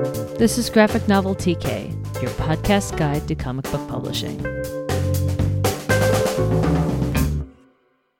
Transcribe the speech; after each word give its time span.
This 0.00 0.56
is 0.56 0.70
Graphic 0.70 1.08
Novel 1.08 1.34
TK, 1.34 1.92
your 2.22 2.30
podcast 2.30 2.96
guide 2.96 3.28
to 3.28 3.34
comic 3.34 3.70
book 3.70 3.86
publishing. 3.86 4.38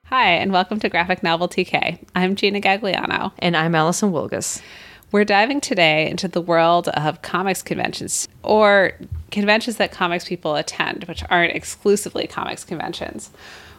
Hi, 0.05 0.27
and 0.33 0.53
welcome 0.53 0.79
to 0.81 0.91
Graphic 0.91 1.23
Novel 1.23 1.49
TK. 1.49 2.05
I'm 2.15 2.37
Gina 2.37 2.61
Gagliano. 2.61 3.33
And 3.39 3.57
I'm 3.57 3.75
Alison 3.75 4.13
Wilgus. 4.13 4.61
We're 5.11 5.25
diving 5.25 5.63
today 5.63 6.11
into 6.11 6.29
the 6.29 6.43
world 6.43 6.89
of 6.89 7.23
comics 7.23 7.63
conventions, 7.63 8.29
or 8.43 8.93
conventions 9.31 9.79
that 9.79 9.91
comics 9.91 10.29
people 10.29 10.57
attend, 10.57 11.05
which 11.05 11.25
aren't 11.31 11.57
exclusively 11.57 12.27
comics 12.27 12.63
conventions. 12.63 13.31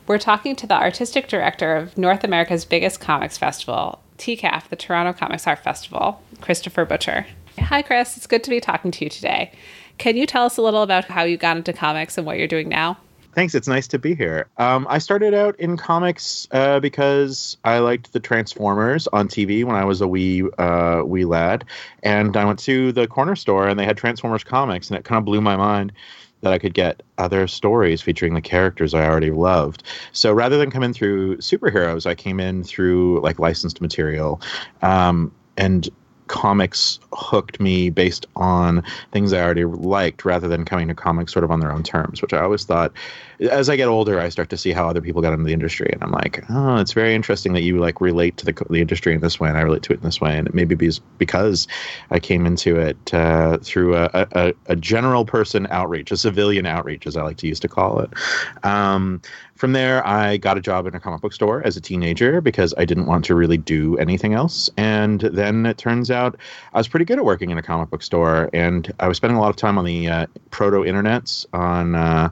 We're 0.07 0.17
talking 0.17 0.55
to 0.55 0.65
the 0.65 0.73
artistic 0.73 1.27
director 1.27 1.75
of 1.75 1.99
North 1.99 2.23
America's 2.23 2.65
biggest 2.65 2.99
comics 2.99 3.37
festival, 3.37 4.01
TCAF, 4.17 4.69
the 4.69 4.75
Toronto 4.75 5.13
Comics 5.13 5.45
Art 5.45 5.59
Festival, 5.59 6.23
Christopher 6.41 6.83
Butcher. 6.83 7.27
Hi, 7.59 7.81
Chris. 7.81 8.17
It's 8.17 8.27
good 8.27 8.43
to 8.43 8.49
be 8.49 8.59
talking 8.59 8.91
to 8.91 9.05
you 9.05 9.09
today. 9.09 9.51
Can 9.97 10.17
you 10.17 10.25
tell 10.25 10.45
us 10.45 10.57
a 10.57 10.61
little 10.61 10.83
about 10.83 11.05
how 11.05 11.23
you 11.23 11.37
got 11.37 11.57
into 11.57 11.73
comics 11.73 12.17
and 12.17 12.25
what 12.25 12.37
you're 12.37 12.47
doing 12.47 12.69
now? 12.69 12.97
Thanks. 13.33 13.55
It's 13.55 13.67
nice 13.67 13.87
to 13.89 13.99
be 13.99 14.13
here. 14.13 14.47
Um, 14.57 14.85
I 14.89 14.97
started 14.97 15.33
out 15.33 15.57
in 15.57 15.77
comics 15.77 16.47
uh, 16.51 16.81
because 16.81 17.55
I 17.63 17.79
liked 17.79 18.11
the 18.11 18.19
Transformers 18.19 19.07
on 19.13 19.29
TV 19.29 19.63
when 19.63 19.75
I 19.75 19.85
was 19.85 20.01
a 20.01 20.07
wee 20.07 20.43
uh, 20.57 21.03
wee 21.05 21.23
lad, 21.23 21.63
and 22.03 22.35
I 22.35 22.43
went 22.43 22.59
to 22.59 22.91
the 22.91 23.07
corner 23.07 23.37
store 23.37 23.67
and 23.67 23.79
they 23.79 23.85
had 23.85 23.95
Transformers 23.97 24.43
comics, 24.43 24.89
and 24.89 24.97
it 24.99 25.05
kind 25.05 25.17
of 25.17 25.23
blew 25.23 25.39
my 25.39 25.55
mind 25.55 25.93
that 26.41 26.51
I 26.51 26.57
could 26.57 26.73
get 26.73 27.03
other 27.19 27.47
stories 27.47 28.01
featuring 28.01 28.33
the 28.33 28.41
characters 28.41 28.93
I 28.93 29.05
already 29.05 29.31
loved. 29.31 29.83
So 30.11 30.33
rather 30.33 30.57
than 30.57 30.71
come 30.71 30.83
in 30.83 30.91
through 30.91 31.37
superheroes, 31.37 32.05
I 32.05 32.15
came 32.15 32.39
in 32.39 32.63
through 32.63 33.21
like 33.21 33.39
licensed 33.39 33.79
material. 33.79 34.41
Um, 34.81 35.31
and 35.55 35.87
comics 36.31 36.97
hooked 37.11 37.59
me 37.59 37.89
based 37.89 38.25
on 38.37 38.81
things 39.11 39.33
I 39.33 39.41
already 39.41 39.65
liked 39.65 40.23
rather 40.23 40.47
than 40.47 40.63
coming 40.63 40.87
to 40.87 40.95
comics 40.95 41.33
sort 41.33 41.43
of 41.43 41.51
on 41.51 41.59
their 41.59 41.73
own 41.73 41.83
terms, 41.83 42.21
which 42.21 42.33
I 42.33 42.39
always 42.39 42.63
thought 42.63 42.93
as 43.49 43.69
I 43.69 43.75
get 43.75 43.87
older, 43.87 44.19
I 44.19 44.29
start 44.29 44.49
to 44.51 44.57
see 44.57 44.71
how 44.71 44.87
other 44.87 45.01
people 45.01 45.21
got 45.21 45.33
into 45.33 45.45
the 45.45 45.53
industry. 45.53 45.89
And 45.91 46.03
I'm 46.03 46.11
like, 46.11 46.43
oh, 46.49 46.77
it's 46.77 46.93
very 46.93 47.15
interesting 47.15 47.53
that 47.53 47.63
you 47.63 47.79
like 47.79 47.99
relate 47.99 48.37
to 48.37 48.45
the, 48.45 48.53
the 48.69 48.81
industry 48.81 49.15
in 49.15 49.21
this 49.21 49.39
way 49.39 49.49
and 49.49 49.57
I 49.57 49.61
relate 49.61 49.81
to 49.83 49.93
it 49.93 49.97
in 49.97 50.03
this 50.03 50.21
way. 50.21 50.37
And 50.37 50.47
it 50.47 50.53
maybe 50.53 50.75
be 50.75 50.91
because 51.17 51.67
I 52.11 52.19
came 52.19 52.45
into 52.45 52.77
it 52.77 53.13
uh, 53.13 53.57
through 53.59 53.95
a, 53.95 54.09
a, 54.13 54.53
a, 54.67 54.75
general 54.75 55.25
person 55.25 55.67
outreach, 55.71 56.11
a 56.11 56.17
civilian 56.17 56.65
outreach, 56.65 57.07
as 57.07 57.17
I 57.17 57.23
like 57.23 57.37
to 57.37 57.47
use 57.47 57.59
to 57.61 57.67
call 57.67 57.99
it. 57.99 58.09
Um, 58.63 59.21
from 59.55 59.73
there, 59.73 60.05
I 60.07 60.37
got 60.37 60.57
a 60.57 60.61
job 60.61 60.87
in 60.87 60.95
a 60.95 60.99
comic 60.99 61.21
book 61.21 61.33
store 61.33 61.61
as 61.63 61.77
a 61.77 61.81
teenager 61.81 62.41
because 62.41 62.73
I 62.77 62.85
didn't 62.85 63.05
want 63.05 63.25
to 63.25 63.35
really 63.35 63.57
do 63.57 63.95
anything 63.97 64.33
else. 64.33 64.69
And 64.75 65.21
then 65.21 65.67
it 65.67 65.77
turns 65.77 66.09
out 66.09 66.35
I 66.73 66.79
was 66.79 66.87
pretty 66.87 67.05
good 67.05 67.19
at 67.19 67.25
working 67.25 67.51
in 67.51 67.57
a 67.59 67.63
comic 67.63 67.91
book 67.91 68.01
store, 68.01 68.49
and 68.53 68.91
I 68.99 69.07
was 69.07 69.17
spending 69.17 69.37
a 69.37 69.39
lot 69.41 69.49
of 69.49 69.55
time 69.55 69.77
on 69.77 69.85
the 69.85 70.07
uh, 70.07 70.25
proto 70.49 70.77
internets 70.77 71.45
on. 71.53 71.95
Uh, 71.95 72.29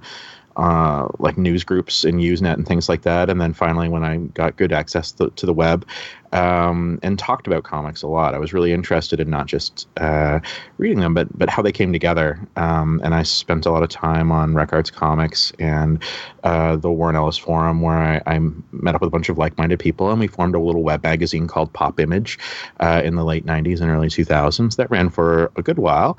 uh, 0.60 1.08
like 1.20 1.38
news 1.38 1.64
groups 1.64 2.04
in 2.04 2.18
Usenet 2.18 2.56
and 2.56 2.68
things 2.68 2.90
like 2.90 3.04
that. 3.04 3.30
And 3.30 3.40
then 3.40 3.54
finally, 3.54 3.88
when 3.88 4.04
I 4.04 4.18
got 4.18 4.58
good 4.58 4.74
access 4.74 5.14
to, 5.14 5.30
to 5.30 5.46
the 5.46 5.54
web 5.54 5.88
um, 6.34 7.00
and 7.02 7.18
talked 7.18 7.48
about 7.48 7.64
comics 7.64 8.02
a 8.02 8.08
lot, 8.08 8.36
I 8.36 8.40
was 8.40 8.52
really 8.52 8.74
interested 8.74 9.22
in 9.22 9.30
not 9.30 9.48
just 9.48 9.88
uh, 9.96 10.42
reading 10.78 11.00
them, 11.00 11.14
but 11.14 11.30
but 11.38 11.50
how 11.50 11.62
they 11.62 11.72
came 11.72 11.94
together. 11.94 12.46
Um, 12.58 13.00
and 13.06 13.16
I 13.16 13.24
spent 13.24 13.66
a 13.66 13.72
lot 13.72 13.84
of 13.84 13.90
time 13.90 14.34
on 14.34 14.54
Rec 14.54 14.74
Arts 14.74 14.92
Comics 14.92 15.54
and 15.60 16.04
uh, 16.44 16.76
the 16.76 16.92
Warren 16.92 17.16
Ellis 17.16 17.38
Forum, 17.38 17.82
where 17.82 18.22
I, 18.28 18.36
I, 18.36 18.40
met 18.72 18.96
up 18.96 19.02
with 19.02 19.08
a 19.08 19.12
bunch 19.12 19.30
of 19.30 19.38
like-minded 19.38 19.80
people, 19.80 20.12
and 20.12 20.20
we 20.20 20.28
formed 20.28 20.56
a 20.56 20.60
little 20.60 20.84
web 20.84 21.04
magazine 21.04 21.48
called 21.48 21.72
Pop 21.72 22.02
Image 22.02 22.38
uh, 22.82 23.02
in 23.04 23.16
the 23.16 23.24
late 23.24 23.46
'90s 23.46 23.80
and 23.80 23.90
early 23.90 24.10
2000s 24.10 24.76
that 24.76 24.92
ran 24.92 25.10
for 25.10 25.52
a 25.56 25.62
good 25.62 25.80
while. 25.80 26.18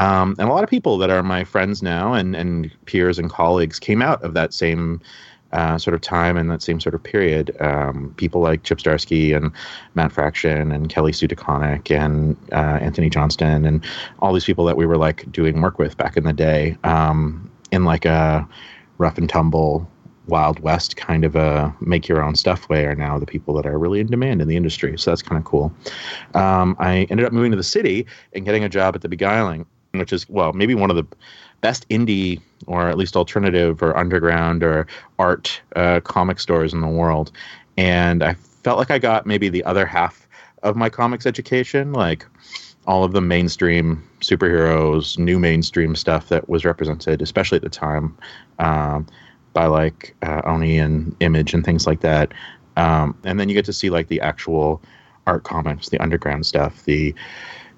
Um, 0.00 0.34
and 0.38 0.48
a 0.48 0.52
lot 0.52 0.64
of 0.64 0.70
people 0.70 0.96
that 0.98 1.10
are 1.10 1.22
my 1.22 1.44
friends 1.44 1.82
now 1.82 2.14
and, 2.14 2.34
and 2.34 2.70
peers 2.86 3.18
and 3.18 3.28
colleagues 3.28 3.78
came 3.78 4.00
out 4.00 4.22
of 4.24 4.32
that 4.32 4.54
same 4.54 5.00
uh, 5.52 5.76
sort 5.76 5.94
of 5.94 6.00
time 6.00 6.38
and 6.38 6.50
that 6.50 6.62
same 6.62 6.80
sort 6.80 6.94
of 6.94 7.02
period. 7.02 7.54
Um, 7.60 8.14
people 8.16 8.40
like 8.40 8.62
Chip 8.62 8.78
Zdarsky 8.78 9.36
and 9.36 9.52
Matt 9.94 10.10
Fraction 10.10 10.72
and 10.72 10.88
Kelly 10.88 11.12
Sue 11.12 11.28
and 11.90 12.36
uh, 12.50 12.78
Antony 12.80 13.10
Johnston 13.10 13.66
and 13.66 13.84
all 14.20 14.32
these 14.32 14.44
people 14.46 14.64
that 14.64 14.76
we 14.76 14.86
were 14.86 14.96
like 14.96 15.30
doing 15.30 15.60
work 15.60 15.78
with 15.78 15.98
back 15.98 16.16
in 16.16 16.24
the 16.24 16.32
day 16.32 16.78
um, 16.84 17.50
in 17.70 17.84
like 17.84 18.06
a 18.06 18.48
rough 18.96 19.18
and 19.18 19.28
tumble 19.28 19.86
Wild 20.28 20.60
West 20.60 20.96
kind 20.96 21.24
of 21.24 21.34
a 21.36 21.74
make 21.80 22.08
your 22.08 22.22
own 22.22 22.36
stuff 22.36 22.68
way 22.68 22.86
are 22.86 22.94
now 22.94 23.18
the 23.18 23.26
people 23.26 23.52
that 23.54 23.66
are 23.66 23.78
really 23.78 24.00
in 24.00 24.06
demand 24.06 24.40
in 24.40 24.48
the 24.48 24.56
industry. 24.56 24.96
So 24.96 25.10
that's 25.10 25.22
kind 25.22 25.38
of 25.38 25.44
cool. 25.44 25.74
Um, 26.34 26.74
I 26.78 27.08
ended 27.10 27.26
up 27.26 27.32
moving 27.32 27.50
to 27.50 27.56
the 27.56 27.64
city 27.64 28.06
and 28.32 28.46
getting 28.46 28.64
a 28.64 28.68
job 28.68 28.94
at 28.94 29.02
the 29.02 29.08
Beguiling 29.08 29.66
which 29.92 30.12
is 30.12 30.28
well 30.28 30.52
maybe 30.52 30.74
one 30.74 30.90
of 30.90 30.96
the 30.96 31.06
best 31.60 31.88
indie 31.88 32.40
or 32.66 32.88
at 32.88 32.96
least 32.96 33.16
alternative 33.16 33.82
or 33.82 33.96
underground 33.96 34.62
or 34.62 34.86
art 35.18 35.60
uh, 35.76 36.00
comic 36.00 36.40
stores 36.40 36.72
in 36.72 36.80
the 36.80 36.88
world. 36.88 37.32
And 37.76 38.22
i 38.22 38.34
felt 38.62 38.78
like 38.78 38.90
i 38.90 38.98
got 38.98 39.26
maybe 39.26 39.48
the 39.48 39.64
other 39.64 39.86
half 39.86 40.28
of 40.62 40.76
my 40.76 40.90
comics 40.90 41.24
education 41.24 41.94
like 41.94 42.26
all 42.86 43.04
of 43.04 43.12
the 43.12 43.20
mainstream 43.20 44.06
superheroes 44.20 45.18
new 45.18 45.38
mainstream 45.38 45.94
stuff 45.96 46.28
that 46.28 46.46
was 46.48 46.64
represented 46.64 47.22
especially 47.22 47.56
at 47.56 47.62
the 47.62 47.70
time 47.70 48.16
um, 48.58 49.06
by 49.52 49.66
like 49.66 50.14
uh, 50.22 50.42
oni 50.44 50.78
and 50.78 51.14
image 51.20 51.54
and 51.54 51.64
things 51.64 51.86
like 51.86 52.00
that. 52.00 52.32
Um, 52.76 53.16
and 53.24 53.38
then 53.38 53.48
you 53.48 53.54
get 53.54 53.64
to 53.66 53.72
see 53.72 53.90
like 53.90 54.08
the 54.08 54.20
actual 54.20 54.80
art 55.26 55.44
comics 55.44 55.90
the 55.90 55.98
underground 55.98 56.46
stuff 56.46 56.84
the 56.84 57.14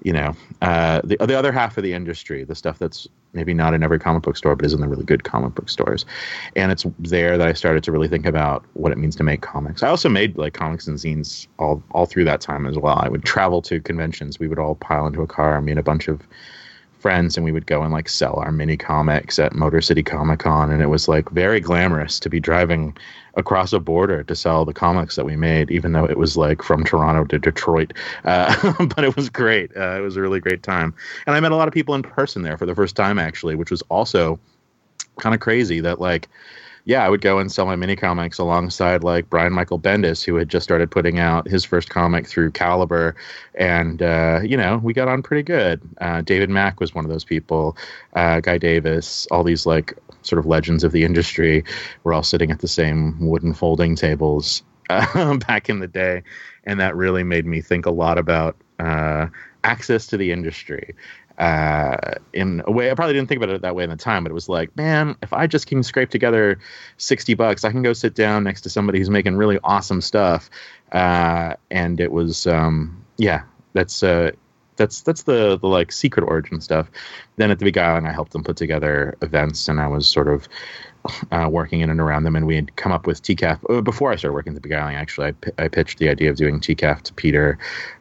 you 0.03 0.11
know, 0.13 0.35
uh, 0.61 1.01
the 1.03 1.17
the 1.17 1.37
other 1.37 1.51
half 1.51 1.77
of 1.77 1.83
the 1.83 1.93
industry, 1.93 2.43
the 2.43 2.55
stuff 2.55 2.77
that's 2.77 3.07
maybe 3.31 3.53
not 3.53 3.73
in 3.73 3.81
every 3.83 3.99
comic 3.99 4.21
book 4.21 4.37
store, 4.37 4.55
but 4.55 4.65
is 4.65 4.73
in 4.73 4.81
the 4.81 4.87
really 4.87 5.05
good 5.05 5.23
comic 5.23 5.55
book 5.55 5.69
stores. 5.69 6.05
And 6.55 6.71
it's 6.71 6.85
there 6.99 7.37
that 7.37 7.47
I 7.47 7.53
started 7.53 7.83
to 7.85 7.91
really 7.91 8.09
think 8.09 8.25
about 8.25 8.63
what 8.73 8.91
it 8.91 8.97
means 8.97 9.15
to 9.15 9.23
make 9.23 9.41
comics. 9.41 9.81
I 9.81 9.87
also 9.87 10.09
made 10.09 10.37
like 10.37 10.53
comics 10.53 10.87
and 10.87 10.97
zines 10.97 11.47
all 11.57 11.81
all 11.91 12.05
through 12.05 12.25
that 12.25 12.41
time 12.41 12.67
as 12.67 12.77
well. 12.77 12.99
I 13.01 13.07
would 13.07 13.23
travel 13.23 13.61
to 13.63 13.79
conventions. 13.79 14.39
We 14.39 14.47
would 14.47 14.59
all 14.59 14.75
pile 14.75 15.07
into 15.07 15.21
a 15.21 15.27
car, 15.27 15.59
me 15.61 15.71
and 15.71 15.79
a 15.79 15.83
bunch 15.83 16.07
of 16.09 16.21
friends 17.03 17.35
and 17.35 17.43
we 17.43 17.51
would 17.51 17.65
go 17.65 17.83
and 17.83 17.91
like 17.91 18.07
sell 18.07 18.37
our 18.37 18.51
mini 18.51 18.77
comics 18.77 19.37
at 19.37 19.53
Motor 19.53 19.81
City 19.81 20.01
Comic 20.01 20.39
Con 20.39 20.71
and 20.71 20.81
it 20.81 20.87
was 20.87 21.09
like 21.09 21.29
very 21.31 21.59
glamorous 21.59 22.17
to 22.21 22.29
be 22.29 22.39
driving 22.39 22.95
across 23.35 23.73
a 23.73 23.79
border 23.79 24.23
to 24.23 24.35
sell 24.35 24.63
the 24.63 24.73
comics 24.73 25.17
that 25.17 25.25
we 25.25 25.35
made 25.35 25.69
even 25.69 25.91
though 25.91 26.05
it 26.05 26.17
was 26.17 26.37
like 26.37 26.63
from 26.63 26.85
Toronto 26.85 27.25
to 27.25 27.37
Detroit. 27.37 27.91
Uh, 28.23 28.73
but 28.95 29.03
it 29.03 29.17
was 29.17 29.29
great. 29.29 29.69
Uh, 29.75 29.97
it 29.97 30.01
was 30.01 30.15
a 30.15 30.21
really 30.21 30.39
great 30.39 30.63
time. 30.63 30.95
And 31.27 31.35
I 31.35 31.41
met 31.41 31.51
a 31.51 31.57
lot 31.57 31.67
of 31.67 31.73
people 31.73 31.93
in 31.93 32.03
person 32.03 32.41
there 32.41 32.57
for 32.57 32.65
the 32.65 32.73
first 32.73 32.95
time 32.95 33.19
actually 33.19 33.55
which 33.55 33.69
was 33.69 33.81
also 33.89 34.39
kind 35.19 35.35
of 35.35 35.41
crazy 35.41 35.81
that 35.81 35.99
like 35.99 36.29
yeah, 36.85 37.05
I 37.05 37.09
would 37.09 37.21
go 37.21 37.39
and 37.39 37.51
sell 37.51 37.65
my 37.65 37.75
mini 37.75 37.95
comics 37.95 38.39
alongside 38.39 39.03
like 39.03 39.29
Brian 39.29 39.53
Michael 39.53 39.79
Bendis, 39.79 40.23
who 40.23 40.35
had 40.35 40.49
just 40.49 40.65
started 40.65 40.91
putting 40.91 41.17
out 41.17 41.47
his 41.47 41.63
first 41.63 41.89
comic 41.89 42.27
through 42.27 42.51
Caliber, 42.51 43.15
and 43.55 44.01
uh, 44.01 44.41
you 44.43 44.57
know 44.57 44.79
we 44.83 44.93
got 44.93 45.07
on 45.07 45.23
pretty 45.23 45.43
good. 45.43 45.81
Uh, 46.01 46.21
David 46.21 46.49
Mack 46.49 46.81
was 46.81 46.93
one 46.93 47.05
of 47.05 47.11
those 47.11 47.23
people, 47.23 47.77
uh, 48.13 48.41
Guy 48.41 48.57
Davis, 48.57 49.27
all 49.31 49.43
these 49.43 49.65
like 49.65 49.97
sort 50.23 50.39
of 50.39 50.45
legends 50.45 50.83
of 50.83 50.91
the 50.91 51.03
industry 51.03 51.63
were 52.03 52.13
all 52.13 52.23
sitting 52.23 52.51
at 52.51 52.59
the 52.59 52.67
same 52.67 53.17
wooden 53.27 53.53
folding 53.53 53.95
tables 53.95 54.63
back 54.89 55.69
in 55.69 55.79
the 55.79 55.87
day, 55.87 56.21
and 56.65 56.81
that 56.81 56.95
really 56.95 57.23
made 57.23 57.45
me 57.45 57.61
think 57.61 57.85
a 57.85 57.91
lot 57.91 58.17
about 58.17 58.57
uh, 58.79 59.27
access 59.63 60.07
to 60.07 60.17
the 60.17 60.31
industry 60.31 60.93
uh, 61.37 62.15
in 62.33 62.61
a 62.65 62.71
way 62.71 62.91
I 62.91 62.93
probably 62.93 63.13
didn't 63.13 63.29
think 63.29 63.41
about 63.41 63.53
it 63.55 63.61
that 63.61 63.75
way 63.75 63.83
in 63.83 63.89
the 63.89 63.95
time, 63.95 64.23
but 64.23 64.31
it 64.31 64.35
was 64.35 64.49
like, 64.49 64.75
man, 64.77 65.15
if 65.21 65.33
I 65.33 65.47
just 65.47 65.67
can 65.67 65.83
scrape 65.83 66.09
together 66.09 66.59
sixty 66.97 67.33
bucks, 67.33 67.63
I 67.63 67.71
can 67.71 67.81
go 67.81 67.93
sit 67.93 68.15
down 68.15 68.43
next 68.43 68.61
to 68.61 68.69
somebody 68.69 68.99
who's 68.99 69.09
making 69.09 69.35
really 69.35 69.59
awesome 69.63 70.01
stuff. 70.01 70.49
Uh, 70.91 71.55
and 71.71 71.99
it 71.99 72.11
was, 72.11 72.45
um, 72.45 73.03
yeah, 73.17 73.43
that's 73.73 74.03
uh, 74.03 74.31
that's 74.75 75.01
that's 75.01 75.23
the 75.23 75.57
the 75.57 75.67
like 75.67 75.91
secret 75.91 76.23
origin 76.23 76.61
stuff. 76.61 76.89
Then 77.37 77.51
at 77.51 77.59
the 77.59 77.65
Beguiling, 77.65 78.05
I 78.05 78.11
helped 78.11 78.31
them 78.31 78.43
put 78.43 78.57
together 78.57 79.17
events, 79.21 79.67
and 79.67 79.79
I 79.79 79.87
was 79.87 80.07
sort 80.07 80.27
of 80.27 80.47
uh, 81.31 81.49
working 81.51 81.81
in 81.81 81.89
and 81.89 81.99
around 81.99 82.23
them, 82.23 82.35
and 82.35 82.47
we 82.47 82.55
had 82.55 82.75
come 82.75 82.91
up 82.91 83.05
with 83.05 83.21
TCAF 83.21 83.59
uh, 83.69 83.81
before 83.81 84.11
I 84.11 84.15
started 84.15 84.33
working 84.33 84.51
at 84.51 84.55
the 84.55 84.61
Beguiling. 84.61 84.95
Actually, 84.95 85.27
I, 85.27 85.31
p- 85.33 85.51
I 85.57 85.67
pitched 85.67 85.99
the 85.99 86.09
idea 86.09 86.29
of 86.29 86.37
doing 86.37 86.59
TCAF 86.59 87.01
to 87.03 87.13
Peter 87.13 87.57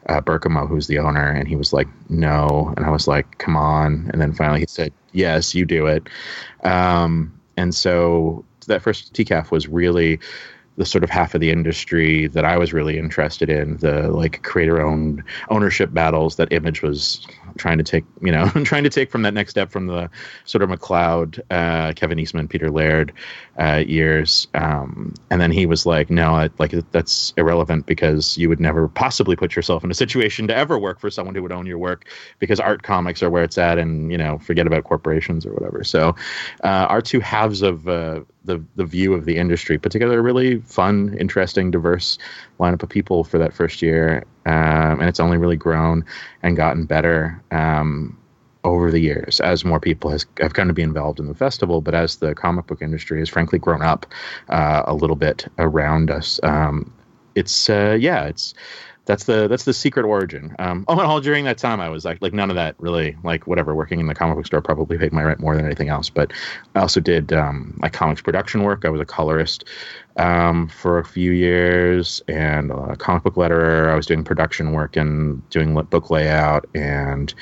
uh, 0.09 0.21
Birkemoe, 0.21 0.69
who's 0.69 0.87
the 0.87 0.99
owner, 0.99 1.29
and 1.29 1.49
he 1.49 1.57
was 1.57 1.73
like, 1.73 1.89
"No," 2.09 2.73
and 2.77 2.87
I 2.87 2.91
was 2.91 3.09
like, 3.09 3.39
"Come 3.39 3.57
on!" 3.57 4.09
And 4.13 4.21
then 4.21 4.33
finally 4.33 4.61
he 4.61 4.67
said, 4.69 4.93
"Yes, 5.13 5.55
you 5.55 5.65
do 5.65 5.87
it." 5.87 6.09
Um, 6.63 7.33
and 7.57 7.75
so 7.75 8.45
that 8.67 8.83
first 8.83 9.13
TCAF 9.15 9.51
was 9.51 9.69
really 9.69 10.21
the 10.77 10.87
sort 10.87 11.05
of 11.05 11.11
half 11.11 11.35
of 11.35 11.41
the 11.41 11.51
industry 11.51 12.29
that 12.29 12.45
I 12.45 12.57
was 12.57 12.73
really 12.73 12.97
interested 12.97 13.51
in 13.51 13.77
the 13.79 14.09
like 14.09 14.43
creator 14.43 14.81
owned 14.81 15.23
ownership 15.51 15.93
battles 15.93 16.37
that 16.37 16.53
Image 16.53 16.83
was 16.83 17.27
trying 17.59 17.79
to 17.79 17.85
take 17.85 18.05
you 18.23 18.33
know 18.33 18.49
trying 18.65 18.85
to 18.85 18.91
take 18.91 19.11
from 19.11 19.23
that 19.23 19.35
next 19.35 19.51
step 19.51 19.71
from 19.71 19.87
the 19.87 20.09
sort 20.45 20.63
of 20.63 20.71
McCloud, 20.71 21.41
uh, 21.51 21.93
Kevin 21.95 22.19
Eastman, 22.19 22.49
Peter 22.49 22.71
Laird 22.71 23.13
uh, 23.59 23.83
years, 23.87 24.49
um, 24.55 25.15
and 25.31 25.41
then 25.41 25.51
he 25.51 25.67
was 25.67 25.85
like, 25.85 26.09
no, 26.09 26.35
I, 26.35 26.51
like 26.59 26.73
that's 26.91 27.35
irrelevant 27.37 27.87
because 27.87 28.39
you 28.39 28.49
would 28.49 28.61
never 28.61 28.89
possibly 28.89 29.37
put 29.37 29.55
yourself 29.55 29.85
in 29.85 29.91
a 29.91 29.95
situation 29.95 30.47
to 30.49 30.57
ever 30.57 30.79
work 30.79 31.01
for 31.01 31.11
someone 31.11 31.35
who 31.35 31.43
would 31.43 31.53
own 31.53 31.67
your 31.67 31.79
work 31.79 32.09
because 32.39 32.61
art 32.61 32.83
comics 32.83 33.23
are 33.23 33.31
where 33.31 33.45
it's 33.45 33.59
at, 33.59 33.79
and 33.79 34.11
you 34.11 34.19
know 34.19 34.39
forget 34.39 34.67
about 34.67 34.85
corporations 34.85 35.45
or 35.45 35.53
whatever. 35.53 35.85
So 35.85 36.17
uh, 36.65 36.87
our 36.89 37.03
two 37.03 37.21
halves 37.21 37.61
of 37.61 37.87
uh, 37.87 38.21
the 38.45 38.63
the 38.77 38.85
view 38.85 39.15
of 39.15 39.25
the 39.25 39.37
industry 39.37 39.79
put 39.79 39.93
together 39.93 40.19
a 40.19 40.23
really 40.23 40.59
fun, 40.61 41.17
interesting, 41.19 41.71
diverse 41.71 42.19
lineup 42.59 42.83
of 42.83 42.89
people 42.89 43.25
for 43.25 43.39
that 43.39 43.53
first 43.53 43.83
year, 43.83 44.25
um, 44.47 45.01
and 45.01 45.09
it's 45.09 45.21
only 45.21 45.37
really 45.37 45.57
grown 45.57 46.05
and 46.43 46.57
gotten 46.57 46.87
better. 46.87 47.41
Um, 47.51 48.19
over 48.65 48.93
the 48.93 49.01
years, 49.01 49.41
as 49.41 49.65
more 49.65 49.81
people 49.81 50.09
has, 50.09 50.25
have 50.39 50.55
come 50.55 50.69
to 50.69 50.73
be 50.73 50.83
involved 50.83 51.19
in 51.19 51.27
the 51.27 51.35
festival, 51.35 51.81
but 51.81 51.97
as 51.97 52.19
the 52.19 52.33
comic 52.33 52.65
book 52.69 52.81
industry 52.81 53.19
has 53.19 53.29
frankly 53.29 53.59
grown 53.59 53.83
up 53.83 54.07
uh, 54.51 54.85
a 54.87 54.95
little 54.95 55.17
bit 55.17 55.49
around 55.59 56.13
us, 56.13 56.39
um, 56.45 56.93
it's 57.35 57.69
uh, 57.69 57.97
yeah, 57.99 58.25
it's 58.25 58.55
that's 59.05 59.25
the 59.25 59.49
that's 59.49 59.65
the 59.65 59.73
secret 59.73 60.05
origin. 60.05 60.55
Um, 60.59 60.85
oh, 60.87 60.93
and 60.93 61.03
all 61.03 61.21
during 61.21 61.45
that 61.47 61.59
time, 61.59 61.81
I 61.81 61.89
was 61.89 62.05
like 62.05 62.23
like 62.23 62.33
none 62.33 62.51
of 62.51 62.57
that 62.57 62.77
really 62.79 63.17
like 63.25 63.47
whatever. 63.47 63.75
Working 63.75 63.99
in 63.99 64.07
the 64.07 64.15
comic 64.15 64.37
book 64.37 64.47
store 64.47 64.61
probably 64.61 64.97
paid 64.97 65.13
my 65.13 65.23
rent 65.23 65.41
more 65.41 65.57
than 65.57 65.65
anything 65.65 65.89
else. 65.89 66.09
But 66.09 66.33
I 66.75 66.81
also 66.81 67.01
did 67.01 67.33
um, 67.33 67.79
like 67.83 67.93
comics 67.93 68.23
production 68.23 68.63
work. 68.63 68.85
I 68.85 68.91
was 68.91 69.01
a 69.01 69.05
colorist 69.05 69.65
um, 70.17 70.69
for 70.69 70.99
a 70.99 71.05
few 71.05 71.33
years 71.33 72.23
and 72.29 72.71
a 72.71 72.97
comic 72.97 73.25
book 73.25 73.35
letterer. 73.35 73.91
I 73.91 73.97
was 73.97 74.07
doing 74.07 74.23
production 74.23 74.73
work 74.73 74.97
and 74.97 75.49
doing 75.51 75.75
book 75.75 76.11
layout 76.11 76.67
and 76.75 77.35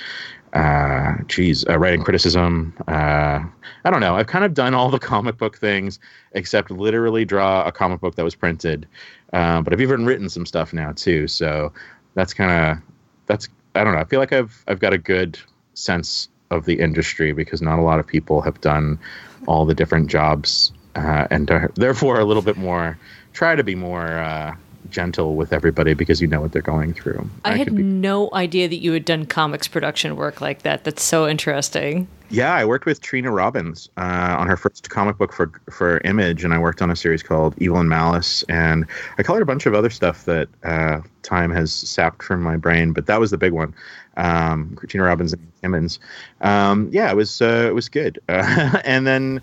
uh 0.52 1.14
geez 1.28 1.64
uh, 1.68 1.78
writing 1.78 2.02
criticism 2.02 2.74
uh 2.88 3.38
i 3.84 3.90
don't 3.90 4.00
know 4.00 4.16
i've 4.16 4.26
kind 4.26 4.44
of 4.44 4.52
done 4.52 4.74
all 4.74 4.90
the 4.90 4.98
comic 4.98 5.36
book 5.36 5.56
things 5.56 6.00
except 6.32 6.72
literally 6.72 7.24
draw 7.24 7.64
a 7.64 7.70
comic 7.70 8.00
book 8.00 8.16
that 8.16 8.24
was 8.24 8.34
printed 8.34 8.88
uh, 9.32 9.60
but 9.62 9.72
i've 9.72 9.80
even 9.80 10.06
written 10.06 10.28
some 10.28 10.46
stuff 10.46 10.72
now 10.72 10.92
too 10.92 11.26
so 11.28 11.72
that's 12.14 12.34
kind 12.34 12.50
of 12.50 12.82
that's 13.26 13.48
i 13.74 13.84
don't 13.84 13.94
know 13.94 14.00
i 14.00 14.04
feel 14.04 14.20
like 14.20 14.32
i've 14.32 14.64
i've 14.68 14.80
got 14.80 14.92
a 14.92 14.98
good 14.98 15.38
sense 15.74 16.28
of 16.50 16.64
the 16.64 16.80
industry 16.80 17.32
because 17.32 17.62
not 17.62 17.78
a 17.78 17.82
lot 17.82 18.00
of 18.00 18.06
people 18.06 18.40
have 18.40 18.60
done 18.60 18.98
all 19.46 19.64
the 19.64 19.74
different 19.74 20.10
jobs 20.10 20.72
uh, 20.96 21.26
and 21.30 21.50
are 21.50 21.70
therefore 21.76 22.18
a 22.18 22.24
little 22.24 22.42
bit 22.42 22.56
more 22.56 22.98
try 23.32 23.54
to 23.54 23.64
be 23.64 23.74
more 23.74 24.18
uh 24.18 24.54
gentle 24.90 25.34
with 25.36 25.52
everybody 25.52 25.94
because 25.94 26.20
you 26.20 26.26
know 26.26 26.40
what 26.40 26.52
they're 26.52 26.62
going 26.62 26.94
through. 26.94 27.28
I, 27.44 27.56
had 27.56 27.74
be... 27.74 27.82
no 27.82 28.30
idea 28.32 28.68
that 28.68 28.76
you 28.76 28.92
had 28.92 29.04
done 29.04 29.26
comics 29.26 29.68
production 29.68 30.16
work 30.16 30.40
like 30.40 30.62
that. 30.62 30.84
That's 30.84 31.02
so 31.02 31.28
interesting. 31.28 32.08
Yeah, 32.32 32.54
I 32.54 32.64
worked 32.64 32.86
with 32.86 33.00
Trina 33.00 33.32
Robbins 33.32 33.88
uh, 33.96 34.36
on 34.38 34.46
her 34.46 34.56
first 34.56 34.88
comic 34.88 35.18
book 35.18 35.32
for 35.32 35.50
for 35.68 35.98
Image, 36.04 36.44
and 36.44 36.54
I 36.54 36.58
worked 36.58 36.80
on 36.80 36.90
a 36.90 36.96
series 36.96 37.24
called 37.24 37.54
Evil 37.58 37.78
and 37.78 37.88
Malice, 37.88 38.44
and 38.48 38.86
I 39.18 39.24
colored 39.24 39.42
a 39.42 39.46
bunch 39.46 39.66
of 39.66 39.74
other 39.74 39.90
stuff 39.90 40.24
that 40.26 40.48
uh, 40.62 41.00
time 41.22 41.50
has 41.50 41.72
sapped 41.72 42.22
from 42.22 42.40
my 42.40 42.56
brain, 42.56 42.92
but 42.92 43.06
that 43.06 43.18
was 43.18 43.32
the 43.32 43.38
big 43.38 43.52
one. 43.52 43.74
Um, 44.16 44.78
Trina 44.86 45.04
Robbins 45.04 45.32
and 45.32 45.52
Timmons. 45.60 45.98
Um, 46.40 46.88
yeah, 46.92 47.10
it 47.10 47.16
was 47.16 47.42
uh, 47.42 47.66
it 47.68 47.74
was 47.74 47.88
good, 47.88 48.20
and 48.28 49.08
then 49.08 49.42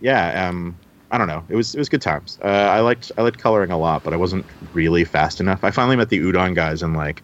yeah. 0.00 0.48
Um, 0.48 0.76
I 1.10 1.18
don't 1.18 1.28
know. 1.28 1.44
It 1.48 1.56
was 1.56 1.74
it 1.74 1.78
was 1.78 1.88
good 1.88 2.02
times. 2.02 2.38
Uh, 2.42 2.48
I 2.48 2.80
liked 2.80 3.12
I 3.16 3.22
liked 3.22 3.38
coloring 3.38 3.70
a 3.70 3.78
lot, 3.78 4.04
but 4.04 4.12
I 4.12 4.16
wasn't 4.16 4.44
really 4.74 5.04
fast 5.04 5.40
enough. 5.40 5.64
I 5.64 5.70
finally 5.70 5.96
met 5.96 6.10
the 6.10 6.18
Udon 6.18 6.54
guys 6.54 6.82
in 6.82 6.92
like 6.92 7.22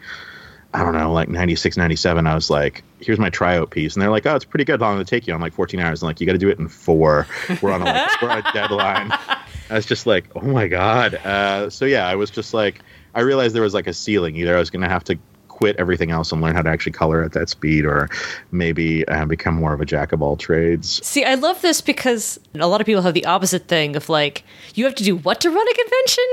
I 0.75 0.83
don't 0.83 0.95
know, 0.95 1.13
like 1.13 1.29
96, 1.29 1.77
97. 1.77 2.27
I 2.27 2.35
was 2.35 2.51
like, 2.51 2.83
here's 2.99 3.21
my 3.21 3.31
tryout 3.31 3.71
piece, 3.71 3.95
and 3.95 4.03
they're 4.03 4.11
like, 4.11 4.27
oh, 4.27 4.35
it's 4.35 4.45
pretty 4.45 4.65
good. 4.65 4.81
How 4.81 4.89
long 4.89 4.99
did 4.99 5.07
it 5.07 5.11
take 5.11 5.25
you? 5.29 5.33
I'm 5.33 5.41
like 5.41 5.53
14 5.53 5.79
hours. 5.79 6.03
I'm 6.03 6.09
like, 6.09 6.21
you 6.21 6.27
got 6.27 6.33
to 6.33 6.39
do 6.39 6.49
it 6.49 6.59
in 6.59 6.67
four. 6.67 7.29
We're 7.63 7.71
on 7.71 7.83
a 7.83 7.85
like, 7.85 8.21
we're 8.23 8.29
on 8.29 8.39
a 8.39 8.53
deadline. 8.53 9.13
I 9.71 9.75
was 9.75 9.87
just 9.87 10.05
like, 10.05 10.25
oh 10.35 10.41
my 10.41 10.67
god. 10.67 11.15
Uh, 11.15 11.71
so 11.71 11.85
yeah, 11.85 12.09
I 12.09 12.17
was 12.17 12.29
just 12.29 12.55
like, 12.55 12.81
I 13.15 13.21
realized 13.21 13.55
there 13.55 13.63
was 13.63 13.73
like 13.73 13.87
a 13.87 13.95
ceiling. 13.95 14.35
Either 14.35 14.57
I 14.57 14.59
was 14.59 14.69
gonna 14.69 14.89
have 14.89 15.05
to 15.05 15.19
quit 15.55 15.77
everything 15.77 16.11
else 16.11 16.33
and 16.33 16.43
learn 16.43 16.55
how 16.55 16.62
to 16.62 16.69
actually 16.69 16.93
color 16.93 17.23
at 17.23 17.33
that 17.33 17.49
speed 17.49 17.85
or 17.85 18.09
maybe 18.51 19.06
uh, 19.09 19.25
become 19.25 19.55
more 19.55 19.73
of 19.73 19.81
a 19.81 19.85
jack 19.85 20.12
of 20.12 20.21
all 20.21 20.37
trades. 20.37 21.01
See, 21.06 21.25
I 21.25 21.35
love 21.35 21.62
this 21.62 21.81
because 21.81 22.41
a 22.55 22.67
lot 22.67 22.81
of 22.81 22.87
people 22.87 23.03
have 23.03 23.15
the 23.15 23.25
opposite 23.25 23.69
thing 23.69 23.95
of 23.95 24.09
like, 24.09 24.45
you 24.75 24.85
have 24.85 24.97
to 24.97 25.05
do 25.05 25.17
what 25.17 25.41
to 25.43 25.51
run 25.51 25.69
a 25.69 25.75
convention? 25.75 26.25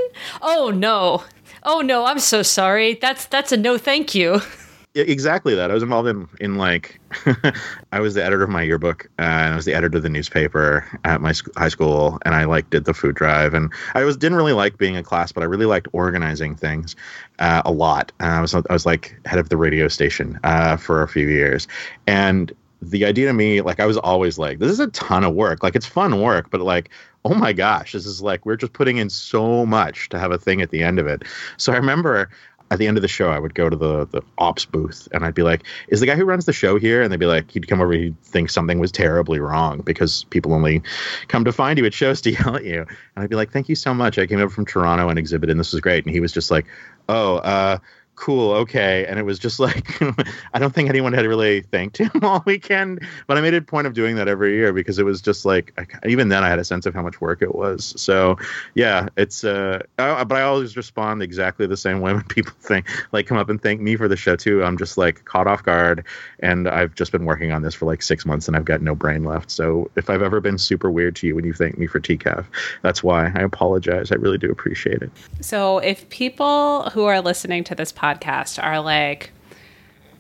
Oh 0.41 0.71
no. 0.73 1.23
Oh 1.63 1.81
no, 1.81 2.06
I'm 2.06 2.18
so 2.18 2.41
sorry. 2.41 2.95
That's 2.95 3.25
that's 3.27 3.51
a 3.51 3.57
no 3.57 3.77
thank 3.77 4.15
you. 4.15 4.41
exactly 4.95 5.55
that. 5.55 5.71
I 5.71 5.73
was 5.73 5.83
involved 5.83 6.09
in 6.09 6.27
in 6.39 6.55
like 6.55 6.99
I 7.91 7.99
was 7.99 8.13
the 8.13 8.23
editor 8.23 8.43
of 8.43 8.49
my 8.49 8.61
yearbook 8.61 9.05
uh, 9.19 9.21
and 9.21 9.53
I 9.53 9.55
was 9.55 9.65
the 9.65 9.73
editor 9.73 9.97
of 9.97 10.03
the 10.03 10.09
newspaper 10.09 10.85
at 11.03 11.21
my 11.21 11.31
sc- 11.31 11.55
high 11.57 11.69
school 11.69 12.19
and 12.25 12.35
I 12.35 12.45
like 12.45 12.69
did 12.69 12.85
the 12.85 12.93
food 12.93 13.15
drive 13.15 13.53
and 13.53 13.71
I 13.95 14.03
was 14.03 14.17
didn't 14.17 14.38
really 14.38 14.53
like 14.53 14.77
being 14.77 14.95
in 14.95 15.03
class 15.03 15.31
but 15.31 15.43
I 15.43 15.45
really 15.45 15.65
liked 15.65 15.88
organizing 15.93 16.55
things 16.55 16.95
uh, 17.39 17.61
a 17.65 17.71
lot. 17.71 18.11
Uh, 18.19 18.25
I 18.25 18.41
was 18.41 18.53
I 18.53 18.61
was 18.69 18.85
like 18.85 19.19
head 19.25 19.39
of 19.39 19.49
the 19.49 19.57
radio 19.57 19.88
station 19.88 20.39
uh, 20.43 20.77
for 20.77 21.01
a 21.01 21.07
few 21.07 21.27
years 21.27 21.67
and 22.07 22.53
the 22.81 23.05
idea 23.05 23.27
to 23.27 23.33
me 23.33 23.61
like 23.61 23.79
I 23.79 23.85
was 23.85 23.97
always 23.97 24.39
like 24.39 24.59
this 24.59 24.71
is 24.71 24.79
a 24.79 24.88
ton 24.88 25.23
of 25.23 25.35
work 25.35 25.63
like 25.63 25.75
it's 25.75 25.85
fun 25.85 26.19
work 26.19 26.49
but 26.49 26.61
like 26.61 26.89
oh 27.23 27.35
my 27.35 27.53
gosh 27.53 27.91
this 27.91 28.05
is 28.05 28.21
like 28.21 28.45
we're 28.45 28.55
just 28.55 28.73
putting 28.73 28.97
in 28.97 29.09
so 29.09 29.65
much 29.65 30.09
to 30.09 30.17
have 30.17 30.31
a 30.31 30.38
thing 30.38 30.61
at 30.61 30.71
the 30.71 30.81
end 30.81 30.97
of 30.97 31.05
it 31.05 31.23
so 31.57 31.71
i 31.71 31.75
remember 31.75 32.29
at 32.71 32.79
the 32.79 32.88
end 32.88 32.97
of 32.97 33.01
the 33.01 33.07
show, 33.07 33.29
I 33.29 33.38
would 33.38 33.53
go 33.53 33.69
to 33.69 33.75
the 33.75 34.07
the 34.07 34.21
ops 34.38 34.65
booth 34.65 35.07
and 35.12 35.25
I'd 35.25 35.35
be 35.35 35.44
like, 35.44 35.63
"Is 35.89 36.00
the 36.00 36.06
guy 36.06 36.15
who 36.15 36.23
runs 36.23 36.45
the 36.45 36.53
show 36.53 36.79
here?" 36.79 37.01
And 37.01 37.12
they'd 37.12 37.19
be 37.19 37.25
like, 37.25 37.51
he'd 37.51 37.68
come 37.68 37.81
over, 37.81 37.91
he'd 37.91 38.19
think 38.23 38.50
something 38.50 38.79
was 38.79 38.91
terribly 38.91 39.39
wrong 39.39 39.81
because 39.81 40.23
people 40.29 40.53
only 40.53 40.81
come 41.27 41.44
to 41.44 41.51
find 41.51 41.77
you 41.77 41.85
at 41.85 41.94
shows 41.94 42.21
to 42.21 42.31
yell 42.38 42.56
at 42.56 42.63
you. 42.63 42.79
And 43.15 43.23
I'd 43.23 43.29
be 43.29 43.35
like, 43.35 43.51
"Thank 43.51 43.68
you 43.68 43.75
so 43.75 43.94
much. 43.94 44.18
I 44.18 44.25
came 44.25 44.39
over 44.39 44.50
from 44.50 44.65
Toronto 44.65 45.09
and 45.09 45.19
exhibited, 45.19 45.51
and 45.51 45.59
this 45.59 45.73
was 45.73 45.81
great." 45.81 46.06
And 46.06 46.13
he 46.13 46.21
was 46.21 46.31
just 46.31 46.50
like, 46.50 46.65
"Oh, 47.09 47.35
uh." 47.38 47.77
Cool, 48.15 48.51
okay. 48.51 49.05
And 49.07 49.17
it 49.17 49.23
was 49.23 49.39
just 49.39 49.59
like, 49.59 49.99
I 50.53 50.59
don't 50.59 50.75
think 50.75 50.89
anyone 50.89 51.13
had 51.13 51.25
really 51.25 51.61
thanked 51.61 51.97
him 51.97 52.11
all 52.21 52.43
weekend, 52.45 53.05
but 53.25 53.37
I 53.37 53.41
made 53.41 53.53
a 53.53 53.61
point 53.61 53.87
of 53.87 53.93
doing 53.93 54.15
that 54.15 54.27
every 54.27 54.55
year 54.55 54.73
because 54.73 54.99
it 54.99 55.05
was 55.05 55.21
just 55.21 55.45
like, 55.45 55.73
even 56.05 56.29
then 56.29 56.43
I 56.43 56.49
had 56.49 56.59
a 56.59 56.63
sense 56.63 56.85
of 56.85 56.93
how 56.93 57.01
much 57.01 57.19
work 57.19 57.41
it 57.41 57.55
was. 57.55 57.93
So 57.97 58.37
yeah, 58.75 59.07
it's, 59.17 59.43
uh, 59.43 59.81
I, 59.97 60.23
but 60.23 60.37
I 60.37 60.41
always 60.43 60.77
respond 60.77 61.23
exactly 61.23 61.65
the 61.65 61.77
same 61.77 62.01
way 62.01 62.13
when 62.13 62.23
people 62.29 62.53
think, 62.59 62.87
like, 63.11 63.25
come 63.25 63.37
up 63.37 63.49
and 63.49 63.61
thank 63.61 63.81
me 63.81 63.95
for 63.95 64.07
the 64.07 64.17
show 64.17 64.35
too. 64.35 64.63
I'm 64.63 64.77
just 64.77 64.97
like 64.97 65.25
caught 65.25 65.47
off 65.47 65.63
guard 65.63 66.05
and 66.41 66.67
I've 66.67 66.93
just 66.93 67.11
been 67.11 67.25
working 67.25 67.51
on 67.51 67.63
this 67.63 67.73
for 67.73 67.85
like 67.85 68.03
six 68.03 68.23
months 68.25 68.47
and 68.47 68.55
I've 68.55 68.65
got 68.65 68.83
no 68.83 68.93
brain 68.93 69.23
left. 69.23 69.49
So 69.49 69.89
if 69.95 70.09
I've 70.09 70.21
ever 70.21 70.39
been 70.41 70.59
super 70.59 70.91
weird 70.91 71.15
to 71.17 71.27
you 71.27 71.35
when 71.35 71.45
you 71.45 71.53
thank 71.53 71.77
me 71.77 71.87
for 71.87 71.99
TCAF, 71.99 72.45
that's 72.83 73.03
why 73.03 73.31
I 73.33 73.41
apologize. 73.41 74.11
I 74.11 74.15
really 74.15 74.37
do 74.37 74.51
appreciate 74.51 75.01
it. 75.01 75.09
So 75.39 75.79
if 75.79 76.07
people 76.09 76.89
who 76.91 77.05
are 77.05 77.19
listening 77.19 77.63
to 77.63 77.73
this 77.73 77.91
podcast, 77.91 78.00
podcast 78.01 78.62
are 78.63 78.80
like, 78.80 79.31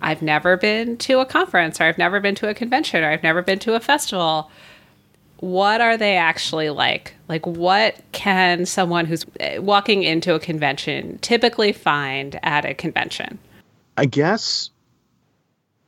I've 0.01 0.21
never 0.21 0.57
been 0.57 0.97
to 0.97 1.19
a 1.19 1.25
conference 1.25 1.79
or 1.79 1.85
I've 1.85 1.97
never 1.97 2.19
been 2.19 2.35
to 2.35 2.49
a 2.49 2.53
convention 2.53 3.03
or 3.03 3.11
I've 3.11 3.23
never 3.23 3.41
been 3.41 3.59
to 3.59 3.75
a 3.75 3.79
festival. 3.79 4.51
What 5.37 5.81
are 5.81 5.97
they 5.97 6.17
actually 6.17 6.69
like? 6.69 7.15
Like, 7.27 7.45
what 7.45 7.95
can 8.11 8.65
someone 8.65 9.05
who's 9.05 9.25
eh, 9.39 9.57
walking 9.57 10.03
into 10.03 10.35
a 10.35 10.39
convention 10.39 11.17
typically 11.19 11.71
find 11.71 12.39
at 12.43 12.65
a 12.65 12.73
convention? 12.73 13.39
I 13.97 14.05
guess 14.05 14.69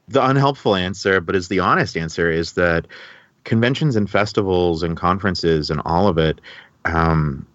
the 0.07 0.23
unhelpful 0.25 0.75
answer, 0.75 1.21
but 1.21 1.35
is 1.35 1.47
the 1.47 1.59
honest 1.59 1.97
answer, 1.97 2.31
is 2.31 2.53
that 2.53 2.87
conventions 3.43 3.95
and 3.95 4.09
festivals 4.09 4.83
and 4.83 4.97
conferences 4.97 5.69
and 5.69 5.81
all 5.85 6.07
of 6.07 6.17
it 6.17 6.39
um, 6.85 7.45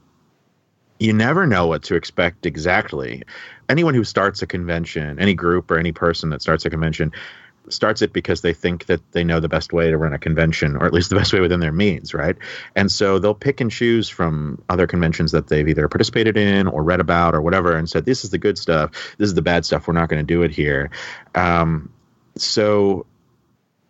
you 0.98 1.12
never 1.12 1.46
know 1.46 1.66
what 1.66 1.82
to 1.84 1.94
expect 1.94 2.46
exactly. 2.46 3.22
Anyone 3.68 3.94
who 3.94 4.04
starts 4.04 4.42
a 4.42 4.46
convention, 4.46 5.18
any 5.18 5.34
group 5.34 5.70
or 5.70 5.78
any 5.78 5.92
person 5.92 6.30
that 6.30 6.42
starts 6.42 6.64
a 6.64 6.70
convention, 6.70 7.12
starts 7.68 8.02
it 8.02 8.12
because 8.12 8.40
they 8.40 8.52
think 8.52 8.86
that 8.86 9.00
they 9.12 9.24
know 9.24 9.40
the 9.40 9.48
best 9.48 9.72
way 9.72 9.90
to 9.90 9.98
run 9.98 10.12
a 10.12 10.18
convention, 10.18 10.76
or 10.76 10.86
at 10.86 10.92
least 10.92 11.10
the 11.10 11.16
best 11.16 11.32
way 11.32 11.40
within 11.40 11.60
their 11.60 11.72
means, 11.72 12.14
right? 12.14 12.36
And 12.74 12.90
so 12.90 13.18
they'll 13.18 13.34
pick 13.34 13.60
and 13.60 13.70
choose 13.70 14.08
from 14.08 14.62
other 14.68 14.86
conventions 14.86 15.32
that 15.32 15.48
they've 15.48 15.68
either 15.68 15.88
participated 15.88 16.36
in 16.36 16.66
or 16.66 16.82
read 16.82 17.00
about 17.00 17.34
or 17.34 17.42
whatever, 17.42 17.76
and 17.76 17.88
said, 17.88 18.04
"This 18.04 18.24
is 18.24 18.30
the 18.30 18.38
good 18.38 18.58
stuff. 18.58 18.90
This 19.18 19.26
is 19.26 19.34
the 19.34 19.42
bad 19.42 19.64
stuff. 19.64 19.86
We're 19.86 19.94
not 19.94 20.08
going 20.08 20.24
to 20.24 20.34
do 20.34 20.42
it 20.42 20.50
here." 20.50 20.90
Um, 21.34 21.90
so 22.36 23.06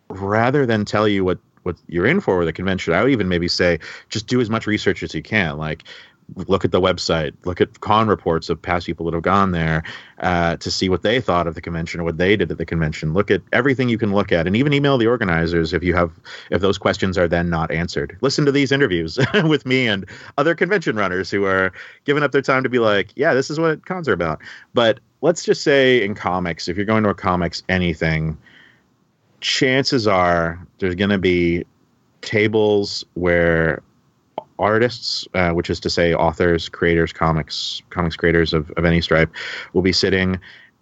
rather 0.09 0.65
than 0.65 0.85
tell 0.85 1.07
you 1.07 1.23
what 1.23 1.39
what 1.63 1.77
you're 1.87 2.05
in 2.05 2.19
for 2.19 2.37
with 2.37 2.47
a 2.47 2.53
convention, 2.53 2.93
I 2.93 3.03
would 3.03 3.11
even 3.11 3.27
maybe 3.27 3.47
say 3.47 3.79
just 4.09 4.27
do 4.27 4.41
as 4.41 4.49
much 4.49 4.65
research 4.65 5.03
as 5.03 5.13
you 5.13 5.21
can. 5.21 5.57
Like 5.57 5.83
look 6.35 6.65
at 6.65 6.71
the 6.71 6.81
website, 6.81 7.33
look 7.45 7.61
at 7.61 7.79
con 7.81 8.07
reports 8.07 8.49
of 8.49 8.61
past 8.61 8.85
people 8.85 9.05
that 9.05 9.13
have 9.13 9.23
gone 9.23 9.51
there 9.51 9.83
uh, 10.19 10.57
to 10.57 10.71
see 10.71 10.89
what 10.89 11.01
they 11.01 11.19
thought 11.19 11.47
of 11.47 11.55
the 11.55 11.61
convention 11.61 11.99
or 11.99 12.03
what 12.03 12.17
they 12.17 12.35
did 12.35 12.51
at 12.51 12.57
the 12.57 12.65
convention. 12.65 13.13
Look 13.13 13.31
at 13.31 13.41
everything 13.53 13.89
you 13.89 13.97
can 13.97 14.13
look 14.13 14.31
at, 14.31 14.47
and 14.47 14.55
even 14.55 14.73
email 14.73 14.97
the 14.97 15.07
organizers 15.07 15.73
if 15.73 15.83
you 15.83 15.93
have 15.95 16.11
if 16.49 16.61
those 16.61 16.77
questions 16.77 17.17
are 17.17 17.27
then 17.27 17.49
not 17.49 17.71
answered. 17.71 18.17
Listen 18.21 18.45
to 18.45 18.51
these 18.51 18.71
interviews 18.71 19.17
with 19.45 19.65
me 19.65 19.87
and 19.87 20.05
other 20.37 20.55
convention 20.55 20.95
runners 20.95 21.29
who 21.29 21.45
are 21.45 21.71
giving 22.05 22.23
up 22.23 22.31
their 22.31 22.41
time 22.41 22.63
to 22.63 22.69
be 22.69 22.79
like, 22.79 23.11
yeah, 23.15 23.33
this 23.33 23.49
is 23.49 23.59
what 23.59 23.85
cons 23.85 24.07
are 24.07 24.13
about. 24.13 24.41
But 24.73 24.99
let's 25.21 25.43
just 25.43 25.63
say 25.63 26.03
in 26.03 26.15
comics, 26.15 26.67
if 26.67 26.77
you're 26.77 26.85
going 26.85 27.03
to 27.03 27.09
a 27.09 27.15
comics 27.15 27.63
anything 27.69 28.37
chances 29.41 30.07
are 30.07 30.59
there's 30.79 30.95
going 30.95 31.09
to 31.09 31.17
be 31.17 31.63
tables 32.21 33.05
where 33.13 33.81
artists, 34.59 35.27
uh, 35.33 35.51
which 35.51 35.69
is 35.69 35.79
to 35.79 35.89
say 35.89 36.13
authors, 36.13 36.69
creators, 36.69 37.11
comics, 37.11 37.81
comics 37.89 38.15
creators 38.15 38.53
of, 38.53 38.69
of 38.71 38.85
any 38.85 39.01
stripe, 39.01 39.33
will 39.73 39.81
be 39.81 39.93
sitting 39.93 40.39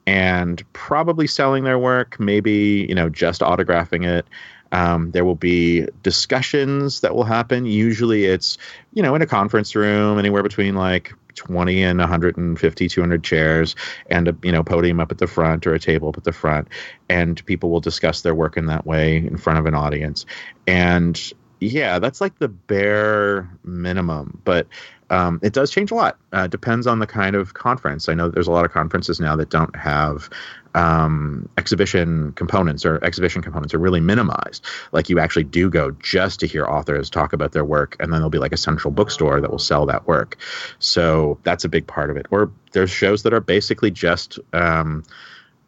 and 0.08 0.64
probably 0.74 1.28
selling 1.28 1.66
their 1.66 1.78
work, 1.78 2.20
maybe 2.20 2.86
you 2.90 2.96
know 2.96 3.10
just 3.10 3.42
autographing 3.42 4.06
it. 4.06 4.26
Um, 4.72 5.12
there 5.12 5.24
will 5.24 5.36
be 5.36 5.88
discussions 6.04 7.02
that 7.02 7.16
will 7.16 7.24
happen. 7.24 7.66
Usually, 7.66 8.26
it's 8.26 8.58
you 8.94 9.04
know 9.04 9.14
in 9.16 9.22
a 9.22 9.28
conference 9.28 9.76
room, 9.76 10.18
anywhere 10.18 10.44
between 10.44 10.76
like 10.76 11.14
20 11.36 11.84
and 11.84 12.00
150 12.00 12.90
200 12.90 13.24
chairs 13.24 13.76
and 14.10 14.28
a 14.28 14.36
you 14.42 14.52
know 14.52 14.64
podium 14.64 15.00
up 15.00 15.12
at 15.12 15.20
the 15.20 15.28
front 15.28 15.68
or 15.68 15.74
a 15.74 15.80
table 15.80 16.10
up 16.10 16.18
at 16.18 16.24
the 16.24 16.32
front 16.32 16.68
and 17.10 17.46
people 17.46 17.70
will 17.70 17.80
discuss 17.80 18.22
their 18.22 18.34
work 18.34 18.58
in 18.58 18.66
that 18.66 18.88
way 18.88 19.18
in 19.18 19.38
front 19.38 19.60
of 19.60 19.68
an 19.68 19.76
audience 19.76 20.26
and 20.66 21.32
yeah 21.60 22.00
that's 22.00 22.22
like 22.22 22.38
the 22.40 22.48
bare 22.48 23.50
minimum 23.64 24.40
but 24.44 24.68
um, 25.10 25.40
it 25.42 25.54
does 25.54 25.72
change 25.72 25.92
a 25.92 25.96
lot. 25.96 26.18
Uh, 26.34 26.48
depends 26.48 26.86
on 26.86 27.00
the 27.00 27.08
kind 27.08 27.36
of 27.36 27.54
conference. 27.54 28.10
I 28.10 28.14
know 28.14 28.30
there's 28.30 28.48
a 28.48 28.52
lot 28.52 28.66
of 28.66 28.72
conferences 28.72 29.20
now 29.20 29.36
that 29.36 29.50
don't 29.50 29.74
have 29.76 30.30
um, 30.76 31.48
exhibition 31.58 32.34
components 32.34 32.86
or 32.86 33.04
exhibition 33.04 33.42
components 33.42 33.74
are 33.74 33.80
really 33.80 34.02
minimized. 34.02 34.66
Like 34.92 35.10
you 35.10 35.20
actually 35.20 35.46
do 35.46 35.70
go 35.70 35.92
just 35.92 36.40
to 36.42 36.48
hear 36.48 36.66
authors 36.66 37.10
talk 37.10 37.34
about 37.34 37.54
their 37.54 37.66
work, 37.66 37.96
and 38.00 38.12
then 38.12 38.20
there'll 38.20 38.30
be 38.30 38.38
like 38.38 38.52
a 38.52 38.58
central 38.58 38.92
bookstore 38.92 39.40
that 39.40 39.50
will 39.50 39.60
sell 39.60 39.86
that 39.86 40.06
work. 40.08 40.38
So 40.80 41.40
that's 41.44 41.64
a 41.64 41.70
big 41.70 41.88
part 41.88 42.10
of 42.10 42.18
it. 42.18 42.26
Or 42.30 42.52
there's 42.74 42.92
shows 42.92 43.24
that 43.24 43.34
are 43.34 43.40
basically 43.40 43.92
just 43.92 44.40
um, 44.54 45.04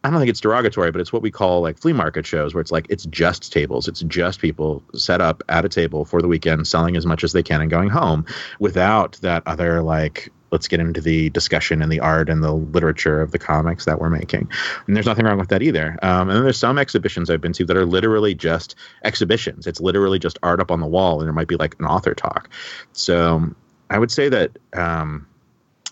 I 0.03 0.10
don't 0.10 0.20
think 0.20 0.29
it's 0.29 0.39
derogatory, 0.39 0.91
but 0.91 1.01
it's 1.01 1.12
what 1.12 1.22
we 1.22 1.32
call 1.32 1.62
like 1.62 1.77
flea 1.77 1.94
market 1.94 2.25
shows 2.25 2.53
where 2.53 2.62
it's 2.62 2.72
like 2.72 2.86
it's 2.89 3.06
just 3.06 3.51
tables. 3.51 3.88
It's 3.88 4.01
just 4.01 4.39
people 4.39 4.82
set 4.94 5.20
up 5.20 5.44
at 5.50 5.65
a 5.65 5.70
table 5.70 6.06
for 6.06 6.22
the 6.22 6.27
weekend 6.27 6.68
selling 6.68 6.96
as 6.96 7.06
much 7.06 7.24
as 7.24 7.34
they 7.34 7.44
can 7.44 7.62
and 7.62 7.70
going 7.70 7.89
home 7.89 8.25
without 8.60 9.13
that 9.22 9.44
other 9.46 9.82
like 9.82 10.29
let's 10.51 10.68
get 10.68 10.79
into 10.79 11.01
the 11.01 11.29
discussion 11.32 11.82
and 11.82 11.91
the 11.91 12.00
art 12.00 12.29
and 12.29 12.44
the 12.44 12.51
literature 12.51 13.22
of 13.22 13.32
the 13.32 13.39
comics 13.39 13.86
that 13.86 14.00
we're 14.00 14.10
making. 14.10 14.50
And 14.88 14.96
there's 14.96 15.06
nothing 15.06 15.25
wrong 15.25 15.38
with 15.38 15.50
that 15.50 15.62
either. 15.62 15.98
Um, 16.01 16.29
and 16.29 16.38
then 16.38 16.44
there's 16.44 16.58
some 16.58 16.79
exhibitions 16.79 17.29
I've 17.29 17.41
been 17.41 17.53
to 17.53 17.65
that 17.65 17.77
are 17.77 17.86
literally 17.86 18.34
just 18.34 18.75
exhibitions. 19.03 19.68
It's 19.68 19.79
literally 19.79 20.18
just 20.18 20.39
art 20.41 20.60
up 20.60 20.72
on 20.72 20.79
the 20.79 20.88
wall 20.88 21.20
and 21.20 21.27
there 21.27 21.34
might 21.34 21.48
be 21.48 21.56
like 21.56 21.75
an 21.79 21.86
author 21.86 22.15
talk. 22.15 22.50
So 22.94 23.53
I 23.89 24.00
would 24.00 24.12
say 24.12 24.29
that 24.29 24.58
um, 24.74 25.27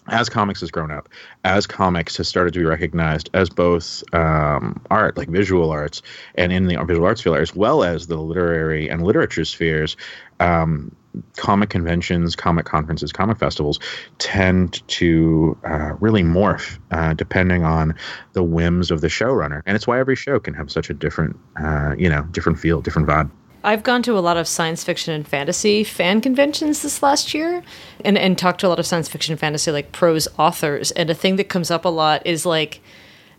as 0.10 0.30
comics 0.30 0.62
has 0.62 0.72
grown 0.72 0.92
up, 0.92 1.10
as 1.44 1.68
comics 1.68 2.18
has 2.18 2.28
started 2.28 2.54
to 2.54 2.60
be 2.60 2.66
recognized 2.66 3.30
as 3.34 3.50
both 3.50 4.04
um, 4.14 4.82
art, 4.90 5.18
like 5.18 5.30
visual 5.30 5.70
arts, 5.72 6.02
and 6.36 6.52
in 6.52 6.68
the 6.68 6.78
visual 6.86 7.06
arts 7.06 7.22
field, 7.22 7.38
as 7.38 7.56
well 7.56 7.84
as 7.84 8.08
the 8.08 8.18
literary 8.18 8.90
and 8.90 9.04
literature 9.04 9.46
spheres, 9.46 9.98
um, 10.40 10.96
comic 11.36 11.70
conventions, 11.70 12.36
comic 12.36 12.66
conferences, 12.66 13.12
comic 13.12 13.38
festivals 13.38 13.80
tend 14.20 14.88
to 14.88 15.58
uh, 15.64 15.94
really 16.00 16.24
morph 16.24 16.78
uh, 16.92 17.14
depending 17.14 17.64
on 17.64 17.96
the 18.34 18.44
whims 18.44 18.92
of 18.92 19.02
the 19.02 19.08
showrunner, 19.08 19.62
and 19.66 19.76
it's 19.76 19.88
why 19.88 20.00
every 20.00 20.16
show 20.16 20.40
can 20.40 20.54
have 20.54 20.72
such 20.72 20.90
a 20.90 20.94
different, 20.94 21.36
uh, 21.62 21.96
you 21.98 22.10
know, 22.10 22.24
different 22.32 22.60
feel, 22.60 22.82
different 22.82 23.08
vibe. 23.08 23.32
I've 23.68 23.84
gone 23.84 24.02
to 24.04 24.18
a 24.18 24.22
lot 24.22 24.38
of 24.38 24.48
science 24.48 24.86
fiction 24.86 25.14
and 25.14 25.28
fantasy 25.28 25.84
fan 25.84 26.22
conventions 26.22 26.82
this 26.82 27.04
last 27.04 27.34
year 27.34 27.62
and, 28.06 28.18
and 28.18 28.38
talked 28.38 28.62
to 28.62 28.68
a 28.68 28.70
lot 28.70 28.80
of 28.80 28.86
science 28.86 29.10
fiction 29.10 29.34
and 29.34 29.40
fantasy 29.42 29.72
like 29.72 29.92
prose 29.92 30.26
authors. 30.40 30.92
And 30.92 31.10
a 31.10 31.14
thing 31.14 31.36
that 31.36 31.50
comes 31.50 31.70
up 31.70 31.84
a 31.84 31.90
lot 31.90 32.26
is 32.26 32.46
like, 32.46 32.80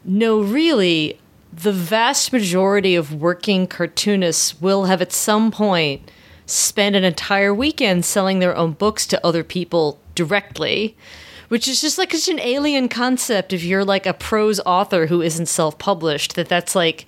no, 0.05 0.43
really, 0.43 1.19
the 1.51 1.73
vast 1.73 2.31
majority 2.31 2.95
of 2.95 3.15
working 3.15 3.67
cartoonists 3.67 4.61
will 4.61 4.85
have 4.85 5.01
at 5.01 5.13
some 5.13 5.51
point 5.51 6.11
spent 6.45 6.95
an 6.95 7.05
entire 7.05 7.55
weekend 7.55 8.05
selling 8.05 8.39
their 8.39 8.55
own 8.55 8.73
books 8.73 9.07
to 9.07 9.27
other 9.27 9.43
people 9.43 9.99
directly 10.15 10.95
which 11.49 11.67
is 11.67 11.81
just 11.81 11.97
like 11.97 12.13
such 12.13 12.29
an 12.29 12.41
alien 12.41 12.89
concept 12.89 13.55
if 13.55 13.65
you're 13.65 13.85
like 13.85 14.05
a 14.05 14.13
prose 14.13 14.61
author 14.67 15.07
who 15.07 15.23
isn't 15.23 15.47
self-published 15.47 16.35
that 16.35 16.49
that's 16.49 16.75
like 16.75 17.07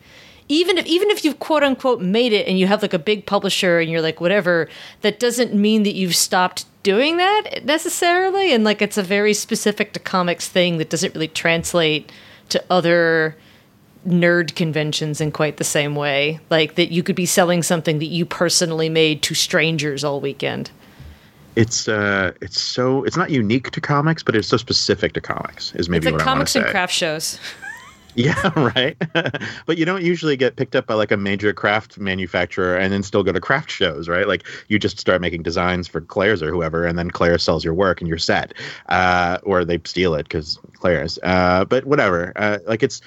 even 0.50 0.78
if 0.78 0.86
even 0.86 1.10
if 1.10 1.24
you've 1.24 1.38
quote 1.38 1.62
unquote 1.62 2.00
made 2.00 2.32
it 2.32 2.46
and 2.48 2.58
you 2.58 2.66
have 2.66 2.82
like 2.82 2.92
a 2.92 2.98
big 2.98 3.24
publisher 3.24 3.78
and 3.78 3.88
you're 3.88 4.02
like 4.02 4.20
whatever, 4.20 4.68
that 5.02 5.20
doesn't 5.20 5.54
mean 5.54 5.84
that 5.84 5.94
you've 5.94 6.16
stopped 6.16 6.66
doing 6.82 7.18
that 7.18 7.64
necessarily. 7.64 8.52
And 8.52 8.64
like 8.64 8.82
it's 8.82 8.98
a 8.98 9.02
very 9.02 9.32
specific 9.32 9.92
to 9.92 10.00
comics 10.00 10.48
thing 10.48 10.78
that 10.78 10.90
doesn't 10.90 11.14
really 11.14 11.28
translate 11.28 12.10
to 12.48 12.62
other 12.68 13.36
nerd 14.06 14.56
conventions 14.56 15.20
in 15.20 15.30
quite 15.30 15.58
the 15.58 15.64
same 15.64 15.94
way. 15.94 16.40
Like 16.50 16.74
that 16.74 16.90
you 16.90 17.04
could 17.04 17.16
be 17.16 17.26
selling 17.26 17.62
something 17.62 18.00
that 18.00 18.06
you 18.06 18.26
personally 18.26 18.88
made 18.88 19.22
to 19.22 19.34
strangers 19.34 20.02
all 20.02 20.20
weekend. 20.20 20.72
It's 21.54 21.88
uh, 21.88 22.32
it's 22.40 22.60
so 22.60 23.04
it's 23.04 23.16
not 23.16 23.30
unique 23.30 23.70
to 23.70 23.80
comics, 23.80 24.24
but 24.24 24.34
it's 24.34 24.48
so 24.48 24.56
specific 24.56 25.12
to 25.12 25.20
comics. 25.20 25.74
Is 25.76 25.88
maybe 25.88 26.08
it's 26.08 26.14
like 26.14 26.24
comics 26.24 26.56
and 26.56 26.64
craft 26.66 26.92
shows. 26.92 27.38
Yeah, 28.14 28.50
right. 28.56 28.96
but 29.66 29.78
you 29.78 29.84
don't 29.84 30.02
usually 30.02 30.36
get 30.36 30.56
picked 30.56 30.74
up 30.74 30.86
by 30.86 30.94
like 30.94 31.12
a 31.12 31.16
major 31.16 31.52
craft 31.52 31.98
manufacturer 31.98 32.76
and 32.76 32.92
then 32.92 33.02
still 33.02 33.22
go 33.22 33.32
to 33.32 33.40
craft 33.40 33.70
shows, 33.70 34.08
right? 34.08 34.26
Like 34.26 34.46
you 34.68 34.78
just 34.78 34.98
start 34.98 35.20
making 35.20 35.42
designs 35.42 35.86
for 35.86 36.00
Claire's 36.00 36.42
or 36.42 36.50
whoever, 36.50 36.84
and 36.86 36.98
then 36.98 37.10
Claire 37.10 37.38
sells 37.38 37.64
your 37.64 37.74
work 37.74 38.00
and 38.00 38.08
you're 38.08 38.18
set, 38.18 38.54
uh, 38.88 39.38
or 39.42 39.64
they 39.64 39.80
steal 39.84 40.14
it 40.14 40.24
because 40.24 40.58
Claire's. 40.74 41.18
Uh, 41.22 41.64
but 41.64 41.84
whatever. 41.84 42.32
Uh, 42.36 42.58
like 42.66 42.82
it's. 42.82 43.00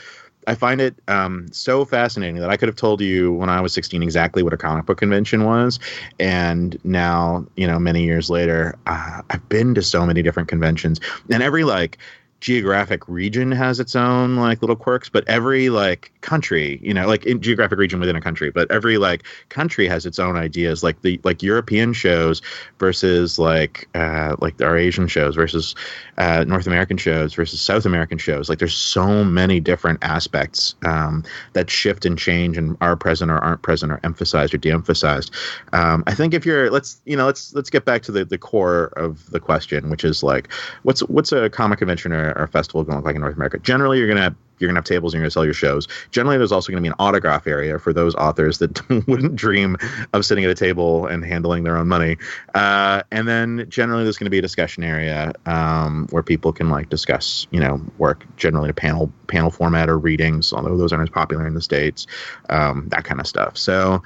I 0.45 0.55
find 0.55 0.81
it 0.81 0.93
um, 1.07 1.47
so 1.53 1.85
fascinating 1.85 2.41
that 2.41 2.49
I 2.49 2.57
could 2.57 2.67
have 2.67 2.75
told 2.75 2.99
you 2.99 3.31
when 3.31 3.47
I 3.47 3.61
was 3.61 3.73
16 3.73 4.03
exactly 4.03 4.43
what 4.43 4.51
a 4.51 4.57
comic 4.57 4.85
book 4.85 4.97
convention 4.97 5.45
was, 5.45 5.79
and 6.19 6.77
now 6.83 7.45
you 7.55 7.65
know 7.65 7.79
many 7.79 8.03
years 8.03 8.29
later, 8.29 8.77
uh, 8.85 9.21
I've 9.29 9.47
been 9.47 9.73
to 9.75 9.81
so 9.81 10.05
many 10.05 10.21
different 10.21 10.49
conventions, 10.49 10.99
and 11.29 11.41
every 11.41 11.63
like 11.63 11.97
geographic 12.43 13.07
region 13.07 13.53
has 13.53 13.79
its 13.79 13.95
own 13.95 14.35
like 14.35 14.61
little 14.61 14.75
quirks 14.75 15.07
but 15.07 15.25
every 15.29 15.69
like 15.69 16.11
country 16.19 16.77
you 16.83 16.93
know 16.93 17.07
like 17.07 17.25
in 17.25 17.41
geographic 17.41 17.79
region 17.79 18.01
within 18.01 18.17
a 18.17 18.21
country 18.21 18.51
but 18.51 18.69
every 18.69 18.97
like 18.97 19.23
country 19.47 19.87
has 19.87 20.05
its 20.05 20.19
own 20.19 20.35
ideas 20.35 20.83
like 20.83 21.01
the 21.03 21.17
like 21.23 21.41
european 21.41 21.93
shows 21.93 22.41
versus 22.79 23.39
like 23.39 23.87
uh 23.95 24.35
like 24.41 24.61
our 24.61 24.77
asian 24.77 25.07
shows 25.07 25.35
versus 25.35 25.73
uh 26.17 26.43
north 26.45 26.67
american 26.67 26.97
shows 26.97 27.33
versus 27.33 27.61
south 27.61 27.85
american 27.85 28.17
shows. 28.17 28.49
Like 28.49 28.59
there's 28.59 28.75
so 28.75 29.23
many 29.23 29.61
different 29.61 29.99
aspects 30.03 30.75
um 30.85 31.23
that 31.53 31.69
shift 31.69 32.05
and 32.05 32.17
change 32.17 32.57
and 32.57 32.75
are 32.81 32.97
present 32.97 33.31
or 33.31 33.37
aren't 33.37 33.61
present 33.61 33.91
or 33.91 34.01
emphasized 34.03 34.53
or 34.53 34.57
de-emphasized. 34.57 35.33
Um 35.71 36.03
i 36.07 36.13
think 36.13 36.33
if 36.33 36.45
you're 36.45 36.69
let's 36.69 37.01
you 37.05 37.15
know 37.15 37.25
let's 37.25 37.53
let's 37.53 37.69
get 37.69 37.85
back 37.85 38.03
to 38.03 38.11
the 38.11 38.25
the 38.25 38.37
core 38.37 38.85
of 38.97 39.29
the 39.31 39.39
question 39.39 39.89
which 39.89 40.03
is 40.03 40.23
like 40.23 40.51
what's 40.83 41.01
what's 41.03 41.31
a 41.31 41.49
comic 41.49 41.79
convention 41.79 42.11
or 42.11 42.32
or, 42.35 42.47
festival 42.47 42.83
going 42.83 43.03
like 43.03 43.15
in 43.15 43.21
North 43.21 43.35
America. 43.35 43.57
Generally, 43.59 43.97
you're 43.97 44.07
to 44.21 44.35
you're 44.59 44.69
to 44.75 44.77
have 44.77 44.85
tables 44.85 45.13
and 45.13 45.19
you're 45.19 45.27
to 45.27 45.31
sell 45.31 45.45
your 45.45 45.53
shows. 45.53 45.87
Generally, 46.11 46.37
there's 46.37 46.51
also 46.51 46.71
to 46.77 46.81
be 46.81 46.87
an 46.87 46.95
autograph 46.99 47.47
area 47.47 47.79
for 47.79 47.91
those 47.91 48.15
authors 48.15 48.59
that 48.59 48.89
wouldn't 49.07 49.35
dream 49.35 49.77
of 50.13 50.25
sitting 50.25 50.43
at 50.43 50.49
a 50.49 50.55
table 50.55 51.05
and 51.07 51.25
handling 51.25 51.63
their 51.63 51.75
own 51.75 51.87
money. 51.87 52.17
Uh, 52.53 53.03
and 53.11 53.27
then 53.27 53.65
generally, 53.69 54.03
there's 54.03 54.17
to 54.25 54.31
be 54.31 54.39
a 54.39 54.43
discussion 54.43 54.83
area 54.83 55.33
um, 55.45 56.07
where 56.11 56.23
people 56.23 56.53
can 56.53 56.69
like 56.69 56.89
discuss, 56.89 57.47
you 57.51 57.59
know, 57.59 57.81
work 57.97 58.25
generally 58.37 58.69
a 58.69 58.73
panel 58.73 59.11
panel 59.27 59.51
format 59.51 59.89
or 59.89 59.97
readings, 59.97 60.53
although 60.53 60.77
those 60.77 60.93
aren't 60.93 61.03
as 61.03 61.13
popular 61.13 61.45
in 61.47 61.53
the 61.55 61.61
states, 61.61 62.07
um, 62.49 62.87
that 62.89 63.03
kind 63.03 63.19
of 63.19 63.27
stuff. 63.27 63.57
So, 63.57 64.01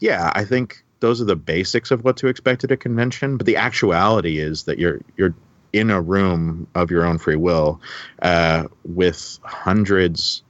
yeah, 0.00 0.32
I 0.34 0.44
think 0.44 0.82
those 1.00 1.20
are 1.20 1.24
the 1.24 1.36
basics 1.36 1.90
of 1.90 2.04
what 2.04 2.16
to 2.18 2.28
expect 2.28 2.64
at 2.64 2.70
a 2.70 2.76
convention. 2.76 3.36
But 3.36 3.46
the 3.46 3.56
actuality 3.56 4.38
is 4.38 4.64
that 4.64 4.78
you're 4.78 5.00
you're 5.16 5.34
in 5.72 5.90
a 5.90 6.00
room 6.00 6.66
of 6.74 6.90
your 6.90 7.04
own 7.04 7.18
free 7.18 7.36
will 7.36 7.80
uh, 8.22 8.64
with 8.84 9.38
hundreds 9.42 10.42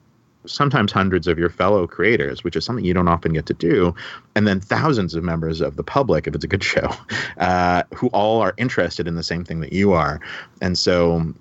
sometimes 0.46 0.92
hundreds 0.92 1.26
of 1.26 1.38
your 1.38 1.50
fellow 1.50 1.86
creators, 1.86 2.42
which 2.42 2.56
is 2.56 2.64
something 2.64 2.84
you 2.84 2.94
don't 2.94 3.08
often 3.08 3.32
get 3.32 3.46
to 3.46 3.54
do, 3.54 3.94
and 4.34 4.46
then 4.46 4.60
thousands 4.60 5.14
of 5.14 5.22
members 5.22 5.60
of 5.60 5.76
the 5.76 5.82
public, 5.82 6.26
if 6.26 6.34
it's 6.34 6.44
a 6.44 6.48
good 6.48 6.64
show, 6.64 6.90
uh, 7.38 7.82
who 7.94 8.08
all 8.08 8.40
are 8.40 8.54
interested 8.56 9.06
in 9.06 9.16
the 9.16 9.22
same 9.22 9.44
thing 9.44 9.60
that 9.60 9.72
you 9.72 9.92
are. 9.92 10.20
And 10.60 10.78
so, 10.78 11.34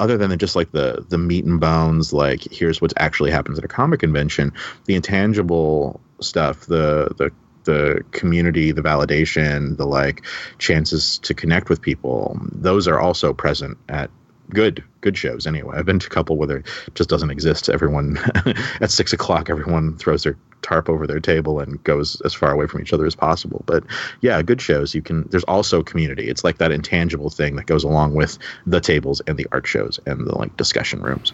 other 0.00 0.16
than 0.16 0.36
just 0.38 0.56
like 0.56 0.72
the 0.72 1.04
the 1.08 1.18
meat 1.18 1.44
and 1.44 1.60
bones, 1.60 2.12
like 2.12 2.42
here's 2.50 2.80
what 2.80 2.92
actually 2.96 3.30
happens 3.30 3.58
at 3.58 3.64
a 3.64 3.68
comic 3.68 4.00
convention, 4.00 4.52
the 4.86 4.94
intangible 4.94 6.00
stuff, 6.20 6.66
the 6.66 7.14
the 7.16 7.30
the 7.64 8.04
community, 8.12 8.72
the 8.72 8.82
validation, 8.82 9.76
the 9.76 9.86
like 9.86 10.24
chances 10.58 11.18
to 11.18 11.34
connect 11.34 11.68
with 11.68 11.80
people, 11.80 12.38
those 12.52 12.88
are 12.88 13.00
also 13.00 13.32
present 13.32 13.78
at 13.88 14.10
good 14.50 14.82
good 15.00 15.16
shows 15.16 15.46
anyway. 15.46 15.76
I've 15.76 15.86
been 15.86 15.98
to 15.98 16.06
a 16.06 16.10
couple 16.10 16.36
where 16.36 16.46
there 16.46 16.62
just 16.94 17.08
doesn't 17.08 17.30
exist. 17.30 17.68
Everyone 17.68 18.18
at 18.80 18.90
six 18.90 19.12
o'clock, 19.12 19.50
everyone 19.50 19.96
throws 19.96 20.22
their 20.22 20.36
tarp 20.62 20.88
over 20.88 21.06
their 21.06 21.20
table 21.20 21.58
and 21.58 21.82
goes 21.84 22.20
as 22.22 22.32
far 22.32 22.52
away 22.52 22.66
from 22.66 22.80
each 22.80 22.92
other 22.92 23.04
as 23.04 23.14
possible. 23.14 23.64
But 23.66 23.84
yeah, 24.20 24.40
good 24.42 24.60
shows. 24.60 24.94
You 24.94 25.02
can. 25.02 25.24
There's 25.30 25.44
also 25.44 25.82
community. 25.82 26.28
It's 26.28 26.44
like 26.44 26.58
that 26.58 26.70
intangible 26.70 27.30
thing 27.30 27.56
that 27.56 27.66
goes 27.66 27.84
along 27.84 28.14
with 28.14 28.38
the 28.66 28.80
tables 28.80 29.20
and 29.26 29.36
the 29.36 29.46
art 29.52 29.66
shows 29.66 29.98
and 30.06 30.26
the 30.26 30.36
like 30.36 30.56
discussion 30.56 31.02
rooms. 31.02 31.32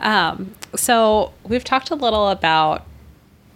Um, 0.00 0.54
so 0.76 1.32
we've 1.44 1.64
talked 1.64 1.90
a 1.90 1.96
little 1.96 2.28
about 2.28 2.86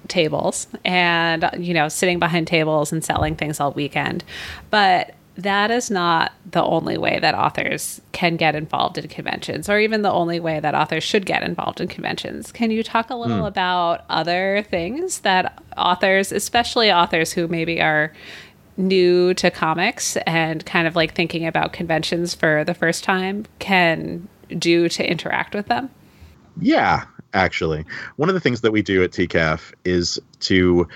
tables 0.09 0.67
and 0.85 1.49
you 1.59 1.73
know 1.73 1.89
sitting 1.89 2.19
behind 2.19 2.47
tables 2.47 2.93
and 2.93 3.05
selling 3.05 3.37
things 3.37 3.61
all 3.61 3.73
weekend 3.73 4.25
but 4.71 5.15
that 5.37 5.71
is 5.71 5.91
not 5.91 6.33
the 6.51 6.63
only 6.63 6.99
way 6.99 7.19
that 7.19 7.35
authors 7.35 8.01
can 8.13 8.37
get 8.37 8.55
involved 8.55 8.99
in 8.99 9.09
conventions 9.09 9.69
or 9.69 9.79
even 9.79 10.03
the 10.03 10.13
only 10.13 10.39
way 10.39 10.61
that 10.61 10.75
authors 10.75 11.03
should 11.03 11.25
get 11.25 11.43
involved 11.43 11.81
in 11.81 11.89
conventions. 11.89 12.53
Can 12.53 12.71
you 12.71 12.83
talk 12.83 13.09
a 13.09 13.15
little 13.15 13.45
mm. 13.45 13.47
about 13.47 14.05
other 14.11 14.67
things 14.69 15.21
that 15.21 15.63
authors, 15.77 16.33
especially 16.33 16.93
authors 16.93 17.33
who 17.33 17.49
maybe 17.49 17.81
are 17.81 18.13
new 18.77 19.33
to 19.35 19.51
comics 19.51 20.17
and 20.19 20.65
kind 20.67 20.87
of 20.87 20.97
like 20.97 21.15
thinking 21.15 21.47
about 21.47 21.73
conventions 21.73 22.35
for 22.35 22.65
the 22.65 22.75
first 22.75 23.03
time 23.03 23.47
can 23.59 24.29
do 24.59 24.89
to 24.91 25.11
interact 25.11 25.55
with 25.55 25.67
them? 25.67 25.89
Yeah, 26.61 27.05
actually. 27.35 27.85
One 28.17 28.29
of 28.29 28.35
the 28.35 28.41
things 28.41 28.61
that 28.63 28.73
we 28.73 28.83
do 28.83 29.03
at 29.03 29.11
TCAF 29.11 29.73
is 29.85 30.21
to 30.41 30.89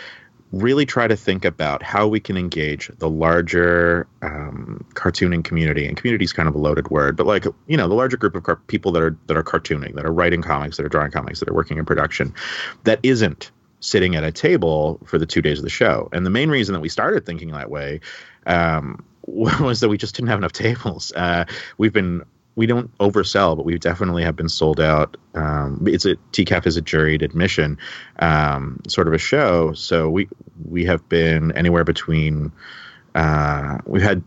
really 0.53 0.87
try 0.87 1.09
to 1.09 1.17
think 1.17 1.45
about 1.45 1.83
how 1.83 2.07
we 2.07 2.21
can 2.21 2.37
engage 2.37 2.89
the 2.99 3.11
larger 3.11 4.07
um, 4.23 4.85
cartooning 4.95 5.45
community. 5.45 5.87
And 5.87 5.97
community 5.97 6.25
is 6.25 6.33
kind 6.33 6.49
of 6.49 6.55
a 6.55 6.59
loaded 6.59 6.89
word, 6.91 7.17
but 7.17 7.27
like 7.27 7.45
you 7.67 7.77
know, 7.77 7.89
the 7.89 7.95
larger 7.95 8.17
group 8.17 8.35
of 8.35 8.45
car- 8.45 8.61
people 8.69 8.93
that 8.93 9.03
are 9.03 9.17
that 9.27 9.37
are 9.37 9.43
cartooning, 9.43 9.95
that 9.95 10.05
are 10.05 10.13
writing 10.13 10.43
comics, 10.43 10.77
that 10.77 10.87
are 10.87 10.89
drawing 10.89 11.11
comics, 11.11 11.41
that 11.41 11.49
are 11.49 11.55
working 11.55 11.79
in 11.79 11.85
production, 11.85 12.33
that 12.85 13.01
isn't 13.03 13.51
sitting 13.81 14.17
at 14.17 14.25
a 14.25 14.33
table 14.33 15.01
for 15.05 15.19
the 15.19 15.27
two 15.27 15.43
days 15.43 15.59
of 15.59 15.65
the 15.65 15.71
show. 15.71 16.09
And 16.13 16.25
the 16.25 16.31
main 16.31 16.49
reason 16.49 16.73
that 16.73 16.81
we 16.81 16.89
started 16.89 17.27
thinking 17.27 17.51
that 17.53 17.71
way 17.71 18.01
um, 18.47 19.05
was 19.27 19.81
that 19.81 19.89
we 19.89 19.99
just 19.99 20.15
didn't 20.15 20.29
have 20.29 20.39
enough 20.39 20.53
tables. 20.53 21.13
Uh, 21.15 21.45
we've 21.79 21.93
been 21.93 22.25
we 22.57 22.67
don't 22.67 22.97
oversell, 22.99 23.55
but 23.55 23.65
we 23.65 23.79
definitely 23.79 24.25
have 24.25 24.35
been 24.35 24.49
sold 24.49 24.81
out. 24.81 25.17
Um, 25.35 25.85
it's 25.87 26.07
a 26.07 26.17
TCAF 26.33 26.67
is 26.67 26.77
a 26.77 26.83
juried 26.83 27.23
admission 27.23 27.79
um, 28.19 28.81
sort 28.89 29.07
of 29.07 29.15
a 29.15 29.19
show, 29.19 29.73
so 29.75 30.09
we 30.09 30.29
we 30.65 30.85
have 30.87 31.07
been 31.09 31.53
anywhere 31.53 31.85
between. 31.85 32.51
Uh, 33.15 33.79
we've 33.87 34.03
had 34.03 34.23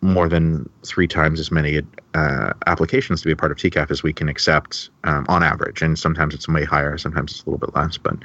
more 0.00 0.28
than 0.28 0.68
three 0.84 1.06
times 1.06 1.38
as 1.40 1.50
many 1.50 1.80
uh, 2.14 2.52
applications 2.66 3.20
to 3.20 3.26
be 3.26 3.32
a 3.32 3.36
part 3.36 3.50
of 3.50 3.58
TCAF 3.58 3.90
as 3.90 4.02
we 4.02 4.12
can 4.12 4.28
accept 4.28 4.90
um, 5.02 5.26
on 5.28 5.42
average. 5.42 5.82
And 5.82 5.98
sometimes 5.98 6.34
it's 6.34 6.48
way 6.48 6.64
higher, 6.64 6.96
sometimes 6.96 7.32
it's 7.32 7.42
a 7.42 7.50
little 7.50 7.66
bit 7.66 7.74
less. 7.74 7.96
But 7.98 8.16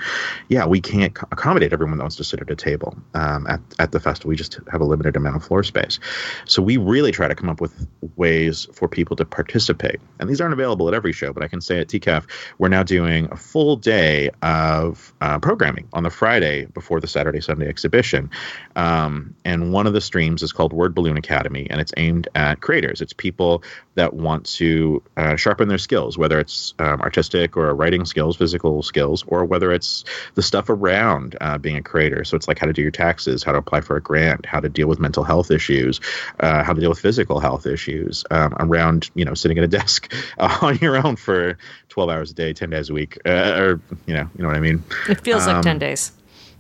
yeah, 0.48 0.66
we 0.66 0.80
can't 0.80 1.18
accommodate 1.32 1.74
everyone 1.74 1.98
that 1.98 2.04
wants 2.04 2.16
to 2.18 2.24
sit 2.24 2.40
at 2.40 2.50
a 2.50 2.56
table 2.56 2.96
um, 3.16 3.48
at, 3.48 3.60
at 3.80 3.92
the 3.92 4.00
festival. 4.00 4.30
We 4.30 4.36
just 4.36 4.60
have 4.72 4.82
a 4.82 4.86
limited 4.86 5.16
amount 5.16 5.36
of 5.36 5.44
floor 5.44 5.64
space. 5.64 6.00
So 6.46 6.62
we 6.62 6.78
really 6.78 7.12
try 7.12 7.28
to 7.28 7.36
come 7.36 7.50
up 7.50 7.60
with 7.60 7.88
ways 8.16 8.68
for 8.74 8.88
people 8.88 9.16
to 9.16 9.26
participate. 9.26 10.00
And 10.20 10.30
these 10.30 10.40
aren't 10.40 10.54
available 10.54 10.88
at 10.88 10.94
every 10.94 11.12
show, 11.12 11.34
but 11.34 11.44
I 11.44 11.48
can 11.48 11.62
say 11.62 11.80
at 11.80 11.88
TCAF, 11.88 12.26
we're 12.60 12.70
now 12.70 12.84
doing 12.84 13.28
a 13.32 13.38
full 13.38 13.76
day 13.76 14.30
of 14.44 15.14
uh, 15.22 15.40
programming 15.40 15.88
on 15.94 16.04
the 16.04 16.10
Friday 16.10 16.66
before 16.66 17.00
the 17.00 17.08
Saturday 17.08 17.42
Sunday 17.42 17.68
exhibition. 17.68 18.30
Um, 18.76 19.36
and 19.46 19.74
one 19.74 19.88
of 19.88 19.94
the 19.94 20.02
streams 20.02 20.44
is 20.44 20.54
called 20.54 20.74
Word 20.74 20.94
Balloon 20.94 21.18
Academy 21.18 21.68
and 21.70 21.82
it's 21.82 21.94
aimed 21.98 22.28
at 22.36 22.62
creators. 22.62 23.02
It's 23.02 23.14
people 23.14 23.64
that 23.96 24.14
want 24.14 24.46
to 24.46 25.02
uh, 25.18 25.36
sharpen 25.36 25.68
their 25.68 25.78
skills, 25.78 26.18
whether 26.18 26.40
it's 26.40 26.74
um, 26.80 27.02
artistic 27.02 27.58
or 27.58 27.74
writing 27.76 28.06
skills, 28.06 28.38
physical 28.38 28.82
skills, 28.82 29.24
or 29.28 29.46
whether 29.46 29.72
it's 29.72 30.06
the 30.36 30.42
stuff 30.42 30.70
around 30.70 31.36
uh, 31.42 31.58
being 31.58 31.76
a 31.76 31.82
creator. 31.82 32.24
So 32.24 32.38
it's 32.38 32.48
like 32.48 32.60
how 32.60 32.68
to 32.68 32.74
do 32.74 32.82
your 32.82 32.92
taxes, 32.92 33.44
how 33.44 33.52
to 33.52 33.58
apply 33.58 33.82
for 33.82 33.98
a 33.98 34.02
grant, 34.02 34.46
how 34.46 34.60
to 34.60 34.70
deal 34.70 34.88
with 34.88 35.00
mental 35.00 35.24
health 35.24 35.52
issues, 35.52 36.00
uh, 36.40 36.64
how 36.64 36.74
to 36.74 36.80
deal 36.80 36.90
with 36.90 37.00
physical 37.00 37.40
health 37.40 37.66
issues 37.66 38.24
um, 38.32 38.56
around 38.60 39.10
you 39.16 39.26
know 39.26 39.34
sitting 39.34 39.58
at 39.58 39.64
a 39.64 39.68
desk 39.80 40.14
on 40.38 40.78
your 40.78 40.96
own 41.06 41.16
for 41.16 41.58
12 41.90 42.10
hours 42.10 42.32
a 42.32 42.34
day, 42.34 42.54
10 42.54 42.70
days 42.70 42.90
a 42.90 42.94
week, 42.94 43.18
uh, 43.26 43.56
or 43.58 43.82
you 44.06 44.14
know 44.14 44.30
you 44.36 44.44
know 44.44 44.48
what 44.48 44.58
I 44.58 44.62
mean. 44.62 44.84
It 45.08 45.22
feels 45.22 45.48
um, 45.48 45.56
like 45.56 45.64
10 45.64 45.80
days. 45.80 46.12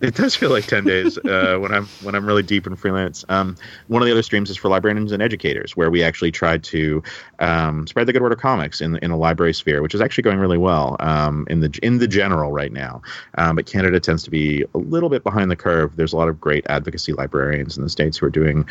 It 0.01 0.15
does 0.15 0.35
feel 0.35 0.49
like 0.49 0.65
ten 0.65 0.85
days 0.85 1.17
uh, 1.17 1.57
when 1.61 1.73
I'm 1.73 1.85
when 2.03 2.15
I'm 2.15 2.25
really 2.25 2.43
deep 2.43 2.65
in 2.65 2.75
freelance. 2.75 3.25
Um, 3.29 3.55
one 3.87 4.01
of 4.01 4.05
the 4.05 4.11
other 4.11 4.23
streams 4.23 4.49
is 4.49 4.57
for 4.57 4.69
librarians 4.69 5.11
and 5.11 5.21
educators, 5.21 5.75
where 5.75 5.91
we 5.91 6.03
actually 6.03 6.31
try 6.31 6.57
to 6.57 7.03
um, 7.39 7.85
spread 7.87 8.07
the 8.07 8.13
good 8.13 8.21
word 8.21 8.31
of 8.31 8.39
comics 8.39 8.81
in 8.81 8.97
in 8.97 9.11
the 9.11 9.17
library 9.17 9.53
sphere, 9.53 9.81
which 9.81 9.93
is 9.93 10.01
actually 10.01 10.23
going 10.23 10.39
really 10.39 10.57
well 10.57 10.95
um, 10.99 11.45
in 11.49 11.59
the 11.59 11.77
in 11.83 11.97
the 11.97 12.07
general 12.07 12.51
right 12.51 12.71
now. 12.71 13.01
Um, 13.37 13.55
but 13.55 13.65
Canada 13.65 13.99
tends 13.99 14.23
to 14.23 14.31
be 14.31 14.63
a 14.73 14.77
little 14.77 15.09
bit 15.09 15.23
behind 15.23 15.51
the 15.51 15.55
curve. 15.55 15.95
There's 15.95 16.13
a 16.13 16.17
lot 16.17 16.29
of 16.29 16.39
great 16.39 16.65
advocacy 16.69 17.13
librarians 17.13 17.77
in 17.77 17.83
the 17.83 17.89
states 17.89 18.17
who 18.17 18.25
are 18.25 18.31
doing 18.31 18.65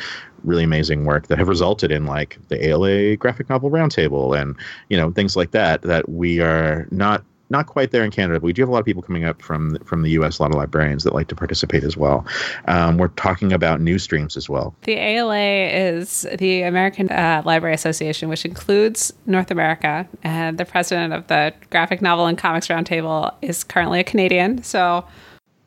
really 0.45 0.65
amazing 0.65 1.05
work 1.05 1.27
that 1.27 1.39
have 1.39 1.49
resulted 1.49 1.91
in 1.91 2.07
like 2.07 2.39
the 2.49 2.69
ALA 2.69 3.17
graphic 3.17 3.49
novel 3.49 3.71
roundtable 3.71 4.41
and 4.41 4.57
you 4.89 4.97
know 4.97 5.11
things 5.11 5.37
like 5.37 5.51
that 5.51 5.83
that 5.83 6.09
we 6.09 6.41
are 6.41 6.87
not 6.91 7.25
not 7.51 7.67
quite 7.67 7.91
there 7.91 8.05
in 8.05 8.11
Canada, 8.11 8.41
but 8.41 8.45
we 8.45 8.53
do 8.53 8.63
have 8.63 8.69
a 8.69 8.73
lot 8.73 8.81
of 8.81 8.85
people 8.85 9.03
coming 9.03 9.25
up 9.25 9.41
from 9.41 9.79
from 9.85 10.03
the 10.03 10.11
U.S. 10.11 10.39
A 10.39 10.43
lot 10.43 10.51
of 10.51 10.57
librarians 10.57 11.05
that 11.05 11.15
like 11.15 11.29
to 11.29 11.35
participate 11.35 11.85
as 11.85 11.97
well. 11.97 12.27
Um, 12.67 12.99
we're 12.99 13.09
talking 13.09 13.53
about 13.53 13.81
new 13.81 13.99
streams 13.99 14.37
as 14.37 14.49
well. 14.49 14.75
The 14.83 14.97
ALA 14.97 15.37
is 15.37 16.27
the 16.39 16.63
American 16.63 17.11
uh, 17.11 17.43
Library 17.45 17.75
Association, 17.75 18.29
which 18.29 18.45
includes 18.45 19.13
North 19.27 19.51
America, 19.51 20.07
and 20.23 20.59
the 20.59 20.65
president 20.65 21.13
of 21.13 21.27
the 21.29 21.55
Graphic 21.71 22.03
Novel 22.03 22.27
and 22.27 22.37
Comics 22.37 22.69
Roundtable 22.69 23.35
is 23.43 23.65
currently 23.65 24.01
a 24.01 24.05
Canadian. 24.05 24.63
So, 24.63 25.05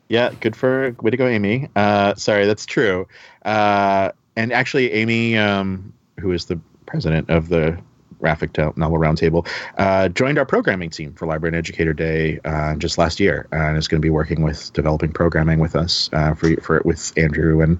yeah, 0.08 0.32
good 0.40 0.54
for 0.54 0.94
way 1.02 1.10
to 1.10 1.16
go, 1.16 1.26
Amy. 1.26 1.68
Uh, 1.74 2.14
sorry, 2.14 2.46
that's 2.46 2.66
true. 2.66 3.08
Uh, 3.44 4.10
and 4.36 4.52
actually, 4.52 4.92
Amy, 4.92 5.36
um, 5.36 5.92
who 6.20 6.32
is 6.32 6.46
the 6.46 6.58
president 6.86 7.28
of 7.30 7.48
the 7.48 7.78
graphic 8.22 8.56
novel 8.76 8.98
roundtable, 8.98 9.46
uh, 9.78 10.08
joined 10.08 10.38
our 10.38 10.46
programming 10.46 10.88
team 10.88 11.12
for 11.12 11.26
Library 11.26 11.50
and 11.50 11.56
Educator 11.56 11.92
Day 11.92 12.38
uh, 12.44 12.76
just 12.76 12.96
last 12.96 13.18
year, 13.18 13.48
and 13.50 13.76
is 13.76 13.88
going 13.88 14.00
to 14.00 14.06
be 14.06 14.10
working 14.10 14.42
with 14.42 14.72
developing 14.72 15.12
programming 15.12 15.58
with 15.58 15.74
us 15.74 16.08
uh, 16.12 16.32
for 16.34 16.56
for 16.60 16.80
with 16.84 17.12
Andrew 17.18 17.60
and 17.60 17.78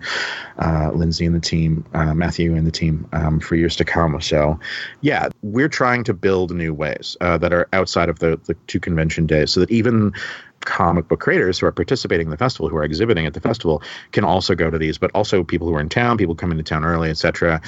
uh, 0.58 0.90
Lindsay 0.92 1.24
and 1.24 1.34
the 1.34 1.40
team, 1.40 1.84
uh, 1.94 2.12
Matthew 2.12 2.56
and 2.56 2.66
the 2.66 2.72
team 2.72 3.08
um, 3.12 3.38
for 3.38 3.54
years 3.54 3.76
to 3.76 3.84
come. 3.84 4.20
So, 4.20 4.58
yeah, 5.00 5.28
we're 5.42 5.68
trying 5.68 6.02
to 6.04 6.12
build 6.12 6.50
new 6.50 6.74
ways 6.74 7.16
that 7.20 7.52
are 7.52 7.68
outside 7.72 8.08
of 8.08 8.18
the 8.18 8.38
the 8.44 8.54
two 8.66 8.80
convention 8.80 9.26
days, 9.26 9.52
so 9.52 9.60
that 9.60 9.70
even 9.70 10.12
comic 10.64 11.08
book 11.08 11.20
creators 11.20 11.58
who 11.58 11.66
are 11.66 11.72
participating 11.72 12.26
in 12.26 12.30
the 12.30 12.36
festival, 12.36 12.68
who 12.68 12.76
are 12.76 12.84
exhibiting 12.84 13.26
at 13.26 13.34
the 13.34 13.40
festival, 13.40 13.82
can 14.12 14.24
also 14.24 14.54
go 14.54 14.70
to 14.70 14.78
these, 14.78 14.98
but 14.98 15.10
also 15.14 15.42
people 15.44 15.66
who 15.66 15.74
are 15.74 15.80
in 15.80 15.88
town, 15.88 16.16
people 16.16 16.34
coming 16.34 16.58
to 16.58 16.64
town 16.64 16.84
early, 16.84 17.10
etc., 17.10 17.60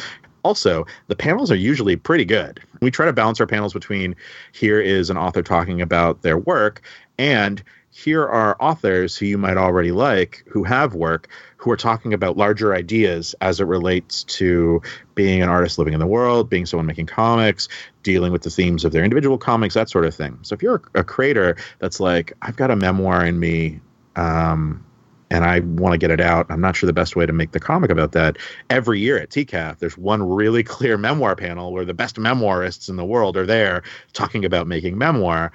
also, 0.45 0.87
the 1.09 1.17
panels 1.17 1.51
are 1.51 1.57
usually 1.57 1.97
pretty 1.97 2.25
good. 2.25 2.61
We 2.81 2.91
try 2.91 3.07
to 3.07 3.13
balance 3.13 3.41
our 3.41 3.47
panels 3.47 3.73
between 3.73 4.15
here 4.53 4.81
is 4.81 5.11
an 5.11 5.17
author 5.17 5.43
talking 5.43 5.81
about 5.81 6.23
their 6.23 6.39
work 6.39 6.83
and 7.19 7.63
here 7.91 8.27
are 8.27 8.57
authors 8.59 9.17
who 9.17 9.27
you 9.27 9.39
might 9.39 9.57
already 9.57 9.93
like 9.93 10.43
who 10.49 10.65
have 10.65 10.95
work 10.95 11.29
who 11.57 11.71
are 11.71 11.77
talking 11.77 12.13
about 12.13 12.37
larger 12.37 12.75
ideas 12.75 13.37
as 13.41 13.61
it 13.61 13.65
relates 13.65 14.25
to 14.25 14.83
being 15.15 15.41
an 15.41 15.49
artist 15.49 15.79
living 15.79 15.95
in 15.95 16.01
the 16.01 16.07
world, 16.07 16.51
being 16.51 16.67
someone 16.67 16.87
making 16.87 17.07
comics, 17.07 17.69
dealing 18.03 18.33
with 18.33 18.43
the 18.43 18.51
themes 18.51 18.85
of 18.85 18.93
their 18.93 19.05
individual 19.05 19.39
comics, 19.39 19.75
that 19.75 19.89
sort 19.89 20.05
of 20.05 20.15
thing. 20.15 20.37
So 20.43 20.55
if 20.55 20.63
you're 20.63 20.83
a 20.95 21.05
creator 21.05 21.57
that's 21.79 22.01
like, 22.01 22.35
I've 22.43 22.57
got 22.57 22.71
a 22.71 22.77
memoir 22.77 23.25
in 23.25 23.39
me, 23.39 23.81
um, 24.17 24.85
and 25.35 25.45
I 25.45 25.61
want 25.61 25.93
to 25.93 25.99
get 25.99 26.13
it 26.13 26.21
out. 26.21 26.47
I'm 26.49 26.61
not 26.61 26.77
sure 26.77 26.87
the 26.87 26.93
best 26.93 27.17
way 27.17 27.27
to 27.27 27.33
make 27.33 27.51
the 27.51 27.59
comic 27.59 27.91
about 27.91 28.13
that. 28.13 28.39
Every 28.71 29.01
year 29.01 29.19
at 29.19 29.31
TCAF, 29.31 29.81
there's 29.81 29.99
one 29.99 30.23
really 30.23 30.63
clear 30.75 30.97
memoir 30.97 31.35
panel 31.35 31.73
where 31.73 31.85
the 31.85 31.93
best 31.93 32.17
memoirists 32.17 32.89
in 32.89 32.95
the 32.95 33.05
world 33.05 33.37
are 33.37 33.45
there 33.45 33.83
talking 34.13 34.45
about 34.45 34.69
making 34.69 34.97
memoir. 34.97 35.51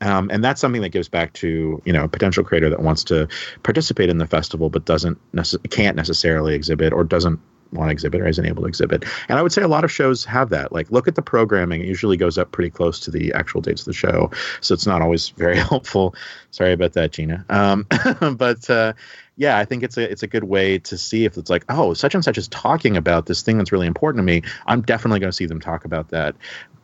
Um, 0.00 0.30
and 0.32 0.42
that's 0.42 0.60
something 0.62 0.80
that 0.80 0.90
gives 0.90 1.08
back 1.08 1.34
to 1.34 1.82
you 1.84 1.92
know 1.92 2.04
a 2.04 2.08
potential 2.08 2.44
creator 2.44 2.70
that 2.70 2.80
wants 2.80 3.04
to 3.04 3.28
participate 3.64 4.08
in 4.08 4.18
the 4.18 4.28
festival 4.28 4.70
but 4.70 4.84
doesn't 4.84 5.18
nece- 5.32 5.70
can't 5.70 5.96
necessarily 5.96 6.54
exhibit 6.54 6.92
or 6.92 7.02
doesn't 7.02 7.40
want 7.72 7.88
to 7.88 7.92
exhibit 7.92 8.20
or 8.20 8.26
isn't 8.26 8.46
able 8.46 8.62
to 8.62 8.68
exhibit. 8.68 9.04
And 9.28 9.38
I 9.38 9.42
would 9.42 9.52
say 9.52 9.62
a 9.62 9.68
lot 9.68 9.84
of 9.84 9.92
shows 9.92 10.24
have 10.24 10.50
that. 10.50 10.72
Like, 10.72 10.90
look 10.90 11.08
at 11.08 11.14
the 11.14 11.22
programming; 11.22 11.82
it 11.82 11.86
usually 11.86 12.16
goes 12.16 12.38
up 12.38 12.52
pretty 12.52 12.70
close 12.70 13.00
to 13.00 13.10
the 13.10 13.32
actual 13.32 13.60
dates 13.60 13.82
of 13.82 13.86
the 13.86 13.92
show, 13.92 14.30
so 14.60 14.74
it's 14.74 14.86
not 14.86 15.02
always 15.02 15.30
very 15.30 15.56
helpful. 15.70 16.14
Sorry 16.50 16.72
about 16.72 16.94
that, 16.94 17.12
Gina. 17.12 17.44
Um, 17.48 17.86
but 18.36 18.68
uh, 18.70 18.92
yeah, 19.36 19.58
I 19.58 19.64
think 19.64 19.82
it's 19.82 19.96
a 19.96 20.10
it's 20.10 20.22
a 20.22 20.26
good 20.26 20.44
way 20.44 20.78
to 20.80 20.98
see 20.98 21.24
if 21.24 21.36
it's 21.36 21.48
like, 21.48 21.64
oh, 21.68 21.94
such 21.94 22.14
and 22.14 22.24
such 22.24 22.36
is 22.38 22.48
talking 22.48 22.96
about 22.96 23.26
this 23.26 23.42
thing 23.42 23.56
that's 23.56 23.72
really 23.72 23.86
important 23.86 24.18
to 24.20 24.24
me. 24.24 24.42
I'm 24.66 24.82
definitely 24.82 25.20
going 25.20 25.30
to 25.30 25.36
see 25.36 25.46
them 25.46 25.60
talk 25.60 25.84
about 25.84 26.08
that. 26.08 26.34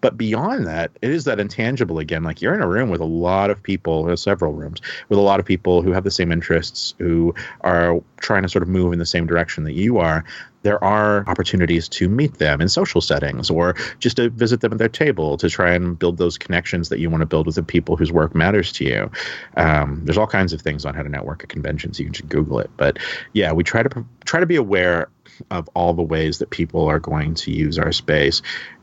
But 0.01 0.19
beyond 0.19 0.67
that, 0.67 0.91
it 1.01 1.11
is 1.11 1.25
that 1.25 1.41
intangible 1.41 1.99
again. 1.99 2.23
Like 2.23 2.43
you're 2.43 2.55
in 2.55 2.61
a 2.61 2.69
room 2.69 2.91
with 2.91 3.01
a 3.01 3.07
lot 3.07 3.49
of 3.49 3.63
people, 3.63 4.15
several 4.19 4.53
rooms, 4.53 4.83
with 5.09 5.19
a 5.19 5.23
lot 5.23 5.41
of 5.41 5.47
people 5.47 5.81
who 5.81 5.93
have 5.93 6.05
the 6.05 6.11
same 6.11 6.31
interests, 6.31 6.95
who 6.99 7.35
are 7.63 8.03
trying 8.19 8.43
to 8.43 8.49
sort 8.51 8.63
of 8.63 8.69
move 8.69 8.93
in 8.93 8.99
the 8.99 9.07
same 9.07 9.27
direction 9.27 9.65
that 9.65 9.73
you 9.73 9.97
are 9.97 10.23
there 10.65 10.83
are 10.83 11.25
opportunities 11.29 11.89
to 11.91 12.09
meet 12.09 12.39
them 12.39 12.61
in 12.61 12.69
social 12.69 13.01
settings 13.01 13.51
or 13.51 13.75
just 14.01 14.17
to 14.17 14.31
visit 14.31 14.63
them 14.63 14.73
at 14.73 14.79
their 14.79 14.89
table 14.89 15.37
to 15.37 15.49
try 15.49 15.73
and 15.73 15.99
build 15.99 16.17
those 16.17 16.37
connections 16.39 16.89
that 16.89 16.99
you 16.99 17.11
want 17.11 17.21
to 17.21 17.27
build 17.27 17.47
with 17.47 17.55
the 17.55 17.63
people 17.63 17.97
whose 17.97 18.11
work 18.11 18.35
matters 18.35 18.73
to 18.73 18.85
you. 18.85 19.11
Um, 19.59 20.01
there's 20.05 20.19
all 20.19 20.27
kinds 20.27 20.53
of 20.53 20.63
things 20.63 20.85
on 20.85 20.95
how 20.95 21.03
to 21.03 21.09
network 21.09 21.45
at 21.45 21.51
conventions. 21.51 22.01
You 22.01 22.07
can 22.07 22.15
just 22.15 22.29
Google 22.29 22.59
it. 22.59 22.71
But 22.79 22.99
yeah, 23.35 23.53
we 23.53 23.63
try 23.63 23.83
to 23.83 24.05
try 24.25 24.41
to 24.41 24.47
be 24.47 24.57
aware 24.57 25.11
of 25.51 25.69
all 25.75 25.93
the 25.93 26.03
ways 26.03 26.39
that 26.39 26.51
people 26.51 26.87
are 26.87 27.01
going 27.01 27.35
to 27.35 27.51
use 27.51 27.79
our 27.79 27.93
space 27.93 28.41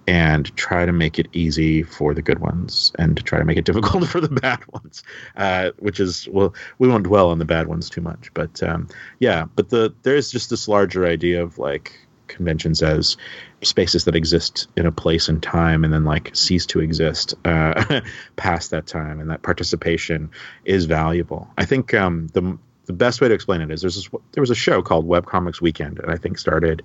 and 0.08 0.56
try 0.56 0.86
to 0.86 0.92
make 0.92 1.20
it 1.20 1.28
easy 1.34 1.84
for 1.84 2.14
the 2.14 2.22
good 2.22 2.40
ones 2.40 2.92
and 2.98 3.16
to 3.18 3.24
try 3.24 3.40
to 3.40 3.46
make 3.46 3.58
it 3.58 3.66
difficult 3.72 4.08
for 4.08 4.20
the 4.20 4.30
bad 4.30 4.60
ones 4.72 5.04
uh, 5.36 5.72
which 5.80 6.00
is 6.00 6.28
well 6.30 6.54
we 6.80 6.88
won't 6.88 7.04
dwell 7.04 7.30
on 7.30 7.40
the 7.40 7.46
bad 7.46 7.68
ones 7.68 7.90
too 7.90 8.02
much 8.02 8.34
but 8.34 8.62
um, 8.64 8.88
yeah 9.20 9.46
but 9.56 9.70
the 9.70 9.94
there's 10.04 10.32
just 10.32 10.50
this 10.50 10.68
larger 10.68 11.06
idea 11.06 11.42
of 11.44 11.58
like 11.58 11.94
conventions 12.32 12.82
as 12.82 13.18
spaces 13.62 14.06
that 14.06 14.16
exist 14.16 14.68
in 14.76 14.86
a 14.86 14.92
place 14.92 15.28
and 15.30 15.44
time 15.44 15.84
and 15.84 15.94
then 15.94 16.06
like 16.06 16.32
cease 16.34 16.66
to 16.66 16.80
exist 16.80 17.36
uh, 17.46 18.02
past 18.38 18.72
that 18.72 18.88
time 18.88 19.20
and 19.20 19.30
that 19.30 19.42
participation 19.44 20.32
is 20.66 20.86
valuable. 20.86 21.48
I 21.58 21.66
think 21.66 21.94
um, 21.94 22.28
the 22.28 22.58
the 22.86 22.94
best 22.94 23.22
way 23.22 23.28
to 23.28 23.34
explain 23.34 23.62
it 23.62 23.72
is 23.72 23.82
there's 23.82 23.96
this, 23.96 24.10
there 24.32 24.42
was 24.42 24.50
a 24.50 24.56
show 24.56 24.82
called 24.82 25.06
Web 25.06 25.26
Comics 25.26 25.62
Weekend, 25.62 26.00
and 26.00 26.12
I 26.12 26.18
think 26.18 26.38
started 26.38 26.82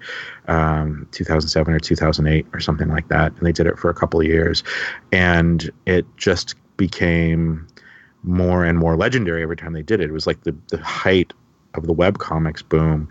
um, 0.49 1.09
2007 1.13 1.73
or 1.73 1.81
2008 1.81 2.47
or 2.53 2.61
something 2.61 2.89
like 2.89 3.09
that, 3.09 3.33
and 3.33 3.47
they 3.47 3.53
did 3.53 3.67
it 3.67 3.79
for 3.79 3.91
a 3.91 3.95
couple 3.95 4.21
of 4.21 4.27
years, 4.27 4.63
and 5.13 5.71
it 5.87 6.07
just 6.17 6.55
became 6.77 7.67
more 8.23 8.65
and 8.65 8.79
more 8.79 8.97
legendary 8.97 9.43
every 9.43 9.57
time 9.57 9.73
they 9.73 9.83
did 9.83 10.01
it. 10.01 10.11
It 10.11 10.13
was 10.13 10.27
like 10.27 10.43
the 10.43 10.55
the 10.69 10.79
height 10.79 11.33
of 11.75 11.87
the 11.87 11.93
web 11.93 12.19
comics 12.19 12.63
boom, 12.63 13.09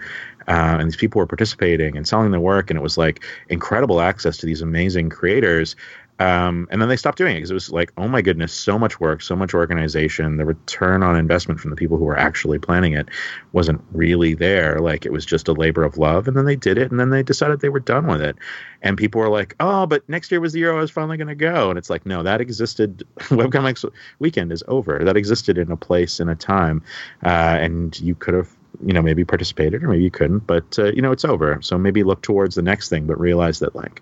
uh, 0.47 0.77
and 0.79 0.87
these 0.87 0.95
people 0.95 1.19
were 1.19 1.27
participating 1.27 1.97
and 1.97 2.07
selling 2.07 2.31
their 2.31 2.39
work, 2.39 2.69
and 2.69 2.77
it 2.77 2.83
was 2.83 2.97
like 2.97 3.23
incredible 3.49 4.01
access 4.01 4.37
to 4.37 4.45
these 4.45 4.61
amazing 4.61 5.09
creators. 5.09 5.75
Um, 6.19 6.67
and 6.71 6.81
then 6.81 6.87
they 6.87 6.95
stopped 6.95 7.17
doing 7.17 7.33
it 7.33 7.39
because 7.39 7.51
it 7.51 7.55
was 7.55 7.71
like, 7.71 7.91
oh 7.97 8.07
my 8.07 8.21
goodness, 8.21 8.53
so 8.53 8.79
much 8.79 8.99
work, 8.99 9.21
so 9.21 9.35
much 9.35 9.53
organization. 9.53 10.37
The 10.37 10.45
return 10.45 11.03
on 11.03 11.17
investment 11.17 11.59
from 11.59 11.71
the 11.71 11.75
people 11.75 11.97
who 11.97 12.05
were 12.05 12.17
actually 12.17 12.57
planning 12.57 12.93
it 12.93 13.09
wasn't 13.51 13.81
really 13.91 14.33
there. 14.33 14.79
Like 14.79 15.05
it 15.05 15.11
was 15.11 15.25
just 15.25 15.49
a 15.49 15.53
labor 15.53 15.83
of 15.83 15.97
love. 15.97 16.27
And 16.27 16.37
then 16.37 16.45
they 16.45 16.55
did 16.55 16.77
it, 16.77 16.89
and 16.89 16.99
then 16.99 17.09
they 17.09 17.21
decided 17.21 17.59
they 17.59 17.69
were 17.69 17.79
done 17.79 18.07
with 18.07 18.21
it. 18.21 18.37
And 18.81 18.97
people 18.97 19.19
were 19.19 19.29
like, 19.29 19.55
oh, 19.59 19.85
but 19.85 20.07
next 20.07 20.31
year 20.31 20.39
was 20.39 20.53
the 20.53 20.59
year 20.59 20.73
I 20.73 20.79
was 20.79 20.91
finally 20.91 21.17
going 21.17 21.27
to 21.27 21.35
go. 21.35 21.69
And 21.69 21.77
it's 21.77 21.89
like, 21.89 22.05
no, 22.05 22.23
that 22.23 22.39
existed. 22.39 23.05
Webcomics 23.17 23.89
Weekend 24.19 24.51
is 24.51 24.63
over. 24.67 25.03
That 25.03 25.17
existed 25.17 25.57
in 25.57 25.71
a 25.71 25.77
place 25.77 26.19
in 26.19 26.29
a 26.29 26.35
time, 26.35 26.81
uh, 27.23 27.57
and 27.59 27.99
you 27.99 28.15
could 28.15 28.33
have 28.33 28.49
you 28.85 28.93
know 28.93 29.01
maybe 29.01 29.23
participated 29.23 29.83
or 29.83 29.87
maybe 29.87 30.03
you 30.03 30.11
couldn't 30.11 30.39
but 30.39 30.77
uh, 30.77 30.91
you 30.91 31.01
know 31.01 31.13
it's 31.13 31.23
over 31.23 31.57
so 31.61 31.77
maybe 31.77 32.03
look 32.03 32.21
towards 32.21 32.55
the 32.55 32.61
next 32.61 32.89
thing 32.89 33.07
but 33.07 33.17
realize 33.17 33.59
that 33.59 33.73
like 33.73 34.01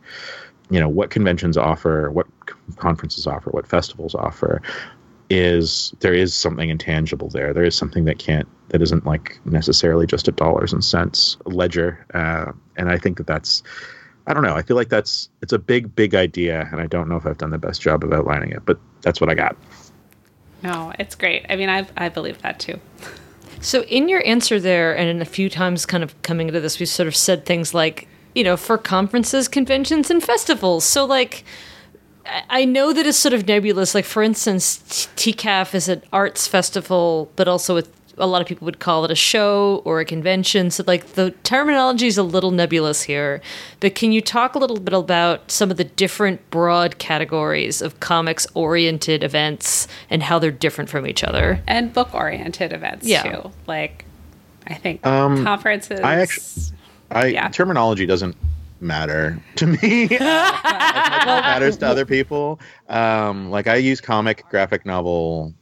you 0.73 0.79
know 0.79 0.89
what 0.89 1.11
conventions 1.11 1.55
offer 1.55 2.09
what 2.11 2.27
conferences 2.77 3.27
offer 3.27 3.51
what 3.51 3.67
festivals 3.67 4.15
offer 4.15 4.61
is 5.29 5.93
there 5.99 6.13
is 6.13 6.33
something 6.33 6.69
intangible 6.69 7.29
there. 7.29 7.53
There 7.53 7.63
is 7.63 7.75
something 7.75 8.05
that 8.05 8.19
can't 8.19 8.47
that 8.69 8.81
isn't 8.81 9.05
like 9.05 9.39
necessarily 9.45 10.05
just 10.05 10.27
a 10.27 10.31
dollars 10.31 10.73
and 10.73 10.83
cents 10.83 11.37
ledger. 11.45 12.05
Uh, 12.13 12.51
and 12.77 12.89
i 12.89 12.97
think 12.97 13.17
that 13.17 13.27
that's 13.27 13.63
i 14.27 14.33
don't 14.33 14.43
know. 14.43 14.55
I 14.55 14.61
feel 14.61 14.77
like 14.77 14.89
that's 14.89 15.29
it's 15.41 15.53
a 15.53 15.59
big 15.59 15.95
big 15.95 16.15
idea 16.15 16.67
and 16.71 16.79
i 16.81 16.87
don't 16.87 17.07
know 17.07 17.15
if 17.15 17.25
i've 17.25 17.37
done 17.37 17.51
the 17.51 17.57
best 17.57 17.81
job 17.81 18.03
of 18.03 18.13
outlining 18.13 18.51
it 18.51 18.65
but 18.65 18.79
that's 19.01 19.19
what 19.21 19.29
i 19.29 19.33
got. 19.33 19.55
No 20.61 20.93
it's 20.99 21.15
great. 21.15 21.45
I 21.49 21.55
mean 21.55 21.69
i 21.69 21.87
i 21.97 22.09
believe 22.09 22.41
that 22.41 22.59
too. 22.59 22.79
So 23.61 23.83
in 23.83 24.09
your 24.09 24.25
answer 24.25 24.59
there 24.59 24.95
and 24.95 25.09
in 25.09 25.21
a 25.21 25.25
few 25.25 25.49
times 25.49 25.85
kind 25.85 26.03
of 26.03 26.19
coming 26.21 26.47
into 26.47 26.59
this 26.59 26.79
we 26.79 26.85
sort 26.85 27.07
of 27.07 27.15
said 27.15 27.45
things 27.45 27.73
like 27.73 28.07
you 28.35 28.43
know, 28.43 28.57
for 28.57 28.77
conferences, 28.77 29.47
conventions, 29.47 30.09
and 30.09 30.23
festivals. 30.23 30.83
So, 30.83 31.05
like, 31.05 31.43
I 32.49 32.65
know 32.65 32.93
that 32.93 33.05
it's 33.05 33.17
sort 33.17 33.33
of 33.33 33.47
nebulous. 33.47 33.93
Like, 33.93 34.05
for 34.05 34.23
instance, 34.23 35.07
TCAF 35.15 35.75
is 35.75 35.89
an 35.89 36.03
arts 36.11 36.47
festival, 36.47 37.31
but 37.35 37.47
also 37.47 37.75
with 37.75 37.91
a 38.17 38.27
lot 38.27 38.41
of 38.41 38.47
people 38.47 38.65
would 38.65 38.79
call 38.79 39.03
it 39.05 39.11
a 39.11 39.15
show 39.15 39.81
or 39.85 39.99
a 39.99 40.05
convention. 40.05 40.69
So, 40.69 40.83
like, 40.85 41.13
the 41.13 41.31
terminology 41.43 42.07
is 42.07 42.17
a 42.17 42.23
little 42.23 42.51
nebulous 42.51 43.03
here. 43.03 43.41
But 43.79 43.95
can 43.95 44.11
you 44.11 44.21
talk 44.21 44.55
a 44.55 44.59
little 44.59 44.79
bit 44.79 44.93
about 44.93 45.49
some 45.49 45.71
of 45.71 45.77
the 45.77 45.83
different 45.83 46.49
broad 46.49 46.99
categories 46.99 47.81
of 47.81 47.99
comics 47.99 48.45
oriented 48.53 49.23
events 49.23 49.87
and 50.09 50.23
how 50.23 50.39
they're 50.39 50.51
different 50.51 50.89
from 50.89 51.07
each 51.07 51.23
other? 51.23 51.61
And 51.67 51.91
book 51.91 52.13
oriented 52.13 52.71
events, 52.71 53.07
yeah. 53.07 53.23
too. 53.23 53.51
Like, 53.67 54.05
I 54.67 54.75
think 54.75 55.05
um, 55.05 55.43
conferences. 55.43 55.99
I 55.99 56.21
actually 56.21 56.77
I 57.13 57.27
yeah. 57.27 57.49
terminology 57.49 58.05
doesn't 58.05 58.35
matter 58.81 59.39
to 59.55 59.67
me 59.67 60.03
as 60.11 60.19
matters 61.25 61.77
to 61.77 61.87
other 61.87 62.05
people. 62.05 62.59
Um, 62.89 63.49
like 63.49 63.67
I 63.67 63.75
use 63.75 64.01
comic, 64.01 64.43
graphic 64.49 64.85
novel, 64.85 65.53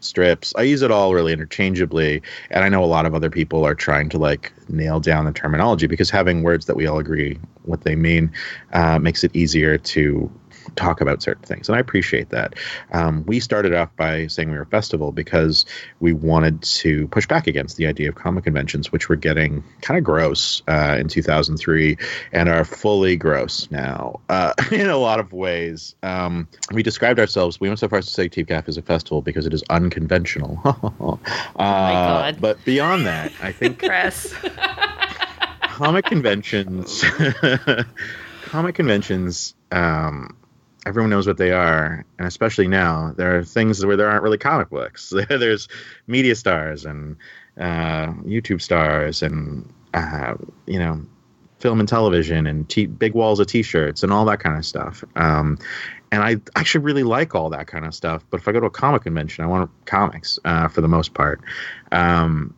strips. 0.00 0.52
I 0.56 0.62
use 0.62 0.82
it 0.82 0.90
all 0.90 1.14
really 1.14 1.32
interchangeably, 1.32 2.22
and 2.50 2.64
I 2.64 2.68
know 2.68 2.82
a 2.82 2.86
lot 2.86 3.06
of 3.06 3.14
other 3.14 3.30
people 3.30 3.64
are 3.64 3.74
trying 3.74 4.08
to 4.10 4.18
like 4.18 4.52
nail 4.68 5.00
down 5.00 5.24
the 5.24 5.32
terminology 5.32 5.86
because 5.86 6.10
having 6.10 6.42
words 6.42 6.66
that 6.66 6.76
we 6.76 6.86
all 6.86 6.98
agree 6.98 7.38
what 7.64 7.82
they 7.82 7.94
mean 7.94 8.32
uh, 8.72 8.98
makes 8.98 9.24
it 9.24 9.34
easier 9.34 9.78
to 9.78 10.30
talk 10.76 11.00
about 11.00 11.22
certain 11.22 11.44
things, 11.44 11.68
and 11.68 11.76
I 11.76 11.80
appreciate 11.80 12.30
that. 12.30 12.54
Um, 12.92 13.24
we 13.26 13.40
started 13.40 13.74
off 13.74 13.94
by 13.96 14.26
saying 14.26 14.50
we 14.50 14.56
were 14.56 14.62
a 14.62 14.66
festival 14.66 15.12
because 15.12 15.66
we 16.00 16.12
wanted 16.12 16.62
to 16.62 17.08
push 17.08 17.26
back 17.26 17.46
against 17.46 17.76
the 17.76 17.86
idea 17.86 18.08
of 18.08 18.14
comic 18.14 18.44
conventions, 18.44 18.92
which 18.92 19.08
were 19.08 19.16
getting 19.16 19.64
kind 19.80 19.98
of 19.98 20.04
gross 20.04 20.62
uh, 20.68 20.96
in 20.98 21.08
2003 21.08 21.96
and 22.32 22.48
are 22.48 22.64
fully 22.64 23.16
gross 23.16 23.70
now 23.70 24.20
uh, 24.28 24.52
in 24.72 24.88
a 24.88 24.96
lot 24.96 25.20
of 25.20 25.32
ways. 25.32 25.94
Um, 26.02 26.48
we 26.72 26.82
described 26.82 27.18
ourselves. 27.18 27.60
We 27.60 27.68
went 27.68 27.78
so 27.78 27.88
far 27.88 27.98
as 27.98 28.06
to 28.06 28.12
say 28.12 28.28
TCAF 28.28 28.68
is 28.68 28.76
a 28.76 28.82
festival 28.82 29.22
because 29.22 29.46
it 29.46 29.54
is 29.54 29.62
unconventional. 29.70 30.60
oh 30.64 31.18
my 31.56 31.94
uh, 31.94 32.08
god! 32.08 32.40
But 32.40 32.64
beyond 32.64 33.06
that, 33.06 33.32
I 33.42 33.52
think 33.52 33.78
press 33.84 34.32
comic 35.62 36.04
conventions. 36.04 37.04
comic 38.44 38.74
conventions 38.74 39.54
um, 39.70 40.36
everyone 40.86 41.10
knows 41.10 41.26
what 41.26 41.36
they 41.36 41.52
are, 41.52 42.04
and 42.18 42.26
especially 42.26 42.68
now, 42.68 43.12
there 43.16 43.38
are 43.38 43.44
things 43.44 43.84
where 43.84 43.96
there 43.96 44.08
aren't 44.08 44.22
really 44.22 44.38
comic 44.38 44.70
books. 44.70 45.12
There's 45.28 45.68
media 46.06 46.34
stars 46.34 46.84
and 46.84 47.16
uh, 47.58 48.08
YouTube 48.24 48.60
stars, 48.60 49.22
and 49.22 49.72
uh, 49.94 50.34
you 50.66 50.78
know, 50.78 51.04
film 51.58 51.80
and 51.80 51.88
television, 51.88 52.46
and 52.46 52.68
t- 52.68 52.86
big 52.86 53.14
walls 53.14 53.40
of 53.40 53.46
T-shirts, 53.46 54.02
and 54.02 54.12
all 54.12 54.24
that 54.26 54.40
kind 54.40 54.56
of 54.56 54.66
stuff. 54.66 55.04
Um, 55.14 55.58
and 56.10 56.22
I 56.22 56.36
actually 56.56 56.84
really 56.84 57.04
like 57.04 57.34
all 57.34 57.50
that 57.50 57.68
kind 57.68 57.86
of 57.86 57.94
stuff. 57.94 58.24
But 58.28 58.40
if 58.40 58.48
I 58.48 58.52
go 58.52 58.60
to 58.60 58.66
a 58.66 58.70
comic 58.70 59.02
convention, 59.02 59.44
I 59.44 59.46
want 59.46 59.70
comics 59.86 60.38
uh, 60.44 60.68
for 60.68 60.80
the 60.80 60.88
most 60.88 61.14
part. 61.14 61.40
Um, 61.90 62.54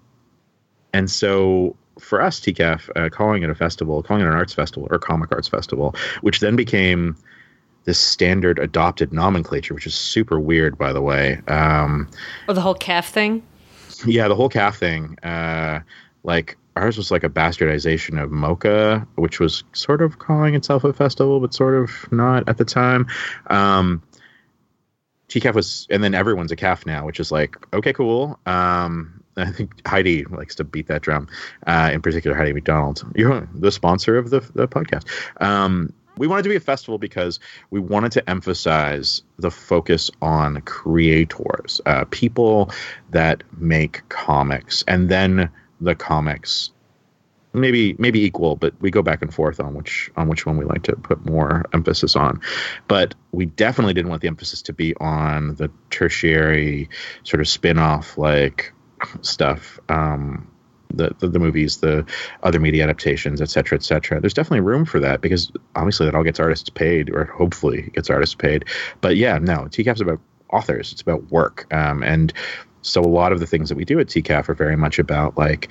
and 0.93 1.11
so 1.11 1.77
for 2.01 2.21
us, 2.21 2.41
TCAF, 2.41 2.91
uh, 2.97 3.09
calling 3.11 3.43
it 3.43 3.51
a 3.51 3.55
festival, 3.55 4.03
calling 4.03 4.23
it 4.23 4.27
an 4.27 4.33
arts 4.33 4.53
festival 4.53 4.89
or 4.91 4.99
comic 4.99 5.31
arts 5.31 5.49
festival, 5.49 5.95
which 6.21 6.41
then 6.41 6.57
became 6.57 7.17
this 7.85 7.99
standard 7.99 8.59
adopted 8.59 9.13
nomenclature, 9.13 9.75
which 9.75 9.87
is 9.87 9.95
super 9.95 10.41
weird, 10.41 10.79
by 10.79 10.93
the 10.93 11.03
way. 11.03 11.41
Um, 11.49 12.09
oh, 12.49 12.53
the 12.53 12.61
whole 12.61 12.75
calf 12.75 13.09
thing. 13.09 13.43
Yeah, 14.07 14.29
the 14.29 14.35
whole 14.35 14.49
calf 14.49 14.79
thing. 14.79 15.19
Uh, 15.23 15.81
like 16.23 16.57
ours 16.77 16.97
was 16.97 17.11
like 17.11 17.25
a 17.25 17.29
bastardization 17.29 18.23
of 18.23 18.31
MoCCA, 18.31 19.07
which 19.17 19.39
was 19.39 19.63
sort 19.73 20.03
of 20.03 20.19
calling 20.19 20.55
itself 20.55 20.85
a 20.85 20.93
festival, 20.93 21.41
but 21.41 21.55
sort 21.55 21.75
of 21.75 22.11
not 22.13 22.49
at 22.49 22.59
the 22.59 22.65
time. 22.65 23.07
Um, 23.49 24.03
TCAF 25.29 25.55
was, 25.55 25.87
and 25.91 26.03
then 26.03 26.15
everyone's 26.15 26.53
a 26.53 26.57
calf 26.57 26.87
now, 26.87 27.05
which 27.07 27.21
is 27.21 27.31
like 27.33 27.57
okay, 27.75 27.93
cool. 27.93 28.39
Um, 28.47 29.23
I 29.37 29.51
think 29.51 29.87
Heidi 29.87 30.25
likes 30.25 30.55
to 30.57 30.65
beat 30.65 30.87
that 30.87 31.03
drum. 31.03 31.29
Uh, 31.67 31.91
in 31.93 32.03
particular, 32.03 32.37
Heidi 32.37 32.53
MacDonald. 32.53 33.05
You're 33.15 33.49
the 33.55 33.73
sponsor 33.73 34.17
of 34.17 34.31
the 34.31 34.41
the 34.55 34.69
podcast. 34.69 35.07
Um, 35.43 35.93
we 36.17 36.27
wanted 36.27 36.43
to 36.45 36.49
be 36.49 36.57
a 36.57 36.61
festival 36.61 36.99
because 36.99 37.41
we 37.71 37.81
wanted 37.81 38.13
to 38.13 38.31
emphasize 38.31 39.23
the 39.39 39.51
focus 39.51 40.11
on 40.23 40.61
creators, 40.63 41.81
uh, 41.87 42.05
people 42.11 42.71
that 43.11 43.43
make 43.59 44.09
comics, 44.09 44.85
and 44.87 45.09
then 45.09 45.51
the 45.81 45.95
comics. 45.95 46.71
Maybe 47.57 47.95
maybe 48.01 48.25
equal, 48.25 48.57
but 48.57 48.75
we 48.81 48.91
go 48.91 49.01
back 49.01 49.23
and 49.23 49.33
forth 49.33 49.61
on 49.61 49.75
which 49.75 50.11
on 50.17 50.27
which 50.27 50.45
one 50.45 50.57
we 50.57 50.65
like 50.65 50.83
to 50.85 50.97
put 50.97 51.25
more 51.25 51.65
emphasis 51.73 52.17
on. 52.17 52.41
But 52.89 53.15
we 53.31 53.47
definitely 53.47 53.95
didn't 53.95 54.11
want 54.11 54.23
the 54.23 54.29
emphasis 54.29 54.61
to 54.63 54.73
be 54.73 54.97
on 54.97 55.55
the 55.55 55.71
tertiary 55.91 56.89
sort 57.23 57.41
of 57.41 57.47
spin-off 57.47 58.19
like 58.19 58.73
stuff. 59.21 59.79
Um, 59.89 60.51
the, 60.93 61.15
the, 61.19 61.29
the 61.29 61.39
movies, 61.39 61.79
the 61.79 62.05
other 62.43 62.61
media 62.61 62.85
adaptations, 62.85 63.41
et 63.41 63.51
cetera, 63.51 63.77
et 63.77 63.83
cetera. 63.83 64.21
There's 64.21 64.35
definitely 64.35 64.61
room 64.61 64.85
for 64.85 65.01
that 65.01 65.21
because 65.21 65.51
obviously 65.77 66.07
that 66.07 66.15
all 66.15 66.25
gets 66.25 66.41
artists 66.41 66.69
paid, 66.71 67.11
or 67.11 67.25
hopefully 67.25 67.91
gets 67.95 68.11
artists 68.11 68.35
paid. 68.35 68.65
But 69.01 69.17
yeah, 69.17 69.39
no, 69.39 69.65
TCAF's 69.65 70.01
about 70.01 70.21
authors. 70.53 70.93
It's 70.93 71.03
about 71.03 71.31
work, 71.31 71.73
um, 71.73 72.03
and 72.03 72.33
so 72.83 73.01
a 73.01 73.07
lot 73.09 73.33
of 73.33 73.41
the 73.41 73.47
things 73.47 73.69
that 73.69 73.77
we 73.77 73.85
do 73.85 73.99
at 73.99 74.09
TCAF 74.09 74.49
are 74.49 74.55
very 74.55 74.77
much 74.77 74.99
about 74.99 75.39
like 75.39 75.71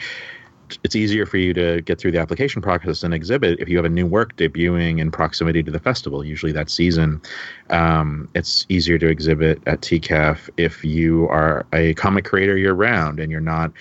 it's 0.84 0.96
easier 0.96 1.26
for 1.26 1.38
you 1.38 1.54
to 1.54 1.82
get 1.82 2.00
through 2.00 2.12
the 2.12 2.20
application 2.20 2.62
process 2.62 3.04
and 3.04 3.14
exhibit 3.14 3.60
if 3.60 3.70
you 3.70 3.78
have 3.78 3.86
a 3.86 3.90
new 3.90 4.08
work 4.08 4.36
debuting 4.38 5.00
in 5.00 5.12
proximity 5.12 5.62
to 5.62 5.70
the 5.70 5.80
festival, 5.80 6.24
usually 6.24 6.52
that 6.52 6.70
season. 6.70 7.22
Um, 7.70 8.28
it's 8.34 8.66
easier 8.70 8.98
to 8.98 9.08
exhibit 9.08 9.62
at 9.68 9.82
TCAF 9.82 10.50
if 10.58 10.84
you 10.84 11.28
are 11.30 11.66
a 11.74 11.94
comic 11.96 12.26
creator 12.26 12.58
year 12.58 12.74
round 12.74 13.20
and 13.20 13.32
you're 13.32 13.42
not 13.42 13.72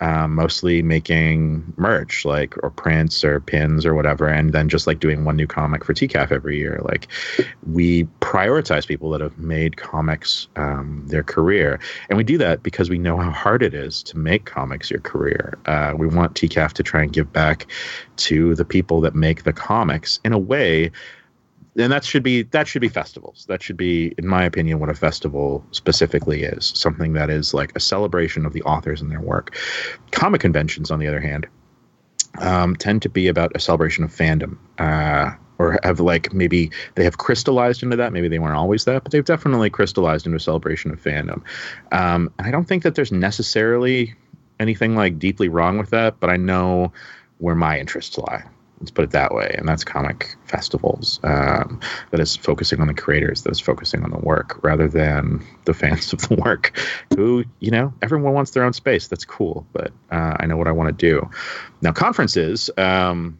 um, 0.00 0.34
mostly 0.34 0.82
making 0.82 1.72
merch, 1.76 2.24
like 2.24 2.54
or 2.62 2.70
prints 2.70 3.24
or 3.24 3.40
pins 3.40 3.84
or 3.84 3.94
whatever, 3.94 4.28
and 4.28 4.52
then 4.52 4.68
just 4.68 4.86
like 4.86 5.00
doing 5.00 5.24
one 5.24 5.36
new 5.36 5.46
comic 5.46 5.84
for 5.84 5.94
TCAF 5.94 6.30
every 6.30 6.58
year. 6.58 6.80
Like 6.84 7.08
we 7.66 8.04
prioritize 8.20 8.86
people 8.86 9.10
that 9.10 9.20
have 9.20 9.38
made 9.38 9.76
comics 9.76 10.48
um, 10.56 11.04
their 11.06 11.22
career, 11.22 11.80
and 12.08 12.16
we 12.16 12.24
do 12.24 12.38
that 12.38 12.62
because 12.62 12.88
we 12.88 12.98
know 12.98 13.16
how 13.16 13.30
hard 13.30 13.62
it 13.62 13.74
is 13.74 14.02
to 14.04 14.18
make 14.18 14.44
comics 14.44 14.90
your 14.90 15.00
career. 15.00 15.58
Uh, 15.66 15.94
we 15.96 16.06
want 16.06 16.34
TCAF 16.34 16.72
to 16.74 16.82
try 16.82 17.02
and 17.02 17.12
give 17.12 17.32
back 17.32 17.66
to 18.16 18.54
the 18.54 18.64
people 18.64 19.00
that 19.00 19.14
make 19.14 19.42
the 19.44 19.52
comics 19.52 20.20
in 20.24 20.32
a 20.32 20.38
way 20.38 20.90
and 21.78 21.92
that 21.92 22.04
should 22.04 22.22
be 22.22 22.42
that 22.42 22.66
should 22.66 22.82
be 22.82 22.88
festivals. 22.88 23.46
That 23.48 23.62
should 23.62 23.76
be 23.76 24.14
in 24.18 24.26
my 24.26 24.44
opinion 24.44 24.80
what 24.80 24.90
a 24.90 24.94
festival 24.94 25.64
specifically 25.70 26.42
is. 26.42 26.72
Something 26.74 27.12
that 27.12 27.30
is 27.30 27.54
like 27.54 27.72
a 27.76 27.80
celebration 27.80 28.44
of 28.44 28.52
the 28.52 28.62
authors 28.62 29.00
and 29.00 29.10
their 29.10 29.20
work. 29.20 29.56
Comic 30.10 30.40
conventions 30.40 30.90
on 30.90 30.98
the 30.98 31.06
other 31.06 31.20
hand 31.20 31.46
um, 32.38 32.76
tend 32.76 33.02
to 33.02 33.08
be 33.08 33.28
about 33.28 33.52
a 33.54 33.60
celebration 33.60 34.04
of 34.04 34.10
fandom 34.10 34.58
uh, 34.78 35.30
or 35.58 35.78
have 35.82 36.00
like 36.00 36.32
maybe 36.32 36.70
they 36.96 37.04
have 37.04 37.18
crystallized 37.18 37.82
into 37.82 37.96
that. 37.96 38.12
Maybe 38.12 38.28
they 38.28 38.38
weren't 38.38 38.56
always 38.56 38.84
that 38.84 39.04
but 39.04 39.12
they've 39.12 39.24
definitely 39.24 39.70
crystallized 39.70 40.26
into 40.26 40.36
a 40.36 40.40
celebration 40.40 40.90
of 40.90 41.02
fandom. 41.02 41.42
Um, 41.92 42.32
and 42.38 42.46
i 42.46 42.50
don't 42.50 42.66
think 42.66 42.82
that 42.82 42.94
there's 42.96 43.12
necessarily 43.12 44.14
anything 44.60 44.96
like 44.96 45.18
deeply 45.18 45.48
wrong 45.48 45.78
with 45.78 45.90
that 45.90 46.18
but 46.18 46.30
i 46.30 46.36
know 46.36 46.92
where 47.38 47.54
my 47.54 47.78
interests 47.78 48.18
lie 48.18 48.42
let's 48.80 48.90
put 48.90 49.04
it 49.04 49.10
that 49.10 49.34
way. 49.34 49.54
And 49.58 49.68
that's 49.68 49.84
comic 49.84 50.36
festivals 50.44 51.20
um, 51.22 51.80
that 52.10 52.20
is 52.20 52.36
focusing 52.36 52.80
on 52.80 52.86
the 52.86 52.94
creators 52.94 53.42
that 53.42 53.50
is 53.50 53.60
focusing 53.60 54.02
on 54.02 54.10
the 54.10 54.18
work 54.18 54.62
rather 54.62 54.88
than 54.88 55.44
the 55.64 55.74
fans 55.74 56.12
of 56.12 56.20
the 56.28 56.34
work 56.36 56.78
who 57.16 57.44
you 57.60 57.70
know 57.70 57.92
everyone 58.02 58.32
wants 58.32 58.52
their 58.52 58.64
own 58.64 58.72
space. 58.72 59.08
That's 59.08 59.24
cool 59.24 59.66
but 59.72 59.92
uh, 60.10 60.36
i 60.38 60.46
know 60.46 60.56
what 60.56 60.68
i 60.68 60.72
want 60.72 60.88
to 60.88 61.06
do. 61.06 61.28
Now 61.82 61.92
conferences 61.92 62.70
um, 62.76 63.38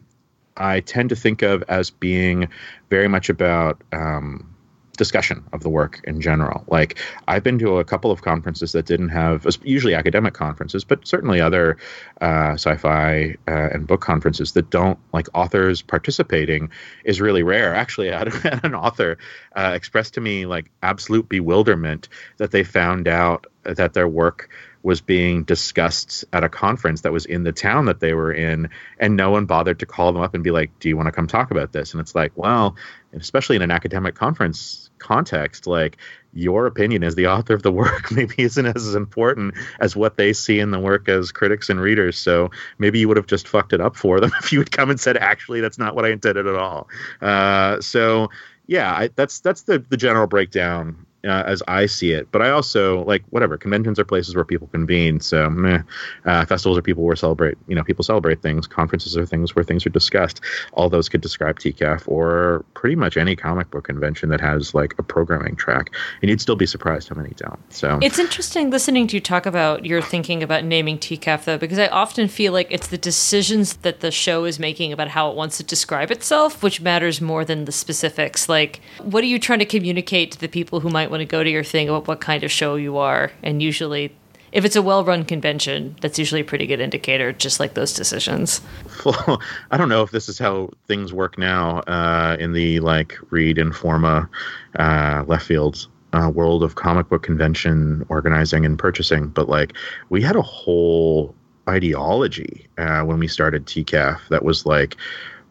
i 0.57 0.81
tend 0.81 1.09
to 1.09 1.15
think 1.15 1.41
of 1.41 1.63
as 1.69 1.89
being 1.89 2.47
very 2.89 3.07
much 3.07 3.29
about 3.29 3.81
um, 3.91 4.55
discussion 4.99 5.43
of 5.53 5.63
the 5.63 5.69
work 5.69 6.01
in 6.03 6.19
general. 6.19 6.65
Like 6.67 6.99
I've 7.27 7.43
been 7.43 7.57
to 7.59 7.77
a 7.77 7.85
couple 7.85 8.11
of 8.11 8.21
conferences 8.21 8.73
that 8.73 8.85
didn't 8.85 9.09
have 9.09 9.47
usually 9.63 9.95
academic 9.95 10.33
conferences, 10.33 10.83
but 10.83 11.07
certainly 11.07 11.39
other 11.39 11.77
uh, 12.21 12.53
sci-fi 12.53 13.35
uh, 13.47 13.69
and 13.71 13.87
book 13.87 14.01
conferences 14.01 14.51
that 14.51 14.69
don't 14.69 14.99
like 15.13 15.27
authors 15.33 15.81
participating 15.81 16.69
is 17.05 17.21
really 17.21 17.43
rare. 17.43 17.73
Actually, 17.73 18.11
I 18.11 18.17
had 18.17 18.59
an 18.63 18.75
author 18.75 19.17
uh, 19.55 19.71
expressed 19.73 20.15
to 20.15 20.21
me 20.21 20.45
like 20.45 20.69
absolute 20.83 21.29
bewilderment 21.29 22.09
that 22.37 22.51
they 22.51 22.65
found 22.65 23.07
out 23.07 23.47
that 23.63 23.93
their 23.93 24.07
work 24.07 24.49
was 24.83 25.01
being 25.01 25.43
discussed 25.43 26.23
at 26.31 26.43
a 26.43 26.49
conference 26.49 27.01
that 27.01 27.11
was 27.11 27.25
in 27.25 27.43
the 27.43 27.51
town 27.51 27.85
that 27.85 27.99
they 27.99 28.13
were 28.13 28.31
in 28.31 28.69
and 28.99 29.15
no 29.15 29.29
one 29.29 29.45
bothered 29.45 29.79
to 29.79 29.85
call 29.85 30.13
them 30.13 30.21
up 30.21 30.33
and 30.33 30.43
be 30.43 30.51
like 30.51 30.71
do 30.79 30.87
you 30.87 30.95
want 30.95 31.07
to 31.07 31.11
come 31.11 31.27
talk 31.27 31.51
about 31.51 31.73
this 31.73 31.93
and 31.93 31.99
it's 31.99 32.15
like 32.15 32.31
well 32.35 32.75
especially 33.13 33.55
in 33.55 33.61
an 33.61 33.71
academic 33.71 34.15
conference 34.15 34.88
context 34.99 35.67
like 35.67 35.97
your 36.33 36.65
opinion 36.67 37.03
as 37.03 37.15
the 37.15 37.27
author 37.27 37.53
of 37.53 37.63
the 37.63 37.71
work 37.71 38.11
maybe 38.11 38.35
isn't 38.37 38.65
as 38.65 38.95
important 38.95 39.55
as 39.79 39.95
what 39.95 40.17
they 40.17 40.33
see 40.33 40.59
in 40.59 40.71
the 40.71 40.79
work 40.79 41.09
as 41.09 41.31
critics 41.31 41.69
and 41.69 41.81
readers. 41.81 42.17
So 42.17 42.51
maybe 42.77 42.99
you 42.99 43.07
would 43.07 43.17
have 43.17 43.27
just 43.27 43.47
fucked 43.47 43.73
it 43.73 43.81
up 43.81 43.95
for 43.95 44.19
them 44.19 44.31
if 44.39 44.51
you 44.51 44.59
had 44.59 44.71
come 44.71 44.89
and 44.89 44.99
said 44.99 45.17
actually 45.17 45.61
that's 45.61 45.77
not 45.77 45.95
what 45.95 46.05
i 46.05 46.09
intended 46.09 46.47
at 46.47 46.55
all. 46.55 46.87
Uh, 47.21 47.81
so 47.81 48.29
yeah 48.67 48.93
I, 48.93 49.09
that's 49.15 49.39
that's 49.39 49.63
the 49.63 49.79
the 49.89 49.97
general 49.97 50.27
breakdown 50.27 51.05
uh, 51.23 51.43
as 51.45 51.61
I 51.67 51.85
see 51.85 52.11
it. 52.11 52.31
But 52.31 52.41
I 52.41 52.49
also 52.49 53.03
like 53.05 53.23
whatever 53.29 53.57
conventions 53.57 53.99
are 53.99 54.05
places 54.05 54.35
where 54.35 54.45
people 54.45 54.67
convene. 54.67 55.19
So 55.19 55.49
meh. 55.49 55.81
Uh, 56.25 56.45
festivals 56.45 56.77
are 56.77 56.81
people 56.81 57.03
where 57.03 57.15
celebrate 57.15 57.57
you 57.67 57.75
know 57.75 57.83
people 57.83 58.03
celebrate 58.03 58.41
things. 58.41 58.67
Conferences 58.67 59.17
are 59.17 59.25
things 59.25 59.55
where 59.55 59.63
things 59.63 59.85
are 59.85 59.89
discussed. 59.89 60.41
All 60.73 60.89
those 60.89 61.09
could 61.09 61.21
describe 61.21 61.59
TCAF 61.59 62.03
or 62.07 62.65
pretty 62.73 62.95
much 62.95 63.17
any 63.17 63.35
comic 63.35 63.69
book 63.71 63.85
convention 63.85 64.29
that 64.29 64.41
has 64.41 64.73
like 64.73 64.93
a 64.97 65.03
programming 65.03 65.55
track. 65.55 65.93
And 66.21 66.29
you'd 66.29 66.41
still 66.41 66.55
be 66.55 66.65
surprised 66.65 67.09
how 67.09 67.15
many 67.15 67.33
don't. 67.35 67.59
So 67.73 67.99
it's 68.01 68.19
interesting 68.19 68.69
listening 68.69 69.07
to 69.07 69.17
you 69.17 69.21
talk 69.21 69.45
about 69.45 69.85
your 69.85 70.01
thinking 70.01 70.43
about 70.43 70.63
naming 70.63 70.97
TCAF 70.97 71.43
though, 71.43 71.57
because 71.57 71.79
I 71.79 71.87
often 71.87 72.27
feel 72.27 72.53
like 72.53 72.67
it's 72.69 72.87
the 72.87 72.97
decisions 72.97 73.77
that 73.77 73.99
the 73.99 74.11
show 74.11 74.45
is 74.45 74.59
making 74.59 74.93
about 74.93 75.09
how 75.09 75.29
it 75.29 75.35
wants 75.35 75.57
to 75.57 75.63
describe 75.63 76.11
itself, 76.11 76.63
which 76.63 76.81
matters 76.81 77.21
more 77.21 77.43
than 77.43 77.65
the 77.65 77.71
specifics. 77.71 78.47
Like, 78.47 78.81
what 79.01 79.23
are 79.23 79.27
you 79.27 79.39
trying 79.39 79.59
to 79.59 79.65
communicate 79.65 80.31
to 80.31 80.39
the 80.39 80.47
people 80.47 80.79
who 80.79 80.89
might 80.89 81.08
might 81.09 81.17
want 81.17 81.21
to 81.21 81.25
go 81.25 81.43
to 81.43 81.49
your 81.49 81.63
thing 81.63 81.89
about 81.89 82.07
what 82.07 82.21
kind 82.21 82.43
of 82.43 82.51
show 82.51 82.75
you 82.75 82.97
are. 82.97 83.31
And 83.41 83.63
usually, 83.63 84.15
if 84.51 84.63
it's 84.63 84.75
a 84.75 84.81
well 84.81 85.03
run 85.03 85.25
convention, 85.25 85.95
that's 86.01 86.19
usually 86.19 86.41
a 86.41 86.43
pretty 86.43 86.67
good 86.67 86.79
indicator, 86.79 87.33
just 87.33 87.59
like 87.59 87.73
those 87.73 87.93
decisions. 87.93 88.61
Well, 89.05 89.41
I 89.71 89.77
don't 89.77 89.89
know 89.89 90.03
if 90.03 90.11
this 90.11 90.29
is 90.29 90.37
how 90.37 90.69
things 90.87 91.13
work 91.13 91.37
now 91.37 91.79
uh, 91.79 92.37
in 92.39 92.53
the 92.53 92.79
like 92.79 93.17
Reed 93.31 93.57
Informa 93.57 94.29
uh, 94.77 95.23
left 95.27 95.45
field 95.45 95.87
uh, 96.13 96.31
world 96.33 96.63
of 96.63 96.75
comic 96.75 97.09
book 97.09 97.23
convention 97.23 98.05
organizing 98.09 98.65
and 98.65 98.77
purchasing, 98.77 99.27
but 99.29 99.49
like 99.49 99.73
we 100.09 100.21
had 100.21 100.35
a 100.35 100.41
whole 100.41 101.35
ideology 101.67 102.67
uh, 102.77 103.01
when 103.01 103.19
we 103.19 103.27
started 103.27 103.65
TCAF 103.65 104.19
that 104.29 104.43
was 104.43 104.65
like 104.65 104.95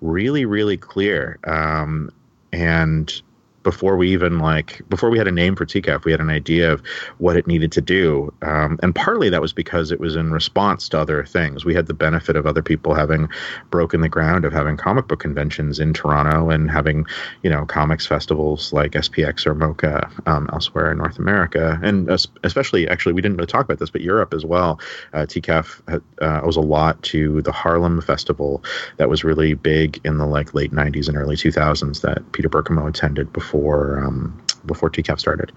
really, 0.01 0.44
really 0.44 0.77
clear. 0.77 1.38
Um, 1.44 2.11
and 2.53 3.23
before 3.62 3.97
we 3.97 4.11
even 4.12 4.38
like 4.38 4.81
before 4.88 5.11
we 5.11 5.18
had 5.18 5.29
a 5.29 5.33
name 5.33 5.57
for 5.57 5.66
TCAF, 5.66 6.05
we 6.05 6.12
had 6.12 6.21
an 6.21 6.31
idea 6.31 6.73
of 6.73 6.83
what 7.18 7.37
it 7.37 7.47
needed 7.47 7.73
to 7.73 7.81
do, 7.81 8.33
um, 8.42 8.79
and 8.83 8.94
partly 8.94 9.29
that 9.29 9.40
was 9.40 9.53
because 9.53 9.90
it 9.90 10.01
was 10.01 10.16
in 10.16 10.33
response 10.33 10.88
to 10.88 10.99
other 10.99 11.25
things. 11.25 11.64
We 11.64 11.75
had 11.75 11.87
the 11.87 11.94
benefit 11.94 12.37
of 12.37 12.47
other 12.47 12.62
people 12.62 12.94
having 12.94 13.29
broken 13.71 14.01
the 14.01 14.09
ground 14.09 14.44
of 14.44 14.53
having 14.53 14.77
comic 14.77 15.09
book 15.09 15.21
conventions 15.21 15.81
in 15.81 15.92
Toronto 15.92 16.51
and 16.51 16.71
having 16.71 17.07
you 17.42 17.51
know 17.51 17.66
comics 17.66 18.07
festivals 18.07 18.73
like 18.73 18.92
SPX 18.92 19.47
or 19.47 19.55
MoCCA 19.55 20.27
um, 20.27 20.49
elsewhere 20.53 20.90
in 20.90 20.99
North 20.99 21.18
America, 21.18 21.79
and 21.83 22.09
especially 22.44 22.88
actually 22.88 23.12
we 23.12 23.21
didn't 23.21 23.37
really 23.37 23.47
talk 23.47 23.64
about 23.64 23.79
this, 23.79 23.90
but 23.90 24.01
Europe 24.01 24.33
as 24.33 24.44
well. 24.44 24.81
Uh, 25.12 25.27
TCAF 25.27 26.01
uh, 26.23 26.40
owes 26.42 26.57
a 26.57 26.61
lot 26.61 27.03
to 27.03 27.42
the 27.42 27.53
Haarlem 27.53 28.03
Festival 28.03 28.64
that 28.97 29.09
was 29.09 29.25
really 29.25 29.55
big 29.55 30.01
in 30.05 30.18
the 30.18 30.27
like 30.27 30.55
late 30.55 30.73
'90s 30.73 31.09
and 31.09 31.16
early 31.16 31.37
2000s 31.37 32.01
that 32.01 32.33
Peter 32.33 32.49
Birkemoe 32.49 32.88
attended 32.88 33.33
before 33.33 33.58
before 33.59 34.05
um, 34.05 34.40
before 34.66 34.90
TCAF 34.90 35.18
started, 35.18 35.53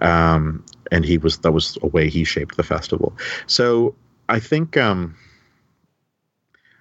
um, 0.00 0.64
and 0.90 1.04
he 1.04 1.18
was 1.18 1.38
that 1.38 1.52
was 1.52 1.78
a 1.82 1.86
way 1.86 2.08
he 2.08 2.24
shaped 2.24 2.56
the 2.56 2.62
festival. 2.62 3.16
So 3.46 3.94
I 4.28 4.40
think. 4.40 4.76
Um, 4.76 5.16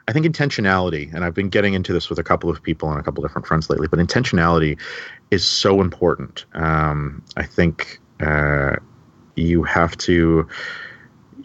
I 0.05 0.11
think 0.11 0.25
intentionality, 0.25 1.13
and 1.13 1.23
I've 1.23 1.33
been 1.33 1.47
getting 1.47 1.75
into 1.75 1.93
this 1.93 2.09
with 2.09 2.19
a 2.19 2.23
couple 2.23 2.49
of 2.49 2.61
people 2.61 2.89
on 2.89 2.99
a 2.99 3.03
couple 3.03 3.23
different 3.23 3.47
fronts 3.47 3.69
lately, 3.69 3.87
but 3.87 3.99
intentionality 3.99 4.77
is 5.31 5.47
so 5.47 5.79
important. 5.79 6.43
Um, 6.55 7.23
I 7.37 7.43
think 7.43 8.01
uh, 8.19 8.75
you 9.37 9.63
have 9.63 9.95
to, 9.99 10.45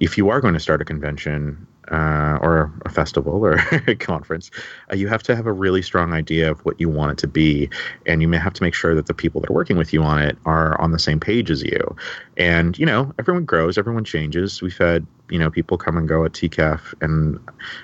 if 0.00 0.18
you 0.18 0.28
are 0.28 0.40
going 0.40 0.54
to 0.54 0.60
start 0.60 0.82
a 0.82 0.84
convention, 0.84 1.67
uh, 1.90 2.38
or 2.40 2.72
a 2.84 2.88
festival 2.88 3.44
or 3.44 3.54
a 3.86 3.94
conference, 3.94 4.50
uh, 4.90 4.96
you 4.96 5.08
have 5.08 5.22
to 5.24 5.36
have 5.36 5.46
a 5.46 5.52
really 5.52 5.82
strong 5.82 6.12
idea 6.12 6.50
of 6.50 6.64
what 6.64 6.80
you 6.80 6.88
want 6.88 7.12
it 7.12 7.18
to 7.18 7.28
be, 7.28 7.68
and 8.06 8.22
you 8.22 8.28
may 8.28 8.38
have 8.38 8.52
to 8.54 8.62
make 8.62 8.74
sure 8.74 8.94
that 8.94 9.06
the 9.06 9.14
people 9.14 9.40
that 9.40 9.50
are 9.50 9.54
working 9.54 9.76
with 9.76 9.92
you 9.92 10.02
on 10.02 10.22
it 10.22 10.36
are 10.44 10.80
on 10.80 10.92
the 10.92 10.98
same 10.98 11.20
page 11.20 11.50
as 11.50 11.62
you. 11.62 11.96
And 12.36 12.78
you 12.78 12.86
know, 12.86 13.12
everyone 13.18 13.44
grows, 13.44 13.78
everyone 13.78 14.04
changes. 14.04 14.62
We've 14.62 14.76
had 14.76 15.06
you 15.30 15.38
know 15.38 15.50
people 15.50 15.78
come 15.78 15.96
and 15.96 16.08
go 16.08 16.24
at 16.24 16.32
TCAF, 16.32 16.94
and 17.00 17.38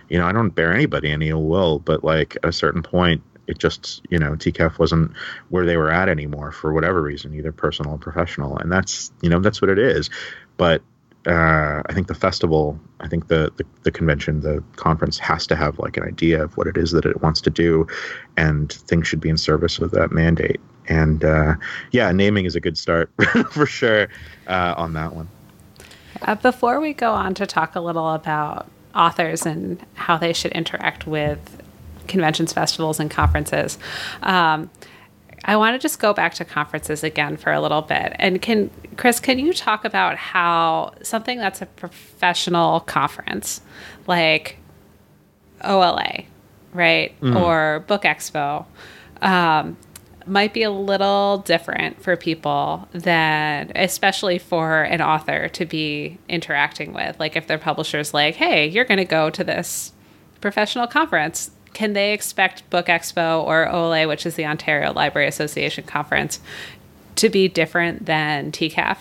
you 0.09 0.19
know, 0.19 0.27
I 0.27 0.33
don't 0.33 0.51
bear 0.51 0.73
anybody 0.73 1.11
any 1.11 1.29
ill 1.29 1.45
will, 1.45 1.79
but 1.79 2.05
like 2.05 2.37
at 2.37 2.49
a 2.49 2.53
certain 2.53 2.83
point, 2.83 3.23
it 3.47 3.59
just 3.59 4.03
you 4.11 4.19
know 4.19 4.33
TCAF 4.33 4.79
wasn't 4.79 5.13
where 5.49 5.67
they 5.67 5.77
were 5.77 5.91
at 5.91 6.09
anymore 6.09 6.53
for 6.53 6.73
whatever 6.73 7.03
reason, 7.03 7.35
either 7.35 7.53
personal 7.53 7.93
or 7.93 7.99
professional, 7.99 8.59
and 8.59 8.71
that's 8.71 9.13
you 9.21 9.29
know 9.29 9.41
that's 9.41 9.61
what 9.61 9.71
it 9.71 9.79
is. 9.79 10.11
But 10.57 10.83
uh, 11.27 11.83
I 11.87 11.93
think 11.93 12.07
the 12.07 12.15
festival, 12.15 12.79
I 13.01 13.09
think 13.09 13.29
the, 13.29 13.53
the, 13.57 13.65
the 13.83 13.91
convention, 13.91 14.41
the 14.41 14.63
conference 14.77 15.19
has 15.19 15.47
to 15.49 15.57
have 15.57 15.79
like 15.79 15.97
an 15.97 16.03
idea 16.03 16.43
of 16.43 16.57
what 16.57 16.67
it 16.67 16.77
is 16.77 16.91
that 16.93 17.05
it 17.07 17.23
wants 17.23 17.41
to 17.43 17.51
do, 17.51 17.87
and 18.37 18.73
things 18.73 19.09
should 19.09 19.21
be 19.21 19.29
in 19.29 19.37
service 19.37 19.79
of 19.79 19.91
that 19.93 20.13
mandate. 20.13 20.61
And 20.89 21.25
uh, 21.25 21.55
yeah, 21.93 22.13
naming 22.13 22.45
is 22.45 22.55
a 22.57 22.61
good 22.61 22.77
start 22.77 23.11
for 23.51 23.67
sure 23.67 24.09
uh, 24.47 24.75
on 24.77 24.93
that 24.95 25.15
one. 25.15 25.29
Uh, 26.23 26.35
before 26.35 26.81
we 26.81 26.93
go 26.93 27.13
on 27.13 27.35
to 27.35 27.47
talk 27.47 27.75
a 27.75 27.81
little 27.81 28.11
about 28.11 28.71
authors 28.95 29.47
and 29.47 29.85
how 29.95 30.17
they 30.17 30.33
should 30.33 30.53
interact 30.53 31.07
with 31.07 31.63
conventions, 32.07 32.53
festivals, 32.53 33.01
and 33.01 33.11
conferences. 33.11 33.79
Um, 34.23 34.71
I 35.45 35.57
want 35.57 35.75
to 35.75 35.79
just 35.79 35.99
go 35.99 36.15
back 36.15 36.35
to 36.35 36.45
conferences 36.45 37.05
again 37.05 37.37
for 37.37 37.53
a 37.53 37.61
little 37.61 37.83
bit. 37.83 38.15
And 38.19 38.41
can 38.41 38.71
Chris, 38.97 39.21
can 39.21 39.39
you 39.39 39.53
talk 39.53 39.85
about 39.85 40.17
how 40.17 40.95
something 41.03 41.39
that's 41.39 41.61
a 41.61 41.67
professional 41.67 42.81
conference 42.81 43.61
like 44.07 44.59
OLA, 45.63 46.25
right, 46.73 47.19
mm. 47.21 47.41
or 47.41 47.85
Book 47.87 48.03
Expo, 48.03 48.65
um, 49.23 49.77
might 50.27 50.55
be 50.55 50.63
a 50.63 50.71
little 50.71 51.39
different 51.39 52.03
for 52.03 52.17
people 52.17 52.89
than 52.93 53.71
especially 53.75 54.39
for 54.39 54.83
an 54.83 55.03
author 55.03 55.49
to 55.49 55.67
be 55.67 56.19
interacting 56.29 56.95
with 56.95 57.19
like 57.21 57.37
if 57.37 57.47
their 57.47 57.59
publisher's 57.59 58.15
like 58.15 58.35
hey 58.35 58.67
you're 58.67 58.87
going 58.87 58.99
to 58.99 59.05
go 59.05 59.29
to 59.29 59.45
this 59.45 59.93
professional 60.41 60.87
conference 60.87 61.51
can 61.75 61.93
they 61.93 62.13
expect 62.13 62.69
book 62.71 62.87
expo 62.87 63.45
or 63.45 63.69
ola 63.69 64.09
which 64.09 64.25
is 64.25 64.35
the 64.37 64.47
ontario 64.47 64.93
library 64.93 65.29
association 65.29 65.85
conference 65.85 66.41
to 67.17 67.29
be 67.29 67.49
different 67.49 68.07
than 68.07 68.51
tcaf 68.51 68.99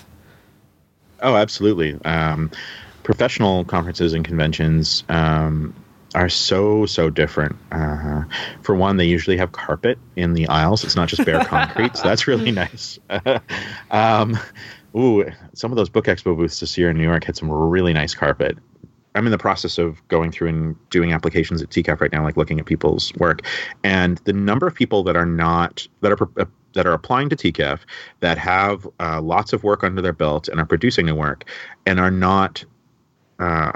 oh 1.22 1.36
absolutely 1.36 1.98
um, 2.04 2.52
professional 3.04 3.64
conferences 3.66 4.14
and 4.14 4.26
conventions 4.26 5.04
um, 5.10 5.74
are 6.16 6.30
so 6.30 6.86
so 6.86 7.10
different. 7.10 7.56
Uh, 7.72 8.24
for 8.62 8.76
one, 8.76 8.98
they 8.98 9.06
usually 9.06 9.38
have 9.38 9.52
carpet 9.52 9.98
in 10.16 10.34
the 10.34 10.48
aisles. 10.48 10.84
It's 10.84 10.96
not 10.96 11.10
just 11.10 11.26
bare 11.26 11.44
concrete, 11.46 11.96
so 11.98 12.04
that's 12.04 12.28
really 12.28 12.52
nice. 12.52 13.00
um, 13.92 14.38
ooh, 14.96 15.26
some 15.54 15.72
of 15.72 15.78
those 15.78 15.90
book 15.90 16.06
expo 16.06 16.36
booths 16.36 16.60
this 16.60 16.78
year 16.78 16.90
in 16.90 16.98
New 16.98 17.04
York 17.04 17.24
had 17.24 17.36
some 17.36 17.52
really 17.52 17.94
nice 17.94 18.14
carpet. 18.14 18.58
I'm 19.16 19.26
in 19.26 19.32
the 19.32 19.38
process 19.38 19.78
of 19.78 20.06
going 20.08 20.32
through 20.32 20.50
and 20.50 20.90
doing 20.90 21.14
applications 21.14 21.62
at 21.62 21.70
TCAF 21.70 22.02
right 22.02 22.12
now, 22.12 22.24
like 22.24 22.38
looking 22.38 22.60
at 22.60 22.66
people's 22.66 23.14
work, 23.16 23.42
and 23.84 24.18
the 24.26 24.34
number 24.34 24.68
of 24.68 24.74
people 24.74 25.04
that 25.04 25.16
are 25.16 25.26
not 25.26 25.88
that 26.02 26.12
are 26.12 26.30
uh, 26.38 26.46
that 26.74 26.88
are 26.88 26.94
applying 26.94 27.30
to 27.30 27.36
TCAF 27.36 27.82
that 28.22 28.38
have 28.38 28.88
uh, 29.00 29.22
lots 29.22 29.54
of 29.54 29.64
work 29.64 29.84
under 29.84 30.02
their 30.02 30.14
belt 30.14 30.48
and 30.48 30.60
are 30.60 30.66
producing 30.66 31.06
new 31.06 31.16
work 31.16 31.46
and 31.86 32.00
are 32.00 32.12
not. 32.12 32.64
Uh, 33.40 33.72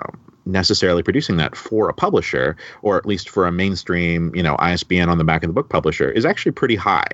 necessarily 0.45 1.03
producing 1.03 1.35
that 1.35 1.57
for 1.57 1.89
a 1.89 1.93
publisher 1.93 2.55
or 2.81 2.97
at 2.97 3.05
least 3.05 3.29
for 3.29 3.45
a 3.45 3.51
mainstream 3.51 4.33
you 4.33 4.41
know 4.41 4.55
isbn 4.57 5.09
on 5.09 5.17
the 5.17 5.23
back 5.25 5.43
of 5.43 5.49
the 5.49 5.53
book 5.53 5.67
publisher 5.67 6.09
is 6.09 6.25
actually 6.25 6.53
pretty 6.53 6.75
high 6.77 7.07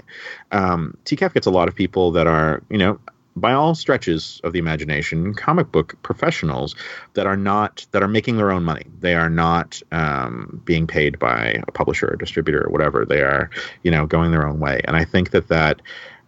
um, 0.51 0.95
tcaf 1.05 1.33
gets 1.33 1.47
a 1.47 1.49
lot 1.49 1.67
of 1.67 1.73
people 1.73 2.11
that 2.11 2.27
are 2.27 2.61
you 2.69 2.77
know 2.77 2.99
by 3.35 3.53
all 3.53 3.73
stretches 3.75 4.39
of 4.43 4.53
the 4.53 4.59
imagination 4.59 5.33
comic 5.33 5.71
book 5.71 5.95
professionals 6.03 6.75
that 7.13 7.25
are 7.25 7.37
not 7.37 7.85
that 7.91 8.03
are 8.03 8.07
making 8.07 8.37
their 8.37 8.51
own 8.51 8.63
money. 8.63 8.85
They 8.99 9.15
are 9.15 9.29
not 9.29 9.81
um, 9.91 10.61
being 10.65 10.87
paid 10.87 11.19
by 11.19 11.61
a 11.67 11.71
publisher 11.71 12.11
or 12.11 12.15
distributor 12.15 12.65
or 12.65 12.71
whatever. 12.71 13.05
They 13.05 13.21
are 13.21 13.49
you 13.83 13.91
know 13.91 14.05
going 14.05 14.31
their 14.31 14.47
own 14.47 14.59
way. 14.59 14.81
And 14.85 14.95
i 14.95 15.05
think 15.05 15.31
that 15.31 15.47
that 15.47 15.81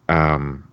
um, 0.09 0.67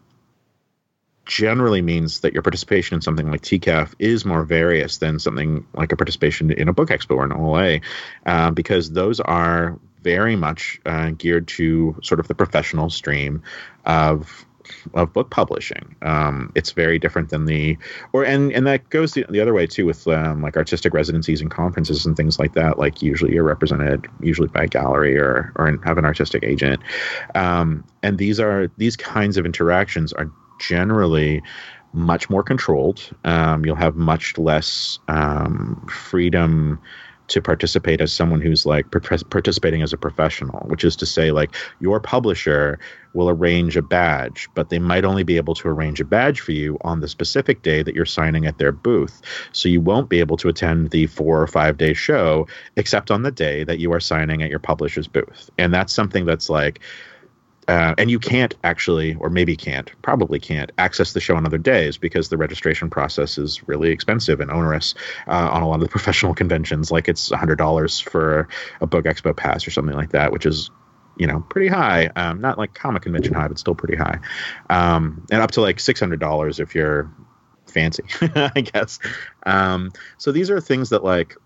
generally 1.25 1.83
means 1.83 2.21
that 2.21 2.33
your 2.33 2.43
participation 2.43 2.97
in 2.97 3.01
something 3.01 3.31
like 3.31 3.43
TCAF 3.43 3.95
is 3.99 4.25
more 4.25 4.45
various 4.45 4.99
than 4.99 5.19
something 5.19 5.67
like 5.73 5.93
a 5.93 5.97
participation 5.97 6.51
in 6.51 6.69
a 6.69 6.73
book 6.73 6.89
expo 6.91 7.17
or 7.17 7.25
an 7.25 7.33
OLA, 7.33 7.81
uh, 8.27 8.51
because 8.51 8.91
those 8.91 9.21
are 9.21 9.79
very 10.03 10.37
much 10.37 10.81
uh, 10.85 11.11
geared 11.11 11.47
to 11.47 11.97
sort 12.03 12.19
of 12.19 12.29
the 12.29 12.35
professional 12.35 12.91
stream 12.91 13.43
of 13.85 14.45
of 14.95 15.13
book 15.13 15.31
publishing. 15.31 15.95
Um, 16.03 16.53
it's 16.55 16.73
very 16.73 16.99
different 16.99 17.31
than 17.31 17.47
the 17.47 17.77
or 18.13 18.25
and 18.25 18.53
and 18.53 18.67
that 18.67 18.89
goes 18.91 19.15
the, 19.15 19.25
the 19.29 19.41
other 19.41 19.55
way 19.55 19.67
too 19.67 19.87
with 19.87 20.07
um, 20.09 20.43
like 20.43 20.57
artistic 20.57 20.95
residencies 20.95 21.41
and 21.41 21.51
conferences 21.51 22.07
and 22.07 22.17
things 22.17 22.39
like 22.39 22.55
that. 22.55 22.79
Like 22.79 23.03
usually 23.03 23.33
you're 23.33 23.45
represented 23.45 24.07
usually 24.21 24.49
by 24.49 24.65
a 24.65 24.69
gallery 24.69 25.17
or 25.17 25.53
or 25.57 25.79
have 25.85 25.99
an 25.99 26.05
artistic 26.05 26.43
agent. 26.43 26.81
Um, 27.35 27.85
and 28.03 28.19
these 28.19 28.41
are 28.41 28.69
these 28.77 28.97
kinds 28.97 29.37
of 29.37 29.47
interactions 29.47 30.13
are 30.13 30.31
generally 30.61 31.43
much 31.93 32.31
more 32.31 32.43
controlled. 32.43 33.11
Um, 33.25 33.65
you'll 33.65 33.77
have 33.77 33.97
much 33.97 34.39
less 34.39 34.99
um, 35.09 35.87
freedom 35.91 36.81
to 37.29 37.41
participate 37.41 38.01
as 38.01 38.13
someone 38.13 38.41
who's 38.41 38.67
like 38.67 38.91
participating 38.91 39.83
as 39.83 39.93
a 39.93 39.97
professional, 39.97 40.61
which 40.69 40.85
is 40.85 40.97
to 40.97 41.07
say, 41.07 41.31
like 41.31 41.55
your 41.81 42.01
publisher 42.01 42.79
will 43.15 43.29
arrange 43.29 43.77
a 43.77 43.83
badge, 43.83 44.49
but 44.55 44.71
they 44.71 44.79
might 44.79 45.05
only 45.05 45.23
be 45.23 45.37
able 45.37 45.55
to 45.55 45.69
arrange 45.69 46.01
a 46.01 46.05
badge 46.05 46.41
for 46.41 46.53
you 46.53 46.79
on 46.83 47.01
the 47.01 47.09
specific 47.09 47.63
day 47.63 47.83
that 47.83 47.95
you're 47.95 48.07
signing 48.07 48.47
at 48.47 48.59
their 48.59 48.73
booth. 48.73 49.21
So 49.53 49.69
you 49.69 49.81
won't 49.81 50.09
be 50.09 50.21
able 50.21 50.37
to 50.39 50.49
attend 50.49 50.91
the 50.91 51.07
four 51.07 51.41
or 51.41 51.47
five 51.47 51.79
day 51.79 51.93
show 51.95 52.47
except 52.77 53.11
on 53.11 53.23
the 53.23 53.31
day 53.31 53.65
that 53.65 53.79
you 53.79 53.93
are 53.93 54.01
signing 54.01 54.43
at 54.43 54.51
your 54.51 54.59
publisher's 54.59 55.09
booth. 55.09 55.51
And 55.59 55.73
that's 55.73 55.93
something 55.93 56.25
that's 56.25 56.49
like, 56.49 56.81
uh, 57.69 57.95
and 57.97 58.11
you 58.11 58.19
can't 58.19 58.55
actually, 58.65 59.15
or 59.21 59.31
maybe 59.31 59.57
can't, 59.57 59.91
probably 60.03 60.41
can't 60.41 60.73
access 60.79 61.13
the 61.13 61.21
show 61.21 61.37
on 61.37 61.47
other 61.47 61.59
days 61.59 61.97
because 61.97 62.29
the 62.29 62.37
registration 62.37 62.91
process 62.91 63.39
is 63.39 63.67
really 63.69 63.91
expensive 63.91 64.41
and 64.41 64.51
onerous 64.51 64.95
uh, 65.29 65.49
on 65.53 65.63
a 65.63 65.69
lot 65.69 65.77
of 65.77 65.81
the 65.83 65.89
professional 65.97 66.35
conventions. 66.35 66.91
Like 66.91 67.09
it's 67.09 67.31
hundred 67.31 67.57
dollars 67.57 68.01
for 68.01 68.49
a 68.81 68.87
book 68.87 69.05
expo 69.05 69.37
pass 69.37 69.67
or 69.67 69.71
something 69.71 69.95
like 69.95 70.11
that, 70.11 70.33
which 70.33 70.45
is 70.45 70.71
you 71.17 71.27
know 71.27 71.41
pretty 71.51 71.69
high. 71.69 72.07
Um, 72.17 72.41
not 72.41 72.59
like 72.59 72.75
comic 72.75 73.03
convention 73.03 73.35
high, 73.35 73.49
but 73.49 73.59
still 73.59 73.75
pretty 73.75 73.97
high. 73.97 74.19
Um, 74.71 75.27
and 75.31 75.41
up 75.41 75.51
to 75.53 75.61
like 75.61 75.81
six 75.81 76.01
hundred 76.01 76.21
dollars 76.21 76.61
if 76.61 76.75
you're 76.75 77.11
fancy, 77.67 78.05
I 78.21 78.61
guess. 78.61 78.99
Um, 79.45 79.93
so 80.19 80.33
these 80.33 80.51
are 80.51 80.61
things 80.61 80.91
that 80.91 81.05
like 81.05 81.37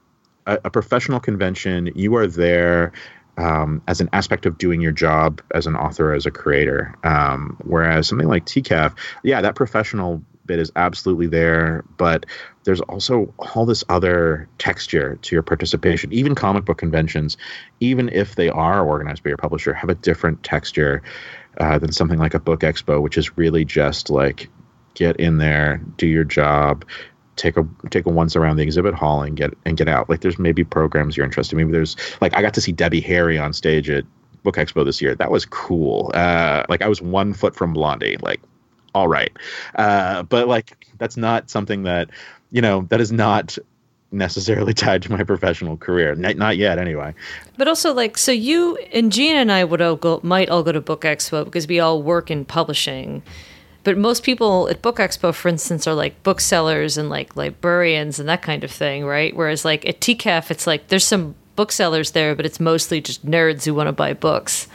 a, 0.47 0.59
a 0.65 0.71
professional 0.71 1.21
convention, 1.21 1.91
you 1.95 2.15
are 2.17 2.27
there 2.27 2.93
um, 3.39 3.83
as 3.87 4.01
an 4.01 4.09
aspect 4.13 4.47
of 4.47 4.59
doing 4.59 4.81
your 4.81 4.93
job 4.93 5.43
as 5.55 5.67
an 5.67 5.77
author, 5.77 6.13
as 6.13 6.27
a 6.27 6.31
creator. 6.31 6.95
Um, 7.05 7.57
whereas 7.65 8.09
something 8.09 8.29
like 8.29 8.47
TCAF, 8.47 8.95
yeah, 9.23 9.41
that 9.41 9.55
professional 9.55 10.23
bit 10.47 10.59
is 10.59 10.73
absolutely 10.77 11.27
there, 11.27 11.85
but 11.97 12.25
there's 12.67 12.81
also 12.83 13.33
all 13.39 13.65
this 13.65 13.85
other 13.89 14.49
texture 14.59 15.17
to 15.23 15.35
your 15.35 15.43
participation. 15.43 16.13
Even 16.13 16.35
comic 16.35 16.65
book 16.65 16.79
conventions, 16.79 17.37
even 17.79 18.09
if 18.11 18.35
they 18.35 18.49
are 18.49 18.85
organized 18.85 19.23
by 19.23 19.29
your 19.29 19.37
publisher, 19.37 19.73
have 19.73 19.89
a 19.89 19.95
different 19.95 20.43
texture 20.43 21.01
uh, 21.59 21.79
than 21.79 21.93
something 21.93 22.19
like 22.19 22.35
a 22.35 22.41
book 22.41 22.61
expo, 22.61 23.01
which 23.01 23.17
is 23.17 23.39
really 23.39 23.65
just 23.65 24.11
like 24.11 24.49
get 24.95 25.17
in 25.17 25.39
there, 25.39 25.81
do 25.97 26.09
your 26.09 26.25
job, 26.25 26.85
take 27.37 27.57
a 27.57 27.67
take 27.91 28.05
a 28.05 28.11
once 28.11 28.35
around 28.35 28.57
the 28.57 28.65
exhibit 28.65 28.95
hall 28.95 29.23
and 29.23 29.37
get 29.37 29.55
and 29.65 29.77
get 29.77 29.89
out. 29.89 30.11
Like 30.11 30.21
there's 30.21 30.39
maybe 30.39 30.65
programs 30.65 31.17
you're 31.17 31.25
interested. 31.25 31.55
In. 31.55 31.59
Maybe 31.59 31.73
there's 31.73 31.97
like 32.21 32.37
I 32.37 32.43
got 32.43 32.53
to 32.55 32.61
see 32.61 32.73
Debbie 32.73 33.01
Harry 33.01 33.39
on 33.39 33.53
stage 33.53 33.89
at 33.89 34.05
Book 34.43 34.57
Expo 34.57 34.85
this 34.85 35.01
year. 35.01 35.15
That 35.15 35.31
was 35.31 35.47
cool. 35.47 36.11
Uh, 36.15 36.65
like 36.69 36.83
I 36.83 36.89
was 36.89 37.01
one 37.01 37.33
foot 37.33 37.55
from 37.55 37.73
Blondie. 37.73 38.17
Like 38.17 38.41
all 38.97 39.09
right, 39.09 39.31
uh, 39.75 40.23
but 40.23 40.49
like 40.49 40.87
that's 40.99 41.19
not 41.19 41.51
something 41.51 41.83
that 41.83 42.09
you 42.51 42.61
know 42.61 42.83
that 42.91 43.01
is 43.01 43.13
not 43.13 43.59
necessarily 44.13 44.75
tied 44.85 45.03
to 45.03 45.13
my 45.13 45.23
professional 45.25 45.77
career. 45.77 46.15
Not, 46.15 46.37
not 46.37 46.57
yet, 46.57 46.79
anyway. 46.79 47.15
But 47.57 47.69
also, 47.69 47.93
like, 47.93 48.19
so 48.19 48.33
you 48.33 48.77
and 48.93 49.13
Gina 49.13 49.39
and 49.39 49.53
I 49.53 49.65
would 49.65 49.81
all 49.81 49.97
go, 49.97 50.21
might 50.23 50.49
all 50.49 50.63
go 50.63 50.73
to 50.73 50.81
Book 50.81 51.03
Expo 51.03 51.45
because 51.45 51.67
we 51.67 51.81
all 51.81 52.03
work 52.03 52.31
in 52.31 52.45
publishing. 52.45 53.23
But 53.85 53.97
most 53.97 54.25
people 54.25 54.69
at 54.69 54.83
Book 54.83 54.97
Expo, 54.97 55.33
for 55.33 55.49
instance, 55.49 55.87
are 55.87 55.95
like 55.95 56.21
booksellers 56.25 56.99
and 56.99 57.09
like 57.09 57.37
librarians 57.37 58.19
and 58.19 58.29
that 58.29 58.43
kind 58.43 58.65
of 58.65 58.71
thing, 58.71 59.05
right? 59.05 59.35
Whereas 59.37 59.65
like 59.65 59.87
at 59.87 60.01
TCAF, 60.01 60.51
it's 60.51 60.67
like 60.67 60.89
there's 60.89 61.07
some 61.07 61.37
booksellers 61.55 62.11
there, 62.11 62.35
but 62.35 62.45
it's 62.45 62.59
mostly 62.59 63.01
just 63.01 63.25
nerds 63.25 63.65
who 63.65 63.75
want 63.75 63.87
to 63.87 63.93
buy 63.93 64.13
books. 64.13 64.67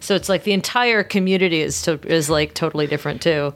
So 0.00 0.14
it's 0.14 0.28
like 0.28 0.44
the 0.44 0.52
entire 0.52 1.02
community 1.02 1.62
is 1.62 1.80
to, 1.82 2.00
is 2.06 2.28
like 2.28 2.52
totally 2.52 2.86
different 2.86 3.22
too. 3.22 3.54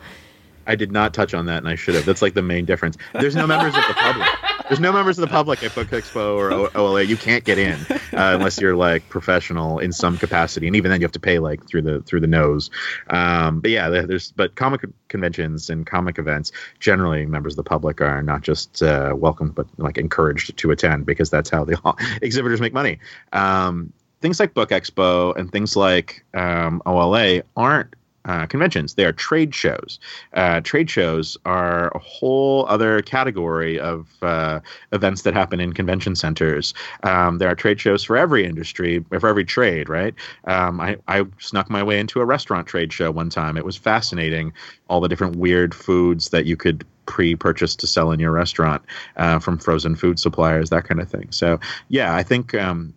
I 0.66 0.74
did 0.74 0.92
not 0.92 1.14
touch 1.14 1.34
on 1.34 1.46
that, 1.46 1.58
and 1.58 1.68
I 1.68 1.74
should 1.74 1.94
have. 1.94 2.04
That's 2.04 2.22
like 2.22 2.34
the 2.34 2.42
main 2.42 2.64
difference. 2.64 2.96
There's 3.12 3.36
no 3.36 3.46
members 3.46 3.74
of 3.76 3.82
the 3.86 3.94
public. 3.94 4.28
There's 4.68 4.80
no 4.80 4.92
members 4.92 5.18
of 5.18 5.22
the 5.22 5.28
public 5.28 5.62
at 5.62 5.74
Book 5.74 5.88
Expo 5.88 6.36
or 6.36 6.74
OLA. 6.76 7.02
You 7.02 7.18
can't 7.18 7.44
get 7.44 7.58
in 7.58 7.78
uh, 7.90 8.32
unless 8.34 8.58
you're 8.58 8.74
like 8.74 9.06
professional 9.10 9.78
in 9.78 9.92
some 9.92 10.16
capacity, 10.16 10.66
and 10.66 10.74
even 10.74 10.90
then 10.90 11.00
you 11.00 11.04
have 11.04 11.12
to 11.12 11.20
pay 11.20 11.38
like 11.38 11.66
through 11.66 11.82
the 11.82 12.00
through 12.02 12.20
the 12.20 12.26
nose. 12.26 12.70
Um, 13.10 13.60
but 13.60 13.70
yeah, 13.70 13.88
there's 13.90 14.32
but 14.32 14.54
comic 14.54 14.82
conventions 15.08 15.68
and 15.68 15.86
comic 15.86 16.18
events 16.18 16.50
generally 16.80 17.26
members 17.26 17.52
of 17.52 17.56
the 17.56 17.62
public 17.64 18.00
are 18.00 18.22
not 18.22 18.42
just 18.42 18.82
uh, 18.82 19.14
but 19.14 19.66
like 19.76 19.98
encouraged 19.98 20.56
to 20.56 20.70
attend 20.70 21.06
because 21.06 21.30
that's 21.30 21.50
how 21.50 21.64
the 21.64 21.78
exhibitors 22.22 22.60
make 22.60 22.72
money. 22.72 22.98
Um, 23.32 23.92
things 24.20 24.40
like 24.40 24.54
Book 24.54 24.70
Expo 24.70 25.36
and 25.36 25.52
things 25.52 25.76
like 25.76 26.24
um, 26.32 26.82
OLA 26.86 27.42
aren't 27.56 27.94
uh, 28.24 28.46
conventions. 28.46 28.94
They 28.94 29.04
are 29.04 29.12
trade 29.12 29.54
shows. 29.54 29.98
Uh, 30.32 30.60
trade 30.60 30.90
shows 30.90 31.36
are 31.44 31.88
a 31.94 31.98
whole 31.98 32.66
other 32.66 33.02
category 33.02 33.78
of 33.78 34.08
uh, 34.22 34.60
events 34.92 35.22
that 35.22 35.34
happen 35.34 35.60
in 35.60 35.72
convention 35.72 36.16
centers. 36.16 36.74
Um, 37.02 37.38
there 37.38 37.48
are 37.48 37.54
trade 37.54 37.80
shows 37.80 38.04
for 38.04 38.16
every 38.16 38.44
industry, 38.44 39.04
for 39.20 39.28
every 39.28 39.44
trade, 39.44 39.88
right? 39.88 40.14
Um, 40.44 40.80
I, 40.80 40.96
I 41.08 41.24
snuck 41.38 41.70
my 41.70 41.82
way 41.82 41.98
into 41.98 42.20
a 42.20 42.24
restaurant 42.24 42.66
trade 42.66 42.92
show 42.92 43.10
one 43.10 43.30
time. 43.30 43.56
It 43.56 43.64
was 43.64 43.76
fascinating, 43.76 44.52
all 44.88 45.00
the 45.00 45.08
different 45.08 45.36
weird 45.36 45.74
foods 45.74 46.30
that 46.30 46.46
you 46.46 46.56
could 46.56 46.84
pre-purchase 47.06 47.76
to 47.76 47.86
sell 47.86 48.10
in 48.10 48.18
your 48.20 48.30
restaurant 48.30 48.82
uh, 49.16 49.38
from 49.38 49.58
frozen 49.58 49.94
food 49.94 50.18
suppliers, 50.18 50.70
that 50.70 50.84
kind 50.84 51.00
of 51.00 51.10
thing. 51.10 51.28
So, 51.30 51.60
yeah, 51.88 52.14
I 52.14 52.22
think 52.22 52.54
um, 52.54 52.94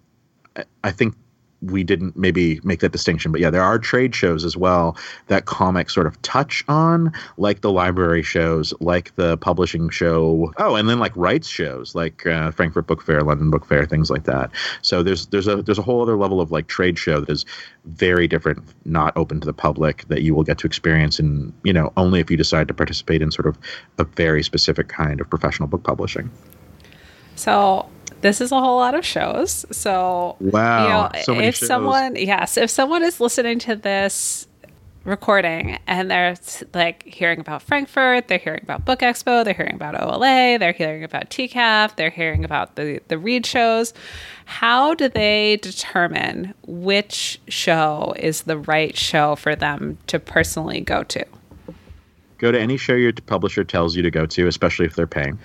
I 0.84 0.92
think 0.92 1.16
we 1.62 1.84
didn't 1.84 2.16
maybe 2.16 2.60
make 2.64 2.82
that 2.82 2.92
distinction. 2.92 3.32
But 3.32 3.42
yeah, 3.42 3.50
there 3.50 3.64
are 3.64 3.80
trade 3.80 4.14
shows 4.14 4.46
as 4.46 4.56
well 4.56 4.96
that 5.28 5.46
comics 5.46 5.94
sort 5.94 6.06
of 6.06 6.22
touch 6.22 6.64
on, 6.68 7.12
like 7.38 7.62
the 7.62 7.72
library 7.72 8.22
shows, 8.22 8.74
like 8.80 9.16
the 9.16 9.38
publishing 9.38 9.90
show. 9.90 10.54
Oh, 10.58 10.76
and 10.76 10.88
then 10.88 11.00
like 11.00 11.16
rights 11.16 11.48
shows, 11.48 11.96
like 11.96 12.26
uh, 12.28 12.52
Frankfurt 12.52 12.88
Book 12.88 13.02
Fair, 13.02 13.22
London 13.22 13.50
Book 13.50 13.66
Fair, 13.66 13.86
things 13.86 14.12
like 14.12 14.26
that. 14.26 14.52
So 14.82 15.02
there's 15.02 15.28
there's 15.28 15.48
a 15.48 15.62
there's 15.62 15.80
a 15.80 15.84
whole 15.84 16.02
other 16.02 16.16
level 16.16 16.40
of 16.40 16.52
like 16.52 16.68
trade 16.68 17.00
show 17.00 17.20
that 17.20 17.30
is 17.30 17.46
very 17.86 18.28
different, 18.28 18.64
not 18.86 19.16
open 19.18 19.40
to 19.40 19.46
the 19.46 19.54
public, 19.54 20.08
that 20.10 20.22
you 20.22 20.36
will 20.36 20.44
get 20.44 20.58
to 20.60 20.68
experience 20.68 21.20
in 21.20 21.54
you 21.64 21.74
know 21.74 21.92
only 21.98 22.20
if 22.20 22.30
you 22.30 22.38
decide 22.38 22.68
to 22.68 22.74
participate 22.74 23.22
in 23.22 23.32
sort 23.32 23.48
of 23.48 23.58
a 23.98 24.04
very 24.04 24.44
specific 24.44 24.90
kind 24.90 25.20
of 25.20 25.30
professional 25.30 25.68
book 25.68 25.84
publishing. 25.84 26.30
So 27.36 27.88
this 28.22 28.42
is 28.42 28.52
a 28.52 28.60
whole 28.60 28.78
lot 28.78 28.96
of 28.96 29.06
shows. 29.06 29.66
So 29.72 30.36
wow, 30.40 30.84
you 30.84 30.90
know, 30.90 31.24
so 31.24 31.40
if 31.40 31.56
shows. 31.56 31.68
someone 31.68 32.16
yes, 32.16 32.58
if 32.58 32.70
someone 32.70 33.04
is 33.04 33.20
listening 33.20 33.60
to 33.60 33.76
this 33.76 34.48
recording 35.08 35.80
and 35.88 36.12
they're 36.12 36.36
like 36.74 37.04
hearing 37.04 37.40
about 37.40 37.62
Frankfurt, 37.62 38.28
they're 38.28 38.38
hearing 38.38 38.62
about 38.62 38.84
Book 38.86 39.00
Expo, 39.00 39.44
they're 39.44 39.54
hearing 39.54 39.76
about 39.76 40.00
OLA, 40.00 40.60
they're 40.60 40.74
hearing 40.74 41.04
about 41.04 41.30
TCAF, 41.30 41.96
they're 41.96 42.10
hearing 42.10 42.44
about 42.44 42.76
the 42.76 43.00
the 43.08 43.18
read 43.18 43.46
shows. 43.46 43.94
How 44.46 44.94
do 44.94 45.10
they 45.10 45.58
determine 45.62 46.54
which 46.68 47.40
show 47.48 48.14
is 48.18 48.44
the 48.44 48.58
right 48.58 48.96
show 48.96 49.36
for 49.36 49.56
them 49.56 49.98
to 50.08 50.20
personally 50.20 50.82
go 50.82 51.04
to? 51.04 51.26
Go 52.38 52.52
to 52.52 52.60
any 52.60 52.78
show 52.78 52.94
your 52.94 53.14
publisher 53.14 53.64
tells 53.64 53.96
you 53.96 54.04
to 54.04 54.12
go 54.12 54.28
to, 54.28 54.48
especially 54.48 54.86
if 54.86 54.96
they're 54.96 55.08
paying, 55.08 55.40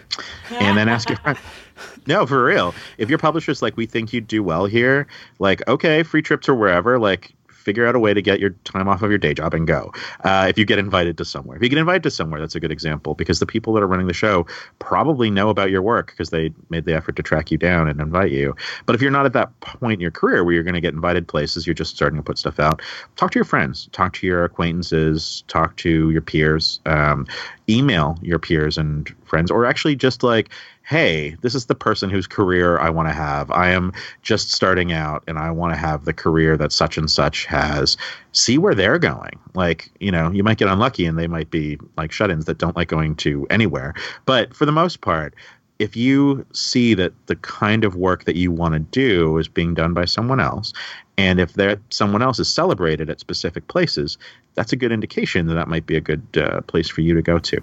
and 0.51 0.77
then 0.77 0.89
ask 0.89 1.09
your 1.09 1.19
friend. 1.19 1.39
No, 2.07 2.27
for 2.27 2.45
real. 2.45 2.75
If 2.99 3.09
your 3.09 3.19
publisher's 3.19 3.63
like, 3.63 3.77
we 3.77 3.87
think 3.87 4.13
you'd 4.13 4.27
do 4.27 4.43
well 4.43 4.67
here, 4.67 5.07
like, 5.39 5.67
okay, 5.69 6.03
free 6.03 6.21
trip 6.21 6.41
to 6.43 6.55
wherever, 6.55 6.99
like, 6.99 7.33
figure 7.63 7.87
out 7.87 7.95
a 7.95 7.99
way 7.99 8.13
to 8.13 8.21
get 8.21 8.41
your 8.41 8.51
time 8.65 8.89
off 8.89 9.03
of 9.03 9.11
your 9.11 9.19
day 9.19 9.33
job 9.33 9.55
and 9.55 9.67
go. 9.67 9.93
Uh, 10.25 10.47
if 10.49 10.59
you 10.59 10.65
get 10.65 10.79
invited 10.79 11.17
to 11.19 11.25
somewhere, 11.25 11.57
if 11.57 11.63
you 11.63 11.69
get 11.69 11.79
invited 11.79 12.03
to 12.03 12.11
somewhere, 12.11 12.41
that's 12.41 12.55
a 12.55 12.61
good 12.61 12.73
example 12.73 13.15
because 13.15 13.39
the 13.39 13.47
people 13.47 13.73
that 13.73 13.83
are 13.83 13.87
running 13.87 14.09
the 14.09 14.13
show 14.13 14.47
probably 14.81 15.31
know 15.31 15.49
about 15.49 15.71
your 15.71 15.83
work 15.83 16.09
because 16.09 16.31
they 16.31 16.53
made 16.71 16.85
the 16.85 16.95
effort 16.95 17.17
to 17.17 17.23
track 17.23 17.51
you 17.51 17.59
down 17.59 17.89
and 17.89 18.01
invite 18.01 18.33
you. 18.33 18.55
But 18.85 18.95
if 18.95 19.01
you're 19.01 19.11
not 19.11 19.27
at 19.27 19.33
that 19.35 19.59
point 19.61 19.95
in 19.95 20.01
your 20.01 20.11
career 20.11 20.45
where 20.45 20.55
you're 20.55 20.65
going 20.65 20.75
to 20.75 20.81
get 20.81 20.95
invited 20.95 21.29
places, 21.29 21.67
you're 21.67 21.75
just 21.75 21.95
starting 21.95 22.17
to 22.17 22.23
put 22.23 22.39
stuff 22.39 22.59
out. 22.59 22.83
Talk 23.17 23.31
to 23.33 23.39
your 23.39 23.45
friends, 23.45 23.89
talk 23.93 24.13
to 24.15 24.27
your 24.27 24.45
acquaintances, 24.45 25.45
talk 25.47 25.77
to 25.77 26.11
your 26.11 26.23
peers, 26.23 26.81
um, 26.87 27.27
email 27.69 28.19
your 28.23 28.39
peers 28.39 28.77
and 28.77 29.09
friends, 29.25 29.51
or 29.51 29.65
actually 29.65 29.95
just 29.95 30.23
like 30.23 30.51
hey, 30.85 31.37
this 31.43 31.55
is 31.55 31.67
the 31.67 31.75
person 31.75 32.11
whose 32.11 32.27
career 32.27 32.79
I 32.79 32.91
want 32.91 33.09
to 33.09 33.15
have. 33.15 33.51
I 33.51 33.71
am 33.71 33.93
just 34.23 34.51
starting 34.51 34.93
out 34.93 35.23
and 35.27 35.39
I 35.39 35.51
want 35.51 35.73
to 35.73 35.79
have 35.79 36.05
the 36.05 36.13
career 36.13 36.57
that 36.57 36.73
such 36.73 36.99
and 36.99 37.11
such 37.11 37.47
has. 37.47 37.97
See 38.33 38.59
where 38.59 38.75
they're 38.75 38.99
going. 38.99 39.39
Like, 39.55 39.91
you 40.01 40.11
know, 40.11 40.31
you 40.31 40.43
might 40.43 40.59
get 40.59 40.69
unlucky 40.69 41.07
and 41.07 41.19
they 41.19 41.29
might 41.29 41.51
be 41.51 41.79
like 41.97 42.13
shut 42.13 42.31
ins 42.31 42.47
that 42.47 42.59
don't 42.59 42.77
like 42.77 42.89
going 42.89 43.15
to 43.17 43.47
anywhere. 43.49 43.95
But 44.27 44.55
for 44.55 44.67
the 44.67 44.73
most 44.73 45.01
part, 45.01 45.35
if 45.79 45.97
you 45.97 46.45
see 46.53 46.95
that 46.95 47.13
the 47.27 47.37
kind 47.37 47.85
of 47.85 47.97
work 47.97 48.25
that 48.25 48.37
you 48.37 48.53
want 48.53 48.75
to 48.75 48.81
do 48.81 49.39
is 49.39 49.49
being 49.49 49.75
done 49.75 49.95
by 49.95 50.05
someone 50.05 50.41
else, 50.41 50.73
and 51.19 51.41
if 51.41 51.55
that 51.55 51.81
someone 51.91 52.23
else 52.23 52.39
is 52.39 52.49
celebrated 52.49 53.11
at 53.11 53.21
specific 53.21 53.67
places, 53.69 54.17
that's 54.55 54.73
a 54.73 54.77
good 54.77 54.93
indication 54.93 55.47
that 55.47 55.55
that 55.55 55.69
might 55.69 55.87
be 55.87 55.97
a 55.97 56.01
good 56.01 56.23
uh, 56.37 56.61
place 56.63 56.89
for 56.89 57.01
you 57.01 57.15
to 57.15 57.23
go 57.23 57.39
to. 57.39 57.61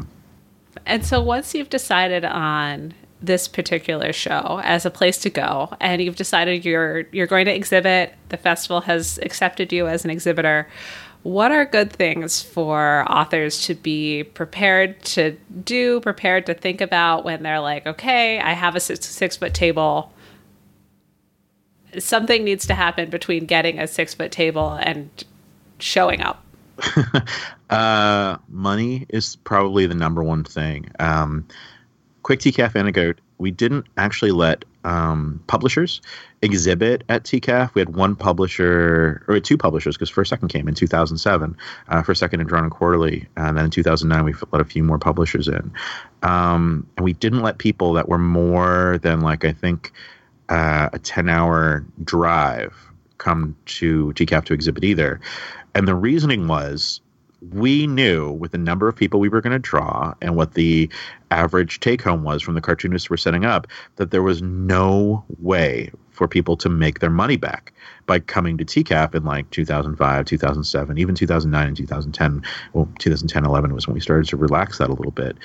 And 0.85 1.05
so 1.05 1.21
once 1.21 1.53
you've 1.53 1.69
decided 1.69 2.25
on 2.25 2.93
this 3.21 3.47
particular 3.47 4.13
show 4.13 4.61
as 4.63 4.85
a 4.85 4.91
place 4.91 5.17
to 5.17 5.29
go 5.29 5.69
and 5.81 6.01
you've 6.01 6.15
decided 6.15 6.63
you're 6.63 7.01
you're 7.11 7.27
going 7.27 7.45
to 7.45 7.53
exhibit 7.53 8.13
the 8.29 8.37
festival 8.37 8.81
has 8.81 9.19
accepted 9.23 9.73
you 9.73 9.87
as 9.87 10.05
an 10.05 10.11
exhibitor. 10.11 10.67
What 11.23 11.51
are 11.51 11.65
good 11.65 11.91
things 11.91 12.41
for 12.41 13.05
authors 13.09 13.65
to 13.65 13.75
be 13.75 14.23
prepared 14.23 15.01
to 15.03 15.37
do 15.63 15.99
prepared 15.99 16.45
to 16.45 16.53
think 16.53 16.79
about 16.79 17.25
when 17.25 17.43
they're 17.43 17.59
like 17.59 17.85
okay 17.85 18.39
i 18.39 18.53
have 18.53 18.75
a 18.75 18.79
six, 18.79 19.05
six 19.05 19.37
foot 19.37 19.53
table. 19.53 20.13
Something 21.97 22.43
needs 22.43 22.67
to 22.67 22.75
happen 22.75 23.09
between 23.09 23.45
getting 23.45 23.79
a 23.79 23.87
six 23.87 24.13
foot 24.13 24.31
table 24.31 24.73
and 24.73 25.09
showing 25.79 26.21
up. 26.21 26.45
Uh, 27.69 28.37
money 28.47 29.05
is 29.09 29.35
probably 29.35 29.85
the 29.85 29.93
number 29.93 30.23
one 30.23 30.43
thing. 30.43 30.89
Um, 30.99 31.47
quick 32.29 32.41
TCAF 32.41 32.75
anecdote: 32.75 33.19
we 33.39 33.49
didn't 33.49 33.87
actually 33.97 34.29
let 34.29 34.63
um, 34.83 35.43
publishers 35.47 35.99
exhibit 36.43 37.03
at 37.09 37.23
TCAF. 37.23 37.73
We 37.73 37.81
had 37.81 37.95
one 37.95 38.15
publisher, 38.15 39.25
or 39.27 39.39
two 39.39 39.57
publishers, 39.57 39.97
because 39.97 40.11
First 40.11 40.29
Second 40.29 40.49
came 40.49 40.67
in 40.67 40.75
2007. 40.75 41.57
Uh, 41.87 42.03
First 42.03 42.19
Second 42.19 42.41
and 42.41 42.51
and 42.51 42.69
Quarterly, 42.69 43.27
and 43.35 43.57
then 43.57 43.65
in 43.65 43.71
2009 43.71 44.25
we 44.25 44.35
let 44.51 44.61
a 44.61 44.63
few 44.63 44.83
more 44.83 44.99
publishers 44.99 45.47
in, 45.47 45.71
um, 46.21 46.85
and 46.97 47.03
we 47.03 47.13
didn't 47.13 47.41
let 47.41 47.57
people 47.57 47.93
that 47.93 48.07
were 48.07 48.19
more 48.19 48.99
than 49.01 49.21
like 49.21 49.43
I 49.43 49.51
think 49.51 49.91
uh, 50.49 50.89
a 50.93 50.99
10 50.99 51.29
hour 51.29 51.83
drive 52.03 52.75
come 53.17 53.55
to 53.65 54.13
TCAF 54.13 54.45
to 54.45 54.53
exhibit 54.53 54.83
either. 54.83 55.19
And 55.73 55.87
the 55.87 55.95
reasoning 55.95 56.47
was 56.47 57.01
we 57.53 57.87
knew 57.87 58.31
with 58.31 58.51
the 58.51 58.57
number 58.57 58.87
of 58.87 58.95
people 58.95 59.19
we 59.19 59.29
were 59.29 59.41
going 59.41 59.53
to 59.53 59.59
draw 59.59 60.13
and 60.21 60.35
what 60.35 60.53
the 60.53 60.89
average 61.31 61.79
take 61.79 62.01
home 62.01 62.23
was 62.23 62.41
from 62.41 62.55
the 62.55 62.61
cartoonists 62.61 63.09
we're 63.09 63.17
setting 63.17 63.45
up 63.45 63.67
that 63.95 64.11
there 64.11 64.23
was 64.23 64.41
no 64.41 65.23
way 65.39 65.91
for 66.11 66.27
people 66.27 66.57
to 66.57 66.67
make 66.67 66.99
their 66.99 67.09
money 67.09 67.37
back 67.37 67.71
by 68.05 68.19
coming 68.19 68.57
to 68.57 68.65
TCAF 68.65 69.15
in 69.15 69.23
like 69.23 69.49
2005, 69.51 70.25
2007, 70.25 70.97
even 70.97 71.15
2009 71.15 71.67
and 71.67 71.77
2010. 71.77 72.43
Well, 72.73 72.89
2010, 72.99 73.45
11 73.45 73.73
was 73.73 73.87
when 73.87 73.93
we 73.93 74.01
started 74.01 74.27
to 74.27 74.35
relax 74.35 74.79
that 74.79 74.89
a 74.89 74.93
little 74.93 75.13
bit. 75.13 75.37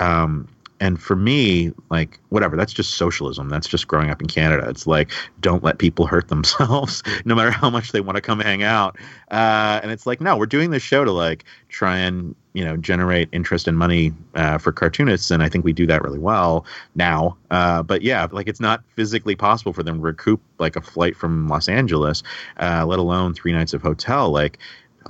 Um, 0.00 0.48
and 0.82 1.00
for 1.00 1.14
me 1.14 1.70
like 1.90 2.18
whatever 2.30 2.56
that's 2.56 2.72
just 2.72 2.94
socialism. 2.94 3.48
That's 3.48 3.68
just 3.68 3.86
growing 3.86 4.10
up 4.10 4.20
in 4.20 4.26
canada. 4.26 4.68
It's 4.68 4.84
like 4.84 5.12
don't 5.40 5.62
let 5.62 5.78
people 5.78 6.06
hurt 6.08 6.26
themselves 6.26 7.04
no 7.24 7.36
matter 7.36 7.52
how 7.52 7.70
much 7.70 7.92
they 7.92 8.00
want 8.00 8.16
to 8.16 8.20
come 8.20 8.40
hang 8.40 8.64
out. 8.64 8.98
Uh, 9.30 9.78
and 9.82 9.92
it's 9.92 10.06
like 10.06 10.20
no 10.20 10.36
we're 10.36 10.46
doing 10.46 10.70
this 10.70 10.82
show 10.82 11.04
to 11.04 11.12
like 11.12 11.44
try 11.68 11.96
and 11.96 12.34
you 12.52 12.64
know 12.64 12.76
generate 12.76 13.28
interest 13.30 13.68
and 13.68 13.78
money 13.78 14.12
uh, 14.34 14.58
for 14.58 14.72
cartoonists 14.72 15.30
and 15.30 15.42
i 15.42 15.48
think 15.48 15.64
we 15.64 15.72
do 15.72 15.86
that 15.86 16.02
really 16.02 16.18
well 16.18 16.66
now. 16.96 17.36
Uh, 17.52 17.82
but 17.84 18.02
yeah 18.02 18.26
like 18.32 18.48
it's 18.48 18.60
not 18.60 18.82
physically 18.96 19.36
possible 19.36 19.72
for 19.72 19.84
them 19.84 19.98
to 19.98 20.02
recoup 20.02 20.40
like 20.58 20.74
a 20.74 20.80
flight 20.80 21.16
from 21.16 21.46
los 21.46 21.68
angeles 21.68 22.24
uh, 22.56 22.84
let 22.84 22.98
alone 22.98 23.32
three 23.34 23.52
nights 23.52 23.72
of 23.72 23.82
hotel. 23.82 24.30
Like 24.30 24.58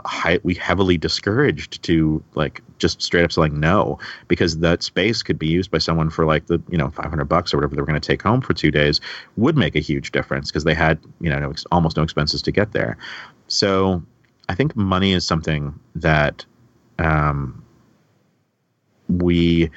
high, 0.04 0.38
we 0.42 0.54
heavily 0.54 0.98
discouraged 0.98 1.82
to 1.84 2.22
like 2.34 2.62
just 2.82 3.00
straight 3.00 3.24
up 3.24 3.32
saying 3.32 3.58
no 3.58 3.98
because 4.28 4.58
that 4.58 4.82
space 4.82 5.22
could 5.22 5.38
be 5.38 5.46
used 5.46 5.70
by 5.70 5.78
someone 5.78 6.10
for 6.10 6.26
like 6.26 6.46
the 6.46 6.60
you 6.68 6.76
know 6.76 6.90
500 6.90 7.24
bucks 7.24 7.54
or 7.54 7.56
whatever 7.56 7.76
they 7.76 7.80
were 7.80 7.86
going 7.86 7.98
to 7.98 8.06
take 8.06 8.20
home 8.20 8.42
for 8.42 8.52
two 8.52 8.70
days 8.70 9.00
would 9.36 9.56
make 9.56 9.76
a 9.76 9.78
huge 9.78 10.10
difference 10.10 10.50
because 10.50 10.64
they 10.64 10.74
had 10.74 10.98
you 11.20 11.30
know 11.30 11.38
no, 11.38 11.54
almost 11.70 11.96
no 11.96 12.02
expenses 12.02 12.42
to 12.42 12.52
get 12.52 12.72
there. 12.72 12.98
So 13.48 14.02
i 14.48 14.54
think 14.54 14.74
money 14.76 15.12
is 15.12 15.24
something 15.24 15.78
that 15.94 16.44
um, 16.98 17.64
we 19.08 19.70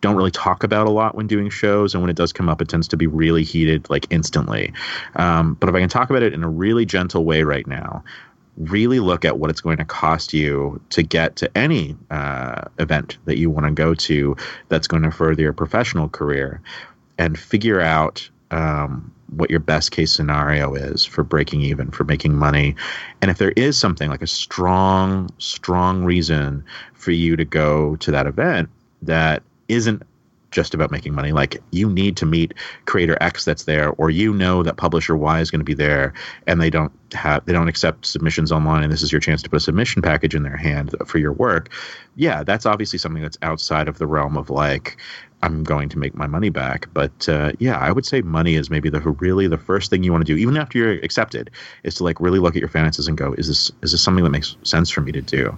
don't 0.00 0.16
really 0.16 0.30
talk 0.30 0.62
about 0.62 0.86
a 0.86 0.90
lot 0.90 1.14
when 1.14 1.26
doing 1.26 1.50
shows 1.50 1.92
and 1.92 2.02
when 2.02 2.08
it 2.08 2.16
does 2.16 2.32
come 2.32 2.48
up 2.48 2.62
it 2.62 2.68
tends 2.68 2.88
to 2.88 2.96
be 2.96 3.06
really 3.06 3.42
heated 3.42 3.88
like 3.90 4.06
instantly. 4.10 4.72
Um, 5.16 5.54
but 5.54 5.68
if 5.68 5.74
i 5.74 5.80
can 5.80 5.90
talk 5.90 6.08
about 6.08 6.22
it 6.22 6.32
in 6.32 6.42
a 6.42 6.48
really 6.48 6.86
gentle 6.86 7.24
way 7.24 7.42
right 7.42 7.66
now 7.66 8.02
really 8.56 9.00
look 9.00 9.24
at 9.24 9.38
what 9.38 9.50
it's 9.50 9.60
going 9.60 9.76
to 9.76 9.84
cost 9.84 10.32
you 10.32 10.80
to 10.90 11.02
get 11.02 11.36
to 11.36 11.56
any 11.56 11.96
uh, 12.10 12.62
event 12.78 13.18
that 13.26 13.38
you 13.38 13.50
want 13.50 13.66
to 13.66 13.72
go 13.72 13.94
to 13.94 14.36
that's 14.68 14.86
going 14.86 15.02
to 15.02 15.10
further 15.10 15.42
your 15.42 15.52
professional 15.52 16.08
career 16.08 16.60
and 17.18 17.38
figure 17.38 17.80
out 17.80 18.28
um, 18.50 19.12
what 19.30 19.50
your 19.50 19.60
best 19.60 19.90
case 19.90 20.12
scenario 20.12 20.74
is 20.74 21.04
for 21.04 21.22
breaking 21.22 21.60
even, 21.60 21.90
for 21.90 22.04
making 22.04 22.34
money. 22.34 22.74
And 23.20 23.30
if 23.30 23.38
there 23.38 23.52
is 23.56 23.76
something 23.76 24.08
like 24.08 24.22
a 24.22 24.26
strong, 24.26 25.28
strong 25.38 26.04
reason 26.04 26.64
for 26.94 27.10
you 27.10 27.36
to 27.36 27.44
go 27.44 27.96
to 27.96 28.10
that 28.10 28.26
event 28.26 28.68
that 29.02 29.42
isn't 29.68 30.02
just 30.56 30.72
about 30.72 30.90
making 30.90 31.14
money. 31.14 31.32
Like 31.32 31.62
you 31.70 31.90
need 31.90 32.16
to 32.16 32.24
meet 32.24 32.54
creator 32.86 33.18
X 33.20 33.44
that's 33.44 33.64
there, 33.64 33.90
or 33.98 34.08
you 34.08 34.32
know 34.32 34.62
that 34.62 34.78
publisher 34.78 35.14
Y 35.14 35.38
is 35.38 35.50
going 35.50 35.60
to 35.60 35.64
be 35.64 35.74
there, 35.74 36.14
and 36.46 36.62
they 36.62 36.70
don't 36.70 36.90
have 37.12 37.44
they 37.44 37.52
don't 37.52 37.68
accept 37.68 38.06
submissions 38.06 38.50
online 38.50 38.82
and 38.82 38.92
this 38.92 39.02
is 39.02 39.12
your 39.12 39.20
chance 39.20 39.42
to 39.42 39.48
put 39.48 39.58
a 39.58 39.60
submission 39.60 40.02
package 40.02 40.34
in 40.34 40.42
their 40.42 40.56
hand 40.56 40.94
for 41.06 41.18
your 41.18 41.32
work 41.32 41.70
yeah 42.16 42.42
that's 42.42 42.66
obviously 42.66 42.98
something 42.98 43.22
that's 43.22 43.38
outside 43.42 43.86
of 43.86 43.98
the 43.98 44.06
realm 44.06 44.36
of 44.36 44.50
like 44.50 44.96
i'm 45.42 45.62
going 45.62 45.88
to 45.88 45.98
make 45.98 46.14
my 46.14 46.26
money 46.26 46.48
back 46.48 46.88
but 46.94 47.28
uh, 47.28 47.52
yeah 47.58 47.78
i 47.78 47.92
would 47.92 48.06
say 48.06 48.20
money 48.22 48.54
is 48.54 48.70
maybe 48.70 48.88
the 48.88 49.00
really 49.00 49.46
the 49.46 49.58
first 49.58 49.90
thing 49.90 50.02
you 50.02 50.12
want 50.12 50.26
to 50.26 50.32
do 50.32 50.38
even 50.38 50.56
after 50.56 50.78
you're 50.78 50.92
accepted 51.04 51.50
is 51.84 51.94
to 51.94 52.04
like 52.04 52.20
really 52.20 52.38
look 52.38 52.56
at 52.56 52.60
your 52.60 52.68
finances 52.68 53.08
and 53.08 53.16
go 53.16 53.32
is 53.34 53.48
this 53.48 53.70
is 53.82 53.92
this 53.92 54.02
something 54.02 54.24
that 54.24 54.30
makes 54.30 54.56
sense 54.62 54.90
for 54.90 55.00
me 55.00 55.12
to 55.12 55.22
do 55.22 55.56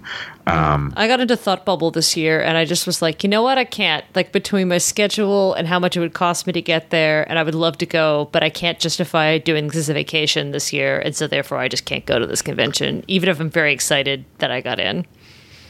um, 0.49 0.93
I 0.97 1.07
got 1.07 1.19
into 1.19 1.35
Thought 1.35 1.63
Bubble 1.63 1.91
this 1.91 2.17
year 2.17 2.41
and 2.41 2.57
I 2.57 2.65
just 2.65 2.87
was 2.87 3.01
like, 3.01 3.23
you 3.23 3.29
know 3.29 3.43
what? 3.43 3.57
I 3.57 3.65
can't. 3.65 4.03
Like, 4.15 4.31
between 4.31 4.67
my 4.67 4.79
schedule 4.79 5.53
and 5.53 5.67
how 5.67 5.79
much 5.79 5.95
it 5.95 5.99
would 5.99 6.13
cost 6.13 6.47
me 6.47 6.53
to 6.53 6.61
get 6.61 6.89
there, 6.89 7.29
and 7.29 7.37
I 7.37 7.43
would 7.43 7.55
love 7.55 7.77
to 7.79 7.85
go, 7.85 8.29
but 8.31 8.43
I 8.43 8.49
can't 8.49 8.79
justify 8.79 9.37
doing 9.37 9.67
this 9.67 9.77
as 9.77 9.89
a 9.89 9.93
vacation 9.93 10.51
this 10.51 10.73
year. 10.73 10.99
And 10.99 11.15
so, 11.15 11.27
therefore, 11.27 11.59
I 11.59 11.67
just 11.67 11.85
can't 11.85 12.05
go 12.05 12.17
to 12.17 12.25
this 12.25 12.41
convention, 12.41 13.03
even 13.07 13.29
if 13.29 13.39
I'm 13.39 13.49
very 13.49 13.73
excited 13.73 14.25
that 14.39 14.51
I 14.51 14.61
got 14.61 14.79
in. 14.79 15.05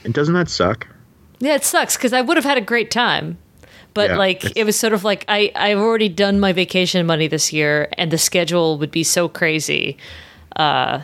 and 0.06 0.14
doesn't 0.14 0.34
that 0.34 0.50
suck 0.50 0.88
Yeah, 1.40 1.56
it 1.56 1.66
sucks 1.66 1.98
because 1.98 2.14
I 2.14 2.22
would 2.22 2.38
have 2.38 2.46
had 2.46 2.58
a 2.58 2.62
great 2.62 2.92
time. 2.92 3.38
But 4.00 4.12
Yeah, 4.12 4.18
like 4.18 4.56
it 4.56 4.64
was 4.64 4.80
sort 4.80 4.94
of 4.94 5.04
like 5.04 5.26
I 5.28 5.52
I've 5.56 5.78
already 5.78 6.08
done 6.08 6.40
my 6.40 6.54
vacation 6.54 7.06
money 7.06 7.28
this 7.28 7.52
year, 7.52 7.90
and 7.98 8.12
the 8.12 8.18
schedule 8.18 8.78
would 8.78 8.92
be 8.92 9.04
so 9.04 9.28
crazy. 9.28 9.98
Uh, 10.56 11.02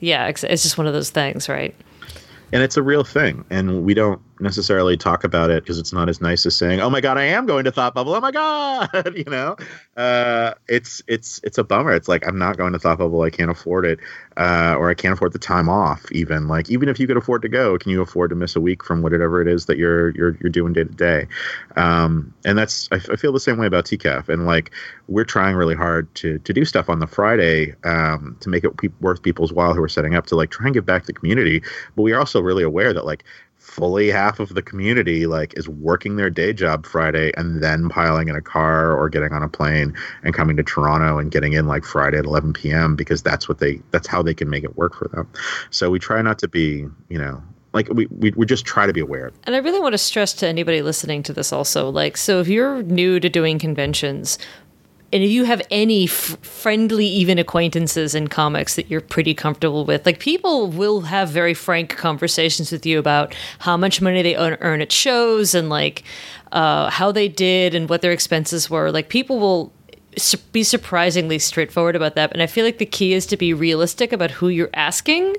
yeah, 0.00 0.28
it's, 0.28 0.42
it's 0.42 0.62
just 0.62 0.78
one 0.78 0.86
of 0.86 0.94
those 0.94 1.10
things, 1.10 1.46
right? 1.46 1.74
and 2.52 2.62
it's 2.62 2.76
a 2.76 2.82
real 2.82 3.02
thing 3.02 3.44
and 3.50 3.82
we 3.82 3.94
don't 3.94 4.20
necessarily 4.42 4.96
talk 4.96 5.24
about 5.24 5.50
it 5.50 5.62
because 5.62 5.78
it's 5.78 5.92
not 5.92 6.08
as 6.08 6.20
nice 6.20 6.44
as 6.44 6.54
saying 6.54 6.80
oh 6.80 6.90
my 6.90 7.00
god 7.00 7.16
i 7.16 7.22
am 7.22 7.46
going 7.46 7.64
to 7.64 7.72
thought 7.72 7.94
bubble. 7.94 8.14
Oh 8.14 8.20
my 8.20 8.30
god 8.30 8.90
you 9.16 9.24
know? 9.24 9.56
Uh, 9.96 10.54
it's 10.68 11.02
it's 11.06 11.40
it's 11.44 11.58
a 11.58 11.64
bummer. 11.64 11.92
It's 11.92 12.08
like 12.08 12.26
i'm 12.26 12.38
not 12.38 12.56
going 12.56 12.72
to 12.72 12.78
thought 12.78 12.98
bubble. 12.98 13.22
I 13.22 13.30
can't 13.30 13.50
afford 13.50 13.84
it 13.86 13.98
uh, 14.36 14.74
or 14.78 14.90
i 14.90 14.94
can't 14.94 15.12
afford 15.12 15.32
the 15.32 15.38
time 15.38 15.68
off 15.68 16.10
even. 16.12 16.48
Like 16.48 16.70
even 16.70 16.88
if 16.88 16.98
you 16.98 17.06
could 17.06 17.16
afford 17.16 17.42
to 17.42 17.48
go 17.48 17.78
can 17.78 17.90
you 17.90 18.02
afford 18.02 18.30
to 18.30 18.36
miss 18.36 18.56
a 18.56 18.60
week 18.60 18.84
from 18.84 19.02
whatever 19.02 19.40
it 19.40 19.48
is 19.48 19.66
that 19.66 19.78
you're 19.78 20.10
you're, 20.10 20.36
you're 20.40 20.50
doing 20.50 20.72
day 20.72 20.84
to 20.84 20.90
day? 20.90 21.26
Um, 21.76 22.34
and 22.44 22.58
that's 22.58 22.88
I, 22.90 22.98
feel 22.98 23.32
the 23.32 23.40
same 23.40 23.58
way 23.58 23.66
about 23.66 23.84
tcaf 23.84 24.28
and 24.28 24.46
like 24.46 24.72
we're 25.08 25.24
trying 25.24 25.54
really 25.54 25.74
hard 25.74 26.12
to 26.16 26.38
to 26.40 26.52
do 26.52 26.64
stuff 26.64 26.88
on 26.88 26.98
the 26.98 27.06
friday 27.06 27.74
um, 27.84 28.36
to 28.40 28.48
make 28.48 28.64
it 28.64 28.76
pe- 28.76 28.88
worth 29.00 29.22
people's 29.22 29.52
while 29.52 29.74
who 29.74 29.82
are 29.82 29.88
setting 29.88 30.14
up 30.14 30.26
to 30.26 30.36
like 30.36 30.50
try 30.50 30.66
and 30.66 30.74
give 30.74 30.86
back 30.86 31.02
to 31.02 31.06
the 31.06 31.12
community. 31.12 31.62
But 31.96 32.02
we 32.02 32.12
are 32.12 32.18
also 32.18 32.40
really 32.40 32.62
aware 32.62 32.92
that 32.92 33.04
like 33.04 33.24
fully 33.62 34.08
half 34.08 34.40
of 34.40 34.54
the 34.54 34.60
community 34.60 35.26
like 35.26 35.56
is 35.56 35.68
working 35.68 36.16
their 36.16 36.28
day 36.28 36.52
job 36.52 36.84
Friday 36.84 37.32
and 37.36 37.62
then 37.62 37.88
piling 37.88 38.28
in 38.28 38.34
a 38.34 38.42
car 38.42 38.94
or 38.94 39.08
getting 39.08 39.32
on 39.32 39.42
a 39.42 39.48
plane 39.48 39.94
and 40.24 40.34
coming 40.34 40.56
to 40.56 40.62
Toronto 40.64 41.18
and 41.18 41.30
getting 41.30 41.52
in 41.52 41.66
like 41.66 41.84
Friday 41.84 42.18
at 42.18 42.24
11 42.24 42.52
p.m. 42.52 42.96
because 42.96 43.22
that's 43.22 43.48
what 43.48 43.60
they 43.60 43.80
that's 43.92 44.08
how 44.08 44.20
they 44.20 44.34
can 44.34 44.50
make 44.50 44.64
it 44.64 44.76
work 44.76 44.94
for 44.94 45.08
them. 45.08 45.28
So 45.70 45.90
we 45.90 46.00
try 46.00 46.20
not 46.22 46.38
to 46.40 46.48
be, 46.48 46.86
you 47.08 47.18
know, 47.18 47.40
like 47.72 47.88
we, 47.88 48.06
we, 48.06 48.32
we 48.32 48.44
just 48.46 48.66
try 48.66 48.86
to 48.86 48.92
be 48.92 49.00
aware. 49.00 49.30
And 49.44 49.54
I 49.54 49.58
really 49.58 49.80
want 49.80 49.92
to 49.92 49.98
stress 49.98 50.32
to 50.34 50.46
anybody 50.46 50.82
listening 50.82 51.22
to 51.22 51.32
this 51.32 51.52
also 51.52 51.88
like, 51.88 52.16
so 52.16 52.40
if 52.40 52.48
you're 52.48 52.82
new 52.82 53.20
to 53.20 53.28
doing 53.28 53.58
conventions, 53.58 54.38
and 55.12 55.22
if 55.22 55.30
you 55.30 55.44
have 55.44 55.60
any 55.70 56.04
f- 56.04 56.38
friendly, 56.42 57.06
even 57.06 57.38
acquaintances 57.38 58.14
in 58.14 58.28
comics 58.28 58.76
that 58.76 58.90
you're 58.90 59.02
pretty 59.02 59.34
comfortable 59.34 59.84
with, 59.84 60.06
like 60.06 60.20
people 60.20 60.68
will 60.68 61.02
have 61.02 61.28
very 61.28 61.52
frank 61.52 61.96
conversations 61.96 62.72
with 62.72 62.86
you 62.86 62.98
about 62.98 63.34
how 63.58 63.76
much 63.76 64.00
money 64.00 64.22
they 64.22 64.36
earn, 64.36 64.80
at 64.80 64.90
shows 64.90 65.54
and 65.54 65.68
like 65.68 66.02
uh, 66.52 66.88
how 66.88 67.12
they 67.12 67.28
did 67.28 67.74
and 67.74 67.90
what 67.90 68.00
their 68.00 68.12
expenses 68.12 68.70
were. 68.70 68.90
Like 68.90 69.10
people 69.10 69.38
will 69.38 69.72
su- 70.16 70.38
be 70.52 70.64
surprisingly 70.64 71.38
straightforward 71.38 71.94
about 71.94 72.14
that. 72.14 72.32
And 72.32 72.42
I 72.42 72.46
feel 72.46 72.64
like 72.64 72.78
the 72.78 72.86
key 72.86 73.12
is 73.12 73.26
to 73.26 73.36
be 73.36 73.52
realistic 73.52 74.12
about 74.12 74.30
who 74.30 74.48
you're 74.48 74.70
asking 74.72 75.36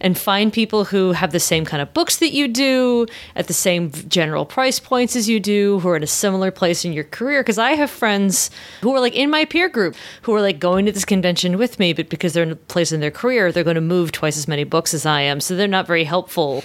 and 0.00 0.16
find 0.18 0.52
people 0.52 0.84
who 0.84 1.12
have 1.12 1.32
the 1.32 1.40
same 1.40 1.64
kind 1.64 1.82
of 1.82 1.92
books 1.92 2.18
that 2.18 2.32
you 2.32 2.48
do 2.48 3.06
at 3.36 3.46
the 3.46 3.52
same 3.52 3.90
general 4.08 4.44
price 4.46 4.80
points 4.80 5.14
as 5.16 5.28
you 5.28 5.40
do 5.40 5.80
who 5.80 5.88
are 5.88 5.96
in 5.96 6.02
a 6.02 6.06
similar 6.08 6.50
place 6.50 6.84
in 6.84 6.92
your 6.92 7.04
career. 7.04 7.42
Because 7.42 7.58
i 7.58 7.72
have 7.72 7.90
friends 7.90 8.50
who 8.82 8.94
are 8.94 9.00
like 9.00 9.14
in 9.14 9.30
my 9.30 9.44
peer 9.44 9.68
group 9.68 9.94
who 10.22 10.34
are 10.34 10.40
like 10.40 10.58
going 10.58 10.86
to 10.86 10.92
this 10.92 11.04
convention 11.04 11.58
with 11.58 11.78
me 11.78 11.92
but 11.92 12.08
because 12.08 12.32
they're 12.32 12.42
in 12.42 12.52
a 12.52 12.56
place 12.56 12.92
in 12.92 13.00
their 13.00 13.10
career 13.10 13.52
they're 13.52 13.64
going 13.64 13.74
to 13.74 13.80
move 13.80 14.12
twice 14.12 14.36
as 14.36 14.48
many 14.48 14.64
books 14.64 14.94
as 14.94 15.04
i 15.06 15.20
am. 15.20 15.40
So 15.40 15.56
they're 15.56 15.68
not 15.68 15.86
very 15.86 16.04
helpful 16.04 16.64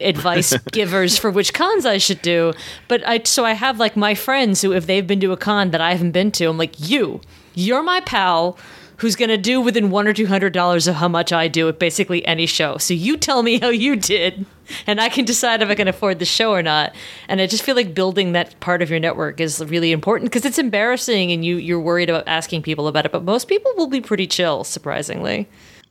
advice 0.00 0.56
givers 0.72 1.18
for 1.18 1.30
which 1.30 1.52
cons 1.52 1.86
I 1.86 1.98
should 1.98 2.22
do. 2.22 2.52
But 2.88 3.06
I 3.06 3.22
so 3.24 3.44
I 3.44 3.52
have 3.52 3.78
like 3.78 3.96
my 3.96 4.14
friends 4.14 4.62
who 4.62 4.72
if 4.72 4.86
they've 4.86 5.06
been 5.06 5.20
to 5.20 5.32
a 5.32 5.36
con 5.36 5.70
that 5.70 5.80
I 5.80 5.92
haven't 5.92 6.12
been 6.12 6.30
to, 6.32 6.46
I'm 6.46 6.58
like, 6.58 6.74
you, 6.78 7.20
you're 7.54 7.82
my 7.82 8.00
pal 8.00 8.58
who's 9.00 9.16
gonna 9.16 9.38
do 9.38 9.62
within 9.62 9.90
one 9.90 10.06
or 10.06 10.12
two 10.12 10.26
hundred 10.26 10.52
dollars 10.52 10.86
of 10.86 10.94
how 10.94 11.08
much 11.08 11.32
I 11.32 11.48
do 11.48 11.68
at 11.68 11.78
basically 11.78 12.24
any 12.26 12.44
show. 12.44 12.76
So 12.76 12.92
you 12.92 13.16
tell 13.16 13.42
me 13.42 13.58
how 13.58 13.70
you 13.70 13.96
did, 13.96 14.44
and 14.86 15.00
I 15.00 15.08
can 15.08 15.24
decide 15.24 15.62
if 15.62 15.70
I 15.70 15.74
can 15.74 15.88
afford 15.88 16.18
the 16.18 16.26
show 16.26 16.52
or 16.52 16.62
not. 16.62 16.94
And 17.26 17.40
I 17.40 17.46
just 17.46 17.62
feel 17.62 17.76
like 17.76 17.94
building 17.94 18.32
that 18.32 18.60
part 18.60 18.82
of 18.82 18.90
your 18.90 19.00
network 19.00 19.40
is 19.40 19.64
really 19.64 19.92
important 19.92 20.30
because 20.30 20.44
it's 20.44 20.58
embarrassing 20.58 21.32
and 21.32 21.44
you 21.44 21.56
you're 21.56 21.80
worried 21.80 22.10
about 22.10 22.28
asking 22.28 22.62
people 22.62 22.88
about 22.88 23.06
it. 23.06 23.12
But 23.12 23.24
most 23.24 23.48
people 23.48 23.72
will 23.76 23.88
be 23.88 24.02
pretty 24.02 24.26
chill, 24.26 24.64
surprisingly. 24.64 25.48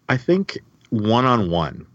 I 0.08 0.18
think 0.18 0.60
one 0.92 1.26
on 1.26 1.50
one, 1.50 1.88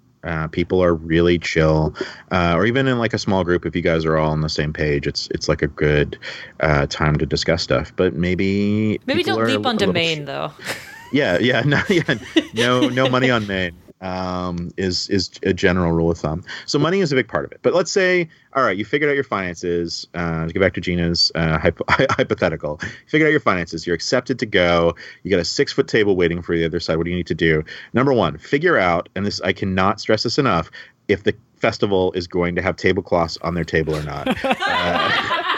people 0.51 0.83
are 0.83 0.95
really 0.95 1.39
chill, 1.39 1.95
uh, 2.33 2.55
or 2.57 2.67
even 2.67 2.89
in 2.89 2.99
like 2.99 3.15
a 3.15 3.19
small 3.19 3.45
group. 3.45 3.65
If 3.67 3.77
you 3.77 3.83
guys 3.83 4.05
are 4.05 4.17
all 4.17 4.33
on 4.33 4.41
the 4.41 4.49
same 4.49 4.73
page, 4.73 5.07
it's 5.07 5.29
it's 5.29 5.49
like 5.49 5.63
a 5.63 5.69
good 5.69 6.19
uh, 6.59 6.87
time 6.87 7.19
to 7.19 7.27
discuss 7.27 7.63
stuff. 7.63 7.93
But 7.95 8.15
maybe 8.15 8.99
Maybe 9.07 9.23
don't 9.23 9.45
leap 9.45 9.61
little 9.61 9.93
Maine 9.93 10.23
sh- 10.23 10.27
though. 10.27 10.53
Yeah, 11.15 11.39
yeah, 11.39 11.61
no, 11.65 11.81
yeah, 11.89 12.15
no, 12.55 12.89
no 12.89 13.09
money 13.09 13.31
on 13.31 13.47
Maine 13.47 13.77
um, 14.01 14.73
is 14.77 15.09
is 15.09 15.31
a 15.45 15.55
general 15.55 15.93
rule 15.93 16.11
of 16.11 16.19
thumb. 16.19 16.43
So 16.67 16.77
money 16.77 17.01
is 17.01 17.13
a 17.13 17.15
big 17.15 17.29
part 17.29 17.45
of 17.45 17.53
it. 17.53 17.61
But 17.63 17.73
let's 17.73 17.93
say, 17.93 18.29
all 18.55 18.65
right, 18.65 18.77
you 18.77 18.85
figured 18.85 19.09
out 19.09 19.15
your 19.15 19.23
finances. 19.23 20.09
Uh, 20.13 20.47
to 20.49 20.53
get 20.53 20.59
back 20.59 20.75
to 20.75 20.81
Gina's 20.81 21.31
uh, 21.37 21.57
hypo- 21.59 21.85
hypothetical, 21.89 22.81
you 22.83 22.89
figured 23.07 23.29
out 23.29 23.31
your 23.31 23.39
finances. 23.39 23.87
You're 23.87 23.95
accepted 23.95 24.41
to 24.41 24.47
go. 24.47 24.97
You 25.23 25.31
got 25.31 25.39
a 25.39 25.45
six 25.45 25.73
foot 25.73 25.87
table 25.87 26.17
waiting 26.17 26.43
for 26.43 26.53
you 26.53 26.61
the 26.61 26.67
other 26.67 26.81
side. 26.81 26.97
What 26.97 27.05
do 27.05 27.11
you 27.11 27.17
need 27.17 27.29
to 27.29 27.35
do? 27.35 27.63
Number 27.93 28.13
one, 28.13 28.37
figure 28.37 28.77
out, 28.77 29.09
and 29.15 29.25
this 29.25 29.41
I 29.43 29.53
cannot 29.53 30.01
stress 30.01 30.25
this 30.25 30.37
enough, 30.37 30.69
if 31.07 31.23
the 31.23 31.35
festival 31.59 32.13
is 32.15 32.27
going 32.27 32.57
to 32.57 32.63
have 32.63 32.75
tablecloths 32.75 33.39
on 33.43 33.55
their 33.55 33.65
table 33.65 33.95
or 33.95 34.03
not. 34.03 34.27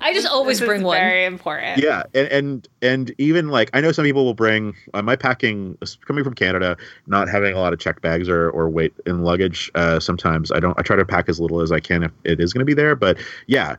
I 0.00 0.14
just 0.14 0.26
always 0.26 0.58
This 0.58 0.62
is 0.62 0.68
bring 0.68 0.82
one. 0.82 0.96
Very 0.98 1.24
important. 1.24 1.78
yeah 1.82 2.04
and 2.14 2.28
and 2.28 2.68
and 2.82 3.14
even 3.18 3.48
like 3.48 3.70
i 3.74 3.80
know 3.80 3.92
some 3.92 4.04
people 4.04 4.24
will 4.24 4.34
bring 4.34 4.74
uh, 4.94 5.02
my 5.02 5.16
packing 5.16 5.76
coming 6.06 6.24
from 6.24 6.34
canada 6.34 6.76
not 7.06 7.28
having 7.28 7.54
a 7.54 7.58
lot 7.58 7.72
of 7.72 7.78
checked 7.78 8.00
bags 8.02 8.28
or 8.28 8.50
or 8.50 8.68
weight 8.70 8.94
in 9.06 9.22
luggage 9.22 9.70
uh 9.74 10.00
sometimes 10.00 10.50
i 10.52 10.58
don't 10.60 10.78
i 10.78 10.82
try 10.82 10.96
to 10.96 11.04
pack 11.04 11.28
as 11.28 11.38
little 11.38 11.60
as 11.60 11.70
i 11.70 11.80
can 11.80 12.02
if 12.02 12.12
it 12.24 12.40
is 12.40 12.52
going 12.52 12.60
to 12.60 12.64
be 12.64 12.74
there 12.74 12.94
but 12.96 13.18
yeah 13.46 13.76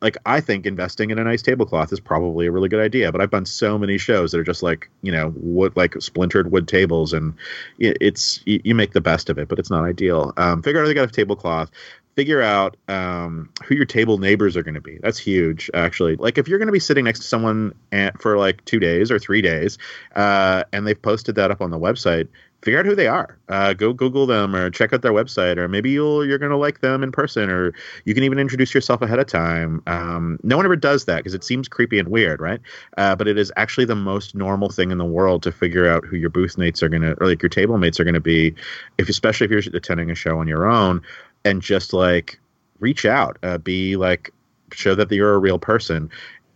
like 0.00 0.16
i 0.26 0.40
think 0.40 0.66
investing 0.66 1.10
in 1.10 1.18
a 1.18 1.24
nice 1.24 1.42
tablecloth 1.42 1.92
is 1.92 2.00
probably 2.00 2.46
a 2.46 2.50
really 2.50 2.68
good 2.68 2.80
idea 2.82 3.12
but 3.12 3.20
i've 3.20 3.30
done 3.30 3.46
so 3.46 3.78
many 3.78 3.96
shows 3.98 4.32
that 4.32 4.38
are 4.40 4.44
just 4.44 4.62
like 4.62 4.90
you 5.02 5.12
know 5.12 5.32
wood 5.36 5.72
like 5.76 5.94
splintered 6.00 6.50
wood 6.50 6.66
tables 6.66 7.12
and 7.12 7.32
it's 7.78 8.40
you, 8.46 8.60
you 8.64 8.74
make 8.74 8.92
the 8.92 9.00
best 9.00 9.30
of 9.30 9.38
it 9.38 9.48
but 9.48 9.58
it's 9.58 9.70
not 9.70 9.84
ideal 9.84 10.32
um 10.36 10.62
figure 10.62 10.80
out 10.80 10.84
how 10.84 10.88
to 10.88 10.94
get 10.94 11.08
a 11.08 11.12
tablecloth 11.12 11.70
figure 12.18 12.42
out 12.42 12.76
um, 12.88 13.48
who 13.64 13.76
your 13.76 13.84
table 13.84 14.18
neighbors 14.18 14.56
are 14.56 14.64
going 14.64 14.74
to 14.74 14.80
be. 14.80 14.98
That's 15.00 15.20
huge, 15.20 15.70
actually. 15.72 16.16
Like 16.16 16.36
if 16.36 16.48
you're 16.48 16.58
going 16.58 16.66
to 16.66 16.72
be 16.72 16.80
sitting 16.80 17.04
next 17.04 17.20
to 17.20 17.24
someone 17.24 17.72
at, 17.92 18.20
for 18.20 18.36
like 18.36 18.64
two 18.64 18.80
days 18.80 19.12
or 19.12 19.20
three 19.20 19.40
days, 19.40 19.78
uh, 20.16 20.64
and 20.72 20.84
they've 20.84 21.00
posted 21.00 21.36
that 21.36 21.52
up 21.52 21.60
on 21.60 21.70
the 21.70 21.78
website, 21.78 22.26
figure 22.62 22.80
out 22.80 22.86
who 22.86 22.96
they 22.96 23.06
are. 23.06 23.38
Uh, 23.48 23.72
go 23.72 23.92
Google 23.92 24.26
them 24.26 24.56
or 24.56 24.68
check 24.68 24.92
out 24.92 25.02
their 25.02 25.12
website, 25.12 25.58
or 25.58 25.68
maybe 25.68 25.90
you'll 25.90 26.26
you're 26.26 26.38
going 26.38 26.50
to 26.50 26.56
like 26.56 26.80
them 26.80 27.04
in 27.04 27.12
person, 27.12 27.50
or 27.50 27.72
you 28.04 28.14
can 28.14 28.24
even 28.24 28.40
introduce 28.40 28.74
yourself 28.74 29.00
ahead 29.00 29.20
of 29.20 29.26
time. 29.28 29.80
Um, 29.86 30.40
no 30.42 30.56
one 30.56 30.66
ever 30.66 30.74
does 30.74 31.04
that 31.04 31.18
because 31.18 31.34
it 31.34 31.44
seems 31.44 31.68
creepy 31.68 32.00
and 32.00 32.08
weird, 32.08 32.40
right? 32.40 32.60
Uh, 32.96 33.14
but 33.14 33.28
it 33.28 33.38
is 33.38 33.52
actually 33.56 33.84
the 33.84 33.94
most 33.94 34.34
normal 34.34 34.70
thing 34.70 34.90
in 34.90 34.98
the 34.98 35.04
world 35.04 35.44
to 35.44 35.52
figure 35.52 35.88
out 35.88 36.04
who 36.04 36.16
your 36.16 36.30
booth 36.30 36.58
mates 36.58 36.82
are 36.82 36.88
going 36.88 37.02
to, 37.02 37.12
or 37.22 37.28
like 37.28 37.40
your 37.42 37.48
table 37.48 37.78
mates 37.78 38.00
are 38.00 38.04
going 38.04 38.14
to 38.14 38.20
be, 38.20 38.56
if 38.98 39.08
especially 39.08 39.44
if 39.44 39.50
you're 39.52 39.76
attending 39.76 40.10
a 40.10 40.16
show 40.16 40.40
on 40.40 40.48
your 40.48 40.66
own 40.66 41.00
and 41.44 41.62
just 41.62 41.92
like 41.92 42.38
reach 42.78 43.04
out, 43.04 43.38
uh, 43.42 43.58
be 43.58 43.96
like, 43.96 44.32
show 44.72 44.94
that 44.94 45.10
you're 45.10 45.34
a 45.34 45.38
real 45.38 45.58
person. 45.58 46.10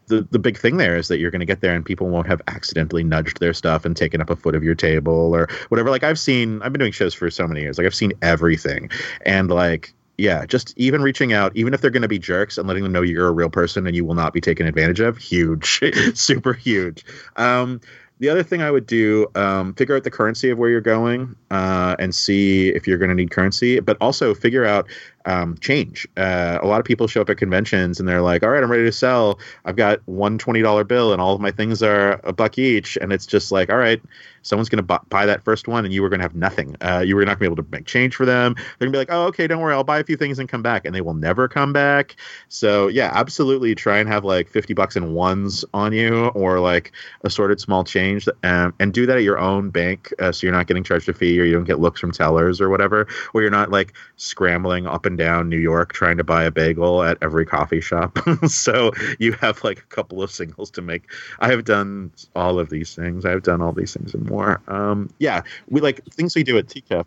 The, 0.06 0.26
the 0.30 0.38
big 0.38 0.58
thing 0.58 0.76
there 0.76 0.96
is 0.96 1.08
that 1.08 1.18
you're 1.18 1.30
going 1.30 1.40
to 1.40 1.46
get 1.46 1.60
there 1.60 1.74
and 1.74 1.84
people 1.84 2.08
won't 2.08 2.26
have 2.26 2.42
accidentally 2.48 3.04
nudged 3.04 3.40
their 3.40 3.54
stuff 3.54 3.84
and 3.84 3.96
taken 3.96 4.20
up 4.20 4.30
a 4.30 4.36
foot 4.36 4.54
of 4.54 4.62
your 4.62 4.74
table 4.74 5.34
or 5.34 5.48
whatever. 5.68 5.90
Like 5.90 6.02
I've 6.02 6.18
seen, 6.18 6.60
I've 6.62 6.72
been 6.72 6.80
doing 6.80 6.92
shows 6.92 7.14
for 7.14 7.30
so 7.30 7.46
many 7.46 7.60
years. 7.60 7.78
Like 7.78 7.86
I've 7.86 7.94
seen 7.94 8.12
everything. 8.20 8.90
And 9.24 9.50
like, 9.50 9.94
yeah, 10.18 10.44
just 10.44 10.74
even 10.76 11.00
reaching 11.00 11.32
out, 11.32 11.56
even 11.56 11.72
if 11.72 11.80
they're 11.80 11.90
going 11.90 12.02
to 12.02 12.08
be 12.08 12.18
jerks 12.18 12.58
and 12.58 12.68
letting 12.68 12.82
them 12.82 12.92
know 12.92 13.02
you're 13.02 13.28
a 13.28 13.32
real 13.32 13.48
person 13.48 13.86
and 13.86 13.96
you 13.96 14.04
will 14.04 14.14
not 14.14 14.34
be 14.34 14.40
taken 14.40 14.66
advantage 14.66 15.00
of, 15.00 15.16
huge, 15.16 15.80
super 16.14 16.52
huge. 16.52 17.04
Um, 17.36 17.80
the 18.22 18.28
other 18.28 18.44
thing 18.44 18.62
I 18.62 18.70
would 18.70 18.86
do, 18.86 19.26
um, 19.34 19.74
figure 19.74 19.96
out 19.96 20.04
the 20.04 20.10
currency 20.10 20.48
of 20.48 20.56
where 20.56 20.70
you're 20.70 20.80
going 20.80 21.34
uh, 21.50 21.96
and 21.98 22.14
see 22.14 22.68
if 22.68 22.86
you're 22.86 22.96
going 22.96 23.08
to 23.08 23.16
need 23.16 23.32
currency, 23.32 23.80
but 23.80 23.96
also 24.00 24.32
figure 24.32 24.64
out 24.64 24.88
um, 25.24 25.58
change. 25.58 26.06
Uh, 26.16 26.56
a 26.62 26.66
lot 26.68 26.78
of 26.78 26.86
people 26.86 27.08
show 27.08 27.20
up 27.20 27.30
at 27.30 27.38
conventions 27.38 27.98
and 27.98 28.08
they're 28.08 28.22
like, 28.22 28.44
"All 28.44 28.50
right, 28.50 28.62
I'm 28.62 28.70
ready 28.70 28.84
to 28.84 28.92
sell. 28.92 29.40
I've 29.64 29.74
got 29.74 29.98
one 30.06 30.38
twenty 30.38 30.62
dollar 30.62 30.84
bill, 30.84 31.12
and 31.12 31.20
all 31.20 31.34
of 31.34 31.40
my 31.40 31.50
things 31.50 31.82
are 31.82 32.20
a 32.22 32.32
buck 32.32 32.58
each." 32.58 32.96
And 33.00 33.12
it's 33.12 33.26
just 33.26 33.50
like, 33.50 33.70
"All 33.70 33.76
right, 33.76 34.00
someone's 34.42 34.68
going 34.68 34.84
to 34.84 35.00
buy 35.08 35.26
that 35.26 35.42
first 35.42 35.68
one, 35.68 35.84
and 35.84 35.92
you 35.92 36.02
were 36.02 36.08
going 36.08 36.20
to 36.20 36.24
have 36.24 36.34
nothing. 36.34 36.76
Uh, 36.80 37.02
you 37.04 37.16
were 37.16 37.24
not 37.24 37.38
going 37.38 37.50
to 37.50 37.56
be 37.56 37.60
able 37.60 37.68
to 37.68 37.76
make 37.76 37.86
change 37.86 38.14
for 38.14 38.26
them. 38.26 38.54
They're 38.54 38.86
going 38.86 38.92
to 38.92 38.96
be 38.96 38.98
like, 38.98 39.08
"Oh, 39.10 39.26
okay, 39.26 39.46
don't 39.46 39.60
worry, 39.60 39.74
I'll 39.74 39.84
buy 39.84 39.98
a 39.98 40.04
few 40.04 40.16
things 40.16 40.38
and 40.38 40.48
come 40.48 40.62
back," 40.62 40.84
and 40.84 40.94
they 40.94 41.00
will 41.00 41.14
never 41.14 41.48
come 41.48 41.72
back. 41.72 42.16
So 42.48 42.88
yeah, 42.88 43.10
absolutely, 43.14 43.74
try 43.74 43.98
and 43.98 44.08
have 44.08 44.24
like 44.24 44.48
fifty 44.48 44.74
bucks 44.74 44.96
in 44.96 45.14
ones 45.14 45.64
on 45.72 45.92
you, 45.92 46.26
or 46.28 46.60
like 46.60 46.92
assorted 47.22 47.60
small 47.60 47.84
change, 47.84 48.28
um, 48.42 48.74
and 48.78 48.92
do 48.92 49.06
that 49.06 49.16
at 49.16 49.22
your 49.22 49.38
own 49.38 49.70
bank, 49.70 50.12
uh, 50.18 50.32
so 50.32 50.46
you're 50.46 50.54
not 50.54 50.66
getting 50.66 50.84
charged 50.84 51.08
a 51.08 51.12
fee, 51.12 51.40
or 51.40 51.44
you 51.44 51.52
don't 51.52 51.64
get 51.64 51.80
looks 51.80 52.00
from 52.00 52.12
tellers 52.12 52.60
or 52.60 52.68
whatever, 52.68 53.06
or 53.34 53.42
you're 53.42 53.50
not 53.50 53.70
like 53.70 53.94
scrambling 54.16 54.86
up 54.86 55.06
and 55.06 55.18
down 55.18 55.48
New 55.48 55.58
York 55.58 55.92
trying 55.92 56.16
to 56.16 56.24
buy 56.24 56.44
a 56.44 56.50
bagel 56.50 57.02
at 57.02 57.18
every 57.22 57.46
coffee 57.46 57.80
shop. 57.80 58.18
so 58.46 58.92
you 59.18 59.32
have 59.32 59.62
like 59.64 59.78
a 59.78 59.94
couple 59.94 60.22
of 60.22 60.30
singles 60.30 60.70
to 60.72 60.82
make. 60.82 61.10
I 61.40 61.48
have 61.48 61.64
done 61.64 62.10
all 62.34 62.58
of 62.58 62.70
these 62.70 62.94
things. 62.94 63.24
I 63.24 63.30
have 63.30 63.42
done 63.42 63.62
all 63.62 63.72
these 63.72 63.94
things 63.94 64.14
and 64.14 64.28
more. 64.28 64.31
Um, 64.68 65.10
yeah, 65.18 65.42
we 65.68 65.80
like 65.80 66.04
things 66.06 66.34
we 66.34 66.42
do 66.42 66.58
at 66.58 66.66
TCAF. 66.66 67.04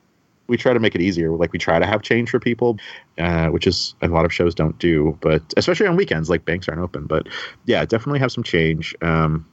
We 0.47 0.57
try 0.57 0.73
to 0.73 0.79
make 0.79 0.93
it 0.93 1.01
easier. 1.01 1.31
Like 1.31 1.53
we 1.53 1.59
try 1.59 1.79
to 1.79 1.85
have 1.87 2.03
change 2.03 2.29
for 2.29 2.39
people, 2.39 2.77
uh, 3.17 3.47
which 3.47 3.65
is 3.65 3.95
a 4.03 4.07
lot 4.07 4.25
of 4.25 4.33
shows 4.33 4.53
don't 4.53 4.77
do. 4.77 5.17
But 5.21 5.41
especially 5.57 5.87
on 5.87 5.95
weekends, 5.95 6.29
like 6.29 6.45
banks 6.45 6.69
aren't 6.69 6.81
open. 6.81 7.07
But 7.07 7.27
yeah, 7.65 7.83
definitely 7.85 8.19
have 8.19 8.31
some 8.31 8.43
change. 8.43 8.95
Um, 9.01 9.45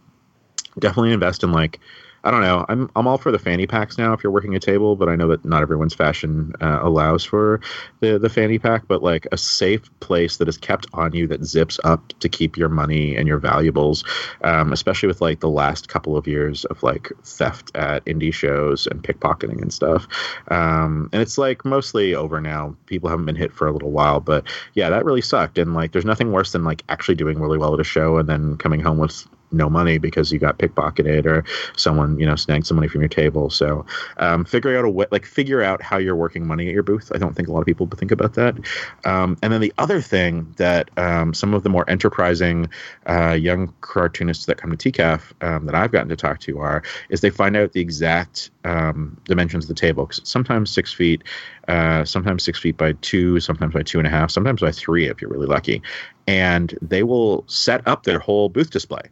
definitely 0.78 1.12
invest 1.12 1.42
in 1.42 1.52
like 1.52 1.80
I 2.24 2.30
don't 2.30 2.42
know. 2.42 2.64
I'm 2.68 2.88
I'm 2.94 3.08
all 3.08 3.18
for 3.18 3.32
the 3.32 3.38
fanny 3.38 3.66
packs 3.66 3.98
now 3.98 4.12
if 4.12 4.22
you're 4.22 4.32
working 4.32 4.54
a 4.54 4.60
table, 4.60 4.94
but 4.94 5.08
I 5.08 5.16
know 5.16 5.26
that 5.28 5.44
not 5.44 5.62
everyone's 5.62 5.94
fashion 5.94 6.52
uh, 6.60 6.78
allows 6.80 7.24
for 7.24 7.60
the 7.98 8.16
the 8.16 8.28
fanny 8.28 8.60
pack. 8.60 8.86
But 8.86 9.02
like 9.02 9.26
a 9.32 9.36
safe 9.36 9.82
place 9.98 10.36
that 10.36 10.48
is 10.48 10.56
kept 10.56 10.86
on 10.92 11.12
you 11.14 11.26
that 11.26 11.44
zips 11.44 11.80
up 11.82 12.12
to 12.20 12.28
keep 12.28 12.56
your 12.56 12.68
money 12.68 13.16
and 13.16 13.26
your 13.26 13.38
valuables, 13.38 14.04
um, 14.44 14.72
especially 14.72 15.08
with 15.08 15.20
like 15.20 15.40
the 15.40 15.48
last 15.48 15.88
couple 15.88 16.16
of 16.16 16.28
years 16.28 16.64
of 16.66 16.80
like 16.84 17.10
theft 17.24 17.72
at 17.74 18.04
indie 18.04 18.32
shows 18.32 18.86
and 18.86 19.02
pickpocketing 19.02 19.60
and 19.60 19.72
stuff. 19.72 20.06
Um, 20.48 21.10
and 21.12 21.20
it's 21.20 21.38
like 21.38 21.64
mostly 21.64 22.14
over 22.14 22.40
now. 22.40 22.76
People 22.86 23.08
haven't 23.08 23.26
been 23.26 23.36
hit 23.36 23.52
for 23.52 23.66
a 23.66 23.72
little 23.72 23.90
while, 23.90 24.20
but 24.20 24.44
yeah, 24.74 24.90
that 24.90 25.04
really 25.04 25.22
sucked. 25.22 25.58
And 25.58 25.74
like, 25.74 25.90
there's 25.90 26.04
nothing 26.04 26.30
worse 26.30 26.52
than 26.52 26.62
like 26.62 26.84
actually 26.88 27.16
doing 27.16 27.40
really 27.40 27.58
well 27.58 27.74
at 27.74 27.80
a 27.80 27.84
show 27.84 28.18
and 28.18 28.28
then 28.28 28.56
coming 28.58 28.80
home 28.80 28.98
with 28.98 29.26
no 29.52 29.68
money 29.68 29.98
because 29.98 30.32
you 30.32 30.38
got 30.38 30.58
pickpocketed 30.58 31.26
or 31.26 31.44
someone 31.76 32.18
you 32.18 32.26
know 32.26 32.36
snagged 32.36 32.66
some 32.66 32.76
money 32.76 32.88
from 32.88 33.00
your 33.00 33.08
table. 33.08 33.50
So 33.50 33.84
um, 34.18 34.44
out 34.52 34.84
a 34.84 34.90
way, 34.90 35.06
like 35.10 35.26
figure 35.26 35.62
out 35.62 35.82
how 35.82 35.98
you're 35.98 36.16
working 36.16 36.46
money 36.46 36.68
at 36.68 36.74
your 36.74 36.82
booth. 36.82 37.10
I 37.14 37.18
don't 37.18 37.34
think 37.34 37.48
a 37.48 37.52
lot 37.52 37.60
of 37.60 37.66
people 37.66 37.86
think 37.86 38.10
about 38.10 38.34
that. 38.34 38.56
Um, 39.04 39.36
and 39.42 39.52
then 39.52 39.60
the 39.60 39.72
other 39.78 40.00
thing 40.00 40.54
that 40.56 40.90
um, 40.96 41.34
some 41.34 41.54
of 41.54 41.62
the 41.62 41.68
more 41.68 41.88
enterprising 41.88 42.68
uh, 43.06 43.32
young 43.32 43.72
cartoonists 43.80 44.46
that 44.46 44.58
come 44.58 44.76
to 44.76 44.92
TCAF 44.92 45.32
um, 45.42 45.66
that 45.66 45.74
I've 45.74 45.92
gotten 45.92 46.08
to 46.08 46.16
talk 46.16 46.40
to 46.40 46.60
are 46.60 46.82
is 47.08 47.20
they 47.20 47.30
find 47.30 47.56
out 47.56 47.72
the 47.72 47.80
exact 47.80 48.50
um, 48.64 49.20
dimensions 49.24 49.64
of 49.64 49.68
the 49.68 49.74
table 49.74 50.06
because 50.06 50.28
sometimes 50.28 50.70
six 50.70 50.92
feet, 50.92 51.22
uh, 51.68 52.04
sometimes 52.04 52.42
six 52.44 52.58
feet 52.58 52.76
by 52.76 52.92
two, 53.00 53.40
sometimes 53.40 53.74
by 53.74 53.82
two 53.82 53.98
and 53.98 54.06
a 54.06 54.10
half, 54.10 54.30
sometimes 54.30 54.60
by 54.60 54.72
three 54.72 55.08
if 55.08 55.20
you're 55.20 55.30
really 55.30 55.46
lucky, 55.46 55.82
and 56.26 56.78
they 56.80 57.02
will 57.02 57.44
set 57.46 57.86
up 57.86 58.04
their 58.04 58.18
whole 58.18 58.48
booth 58.48 58.70
display 58.70 59.02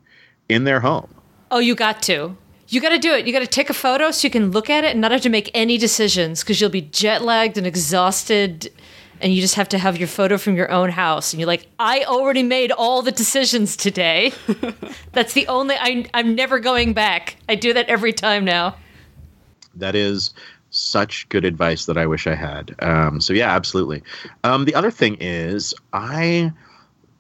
in 0.51 0.65
their 0.65 0.81
home. 0.81 1.15
Oh, 1.51 1.59
you 1.59 1.75
got 1.75 2.03
to. 2.03 2.37
You 2.69 2.81
got 2.81 2.91
to 2.91 2.99
do 2.99 3.13
it. 3.13 3.27
You 3.27 3.33
got 3.33 3.41
to 3.41 3.47
take 3.47 3.69
a 3.69 3.75
photo 3.75 4.11
so 4.11 4.27
you 4.27 4.31
can 4.31 4.53
look 4.53 4.71
at 4.71 4.85
it 4.85 4.93
and 4.93 5.01
not 5.01 5.11
have 5.11 5.23
to 5.23 5.29
make 5.29 5.51
any 5.55 5.77
decisions 5.77 6.41
because 6.41 6.61
you'll 6.61 6.71
be 6.71 6.83
jet 6.83 7.23
lagged 7.23 7.59
and 7.59 7.67
exhausted. 7.67 8.71
And 9.21 9.35
you 9.35 9.41
just 9.41 9.57
have 9.57 9.69
to 9.71 9.79
have 9.79 9.99
your 9.99 10.09
photo 10.09 10.39
from 10.39 10.55
your 10.55 10.71
own 10.71 10.89
house. 10.89 11.33
And 11.33 11.41
you're 11.41 11.49
like, 11.49 11.67
I 11.79 12.05
already 12.05 12.43
made 12.43 12.71
all 12.71 13.03
the 13.03 13.13
decisions 13.13 13.77
today. 13.77 14.33
That's 15.13 15.33
the 15.33 15.47
only, 15.49 15.75
I, 15.79 16.07
I'm 16.15 16.35
never 16.35 16.61
going 16.61 16.93
back. 16.93 17.37
I 17.49 17.57
do 17.57 17.73
that 17.75 17.89
every 17.89 18.13
time 18.13 18.45
now. 18.45 18.77
That 19.75 19.95
is 19.95 20.33
such 20.71 21.29
good 21.29 21.45
advice 21.45 21.87
that 21.87 21.99
I 21.99 22.07
wish 22.07 22.27
I 22.29 22.35
had. 22.35 22.75
Um, 22.79 23.21
so, 23.21 23.33
yeah, 23.33 23.55
absolutely. 23.55 24.03
Um, 24.45 24.65
the 24.65 24.75
other 24.75 24.93
thing 24.93 25.17
is, 25.21 25.75
I 25.93 26.53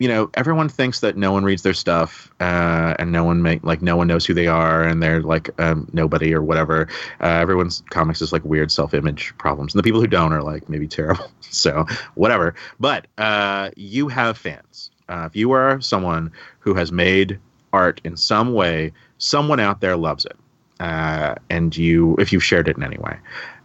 you 0.01 0.09
know, 0.09 0.31
everyone 0.33 0.71
thinks 0.71 1.01
that 1.01 1.19
no 1.19 1.31
one 1.31 1.45
reads 1.45 1.63
their 1.63 1.75
stuff, 1.75 2.33
uh, 2.41 2.95
and 2.99 3.13
no 3.13 3.23
one 3.23 3.43
make 3.43 3.63
like 3.63 3.83
no 3.83 3.97
one 3.97 4.07
knows 4.07 4.25
who 4.25 4.33
they 4.33 4.47
are, 4.47 4.83
and 4.83 5.03
they're 5.03 5.21
like 5.21 5.51
um, 5.61 5.89
nobody 5.93 6.35
or 6.35 6.43
whatever. 6.43 6.89
Uh, 7.21 7.27
everyone's 7.27 7.83
comics 7.91 8.23
is 8.23 8.33
like 8.33 8.43
weird 8.43 8.73
self-image 8.73 9.37
problems, 9.37 9.75
and 9.75 9.79
the 9.79 9.83
people 9.83 10.01
who 10.01 10.07
don't 10.07 10.33
are 10.33 10.43
like 10.43 10.71
maybe 10.71 10.89
terrible. 10.89 11.31
so 11.43 11.85
whatever. 12.15 12.55
But 12.81 13.09
uh, 13.19 13.71
you 13.77 14.09
have 14.09 14.39
fans. 14.39 14.91
Uh, 15.11 15.25
if 15.27 15.37
you 15.37 15.53
are 15.53 15.83
someone 15.83 16.33
who 16.61 16.73
has 16.75 16.91
made 16.91 17.39
art 17.75 18.01
in 18.03 18.17
some 18.17 18.55
way, 18.55 18.93
someone 19.19 19.61
out 19.61 19.83
there 19.83 19.99
loves 19.99 20.25
it, 20.25 20.37
uh, 20.81 21.35
and 21.51 21.77
you 21.77 22.17
if 22.19 22.33
you've 22.33 22.43
shared 22.43 22.69
it 22.69 22.79
in 22.79 22.83
any 22.83 22.97
way, 22.97 23.19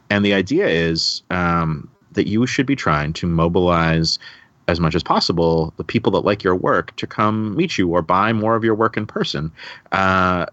and 0.09 0.25
the 0.25 0.33
idea 0.33 0.67
is 0.67 1.23
um, 1.29 1.89
that 2.11 2.27
you 2.27 2.45
should 2.45 2.65
be 2.65 2.75
trying 2.75 3.13
to 3.13 3.25
mobilize 3.25 4.19
as 4.68 4.80
much 4.80 4.95
as 4.95 5.03
possible 5.03 5.74
the 5.78 5.84
people 5.84 6.11
that 6.11 6.22
like 6.22 6.43
your 6.43 6.55
work 6.55 6.95
to 6.95 7.07
come 7.07 7.55
meet 7.55 7.78
you 7.78 7.89
or 7.89 8.01
buy 8.01 8.34
more 8.34 8.55
of 8.55 8.63
your 8.63 8.76
work 8.76 8.97
in 8.97 9.05
person 9.05 9.51
uh, 9.91 10.45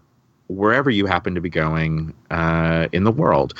wherever 0.47 0.89
you 0.89 1.05
happen 1.05 1.35
to 1.35 1.41
be 1.41 1.49
going 1.49 2.13
uh, 2.29 2.87
in 2.91 3.03
the 3.03 3.11
world. 3.11 3.53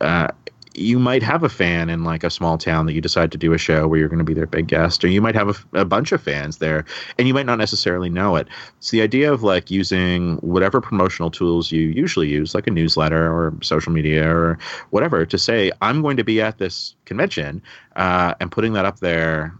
Uh, 0.00 0.28
you 0.74 0.98
might 0.98 1.22
have 1.22 1.42
a 1.42 1.48
fan 1.48 1.90
in 1.90 2.04
like 2.04 2.22
a 2.22 2.30
small 2.30 2.56
town 2.56 2.86
that 2.86 2.92
you 2.92 3.00
decide 3.00 3.32
to 3.32 3.38
do 3.38 3.52
a 3.52 3.58
show 3.58 3.88
where 3.88 3.98
you're 3.98 4.08
going 4.08 4.18
to 4.20 4.24
be 4.24 4.34
their 4.34 4.46
big 4.46 4.68
guest 4.68 5.02
or 5.02 5.08
you 5.08 5.20
might 5.20 5.34
have 5.34 5.48
a, 5.48 5.80
a, 5.80 5.84
bunch 5.84 6.12
of 6.12 6.22
fans 6.22 6.58
there 6.58 6.84
and 7.18 7.26
you 7.26 7.34
might 7.34 7.46
not 7.46 7.58
necessarily 7.58 8.08
know 8.08 8.36
it. 8.36 8.46
It's 8.76 8.90
the 8.90 9.02
idea 9.02 9.32
of 9.32 9.42
like 9.42 9.72
using 9.72 10.36
whatever 10.36 10.80
promotional 10.80 11.30
tools 11.30 11.72
you 11.72 11.80
usually 11.80 12.28
use 12.28 12.54
like 12.54 12.68
a 12.68 12.70
newsletter 12.70 13.26
or 13.26 13.54
social 13.60 13.90
media 13.90 14.32
or 14.32 14.58
whatever 14.90 15.26
to 15.26 15.38
say 15.38 15.72
i'm 15.82 16.00
going 16.02 16.16
to 16.16 16.24
be 16.24 16.40
at 16.40 16.58
this 16.58 16.94
convention 17.04 17.62
uh, 17.96 18.34
and 18.40 18.52
putting 18.52 18.72
that 18.74 18.84
up 18.84 19.00
there 19.00 19.52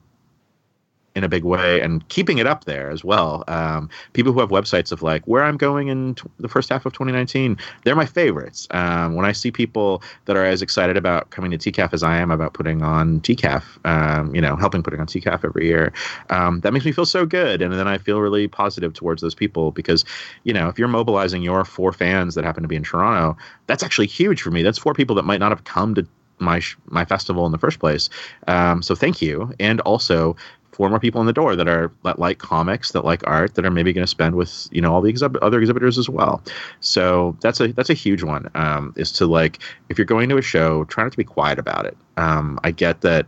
in 1.19 1.25
a 1.25 1.29
big 1.29 1.45
way 1.45 1.81
and 1.81 2.09
keeping 2.09 2.39
it 2.39 2.47
up 2.47 2.65
there 2.65 2.91
as 2.91 3.05
well. 3.05 3.45
Um, 3.49 3.91
people 4.15 4.33
who 4.33 4.41
have 4.41 4.49
websites 4.49 4.91
of 4.93 5.03
like 5.03 5.27
where 5.27 5.45
I'm 5.45 5.57
going 5.57 5.89
in 5.89 6.15
t- 6.15 6.23
the 6.39 6.49
first 6.49 6.71
half 6.71 6.87
of 6.87 6.93
2019, 6.93 7.59
they're 7.85 7.97
my 7.97 8.07
favorites. 8.07 8.67
Um, 8.71 9.15
when 9.15 9.27
I 9.27 9.33
see 9.33 9.51
people 9.51 10.03
that 10.25 10.37
are 10.37 10.45
as 10.45 10.63
excited 10.63 10.97
about 10.97 11.31
coming 11.31 11.51
to 11.51 11.59
TCAF 11.59 11.93
as 11.93 12.03
I 12.03 12.17
am 12.17 12.31
about 12.31 12.55
putting 12.55 12.83
on 12.83 13.21
TCAF, 13.21 13.65
um, 13.85 14.35
you 14.35 14.41
know, 14.41 14.57
helping 14.57 14.83
putting 14.83 15.01
on 15.01 15.07
TCAF 15.07 15.45
every 15.45 15.67
year, 15.67 15.93
um, 16.31 16.61
that 16.61 16.73
makes 16.73 16.85
me 16.85 16.93
feel 16.93 17.07
so 17.07 17.27
good. 17.27 17.61
And 17.61 17.75
then 17.75 17.89
I 17.89 17.99
feel 17.99 18.21
really 18.21 18.49
positive 18.49 18.95
towards 18.95 19.21
those 19.21 19.35
people 19.35 19.73
because, 19.73 20.05
you 20.45 20.53
know, 20.53 20.69
if 20.69 20.79
you're 20.79 20.89
mobilizing 20.89 21.43
your 21.43 21.65
four 21.65 21.93
fans 21.93 22.35
that 22.37 22.45
happen 22.45 22.63
to 22.63 22.69
be 22.69 22.77
in 22.77 22.85
Toronto, 22.85 23.37
that's 23.67 23.83
actually 23.83 24.07
huge 24.07 24.41
for 24.41 24.51
me. 24.51 24.63
That's 24.63 24.79
four 24.79 24.95
people 24.95 25.17
that 25.17 25.25
might 25.25 25.41
not 25.41 25.51
have 25.51 25.65
come 25.65 25.95
to 25.97 26.07
my 26.41 26.61
my 26.87 27.05
festival 27.05 27.47
in 27.47 27.53
the 27.53 27.59
first 27.59 27.79
place. 27.79 28.09
Um, 28.47 28.83
so 28.83 28.95
thank 28.95 29.21
you, 29.21 29.53
and 29.59 29.81
also 29.83 30.37
four 30.79 30.89
more 30.89 31.01
people 31.01 31.21
in 31.21 31.27
the 31.27 31.33
door 31.33 31.57
that 31.57 31.69
are 31.69 31.93
that 32.05 32.21
like 32.21 32.39
comics, 32.39 32.93
that 32.93 33.05
like 33.05 33.27
art, 33.27 33.57
that 33.57 33.67
are 33.67 33.71
maybe 33.71 33.93
going 33.93 34.05
to 34.05 34.09
spend 34.11 34.37
with 34.37 34.69
you 34.71 34.81
know 34.81 34.95
all 34.95 35.03
the 35.03 35.39
other 35.43 35.59
exhibitors 35.61 35.99
as 35.99 36.09
well. 36.09 36.41
So 36.81 37.37
that's 37.41 37.61
a 37.61 37.73
that's 37.73 37.91
a 37.91 37.95
huge 37.95 38.23
one. 38.23 38.49
Um, 38.55 38.95
is 38.97 39.13
to 39.13 39.27
like 39.27 39.59
if 39.91 39.99
you're 39.99 40.07
going 40.07 40.29
to 40.31 40.39
a 40.39 40.43
show, 40.43 40.85
try 40.85 41.03
not 41.03 41.13
to 41.13 41.19
be 41.19 41.25
quiet 41.25 41.59
about 41.59 41.85
it. 41.85 41.97
Um, 42.17 42.61
I 42.63 42.71
get 42.71 43.01
that 43.03 43.27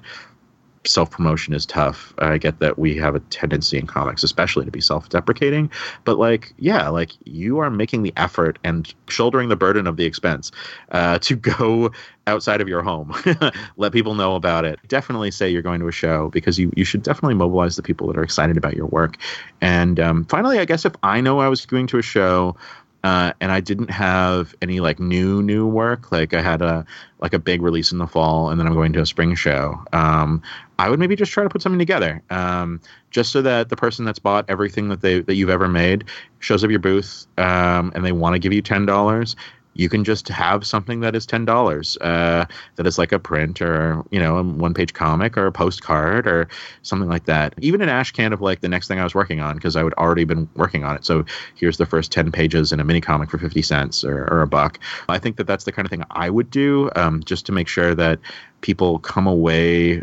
self 0.85 1.11
promotion 1.11 1.53
is 1.53 1.67
tough. 1.67 2.15
I 2.19 2.39
get 2.39 2.61
that 2.61 2.79
we 2.79 2.97
have 2.97 3.15
a 3.15 3.21
tendency 3.21 3.79
in 3.79 3.87
comics, 3.87 4.23
especially 4.23 4.65
to 4.65 4.71
be 4.71 4.81
self 4.81 5.09
deprecating. 5.09 5.71
But 6.05 6.19
like, 6.19 6.55
yeah, 6.59 6.89
like 6.89 7.13
you 7.25 7.59
are 7.59 7.71
making 7.71 8.03
the 8.03 8.13
effort 8.17 8.59
and 8.65 8.93
shouldering 9.09 9.49
the 9.49 9.57
burden 9.57 9.87
of 9.87 9.97
the 9.97 10.05
expense 10.05 10.51
uh, 10.91 11.19
to 11.21 11.37
go 11.37 11.91
outside 12.27 12.61
of 12.61 12.69
your 12.69 12.83
home. 12.83 13.15
Let 13.77 13.93
people 13.93 14.15
know 14.15 14.37
about 14.37 14.65
it. 14.65 14.79
Definitely 14.89 15.31
say 15.31 15.51
you're 15.51 15.63
going 15.63 15.81
to 15.81 15.89
a 15.89 15.93
show 15.93 16.29
because 16.31 16.59
you, 16.59 16.73
you 16.77 16.85
should 16.85 17.03
definitely 17.03 17.35
mobilize 17.35 17.77
the 17.77 17.83
people 17.83 18.07
that 18.07 18.17
are 18.17 18.23
excited 18.23 18.57
about 18.57 18.77
your 18.77 18.87
work. 18.87 19.17
And 19.61 19.99
um, 19.99 20.25
finally, 20.27 20.59
I 20.59 20.65
guess 20.65 20.85
if 20.85 20.95
I 21.03 21.21
know 21.21 21.41
I 21.41 21.49
was 21.49 21.67
going 21.67 21.87
to 21.89 21.99
a 21.99 22.03
show, 22.03 22.57
uh, 23.03 23.33
and 23.41 23.51
I 23.51 23.61
didn't 23.61 23.91
have 23.91 24.55
any 24.61 24.81
like 24.81 25.01
new 25.01 25.43
new 25.43 25.67
work. 25.67 26.13
Like 26.13 26.35
I 26.35 26.43
had 26.43 26.61
a 26.63 26.85
like 27.21 27.33
a 27.33 27.39
big 27.39 27.63
release 27.63 27.93
in 27.93 27.99
the 27.99 28.07
fall, 28.07 28.51
and 28.51 28.61
then 28.61 28.67
I'm 28.67 28.75
going 28.75 28.93
to 28.95 29.01
a 29.01 29.07
spring 29.07 29.35
show. 29.35 29.83
Um, 29.93 30.43
I 30.79 30.89
would 30.91 30.99
maybe 30.99 31.17
just 31.17 31.33
try 31.33 31.43
to 31.43 31.51
put 31.51 31.63
something 31.63 31.79
together, 31.79 32.23
um, 32.31 32.81
just 33.11 33.33
so 33.33 33.43
that 33.43 33.69
the 33.69 33.77
person 33.77 34.05
that's 34.05 34.19
bought 34.19 34.45
everything 34.49 34.89
that 34.89 35.01
they 35.01 35.21
that 35.21 35.35
you've 35.35 35.51
ever 35.51 35.69
made 35.69 36.05
shows 36.41 36.63
up 36.63 36.71
your 36.71 36.81
booth, 36.81 37.27
um, 37.39 37.93
and 37.95 38.05
they 38.05 38.13
want 38.13 38.35
to 38.35 38.39
give 38.39 38.53
you 38.53 38.63
ten 38.63 38.87
dollars 38.87 39.37
you 39.81 39.89
can 39.89 40.05
just 40.05 40.29
have 40.29 40.67
something 40.67 41.01
that 41.01 41.17
is 41.17 41.25
ten 41.25 41.47
dollars, 41.47 41.97
uh, 42.03 42.45
that 42.77 42.87
is 42.87 42.99
like 42.99 43.13
a 43.13 43.19
print 43.19 43.63
or 43.63 44.05
you 44.11 44.21
know 44.21 44.37
a 44.37 44.43
one 44.43 44.75
page 44.75 44.93
comic 44.93 45.39
or 45.39 45.47
a 45.47 45.53
postcard 45.53 46.27
or 46.27 46.49
something 46.83 47.09
like 47.09 47.25
that. 47.25 47.55
Even 47.63 47.81
an 47.81 47.89
ash 47.89 48.13
can 48.13 48.35
of 48.35 48.43
like 48.43 48.61
the 48.61 48.69
next 48.69 48.89
thing 48.89 49.01
I 49.01 49.05
was 49.05 49.15
working 49.15 49.41
on 49.41 49.55
because 49.55 49.77
I 49.77 49.83
would 49.83 49.95
already 49.95 50.25
been 50.25 50.51
working 50.55 50.85
on 50.85 50.97
it. 50.97 51.07
So 51.07 51.25
here's 51.55 51.79
the 51.79 51.87
first 51.87 52.13
ten 52.13 52.31
pages 52.31 52.73
in 52.73 52.81
a 52.81 52.85
mini 52.85 53.01
comic 53.01 53.31
for 53.31 53.39
fifty 53.39 53.63
cents 53.63 54.05
or, 54.05 54.25
or 54.31 54.43
a 54.43 54.47
buck. 54.47 54.79
I 55.09 55.19
think 55.19 55.39
that 55.39 55.47
that's 55.47 55.65
the 55.65 55.73
kind 55.73 55.87
of 55.87 55.91
thing 55.91 56.05
I 56.11 56.29
would 56.29 56.51
do 56.51 56.91
um, 56.95 57.23
just 57.25 57.47
to 57.47 57.53
make 57.53 57.67
sure 57.67 57.95
that 57.95 58.19
people 58.61 58.99
come 58.99 59.27
away 59.27 60.03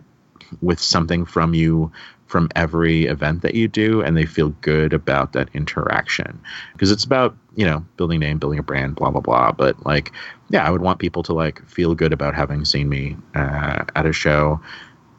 with 0.61 0.79
something 0.79 1.23
from 1.25 1.53
you 1.53 1.91
from 2.27 2.49
every 2.55 3.05
event 3.05 3.41
that 3.41 3.55
you 3.55 3.67
do 3.67 4.01
and 4.01 4.15
they 4.15 4.25
feel 4.25 4.49
good 4.61 4.93
about 4.93 5.33
that 5.33 5.49
interaction. 5.53 6.39
Because 6.73 6.91
it's 6.91 7.03
about 7.03 7.35
you 7.55 7.65
know 7.65 7.83
building 7.97 8.19
name 8.19 8.37
building 8.37 8.59
a 8.59 8.63
brand 8.63 8.95
blah 8.95 9.09
blah 9.09 9.21
blah. 9.21 9.51
But 9.51 9.85
like 9.85 10.11
yeah 10.49 10.65
i 10.65 10.69
would 10.69 10.81
want 10.81 10.99
people 10.99 11.23
to 11.23 11.33
like 11.33 11.65
feel 11.67 11.95
good 11.95 12.13
about 12.13 12.35
having 12.35 12.65
seen 12.65 12.89
me 12.89 13.17
uh, 13.35 13.85
at 13.95 14.05
a 14.05 14.13
show. 14.13 14.59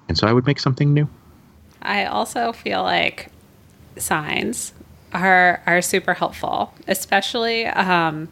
And 0.08 0.16
so 0.16 0.26
i 0.26 0.32
would 0.32 0.46
make 0.46 0.60
something 0.60 0.94
new. 0.94 1.08
I 1.82 2.04
also 2.06 2.52
feel 2.52 2.82
like 2.82 3.30
signs 3.96 4.72
are 5.12 5.62
are 5.66 5.82
super 5.82 6.14
helpful, 6.14 6.74
especially 6.86 7.66
um, 7.66 8.28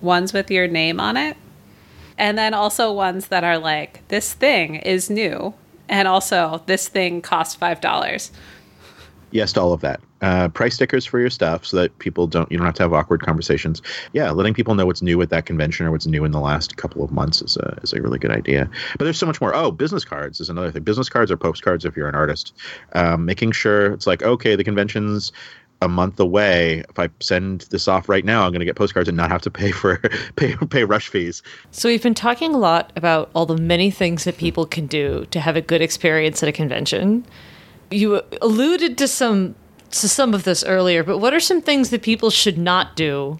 ones 0.00 0.32
with 0.32 0.50
your 0.50 0.68
name 0.68 1.00
on 1.00 1.16
it, 1.16 1.36
and 2.16 2.36
then 2.36 2.54
also 2.54 2.92
ones 2.92 3.28
that 3.28 3.44
are 3.44 3.58
like 3.58 4.06
this 4.08 4.34
thing 4.34 4.76
is 4.76 5.08
new, 5.10 5.54
and 5.88 6.08
also 6.08 6.62
this 6.66 6.88
thing 6.88 7.20
costs 7.22 7.54
five 7.54 7.80
dollars. 7.80 8.30
yes 9.30 9.52
to 9.52 9.60
all 9.60 9.72
of 9.72 9.80
that. 9.80 10.00
Uh, 10.20 10.48
price 10.48 10.74
stickers 10.74 11.06
for 11.06 11.20
your 11.20 11.30
stuff 11.30 11.64
so 11.64 11.76
that 11.76 11.96
people 12.00 12.26
don't 12.26 12.50
you 12.50 12.58
don't 12.58 12.66
have 12.66 12.74
to 12.74 12.82
have 12.82 12.92
awkward 12.92 13.22
conversations. 13.22 13.80
Yeah 14.12 14.32
letting 14.32 14.52
people 14.52 14.74
know 14.74 14.84
what's 14.84 15.00
new 15.00 15.20
at 15.22 15.30
that 15.30 15.46
convention 15.46 15.86
or 15.86 15.92
what's 15.92 16.06
new 16.08 16.24
in 16.24 16.32
the 16.32 16.40
last 16.40 16.76
couple 16.76 17.04
of 17.04 17.12
months 17.12 17.40
is 17.40 17.56
a, 17.56 17.78
is 17.84 17.92
a 17.92 18.02
really 18.02 18.18
good 18.18 18.32
idea. 18.32 18.68
But 18.98 19.04
there's 19.04 19.18
so 19.18 19.26
much 19.26 19.40
more. 19.40 19.54
Oh 19.54 19.70
business 19.70 20.04
cards 20.04 20.40
is 20.40 20.48
another 20.50 20.72
thing. 20.72 20.82
Business 20.82 21.08
cards 21.08 21.30
or 21.30 21.36
postcards 21.36 21.84
if 21.84 21.96
you're 21.96 22.08
an 22.08 22.16
artist. 22.16 22.52
Um, 22.94 23.26
making 23.26 23.52
sure 23.52 23.92
it's 23.92 24.08
like 24.08 24.22
okay 24.24 24.56
the 24.56 24.64
convention's 24.64 25.30
a 25.80 25.88
month 25.88 26.18
away 26.18 26.84
if 26.88 26.98
i 26.98 27.08
send 27.20 27.62
this 27.70 27.86
off 27.86 28.08
right 28.08 28.24
now 28.24 28.44
i'm 28.44 28.50
going 28.50 28.60
to 28.60 28.64
get 28.66 28.76
postcards 28.76 29.08
and 29.08 29.16
not 29.16 29.30
have 29.30 29.42
to 29.42 29.50
pay 29.50 29.70
for 29.70 29.98
pay 30.36 30.54
pay 30.70 30.84
rush 30.84 31.08
fees 31.08 31.42
So 31.70 31.88
we've 31.88 32.02
been 32.02 32.14
talking 32.14 32.54
a 32.54 32.58
lot 32.58 32.92
about 32.96 33.30
all 33.34 33.46
the 33.46 33.56
many 33.56 33.90
things 33.90 34.24
that 34.24 34.36
people 34.36 34.66
can 34.66 34.86
do 34.86 35.26
to 35.30 35.40
have 35.40 35.56
a 35.56 35.60
good 35.60 35.80
experience 35.82 36.42
at 36.42 36.48
a 36.48 36.52
convention. 36.52 37.24
You 37.90 38.22
alluded 38.42 38.98
to 38.98 39.08
some 39.08 39.54
to 39.90 40.08
some 40.08 40.34
of 40.34 40.44
this 40.44 40.64
earlier, 40.64 41.02
but 41.02 41.18
what 41.18 41.32
are 41.32 41.40
some 41.40 41.62
things 41.62 41.90
that 41.90 42.02
people 42.02 42.30
should 42.30 42.58
not 42.58 42.96
do 42.96 43.38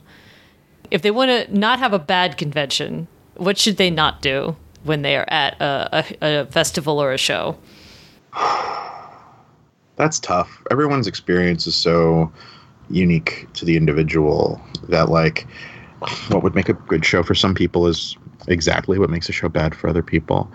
if 0.90 1.02
they 1.02 1.10
want 1.10 1.30
to 1.30 1.58
not 1.58 1.78
have 1.78 1.92
a 1.92 1.98
bad 1.98 2.38
convention? 2.38 3.08
What 3.36 3.58
should 3.58 3.76
they 3.76 3.90
not 3.90 4.22
do 4.22 4.56
when 4.84 5.02
they 5.02 5.16
are 5.16 5.26
at 5.28 5.60
a, 5.60 6.04
a, 6.22 6.40
a 6.42 6.46
festival 6.46 7.02
or 7.02 7.12
a 7.12 7.18
show? 7.18 7.58
That's 9.98 10.20
tough. 10.20 10.62
Everyone's 10.70 11.06
experience 11.06 11.66
is 11.66 11.76
so 11.76 12.32
unique 12.88 13.48
to 13.54 13.64
the 13.64 13.76
individual 13.76 14.62
that 14.88 15.10
like 15.10 15.46
what 16.28 16.42
would 16.42 16.54
make 16.54 16.68
a 16.68 16.74
good 16.74 17.04
show 17.04 17.22
for 17.22 17.34
some 17.34 17.54
people 17.54 17.86
is 17.86 18.16
exactly 18.46 18.98
what 18.98 19.10
makes 19.10 19.28
a 19.28 19.32
show 19.32 19.48
bad 19.48 19.74
for 19.74 19.88
other 19.90 20.02
people. 20.02 20.50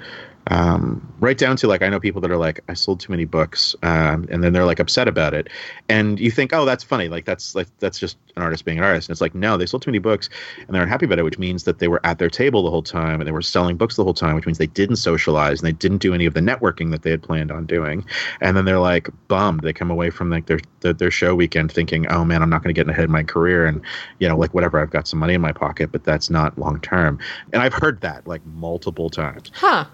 Um, 0.48 1.14
right 1.22 1.38
down 1.38 1.56
to 1.58 1.68
like 1.68 1.82
I 1.82 1.90
know 1.90 2.00
people 2.00 2.20
that 2.22 2.30
are 2.30 2.38
like 2.38 2.60
I 2.68 2.74
sold 2.74 3.00
too 3.00 3.12
many 3.12 3.24
books, 3.24 3.76
um, 3.82 4.28
and 4.30 4.44
then 4.44 4.52
they're 4.52 4.66
like 4.66 4.80
upset 4.80 5.08
about 5.08 5.34
it, 5.34 5.48
and 5.88 6.20
you 6.20 6.32
think 6.32 6.52
oh 6.52 6.66
that's 6.66 6.84
funny. 6.84 7.08
Like 7.08 7.24
that's 7.24 7.56
like 7.56 7.68
that's 7.80 7.98
just 7.98 8.18
an 8.36 8.44
artist 8.44 8.66
being 8.66 8.78
an 8.78 8.84
artist, 8.84 9.08
and 9.08 9.14
it's 9.14 9.22
like 9.22 9.34
no 9.34 9.56
they 9.56 9.66
sold 9.66 9.84
too 9.84 9.92
many 9.92 10.00
books 10.00 10.30
and 10.68 10.76
they're 10.76 10.84
unhappy 10.84 11.06
about 11.06 11.20
it, 11.20 11.24
which 11.24 11.40
means 11.40 11.64
that 11.64 11.80
they 11.80 11.88
were 11.88 12.06
at 12.06 12.20
their 12.20 12.30
table 12.30 12.64
the 12.64 12.70
whole 12.70 12.84
time 12.84 13.22
and 13.22 13.28
they 13.28 13.32
were 13.32 13.42
selling 13.42 13.78
books 13.78 13.96
the 13.96 14.04
whole 14.04 14.14
time, 14.14 14.36
which 14.36 14.46
means 14.46 14.58
they 14.58 14.68
didn't 14.68 14.98
socialize 14.98 15.62
and 15.62 15.68
they 15.68 15.72
didn't 15.74 16.00
do 16.00 16.14
any 16.14 16.26
of 16.26 16.34
the 16.34 16.42
networking 16.42 16.92
that 16.92 17.04
they 17.04 17.12
had 17.12 17.24
planned 17.24 17.52
on 17.52 17.66
doing, 17.66 18.06
and 18.42 18.58
then 18.58 18.66
they're 18.66 18.80
like 18.80 19.10
bummed. 19.30 19.62
They 19.62 19.74
come 19.74 19.92
away 19.92 20.10
from 20.10 20.30
like 20.30 20.48
their 20.48 20.60
their, 20.82 20.94
their 20.94 21.12
show 21.12 21.36
weekend 21.36 21.72
thinking 21.72 22.06
oh 22.08 22.26
man 22.26 22.42
I'm 22.42 22.50
not 22.50 22.64
going 22.64 22.74
to 22.76 22.80
get 22.80 22.90
ahead 22.90 23.06
in 23.06 23.12
my 23.12 23.24
career 23.24 23.66
and 23.66 23.82
you 24.20 24.28
know 24.28 24.36
like 24.36 24.54
whatever 24.54 24.82
I've 24.82 24.92
got 24.92 25.08
some 25.08 25.20
money 25.20 25.36
in 25.36 25.42
my 25.42 25.54
pocket 25.54 25.92
but 25.94 26.04
that's 26.04 26.30
not 26.30 26.58
long 26.58 26.82
term, 26.82 27.18
and 27.54 27.62
I've 27.62 27.74
heard 27.74 28.02
that 28.02 28.28
like 28.28 28.46
multiple 28.46 29.10
times. 29.10 29.50
Huh. 29.54 29.86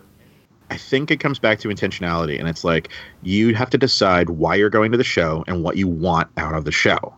I 0.69 0.77
think 0.77 1.11
it 1.11 1.19
comes 1.19 1.39
back 1.39 1.59
to 1.59 1.69
intentionality, 1.69 2.39
and 2.39 2.47
it's 2.47 2.63
like 2.63 2.89
you 3.23 3.55
have 3.55 3.69
to 3.71 3.77
decide 3.77 4.29
why 4.29 4.55
you're 4.55 4.69
going 4.69 4.91
to 4.91 4.97
the 4.97 5.03
show 5.03 5.43
and 5.47 5.63
what 5.63 5.77
you 5.77 5.87
want 5.87 6.29
out 6.37 6.53
of 6.53 6.65
the 6.65 6.71
show. 6.71 7.15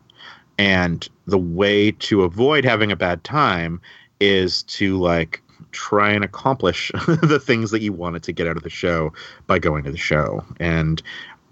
And 0.58 1.08
the 1.26 1.38
way 1.38 1.92
to 1.92 2.24
avoid 2.24 2.64
having 2.64 2.92
a 2.92 2.96
bad 2.96 3.24
time 3.24 3.82
is 4.20 4.64
to 4.64 4.98
like 5.00 5.42
try 5.72 6.12
and 6.12 6.24
accomplish 6.24 6.92
the 7.08 7.40
things 7.40 7.72
that 7.72 7.82
you 7.82 7.94
wanted 7.94 8.24
to 8.24 8.32
get 8.32 8.48
out 8.48 8.58
of 8.58 8.64
the 8.64 8.70
show 8.70 9.12
by 9.48 9.60
going 9.60 9.84
to 9.84 9.92
the 9.92 9.98
show. 9.98 10.46
And 10.60 11.02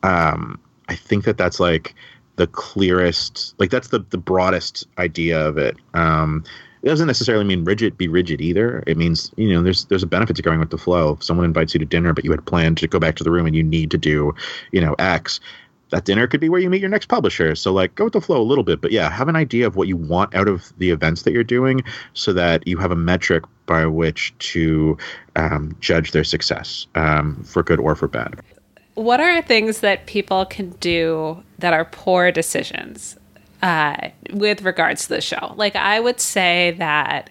um, 0.04 0.60
I 0.88 0.96
think 0.96 1.26
that 1.26 1.38
that's 1.38 1.60
like 1.60 1.96
the 2.36 2.48
clearest, 2.48 3.56
like 3.58 3.72
that's 3.72 3.90
the 3.90 4.00
the 4.10 4.18
broadest 4.18 4.88
idea 4.98 5.46
of 5.46 5.58
it. 5.58 5.76
Um, 5.94 6.44
it 6.82 6.88
doesn't 6.88 7.08
necessarily 7.08 7.44
mean 7.44 7.66
rigid 7.66 7.98
be 7.98 8.08
rigid 8.08 8.42
either. 8.42 8.84
It 8.88 8.98
means 8.98 9.32
you 9.36 9.54
know 9.54 9.62
there's 9.62 9.86
there's 9.86 10.04
a 10.04 10.08
benefit 10.08 10.36
to 10.38 10.42
going 10.42 10.60
with 10.60 10.70
the 10.70 10.78
flow. 10.78 11.14
If 11.14 11.24
someone 11.24 11.46
invites 11.46 11.74
you 11.74 11.80
to 11.80 11.86
dinner 11.86 12.14
but 12.14 12.24
you 12.24 12.32
had 12.32 12.46
planned 12.46 12.78
to 12.78 12.88
go 12.88 13.00
back 13.00 13.16
to 13.18 13.24
the 13.24 13.32
room 13.32 13.46
and 13.46 13.56
you 13.56 13.64
need 13.64 13.92
to 13.92 13.98
do 13.98 14.34
you 14.72 14.82
know 14.82 14.96
x 15.00 15.40
that 15.90 16.06
dinner 16.06 16.28
could 16.28 16.40
be 16.40 16.50
where 16.50 16.60
you 16.60 16.70
meet 16.70 16.82
your 16.82 16.90
next 16.90 17.08
publisher. 17.08 17.56
So 17.56 17.74
like 17.74 17.96
go 17.96 18.06
with 18.06 18.14
the 18.14 18.22
flow 18.22 18.42
a 18.42 18.44
little 18.44 18.64
bit 18.64 18.82
but 18.82 18.92
yeah 18.92 19.10
have 19.10 19.28
an 19.28 19.36
idea 19.36 19.68
of 19.68 19.76
what 19.76 19.88
you 19.88 19.98
want 19.98 20.34
out 20.36 20.48
of 20.48 20.72
the 20.78 20.92
events 20.92 21.24
that 21.24 21.32
you're 21.32 21.44
doing 21.44 21.84
so 22.14 22.32
that 22.34 22.66
you 22.68 22.78
have 22.78 22.92
a 22.92 22.96
metric 22.96 23.44
by 23.66 23.86
which 23.86 24.34
to 24.40 24.98
um, 25.36 25.76
judge 25.80 26.12
their 26.12 26.24
success 26.24 26.88
um, 26.96 27.44
for 27.44 27.62
good 27.62 27.80
or 27.80 27.96
for 27.96 28.08
bad. 28.08 28.40
What 28.96 29.22
are 29.22 29.42
things 29.42 29.80
that 29.80 30.08
people 30.08 30.46
can 30.46 30.72
do 30.82 31.42
that 31.60 31.74
are 31.74 31.86
poor 31.86 32.32
decisions 32.32 33.19
uh, 33.62 34.10
with 34.32 34.62
regards 34.62 35.04
to 35.04 35.10
the 35.10 35.22
show? 35.22 35.54
Like 35.56 35.76
I 35.76 36.00
would 36.00 36.20
say 36.20 36.76
that 36.78 37.30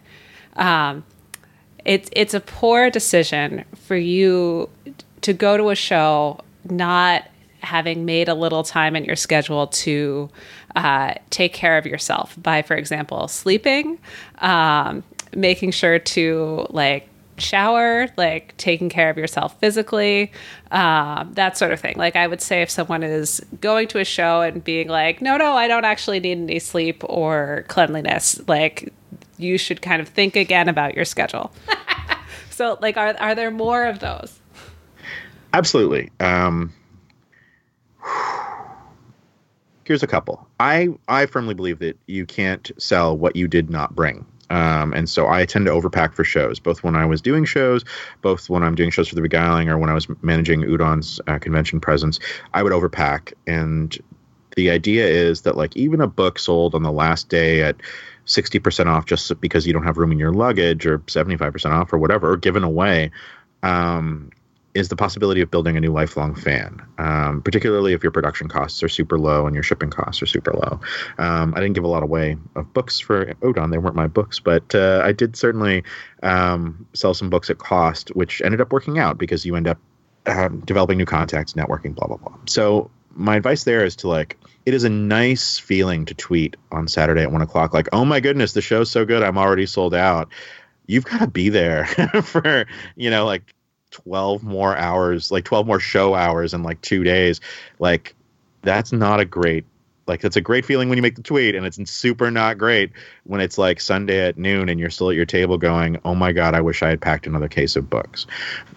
um, 0.56 1.04
it's 1.84 2.08
it's 2.12 2.34
a 2.34 2.40
poor 2.40 2.90
decision 2.90 3.64
for 3.74 3.96
you 3.96 4.68
to 5.22 5.32
go 5.32 5.56
to 5.56 5.70
a 5.70 5.74
show 5.74 6.40
not 6.68 7.24
having 7.60 8.04
made 8.04 8.28
a 8.28 8.34
little 8.34 8.62
time 8.62 8.94
in 8.94 9.04
your 9.04 9.16
schedule 9.16 9.66
to 9.66 10.30
uh, 10.76 11.14
take 11.30 11.52
care 11.52 11.76
of 11.76 11.86
yourself 11.86 12.36
by, 12.40 12.62
for 12.62 12.76
example, 12.76 13.26
sleeping, 13.26 13.98
um, 14.38 15.02
making 15.34 15.70
sure 15.72 15.98
to 15.98 16.66
like 16.70 17.08
shower, 17.38 18.08
like 18.16 18.56
taking 18.56 18.88
care 18.88 19.10
of 19.10 19.16
yourself 19.16 19.58
physically, 19.60 20.32
um, 20.70 21.32
that 21.34 21.56
sort 21.56 21.72
of 21.72 21.80
thing. 21.80 21.94
Like 21.96 22.16
I 22.16 22.26
would 22.26 22.40
say, 22.40 22.62
if 22.62 22.70
someone 22.70 23.02
is 23.02 23.40
going 23.60 23.88
to 23.88 23.98
a 23.98 24.04
show 24.04 24.42
and 24.42 24.62
being 24.62 24.88
like, 24.88 25.22
"No, 25.22 25.36
no, 25.36 25.54
I 25.54 25.68
don't 25.68 25.84
actually 25.84 26.20
need 26.20 26.38
any 26.38 26.58
sleep 26.58 27.02
or 27.04 27.64
cleanliness," 27.68 28.40
like 28.48 28.92
you 29.38 29.56
should 29.56 29.82
kind 29.82 30.02
of 30.02 30.08
think 30.08 30.36
again 30.36 30.68
about 30.68 30.94
your 30.94 31.04
schedule. 31.04 31.52
so, 32.50 32.78
like, 32.80 32.96
are 32.96 33.16
are 33.18 33.34
there 33.34 33.50
more 33.50 33.86
of 33.86 34.00
those? 34.00 34.38
Absolutely. 35.52 36.10
Um, 36.20 36.72
here's 39.84 40.02
a 40.02 40.06
couple. 40.06 40.46
I 40.60 40.88
I 41.08 41.26
firmly 41.26 41.54
believe 41.54 41.78
that 41.78 41.98
you 42.06 42.26
can't 42.26 42.70
sell 42.78 43.16
what 43.16 43.36
you 43.36 43.48
did 43.48 43.70
not 43.70 43.94
bring. 43.94 44.26
Um, 44.50 44.92
and 44.94 45.08
so 45.08 45.28
I 45.28 45.44
tend 45.44 45.66
to 45.66 45.72
overpack 45.72 46.14
for 46.14 46.24
shows, 46.24 46.58
both 46.58 46.82
when 46.82 46.96
I 46.96 47.04
was 47.04 47.20
doing 47.20 47.44
shows, 47.44 47.84
both 48.22 48.48
when 48.48 48.62
I'm 48.62 48.74
doing 48.74 48.90
shows 48.90 49.08
for 49.08 49.14
the 49.14 49.20
Beguiling 49.20 49.68
or 49.68 49.78
when 49.78 49.90
I 49.90 49.94
was 49.94 50.06
managing 50.22 50.62
Udon's 50.62 51.20
uh, 51.26 51.38
convention 51.38 51.80
presence. 51.80 52.18
I 52.54 52.62
would 52.62 52.72
overpack, 52.72 53.34
and 53.46 53.96
the 54.56 54.70
idea 54.70 55.06
is 55.06 55.42
that 55.42 55.56
like 55.56 55.76
even 55.76 56.00
a 56.00 56.06
book 56.06 56.38
sold 56.38 56.74
on 56.74 56.82
the 56.82 56.92
last 56.92 57.28
day 57.28 57.62
at 57.62 57.76
60% 58.26 58.86
off 58.86 59.06
just 59.06 59.40
because 59.40 59.66
you 59.66 59.72
don't 59.72 59.84
have 59.84 59.96
room 59.96 60.12
in 60.12 60.18
your 60.18 60.32
luggage 60.32 60.84
or 60.84 60.98
75% 61.00 61.70
off 61.70 61.92
or 61.92 61.98
whatever 61.98 62.32
or 62.32 62.36
given 62.36 62.62
away 62.62 63.10
um, 63.62 64.30
is 64.74 64.88
the 64.88 64.96
possibility 64.96 65.40
of 65.40 65.50
building 65.50 65.76
a 65.76 65.80
new 65.80 65.92
lifelong 65.92 66.34
fan, 66.34 66.80
um, 66.98 67.42
particularly 67.42 67.94
if 67.94 68.02
your 68.02 68.12
production 68.12 68.48
costs 68.48 68.82
are 68.82 68.88
super 68.88 69.18
low 69.18 69.46
and 69.46 69.54
your 69.54 69.62
shipping 69.62 69.90
costs 69.90 70.22
are 70.22 70.26
super 70.26 70.52
low. 70.52 70.80
Um, 71.18 71.54
I 71.54 71.60
didn't 71.60 71.74
give 71.74 71.84
a 71.84 71.88
lot 71.88 72.02
away 72.02 72.36
of 72.54 72.72
books 72.74 73.00
for 73.00 73.34
Udon; 73.36 73.70
they 73.70 73.78
weren't 73.78 73.96
my 73.96 74.06
books, 74.06 74.38
but 74.40 74.74
uh, 74.74 75.02
I 75.04 75.12
did 75.12 75.36
certainly 75.36 75.84
um, 76.22 76.86
sell 76.92 77.14
some 77.14 77.30
books 77.30 77.50
at 77.50 77.58
cost, 77.58 78.10
which 78.10 78.42
ended 78.42 78.60
up 78.60 78.72
working 78.72 78.98
out 78.98 79.18
because 79.18 79.44
you 79.44 79.56
end 79.56 79.68
up 79.68 79.78
um, 80.26 80.60
developing 80.60 80.98
new 80.98 81.06
contacts, 81.06 81.54
networking, 81.54 81.94
blah 81.94 82.06
blah 82.06 82.18
blah. 82.18 82.36
So 82.46 82.90
my 83.10 83.36
advice 83.36 83.64
there 83.64 83.84
is 83.84 83.96
to 83.96 84.08
like 84.08 84.38
it 84.64 84.74
is 84.74 84.84
a 84.84 84.90
nice 84.90 85.58
feeling 85.58 86.04
to 86.04 86.14
tweet 86.14 86.56
on 86.70 86.88
Saturday 86.88 87.22
at 87.22 87.32
one 87.32 87.42
o'clock, 87.42 87.72
like, 87.72 87.88
oh 87.92 88.04
my 88.04 88.20
goodness, 88.20 88.52
the 88.52 88.60
show's 88.60 88.90
so 88.90 89.04
good, 89.04 89.22
I'm 89.22 89.38
already 89.38 89.64
sold 89.64 89.94
out. 89.94 90.28
You've 90.86 91.04
got 91.04 91.20
to 91.20 91.26
be 91.26 91.48
there 91.48 91.86
for, 92.22 92.66
you 92.94 93.10
know, 93.10 93.24
like 93.24 93.54
12 93.90 94.42
more 94.42 94.76
hours, 94.76 95.30
like 95.30 95.44
12 95.44 95.66
more 95.66 95.80
show 95.80 96.14
hours 96.14 96.54
in 96.54 96.62
like 96.62 96.80
two 96.80 97.04
days. 97.04 97.40
Like, 97.78 98.14
that's 98.62 98.92
not 98.92 99.20
a 99.20 99.24
great, 99.24 99.64
like, 100.06 100.20
that's 100.20 100.36
a 100.36 100.40
great 100.40 100.64
feeling 100.64 100.88
when 100.88 100.96
you 100.96 101.02
make 101.02 101.16
the 101.16 101.22
tweet, 101.22 101.54
and 101.54 101.66
it's 101.66 101.78
super 101.90 102.30
not 102.30 102.58
great 102.58 102.90
when 103.24 103.40
it's 103.40 103.58
like 103.58 103.80
Sunday 103.80 104.26
at 104.26 104.38
noon 104.38 104.68
and 104.68 104.80
you're 104.80 104.90
still 104.90 105.10
at 105.10 105.16
your 105.16 105.26
table 105.26 105.58
going, 105.58 106.00
oh 106.04 106.14
my 106.14 106.32
God, 106.32 106.54
I 106.54 106.60
wish 106.60 106.82
I 106.82 106.88
had 106.88 107.00
packed 107.00 107.26
another 107.26 107.48
case 107.48 107.76
of 107.76 107.90
books. 107.90 108.26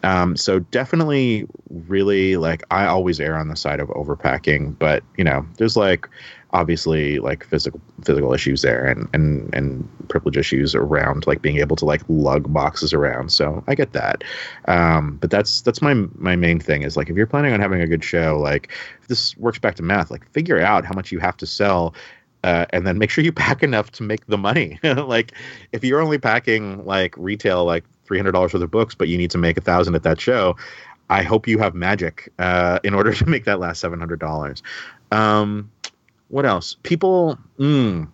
Um, 0.04 0.36
so 0.36 0.60
definitely, 0.60 1.48
really, 1.70 2.38
like, 2.38 2.64
I 2.70 2.86
always 2.86 3.20
err 3.20 3.38
on 3.38 3.48
the 3.48 3.56
side 3.56 3.80
of 3.80 3.88
overpacking, 3.90 4.78
but, 4.78 5.04
you 5.18 5.24
know, 5.24 5.46
there's 5.58 5.78
like, 5.78 6.08
obviously 6.54 7.20
like 7.20 7.46
physical 7.46 7.80
physical 8.04 8.34
issues 8.34 8.62
there 8.62 8.86
and 8.86 9.08
and 9.14 9.54
and 9.54 9.88
privilege 10.10 10.38
issues 10.38 10.76
around 10.76 11.26
like 11.28 11.42
being 11.42 11.58
able 11.58 11.76
to 11.76 11.86
like 11.86 12.02
lug 12.10 12.52
boxes 12.52 12.94
around. 12.94 13.32
So 13.32 13.64
i 13.68 13.76
get 13.76 13.94
that. 13.94 14.24
Um, 14.66 15.18
but 15.18 15.32
that's 15.32 15.62
that's 15.62 15.82
my 15.82 15.94
my 16.16 16.36
main 16.36 16.60
thing 16.60 16.84
is 16.84 16.98
like 16.98 17.10
if 17.10 17.16
you're 17.16 17.28
planning 17.28 17.54
on 17.54 17.60
having 17.60 17.82
a 17.82 17.88
good 17.88 18.04
show 18.04 18.38
like 18.40 18.72
this 19.08 19.36
works 19.38 19.60
back 19.60 19.76
to 19.76 19.84
math 19.84 20.12
like 20.12 20.30
figure 20.32 20.60
out 20.60 20.86
how 20.86 20.94
much 20.94 21.12
you 21.12 21.20
have 21.20 21.38
to 21.38 21.46
sell 21.46 21.94
uh, 22.44 22.66
and 22.72 22.88
then 22.88 22.98
make 22.98 23.12
sure 23.12 23.24
you 23.24 23.32
pack 23.32 23.62
enough 23.62 23.92
to 23.92 24.04
make 24.04 24.26
the 24.28 24.38
money. 24.38 24.80
Like 24.84 25.34
if 25.72 25.84
you're 25.84 26.02
only 26.02 26.18
packing 26.18 26.86
like 26.86 27.16
retail 27.18 27.66
like 27.66 27.86
$300 28.08 28.34
worth 28.34 28.54
of 28.54 28.72
books 28.72 28.94
but 28.94 29.08
you 29.08 29.18
need 29.18 29.32
to 29.32 29.38
make 29.38 29.58
a 29.58 29.62
thousand 29.62 29.96
at 29.96 30.04
that 30.04 30.20
show 30.20 30.56
I 31.12 31.24
hope 31.24 31.46
you 31.46 31.60
have 31.60 31.76
magic 31.76 32.32
uh, 32.40 32.80
in 32.86 32.94
order 32.94 33.14
to 33.22 33.26
make 33.26 33.44
that 33.44 33.60
last 33.60 33.82
seven 33.82 34.00
hundred 34.00 34.20
dollars. 34.20 34.64
Um, 35.12 35.70
what 36.32 36.46
else? 36.46 36.78
People. 36.84 37.38
Mm, 37.60 38.08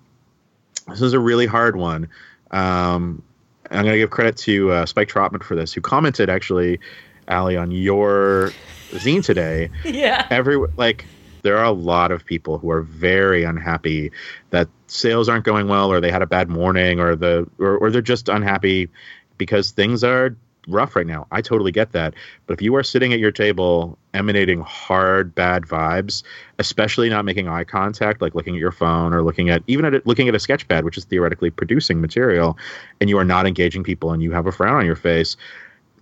this 0.90 1.02
is 1.02 1.14
a 1.14 1.20
really 1.20 1.46
hard 1.46 1.76
one. 1.76 2.10
Um, 2.52 3.22
I'm 3.70 3.84
going 3.84 3.94
to 3.94 3.98
give 3.98 4.10
credit 4.10 4.38
to 4.38 4.72
uh, 4.72 4.86
Spike 4.86 5.10
Trotman 5.10 5.44
for 5.44 5.56
this, 5.56 5.74
who 5.74 5.82
commented 5.82 6.30
actually, 6.30 6.80
Ali, 7.28 7.56
on 7.56 7.72
your 7.72 8.52
zine 8.92 9.24
today. 9.24 9.70
Yeah. 9.86 10.28
Every 10.30 10.58
like, 10.78 11.06
there 11.44 11.58
are 11.58 11.66
a 11.66 11.72
lot 11.72 12.12
of 12.12 12.26
people 12.26 12.58
who 12.58 12.72
are 12.72 12.82
very 12.82 13.44
unhappy 13.44 14.12
that 14.50 14.68
sales 14.88 15.30
aren't 15.30 15.46
going 15.46 15.68
well, 15.68 15.92
or 15.92 16.02
they 16.02 16.12
had 16.12 16.22
a 16.22 16.28
bad 16.28 16.50
morning, 16.50 17.00
or 17.00 17.16
the 17.16 17.48
or, 17.60 17.78
or 17.78 17.92
they're 17.92 18.02
just 18.02 18.30
unhappy 18.30 18.90
because 19.38 19.72
things 19.72 20.04
are 20.04 20.36
rough 20.68 20.96
right 20.96 21.08
now. 21.08 21.28
I 21.32 21.42
totally 21.42 21.72
get 21.72 21.92
that. 21.94 22.14
But 22.46 22.54
if 22.54 22.62
you 22.62 22.76
are 22.76 22.84
sitting 22.84 23.14
at 23.14 23.20
your 23.20 23.32
table 23.32 23.98
emanating 24.14 24.62
hard, 24.62 25.34
bad 25.34 25.64
vibes, 25.64 26.24
especially 26.60 27.10
not 27.10 27.26
making 27.26 27.48
eye 27.48 27.64
contact, 27.64 28.22
like 28.22 28.36
looking 28.36 28.56
at 28.56 28.60
your 28.60 28.72
phone 28.72 29.14
or 29.14 29.24
looking 29.24 29.50
at 29.50 29.64
even 29.68 29.86
at 29.86 30.06
looking 30.06 30.28
at 30.28 30.36
a 30.36 30.40
sketch 30.40 30.68
pad, 30.68 30.86
which 30.86 30.98
is 30.98 31.06
theoretically 31.06 31.50
producing 31.50 32.02
material, 32.02 32.58
and 33.00 33.10
you 33.10 33.18
are 33.18 33.26
not 33.26 33.48
engaging 33.48 33.84
people 33.84 34.12
and 34.12 34.22
you 34.22 34.32
have 34.32 34.46
a 34.48 34.52
frown 34.52 34.78
on 34.78 34.86
your 34.86 34.96
face, 34.96 35.38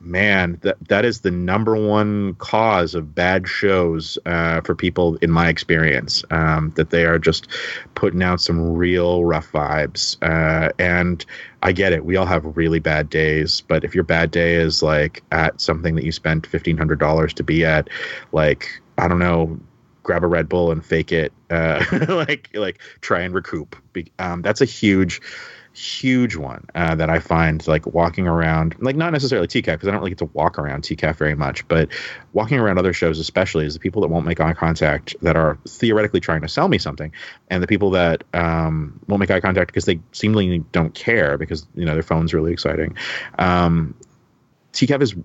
man, 0.05 0.57
that 0.61 0.77
that 0.87 1.03
is 1.03 1.21
the 1.21 1.31
number 1.31 1.75
one 1.75 2.35
cause 2.35 2.95
of 2.95 3.15
bad 3.15 3.47
shows 3.47 4.17
uh, 4.25 4.61
for 4.61 4.75
people 4.75 5.17
in 5.17 5.31
my 5.31 5.49
experience. 5.49 6.23
Um, 6.31 6.71
that 6.75 6.91
they 6.91 7.05
are 7.05 7.19
just 7.19 7.47
putting 7.95 8.21
out 8.21 8.39
some 8.39 8.75
real 8.75 9.25
rough 9.25 9.51
vibes, 9.51 10.17
uh, 10.21 10.71
and 10.79 11.25
I 11.63 11.71
get 11.71 11.91
it. 11.91 12.05
We 12.05 12.15
all 12.15 12.25
have 12.25 12.55
really 12.55 12.79
bad 12.79 13.09
days, 13.09 13.61
but 13.61 13.83
if 13.83 13.95
your 13.95 14.03
bad 14.03 14.31
day 14.31 14.55
is 14.55 14.83
like 14.83 15.23
at 15.31 15.59
something 15.59 15.95
that 15.95 16.05
you 16.05 16.11
spent 16.11 16.47
fifteen 16.47 16.77
hundred 16.77 16.99
dollars 16.99 17.33
to 17.33 17.43
be 17.43 17.65
at, 17.65 17.89
like 18.31 18.69
I 18.97 19.07
don't 19.07 19.19
know, 19.19 19.59
grab 20.03 20.23
a 20.23 20.27
Red 20.27 20.47
Bull 20.47 20.71
and 20.71 20.85
fake 20.85 21.11
it, 21.11 21.33
uh, 21.49 21.83
like 22.09 22.49
like 22.53 22.79
try 23.01 23.21
and 23.21 23.33
recoup. 23.33 23.75
Um, 24.19 24.41
that's 24.41 24.61
a 24.61 24.65
huge 24.65 25.21
huge 25.75 26.35
one 26.35 26.65
uh, 26.73 26.95
that 26.95 27.09
I 27.09 27.19
find 27.19 27.65
like 27.67 27.85
walking 27.85 28.27
around, 28.27 28.75
like 28.79 28.95
not 28.95 29.11
necessarily 29.11 29.47
TCAF 29.47 29.73
because 29.73 29.87
I 29.87 29.91
don't 29.91 29.99
really 29.99 30.11
get 30.11 30.19
to 30.19 30.25
walk 30.25 30.57
around 30.57 30.83
TCAF 30.83 31.17
very 31.17 31.35
much, 31.35 31.67
but 31.67 31.89
walking 32.33 32.59
around 32.59 32.77
other 32.77 32.93
shows, 32.93 33.19
especially, 33.19 33.65
is 33.65 33.73
the 33.73 33.79
people 33.79 34.01
that 34.01 34.07
won't 34.07 34.25
make 34.25 34.39
eye 34.39 34.53
contact 34.53 35.15
that 35.21 35.35
are 35.35 35.57
theoretically 35.67 36.19
trying 36.19 36.41
to 36.41 36.47
sell 36.47 36.67
me 36.67 36.77
something, 36.77 37.11
and 37.49 37.61
the 37.61 37.67
people 37.67 37.91
that 37.91 38.23
um, 38.33 38.99
won't 39.07 39.19
make 39.19 39.31
eye 39.31 39.41
contact 39.41 39.67
because 39.67 39.85
they 39.85 39.99
seemingly 40.13 40.59
don't 40.71 40.93
care 40.93 41.37
because 41.37 41.67
you 41.75 41.85
know 41.85 41.93
their 41.93 42.03
phone's 42.03 42.33
really 42.33 42.53
exciting. 42.53 42.95
Um, 43.37 43.95
TCAF 44.73 45.01
is 45.01 45.15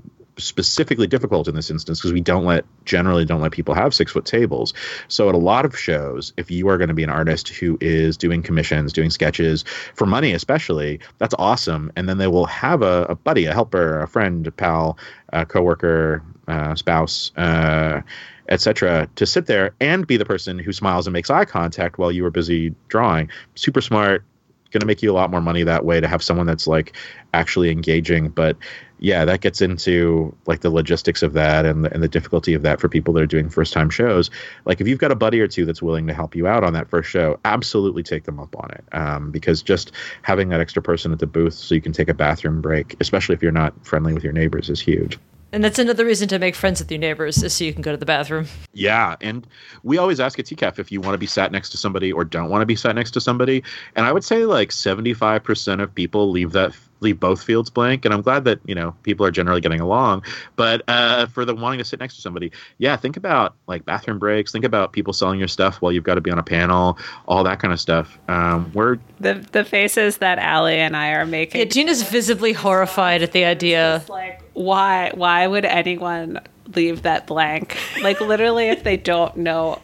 specifically 0.44 1.06
difficult 1.06 1.48
in 1.48 1.54
this 1.54 1.70
instance 1.70 2.00
because 2.00 2.12
we 2.12 2.20
don't 2.20 2.44
let 2.44 2.64
generally 2.84 3.24
don't 3.24 3.40
let 3.40 3.52
people 3.52 3.74
have 3.74 3.94
six 3.94 4.12
foot 4.12 4.24
tables. 4.24 4.74
So 5.08 5.28
at 5.28 5.34
a 5.34 5.38
lot 5.38 5.64
of 5.64 5.78
shows, 5.78 6.32
if 6.36 6.50
you 6.50 6.68
are 6.68 6.78
going 6.78 6.88
to 6.88 6.94
be 6.94 7.04
an 7.04 7.10
artist 7.10 7.48
who 7.48 7.78
is 7.80 8.16
doing 8.16 8.42
commissions, 8.42 8.92
doing 8.92 9.10
sketches 9.10 9.64
for 9.94 10.06
money, 10.06 10.32
especially, 10.32 11.00
that's 11.18 11.34
awesome. 11.38 11.92
And 11.96 12.08
then 12.08 12.18
they 12.18 12.26
will 12.26 12.46
have 12.46 12.82
a, 12.82 13.06
a 13.08 13.14
buddy, 13.14 13.46
a 13.46 13.52
helper, 13.52 14.00
a 14.00 14.08
friend, 14.08 14.46
a 14.46 14.50
pal, 14.50 14.98
a 15.32 15.46
coworker, 15.46 16.22
uh, 16.48 16.74
spouse. 16.74 17.32
Uh, 17.36 18.02
etc., 18.48 19.08
to 19.14 19.26
sit 19.26 19.46
there 19.46 19.76
and 19.80 20.08
be 20.08 20.16
the 20.16 20.24
person 20.24 20.58
who 20.58 20.72
smiles 20.72 21.06
and 21.06 21.12
makes 21.12 21.30
eye 21.30 21.44
contact 21.44 21.98
while 21.98 22.10
you 22.10 22.26
are 22.26 22.32
busy 22.32 22.74
drawing. 22.88 23.30
Super 23.54 23.80
smart, 23.80 24.24
going 24.70 24.80
to 24.80 24.86
make 24.86 25.02
you 25.02 25.10
a 25.10 25.14
lot 25.14 25.30
more 25.30 25.40
money 25.40 25.62
that 25.62 25.84
way 25.84 26.00
to 26.00 26.08
have 26.08 26.22
someone 26.22 26.46
that's 26.46 26.66
like 26.66 26.96
actually 27.34 27.70
engaging. 27.70 28.28
But 28.28 28.56
yeah, 29.00 29.24
that 29.24 29.40
gets 29.40 29.62
into 29.62 30.36
like 30.46 30.60
the 30.60 30.68
logistics 30.68 31.22
of 31.22 31.32
that 31.32 31.64
and 31.64 31.84
the, 31.84 31.92
and 31.92 32.02
the 32.02 32.08
difficulty 32.08 32.52
of 32.52 32.60
that 32.62 32.80
for 32.80 32.88
people 32.88 33.14
that 33.14 33.22
are 33.22 33.26
doing 33.26 33.48
first 33.48 33.72
time 33.72 33.88
shows. 33.88 34.30
Like 34.66 34.80
if 34.80 34.86
you've 34.86 34.98
got 34.98 35.10
a 35.10 35.16
buddy 35.16 35.40
or 35.40 35.48
two 35.48 35.64
that's 35.64 35.80
willing 35.80 36.06
to 36.06 36.14
help 36.14 36.36
you 36.36 36.46
out 36.46 36.64
on 36.64 36.74
that 36.74 36.88
first 36.90 37.08
show, 37.08 37.40
absolutely 37.46 38.02
take 38.02 38.24
them 38.24 38.38
up 38.38 38.54
on 38.58 38.70
it. 38.70 38.84
Um, 38.92 39.30
because 39.30 39.62
just 39.62 39.92
having 40.20 40.50
that 40.50 40.60
extra 40.60 40.82
person 40.82 41.12
at 41.12 41.18
the 41.18 41.26
booth 41.26 41.54
so 41.54 41.74
you 41.74 41.80
can 41.80 41.92
take 41.92 42.08
a 42.08 42.14
bathroom 42.14 42.60
break, 42.60 42.94
especially 43.00 43.34
if 43.34 43.42
you're 43.42 43.52
not 43.52 43.72
friendly 43.86 44.12
with 44.12 44.22
your 44.22 44.34
neighbors, 44.34 44.68
is 44.68 44.80
huge. 44.80 45.18
And 45.52 45.64
that's 45.64 45.78
another 45.78 46.04
reason 46.04 46.28
to 46.28 46.38
make 46.38 46.54
friends 46.54 46.80
with 46.80 46.90
your 46.90 47.00
neighbors 47.00 47.42
is 47.42 47.52
so 47.54 47.64
you 47.64 47.72
can 47.72 47.82
go 47.82 47.90
to 47.90 47.96
the 47.96 48.06
bathroom. 48.06 48.46
Yeah, 48.72 49.16
and 49.20 49.46
we 49.82 49.98
always 49.98 50.20
ask 50.20 50.38
at 50.38 50.46
TCAF 50.46 50.78
if 50.78 50.92
you 50.92 51.00
want 51.00 51.14
to 51.14 51.18
be 51.18 51.26
sat 51.26 51.50
next 51.50 51.70
to 51.70 51.76
somebody 51.76 52.12
or 52.12 52.24
don't 52.24 52.50
want 52.50 52.62
to 52.62 52.66
be 52.66 52.76
sat 52.76 52.94
next 52.94 53.10
to 53.12 53.20
somebody. 53.20 53.62
And 53.96 54.06
I 54.06 54.12
would 54.12 54.24
say 54.24 54.44
like 54.44 54.70
75% 54.70 55.82
of 55.82 55.94
people 55.94 56.30
leave 56.30 56.52
that 56.52 56.72
leave 57.00 57.18
both 57.18 57.42
fields 57.42 57.70
blank. 57.70 58.04
And 58.04 58.14
I'm 58.14 58.22
glad 58.22 58.44
that 58.44 58.60
you 58.64 58.74
know 58.74 58.94
people 59.02 59.26
are 59.26 59.30
generally 59.30 59.60
getting 59.60 59.80
along. 59.80 60.24
But 60.56 60.82
uh, 60.88 61.26
for 61.26 61.44
the 61.44 61.54
wanting 61.54 61.78
to 61.78 61.84
sit 61.84 61.98
next 61.98 62.16
to 62.16 62.20
somebody, 62.20 62.52
yeah, 62.78 62.96
think 62.96 63.16
about 63.16 63.54
like 63.66 63.84
bathroom 63.84 64.18
breaks. 64.18 64.52
Think 64.52 64.64
about 64.64 64.92
people 64.92 65.12
selling 65.12 65.38
your 65.38 65.48
stuff 65.48 65.80
while 65.80 65.92
you've 65.92 66.04
got 66.04 66.14
to 66.14 66.20
be 66.20 66.30
on 66.30 66.38
a 66.38 66.42
panel, 66.42 66.98
all 67.26 67.42
that 67.44 67.60
kind 67.60 67.72
of 67.72 67.80
stuff. 67.80 68.18
Um, 68.28 68.70
we're 68.74 68.98
the 69.18 69.46
the 69.52 69.64
faces 69.64 70.18
that 70.18 70.38
Ali 70.38 70.76
and 70.76 70.96
I 70.96 71.12
are 71.12 71.26
making. 71.26 71.58
Yeah, 71.58 71.64
Gina's 71.64 72.02
visibly 72.02 72.52
horrified 72.52 73.22
at 73.22 73.32
the 73.32 73.44
idea. 73.44 74.04
Like, 74.08 74.42
why 74.60 75.10
why 75.14 75.46
would 75.46 75.64
anyone 75.64 76.40
leave 76.74 77.02
that 77.02 77.26
blank? 77.26 77.76
Like 78.02 78.20
literally, 78.20 78.68
if 78.68 78.84
they 78.84 78.96
don't 78.96 79.36
know 79.36 79.80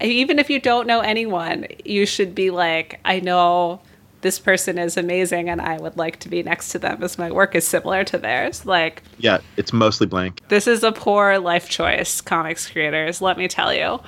even 0.00 0.38
if 0.38 0.50
you 0.50 0.60
don't 0.60 0.86
know 0.86 1.00
anyone, 1.00 1.66
you 1.84 2.04
should 2.04 2.34
be 2.34 2.50
like, 2.50 3.00
I 3.04 3.20
know 3.20 3.80
this 4.20 4.38
person 4.38 4.76
is 4.76 4.96
amazing 4.96 5.48
and 5.48 5.60
I 5.60 5.78
would 5.78 5.96
like 5.96 6.18
to 6.20 6.28
be 6.28 6.42
next 6.42 6.70
to 6.70 6.78
them 6.78 7.02
as 7.02 7.16
my 7.16 7.30
work 7.30 7.54
is 7.54 7.66
similar 7.66 8.04
to 8.04 8.18
theirs. 8.18 8.66
Like, 8.66 9.02
yeah, 9.18 9.38
it's 9.56 9.72
mostly 9.72 10.06
blank. 10.06 10.40
This 10.48 10.66
is 10.66 10.82
a 10.82 10.92
poor 10.92 11.38
life 11.38 11.68
choice, 11.68 12.20
comics 12.20 12.68
creators, 12.68 13.22
let 13.22 13.38
me 13.38 13.48
tell 13.48 13.72
you. 13.72 14.00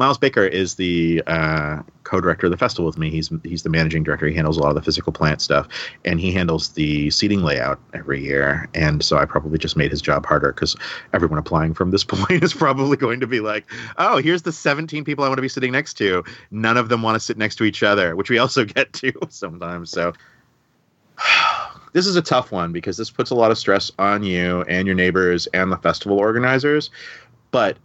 Miles 0.00 0.16
Baker 0.16 0.46
is 0.46 0.76
the 0.76 1.22
uh, 1.26 1.82
co-director 2.04 2.46
of 2.46 2.52
the 2.52 2.56
festival 2.56 2.86
with 2.86 2.96
me. 2.96 3.10
He's 3.10 3.30
he's 3.44 3.64
the 3.64 3.68
managing 3.68 4.02
director. 4.02 4.26
He 4.26 4.34
handles 4.34 4.56
a 4.56 4.60
lot 4.62 4.70
of 4.70 4.74
the 4.74 4.80
physical 4.80 5.12
plant 5.12 5.42
stuff, 5.42 5.68
and 6.06 6.18
he 6.18 6.32
handles 6.32 6.70
the 6.70 7.10
seating 7.10 7.42
layout 7.42 7.78
every 7.92 8.24
year. 8.24 8.66
And 8.72 9.04
so 9.04 9.18
I 9.18 9.26
probably 9.26 9.58
just 9.58 9.76
made 9.76 9.90
his 9.90 10.00
job 10.00 10.24
harder 10.24 10.54
because 10.54 10.74
everyone 11.12 11.38
applying 11.38 11.74
from 11.74 11.90
this 11.90 12.02
point 12.14 12.42
is 12.42 12.54
probably 12.54 12.96
going 12.96 13.20
to 13.20 13.26
be 13.26 13.40
like, 13.40 13.70
"Oh, 13.98 14.16
here's 14.16 14.40
the 14.40 14.52
17 14.52 15.04
people 15.04 15.22
I 15.22 15.28
want 15.28 15.36
to 15.36 15.42
be 15.42 15.50
sitting 15.50 15.72
next 15.72 15.94
to. 15.98 16.24
None 16.50 16.78
of 16.78 16.88
them 16.88 17.02
want 17.02 17.16
to 17.16 17.20
sit 17.20 17.36
next 17.36 17.56
to 17.56 17.64
each 17.64 17.82
other," 17.82 18.16
which 18.16 18.30
we 18.30 18.38
also 18.38 18.64
get 18.76 18.94
to 18.94 19.12
sometimes. 19.28 19.90
So. 19.90 20.14
this 21.92 22.06
is 22.06 22.16
a 22.16 22.22
tough 22.22 22.52
one 22.52 22.72
because 22.72 22.96
this 22.96 23.10
puts 23.10 23.30
a 23.30 23.34
lot 23.34 23.50
of 23.50 23.58
stress 23.58 23.90
on 23.98 24.22
you 24.22 24.62
and 24.62 24.86
your 24.86 24.94
neighbors 24.94 25.46
and 25.48 25.70
the 25.70 25.76
festival 25.76 26.16
organizers. 26.18 26.88
But 27.50 27.76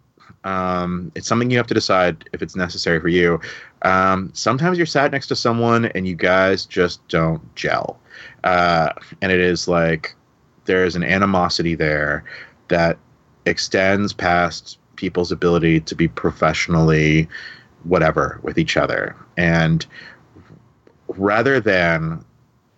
um, 0.46 1.12
it's 1.16 1.28
something 1.28 1.50
you 1.50 1.58
have 1.58 1.68
to 1.68 1.74
decide 1.74 2.30
if 2.32 2.42
it's 2.42 2.56
necessary 2.56 3.00
for 3.02 3.08
you. 3.08 3.42
Um, 3.82 4.30
sometimes 4.34 4.78
you're 4.78 4.86
sat 4.86 5.12
next 5.12 5.28
to 5.28 5.36
someone 5.36 5.86
and 5.88 6.08
you 6.08 6.16
guys 6.16 6.66
just 6.66 7.06
don't 7.08 7.56
gel. 7.56 8.00
Uh, 8.44 8.94
and 9.22 9.32
it 9.32 9.40
is 9.40 9.68
like 9.68 10.16
there's 10.66 10.96
an 10.96 11.04
animosity 11.04 11.76
there 11.76 12.24
that 12.68 12.98
extends 13.46 14.14
past 14.14 14.78
people's 14.96 15.32
ability 15.32 15.82
to 15.82 15.96
be 15.96 16.08
professionally 16.08 17.28
whatever 17.84 18.40
with 18.44 18.58
each 18.58 18.78
other. 18.78 19.16
And 19.38 19.86
rather 21.08 21.60
than 21.60 22.24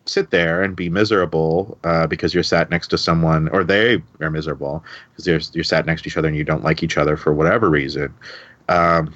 sit 0.07 0.31
there 0.31 0.63
and 0.63 0.75
be 0.75 0.89
miserable 0.89 1.77
uh, 1.83 2.07
because 2.07 2.33
you're 2.33 2.43
sat 2.43 2.69
next 2.69 2.87
to 2.89 2.97
someone, 2.97 3.47
or 3.49 3.63
they 3.63 4.01
are 4.21 4.31
miserable 4.31 4.83
because 5.11 5.27
you're, 5.27 5.39
you're 5.53 5.63
sat 5.63 5.85
next 5.85 6.03
to 6.03 6.09
each 6.09 6.17
other 6.17 6.27
and 6.27 6.37
you 6.37 6.43
don't 6.43 6.63
like 6.63 6.83
each 6.83 6.97
other 6.97 7.17
for 7.17 7.33
whatever 7.33 7.69
reason. 7.69 8.13
Um, 8.69 9.13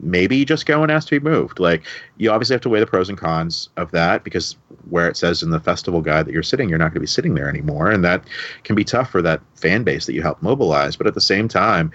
maybe 0.00 0.44
just 0.44 0.66
go 0.66 0.82
and 0.82 0.90
ask 0.90 1.08
to 1.08 1.20
be 1.20 1.24
moved. 1.24 1.60
Like 1.60 1.84
you 2.16 2.30
obviously 2.30 2.54
have 2.54 2.60
to 2.62 2.68
weigh 2.68 2.80
the 2.80 2.86
pros 2.86 3.08
and 3.08 3.16
cons 3.16 3.68
of 3.76 3.90
that 3.92 4.24
because 4.24 4.56
where 4.90 5.08
it 5.08 5.16
says 5.16 5.42
in 5.42 5.50
the 5.50 5.60
festival 5.60 6.00
guide 6.00 6.26
that 6.26 6.32
you're 6.32 6.42
sitting, 6.42 6.68
you're 6.68 6.78
not 6.78 6.86
going 6.86 6.94
to 6.94 7.00
be 7.00 7.06
sitting 7.06 7.34
there 7.34 7.48
anymore, 7.48 7.90
and 7.90 8.04
that 8.04 8.24
can 8.64 8.74
be 8.74 8.84
tough 8.84 9.10
for 9.10 9.22
that 9.22 9.40
fan 9.54 9.84
base 9.84 10.06
that 10.06 10.14
you 10.14 10.22
help 10.22 10.42
mobilize. 10.42 10.96
But 10.96 11.06
at 11.06 11.14
the 11.14 11.20
same 11.20 11.48
time, 11.48 11.92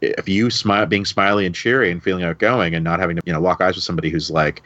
if 0.00 0.28
you 0.28 0.50
smile, 0.50 0.86
being 0.86 1.04
smiley 1.04 1.46
and 1.46 1.54
cheery 1.54 1.90
and 1.90 2.02
feeling 2.02 2.24
outgoing, 2.24 2.74
and 2.74 2.84
not 2.84 3.00
having 3.00 3.16
to 3.16 3.22
you 3.24 3.32
know 3.32 3.40
lock 3.40 3.60
eyes 3.60 3.74
with 3.74 3.84
somebody 3.84 4.10
who's 4.10 4.30
like 4.30 4.62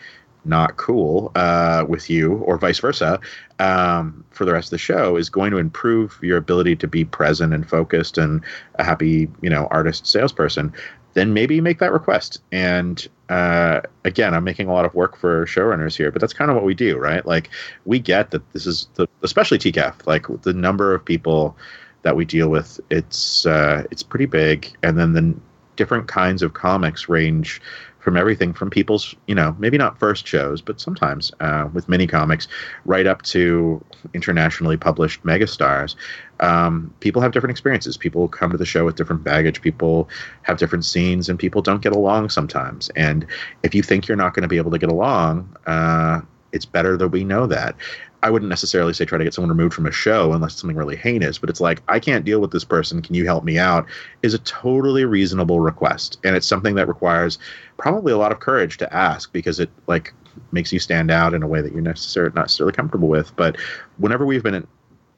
not 0.47 0.77
cool 0.77 1.33
uh, 1.35 1.85
with 1.89 2.09
you, 2.09 2.35
or 2.39 2.59
vice 2.59 2.79
versa, 2.79 3.21
um, 3.59 4.25
for 4.31 4.45
the 4.45 4.53
rest 4.53 4.69
of 4.69 4.71
the 4.71 4.79
show 4.79 5.17
is 5.17 5.29
going 5.29 5.51
to 5.51 5.59
improve 5.59 6.19
your 6.23 6.37
ability 6.37 6.77
to 6.77 6.87
be 6.87 7.05
present 7.05 7.53
and 7.53 7.69
focused 7.69 8.19
and 8.19 8.43
a 8.77 8.85
happy, 8.85 9.29
you 9.41 9.51
know, 9.51 9.67
artist 9.71 10.07
salesperson. 10.07 10.73
then 11.17 11.33
maybe 11.33 11.63
make 11.63 11.79
that 11.79 11.93
request. 11.93 12.43
And 12.53 13.09
uh, 13.31 13.81
again, 14.05 14.35
I'm 14.35 14.45
making 14.45 14.69
a 14.69 14.73
lot 14.73 14.85
of 14.85 14.95
work 14.95 15.17
for 15.17 15.47
showrunners 15.47 15.97
here, 15.97 16.11
but 16.13 16.21
that's 16.21 16.35
kind 16.35 16.51
of 16.51 16.57
what 16.57 16.65
we 16.65 16.75
do, 16.75 16.99
right? 16.99 17.25
Like 17.25 17.49
we 17.87 17.99
get 17.99 18.33
that 18.33 18.43
this 18.53 18.67
is 18.67 18.89
the, 18.95 19.09
especially 19.23 19.59
TCAF, 19.59 20.07
like 20.07 20.27
the 20.43 20.53
number 20.53 20.95
of 20.95 21.03
people 21.03 21.57
that 22.03 22.17
we 22.17 22.27
deal 22.27 22.51
with, 22.51 22.79
it's 22.91 23.47
uh, 23.47 23.85
it's 23.91 24.03
pretty 24.03 24.27
big, 24.27 24.77
and 24.83 24.99
then 24.99 25.15
the 25.15 25.35
different 25.75 26.07
kinds 26.07 26.43
of 26.43 26.53
comics 26.53 27.09
range 27.09 27.61
from 28.07 28.17
everything 28.17 28.53
from 28.53 28.71
people's, 28.71 29.17
you 29.27 29.35
know, 29.35 29.57
maybe 29.59 29.77
not 29.77 29.99
first 29.99 30.29
shows, 30.29 30.61
but 30.63 30.81
sometimes 30.81 31.33
uh, 31.41 31.69
with 31.73 31.89
mini 31.89 32.07
comics, 32.07 32.47
right 32.85 33.05
up 33.05 33.21
to 33.23 33.85
internationally 34.15 34.77
published 34.77 35.25
megastars. 35.25 35.97
Um, 36.39 36.95
people 37.01 37.21
have 37.21 37.33
different 37.33 37.51
experiences. 37.51 37.97
People 37.97 38.29
come 38.29 38.53
to 38.53 38.57
the 38.57 38.65
show 38.65 38.85
with 38.85 38.95
different 38.95 39.25
baggage. 39.25 39.61
People 39.61 40.09
have 40.43 40.57
different 40.57 40.85
scenes, 40.85 41.29
and 41.29 41.37
people 41.37 41.63
don't 41.63 41.83
get 41.83 41.97
along 41.97 42.31
sometimes. 42.31 42.91
And 42.95 43.27
if 43.65 43.75
you 43.75 43.83
think 43.83 44.07
you're 44.07 44.17
not 44.17 44.35
going 44.35 44.43
to 44.43 44.49
be 44.49 44.59
able 44.59 44.71
to 44.71 44.79
get 44.79 44.89
along, 44.89 45.57
uh, 45.67 46.21
it's 46.53 46.65
better 46.65 46.97
that 46.97 47.09
we 47.09 47.25
know 47.25 47.49
that. 47.49 47.75
I 48.23 48.31
wouldn't 48.31 48.49
necessarily 48.49 48.93
say 48.93 49.05
try 49.05 49.19
to 49.19 49.25
get 49.25 49.35
someone 49.35 49.51
removed 49.51 49.75
from 49.75 49.87
a 49.87 49.93
show 49.93 50.33
unless 50.33 50.57
something 50.57 50.77
really 50.77 50.97
heinous, 50.97 51.39
but 51.39 51.51
it's 51.51 51.61
like, 51.61 51.83
I 51.87 52.01
can't 52.01 52.25
deal 52.25 52.41
with 52.41 52.51
this 52.51 52.65
person. 52.65 53.03
Can 53.03 53.15
you 53.15 53.25
help 53.25 53.45
me 53.45 53.59
out? 53.59 53.87
Is 54.23 54.35
a 54.35 54.39
totally 54.39 55.05
reasonable 55.05 55.61
request. 55.61 56.19
And 56.25 56.35
it's 56.35 56.47
something 56.47 56.75
that 56.77 56.89
requires 56.89 57.39
probably 57.77 58.13
a 58.13 58.19
lot 58.19 58.33
of 58.33 58.41
courage 58.41 58.79
to 58.79 58.95
ask 58.95 59.33
because 59.33 59.61
it 59.61 59.71
like 59.87 60.13
makes 60.53 60.73
you 60.73 60.79
stand 60.79 61.11
out 61.11 61.35
in 61.35 61.43
a 61.43 61.47
way 61.47 61.61
that 61.61 61.73
you're 61.73 61.83
necessarily 61.83 62.33
not 62.35 62.43
necessarily 62.43 62.75
comfortable 62.75 63.09
with. 63.09 63.35
But 63.37 63.57
whenever 63.99 64.25
we've 64.27 64.43
been 64.43 64.67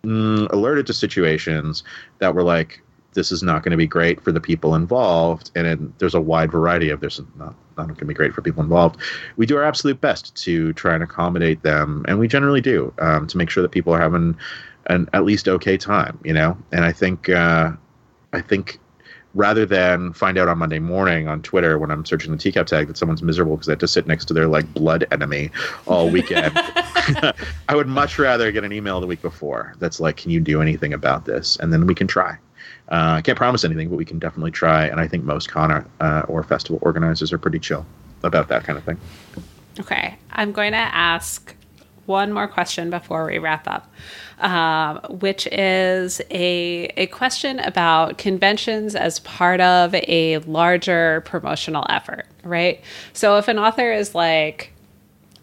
mm, 0.02 0.50
alerted 0.52 0.86
to 0.86 0.94
situations 0.94 1.82
that 2.18 2.34
were 2.34 2.42
like, 2.42 2.82
this 3.14 3.32
is 3.32 3.42
not 3.42 3.62
going 3.62 3.70
to 3.70 3.76
be 3.76 3.86
great 3.86 4.20
for 4.22 4.32
the 4.32 4.40
people 4.40 4.74
involved, 4.74 5.50
and 5.56 5.66
it, 5.66 5.98
there's 5.98 6.14
a 6.14 6.20
wide 6.20 6.52
variety 6.52 6.90
of 6.90 7.00
this 7.00 7.20
not 7.36 7.54
not 7.76 7.86
going 7.86 7.96
to 7.96 8.04
be 8.04 8.14
great 8.14 8.34
for 8.34 8.42
people 8.42 8.62
involved. 8.62 9.00
We 9.36 9.46
do 9.46 9.56
our 9.56 9.64
absolute 9.64 10.00
best 10.00 10.36
to 10.44 10.72
try 10.74 10.94
and 10.94 11.02
accommodate 11.02 11.62
them, 11.62 12.04
and 12.06 12.18
we 12.18 12.28
generally 12.28 12.60
do 12.60 12.92
um, 12.98 13.26
to 13.26 13.36
make 13.36 13.50
sure 13.50 13.62
that 13.62 13.70
people 13.70 13.92
are 13.92 14.00
having 14.00 14.36
an 14.86 15.08
at 15.12 15.24
least 15.24 15.48
okay 15.48 15.76
time, 15.76 16.18
you 16.22 16.32
know. 16.32 16.56
And 16.70 16.84
I 16.84 16.92
think 16.92 17.28
uh, 17.28 17.72
I 18.32 18.40
think 18.40 18.78
rather 19.34 19.66
than 19.66 20.12
find 20.12 20.38
out 20.38 20.48
on 20.48 20.58
Monday 20.58 20.78
morning 20.78 21.28
on 21.28 21.42
Twitter 21.42 21.78
when 21.78 21.90
I'm 21.90 22.04
searching 22.04 22.32
the 22.32 22.38
TCAF 22.38 22.66
tag 22.66 22.88
that 22.88 22.96
someone's 22.96 23.22
miserable 23.22 23.56
because 23.56 23.66
they 23.66 23.72
have 23.72 23.78
to 23.80 23.88
sit 23.88 24.06
next 24.06 24.24
to 24.26 24.34
their 24.34 24.46
like 24.46 24.72
blood 24.74 25.06
enemy 25.10 25.50
all 25.86 26.10
weekend, 26.10 26.52
I 26.56 27.74
would 27.74 27.88
much 27.88 28.18
rather 28.18 28.50
get 28.52 28.64
an 28.64 28.72
email 28.72 29.00
the 29.00 29.06
week 29.06 29.22
before 29.22 29.74
that's 29.78 30.00
like, 30.00 30.16
"Can 30.16 30.30
you 30.30 30.40
do 30.40 30.62
anything 30.62 30.92
about 30.92 31.24
this?" 31.24 31.56
and 31.60 31.72
then 31.72 31.86
we 31.86 31.94
can 31.94 32.06
try. 32.06 32.38
Uh, 32.90 33.16
I 33.18 33.22
can't 33.22 33.36
promise 33.36 33.64
anything, 33.64 33.90
but 33.90 33.96
we 33.96 34.04
can 34.04 34.18
definitely 34.18 34.50
try. 34.50 34.86
And 34.86 34.98
I 34.98 35.06
think 35.06 35.24
most 35.24 35.50
con 35.50 35.88
uh, 36.00 36.22
or 36.26 36.42
festival 36.42 36.78
organizers 36.82 37.32
are 37.32 37.38
pretty 37.38 37.58
chill 37.58 37.84
about 38.22 38.48
that 38.48 38.64
kind 38.64 38.78
of 38.78 38.84
thing. 38.84 38.98
Okay, 39.78 40.16
I'm 40.32 40.52
going 40.52 40.72
to 40.72 40.78
ask 40.78 41.54
one 42.08 42.32
more 42.32 42.48
question 42.48 42.88
before 42.88 43.26
we 43.26 43.38
wrap 43.38 43.68
up, 43.68 43.92
um, 44.40 44.98
which 45.20 45.46
is 45.48 46.20
a 46.30 46.90
a 46.96 47.06
question 47.08 47.58
about 47.60 48.18
conventions 48.18 48.94
as 48.94 49.20
part 49.20 49.60
of 49.60 49.94
a 49.94 50.38
larger 50.38 51.20
promotional 51.26 51.84
effort, 51.88 52.26
right? 52.42 52.80
So 53.12 53.36
if 53.36 53.46
an 53.46 53.58
author 53.58 53.92
is 53.92 54.14
like, 54.14 54.72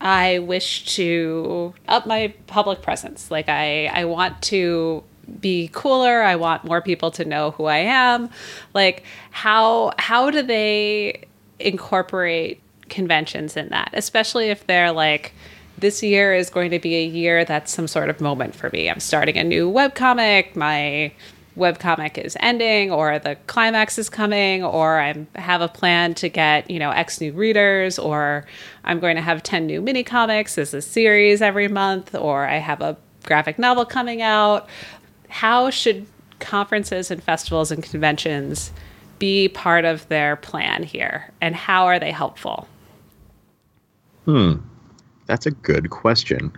I 0.01 0.39
wish 0.39 0.95
to 0.95 1.74
up 1.88 2.07
my 2.07 2.34
public 2.47 2.82
presence, 2.82 3.30
like 3.30 3.47
I 3.47 3.86
I 3.86 4.05
want 4.05 4.41
to 4.43 5.03
be 5.39 5.70
cooler. 5.72 6.22
I 6.24 6.36
want 6.36 6.63
more 6.63 6.82
people 6.82 7.09
to 7.11 7.26
know 7.26 7.51
who 7.51 7.66
i 7.66 7.78
am. 7.78 8.30
Like 8.74 9.03
how 9.32 9.93
how 9.99 10.32
do 10.32 10.41
they 10.41 11.26
incorporate 11.59 12.61
conventions 12.89 13.57
in 13.57 13.70
that 13.70 13.89
especially 13.93 14.49
if 14.49 14.68
they're 14.68 14.91
like 14.91 15.34
this 15.78 16.01
year 16.01 16.34
is 16.34 16.49
going 16.49 16.71
to 16.71 16.80
be 16.80 16.95
a 16.95 17.05
year 17.05 17.45
that's 17.45 17.73
some 17.73 17.88
sort 17.88 18.09
of 18.09 18.21
moment 18.21 18.55
for 18.55 18.69
me. 18.71 18.89
I'm 18.89 18.99
starting 18.99 19.38
a 19.38 19.43
new 19.43 19.71
webcomic. 19.71 20.55
My 20.55 21.11
webcomic 21.57 22.17
is 22.17 22.36
ending 22.41 22.91
or 22.91 23.17
the 23.19 23.38
climax 23.47 23.97
is 23.97 24.09
coming 24.09 24.61
or 24.61 24.99
i 24.99 25.26
have 25.36 25.61
a 25.61 25.69
plan 25.69 26.13
to 26.13 26.28
get 26.28 26.69
you 26.69 26.78
know 26.78 26.91
x 26.91 27.21
new 27.21 27.32
readers 27.32 27.97
or 27.97 28.45
i'm 28.84 28.99
going 28.99 29.15
to 29.15 29.21
have 29.21 29.41
10 29.41 29.65
new 29.65 29.82
mini 29.82 30.03
comics 30.03 30.57
as 30.57 30.73
a 30.73 30.82
series 30.82 31.41
every 31.41 31.69
month 31.69 32.13
or 32.13 32.45
i 32.45 32.57
have 32.57 32.82
a 32.82 32.97
graphic 33.26 33.59
novel 33.59 33.86
coming 33.86 34.21
out. 34.21 34.69
How 35.28 35.69
should 35.69 36.05
conferences 36.39 37.11
and 37.11 37.21
festivals 37.21 37.71
and 37.71 37.84
conventions 37.84 38.71
be 39.19 39.47
part 39.49 39.86
of 39.86 40.07
their 40.07 40.36
plan 40.36 40.84
here? 40.84 41.32
And 41.41 41.55
how 41.55 41.86
are 41.86 41.99
they 41.99 42.11
helpful? 42.11 42.67
Hmm 44.26 44.57
that's 45.26 45.45
a 45.45 45.51
good 45.51 45.89
question 45.89 46.51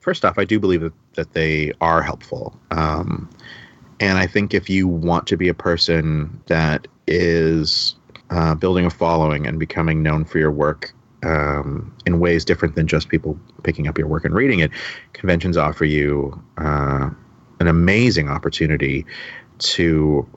first 0.00 0.24
off 0.24 0.38
i 0.38 0.44
do 0.44 0.58
believe 0.58 0.80
that, 0.80 0.92
that 1.14 1.32
they 1.32 1.72
are 1.80 2.02
helpful 2.02 2.58
um, 2.70 3.28
and 4.00 4.18
i 4.18 4.26
think 4.26 4.54
if 4.54 4.68
you 4.68 4.86
want 4.86 5.26
to 5.26 5.36
be 5.36 5.48
a 5.48 5.54
person 5.54 6.40
that 6.46 6.86
is 7.06 7.94
uh, 8.30 8.54
building 8.54 8.84
a 8.84 8.90
following 8.90 9.46
and 9.46 9.58
becoming 9.58 10.02
known 10.02 10.24
for 10.24 10.38
your 10.38 10.52
work 10.52 10.92
um, 11.24 11.92
in 12.06 12.20
ways 12.20 12.44
different 12.44 12.76
than 12.76 12.86
just 12.86 13.08
people 13.08 13.38
picking 13.64 13.88
up 13.88 13.98
your 13.98 14.06
work 14.06 14.24
and 14.24 14.34
reading 14.34 14.60
it 14.60 14.70
conventions 15.14 15.56
offer 15.56 15.84
you 15.84 16.40
uh, 16.58 17.10
an 17.60 17.66
amazing 17.66 18.28
opportunity 18.28 19.04
to 19.58 20.28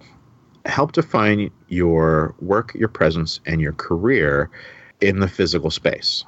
help 0.66 0.92
define 0.92 1.52
your 1.70 2.36
work, 2.40 2.74
your 2.76 2.88
presence, 2.88 3.40
and 3.46 3.62
your 3.62 3.74
career 3.74 4.50
in 5.00 5.20
the 5.20 5.28
physical 5.28 5.72
space. 5.72 6.24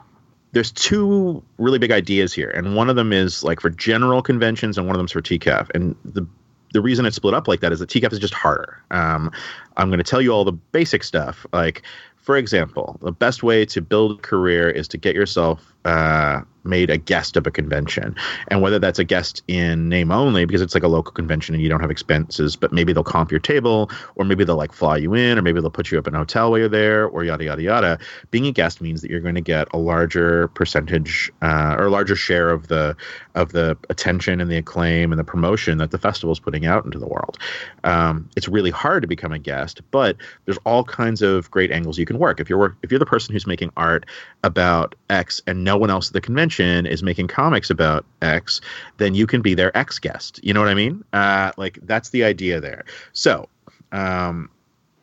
There's 0.54 0.72
two 0.72 1.43
really 1.58 1.80
big 1.80 1.91
ideas 1.91 2.34
here, 2.34 2.49
and 2.51 2.76
one 2.76 2.89
of 2.89 2.95
them 2.95 3.12
is 3.12 3.43
like 3.43 3.60
for 3.60 3.70
general 3.70 4.22
conventions, 4.22 4.78
and 4.78 4.88
one 4.88 4.95
of 4.95 4.99
them's 4.99 5.12
for 5.12 5.22
TCAF. 5.22 5.70
And 5.74 5.95
the 6.06 6.26
the 6.74 6.82
reason 6.82 7.06
it's 7.06 7.16
split 7.16 7.34
up 7.34 7.47
like 7.47 7.60
that 7.60 7.72
is 7.72 7.80
that 7.80 7.89
TCAF 7.89 8.12
is 8.12 8.20
just 8.20 8.34
harder. 8.34 8.82
Um, 8.91 9.32
I'm 9.78 9.89
going 9.89 9.99
to 9.99 10.04
tell 10.04 10.22
you 10.22 10.32
all 10.32 10.43
the 10.43 10.51
basic 10.51 11.04
stuff. 11.04 11.45
Like, 11.54 11.84
for 12.16 12.36
example, 12.36 12.97
the 13.01 13.12
best 13.12 13.43
way 13.43 13.66
to 13.66 13.82
build 13.82 14.20
a 14.20 14.22
career 14.22 14.70
is 14.70 14.88
to 14.89 14.97
get 14.97 15.16
yourself 15.16 15.72
uh, 15.86 16.41
made 16.63 16.89
a 16.89 16.97
guest 16.97 17.36
of 17.38 17.45
a 17.45 17.51
convention. 17.51 18.15
And 18.47 18.61
whether 18.61 18.79
that's 18.79 18.99
a 18.99 19.03
guest 19.03 19.43
in 19.47 19.89
name 19.89 20.11
only, 20.11 20.45
because 20.45 20.61
it's 20.61 20.73
like 20.73 20.84
a 20.84 20.88
local 20.88 21.11
convention 21.11 21.53
and 21.53 21.61
you 21.61 21.69
don't 21.69 21.81
have 21.81 21.91
expenses, 21.91 22.55
but 22.55 22.71
maybe 22.71 22.93
they'll 22.93 23.03
comp 23.03 23.31
your 23.31 23.39
table, 23.39 23.89
or 24.15 24.25
maybe 24.25 24.43
they'll 24.43 24.55
like 24.55 24.71
fly 24.71 24.97
you 24.97 25.13
in, 25.13 25.38
or 25.38 25.41
maybe 25.41 25.59
they'll 25.59 25.69
put 25.69 25.91
you 25.91 25.99
up 25.99 26.07
in 26.07 26.15
a 26.15 26.17
hotel 26.17 26.51
while 26.51 26.59
you're 26.59 26.69
there, 26.69 27.07
or 27.07 27.23
yada, 27.23 27.43
yada, 27.43 27.61
yada. 27.61 27.99
Being 28.31 28.47
a 28.47 28.51
guest 28.51 28.81
means 28.81 29.01
that 29.01 29.11
you're 29.11 29.19
going 29.19 29.36
to 29.36 29.41
get 29.41 29.67
a 29.73 29.77
larger 29.77 30.47
percentage 30.49 31.31
uh, 31.41 31.75
or 31.77 31.88
a 31.88 31.89
larger 31.89 32.15
share 32.15 32.49
of 32.49 32.67
the 32.67 32.95
of 33.36 33.51
the 33.51 33.77
attention 33.89 34.39
and 34.39 34.49
the 34.49 34.57
acclaim 34.57 35.11
and 35.11 35.19
the 35.19 35.23
promotion 35.23 35.79
that 35.79 35.91
the 35.91 35.97
festival 35.97 36.31
is 36.31 36.39
putting 36.39 36.65
out 36.65 36.86
into 36.86 36.99
the 36.99 37.07
world. 37.07 37.38
Um, 37.84 38.29
it's 38.38 38.47
really 38.47 38.69
hard 38.69 39.01
to 39.01 39.07
become 39.07 39.31
a 39.31 39.39
guest, 39.39 39.81
but 39.91 40.15
there's 40.45 40.59
all 40.65 40.84
kinds 40.84 41.21
of 41.21 41.49
great 41.49 41.71
angles 41.71 41.97
you 41.97 42.05
can 42.05 42.19
work. 42.19 42.39
If 42.39 42.49
you're 42.49 42.59
work, 42.59 42.75
if 42.84 42.91
you're 42.91 42.99
the 42.99 43.05
person 43.05 43.34
who's 43.34 43.47
making 43.47 43.71
art 43.75 44.05
about 44.43 44.95
X 45.09 45.41
and 45.47 45.63
no 45.63 45.72
one 45.80 45.89
else 45.89 46.07
at 46.07 46.13
the 46.13 46.21
convention 46.21 46.86
is 46.86 47.03
making 47.03 47.28
comics 47.28 47.69
about 47.69 48.05
X, 48.21 48.61
then 48.97 49.15
you 49.15 49.28
can 49.28 49.41
be 49.41 49.53
their 49.53 49.76
X 49.78 49.99
guest. 49.99 50.39
You 50.43 50.53
know 50.53 50.59
what 50.59 50.69
I 50.69 50.74
mean? 50.74 51.03
Uh, 51.13 51.51
like 51.57 51.80
that's 51.84 52.09
the 52.09 52.24
idea 52.24 52.59
there. 52.59 52.86
So 53.13 53.47
um, 53.91 54.49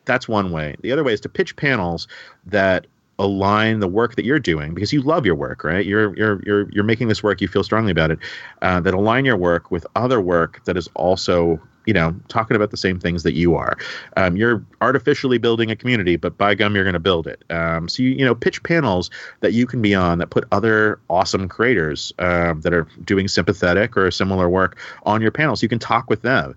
that's 0.05 0.27
one 0.27 0.51
way. 0.51 0.75
The 0.81 0.91
other 0.91 1.03
way 1.03 1.13
is 1.13 1.21
to 1.21 1.29
pitch 1.29 1.55
panels 1.55 2.07
that 2.45 2.87
align 3.19 3.79
the 3.79 3.87
work 3.87 4.15
that 4.15 4.25
you're 4.25 4.39
doing 4.39 4.73
because 4.73 4.91
you 4.91 5.01
love 5.01 5.25
your 5.25 5.35
work, 5.35 5.63
right? 5.63 5.85
You're 5.85 6.15
you're 6.17 6.41
you're 6.43 6.69
you're 6.71 6.83
making 6.83 7.07
this 7.07 7.21
work. 7.21 7.39
You 7.39 7.47
feel 7.47 7.63
strongly 7.63 7.91
about 7.91 8.11
it. 8.11 8.19
Uh, 8.61 8.79
that 8.81 8.93
align 8.93 9.25
your 9.25 9.37
work 9.37 9.71
with 9.71 9.85
other 9.95 10.19
work 10.19 10.63
that 10.65 10.75
is 10.75 10.89
also 10.95 11.61
you 11.85 11.93
know 11.93 12.15
talking 12.27 12.55
about 12.55 12.71
the 12.71 12.77
same 12.77 12.99
things 12.99 13.23
that 13.23 13.33
you 13.33 13.55
are. 13.55 13.77
Um, 14.17 14.35
you're 14.35 14.63
artificially 14.81 15.37
building 15.37 15.71
a 15.71 15.75
community, 15.75 16.15
but 16.15 16.37
by 16.37 16.55
gum, 16.55 16.75
you're 16.75 16.83
going 16.83 16.93
to 16.93 16.99
build 16.99 17.27
it. 17.27 17.43
Um, 17.49 17.89
so 17.89 18.03
you 18.03 18.09
you 18.09 18.25
know 18.25 18.35
pitch 18.35 18.63
panels 18.63 19.09
that 19.41 19.53
you 19.53 19.65
can 19.65 19.81
be 19.81 19.95
on 19.95 20.19
that 20.19 20.29
put 20.29 20.45
other 20.51 20.99
awesome 21.09 21.47
creators 21.47 22.13
um, 22.19 22.61
that 22.61 22.73
are 22.73 22.87
doing 23.03 23.27
sympathetic 23.27 23.97
or 23.97 24.11
similar 24.11 24.49
work 24.49 24.77
on 25.03 25.21
your 25.21 25.31
panels. 25.31 25.63
You 25.63 25.69
can 25.69 25.79
talk 25.79 26.09
with 26.09 26.21
them 26.21 26.55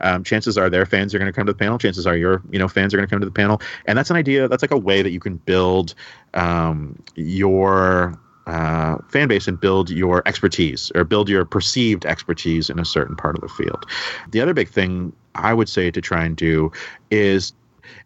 um, 0.00 0.24
chances 0.24 0.58
are 0.58 0.68
their 0.70 0.86
fans 0.86 1.14
are 1.14 1.18
going 1.18 1.30
to 1.30 1.34
come 1.34 1.46
to 1.46 1.52
the 1.52 1.58
panel. 1.58 1.78
Chances 1.78 2.06
are 2.06 2.16
your 2.16 2.42
you 2.50 2.58
know 2.58 2.68
fans 2.68 2.92
are 2.92 2.96
going 2.96 3.08
to 3.08 3.10
come 3.10 3.20
to 3.20 3.26
the 3.26 3.32
panel, 3.32 3.60
and 3.86 3.96
that's 3.96 4.10
an 4.10 4.16
idea. 4.16 4.48
That's 4.48 4.62
like 4.62 4.70
a 4.70 4.78
way 4.78 5.02
that 5.02 5.10
you 5.10 5.20
can 5.20 5.36
build 5.36 5.94
um, 6.34 7.02
your 7.14 8.18
uh, 8.46 8.98
fan 9.08 9.28
base 9.28 9.48
and 9.48 9.60
build 9.60 9.90
your 9.90 10.22
expertise 10.26 10.90
or 10.94 11.04
build 11.04 11.28
your 11.28 11.44
perceived 11.44 12.04
expertise 12.06 12.70
in 12.70 12.78
a 12.78 12.84
certain 12.84 13.16
part 13.16 13.34
of 13.34 13.40
the 13.40 13.48
field. 13.48 13.86
The 14.30 14.40
other 14.40 14.54
big 14.54 14.68
thing 14.68 15.12
I 15.34 15.54
would 15.54 15.68
say 15.68 15.90
to 15.90 16.00
try 16.00 16.24
and 16.24 16.36
do 16.36 16.72
is 17.10 17.52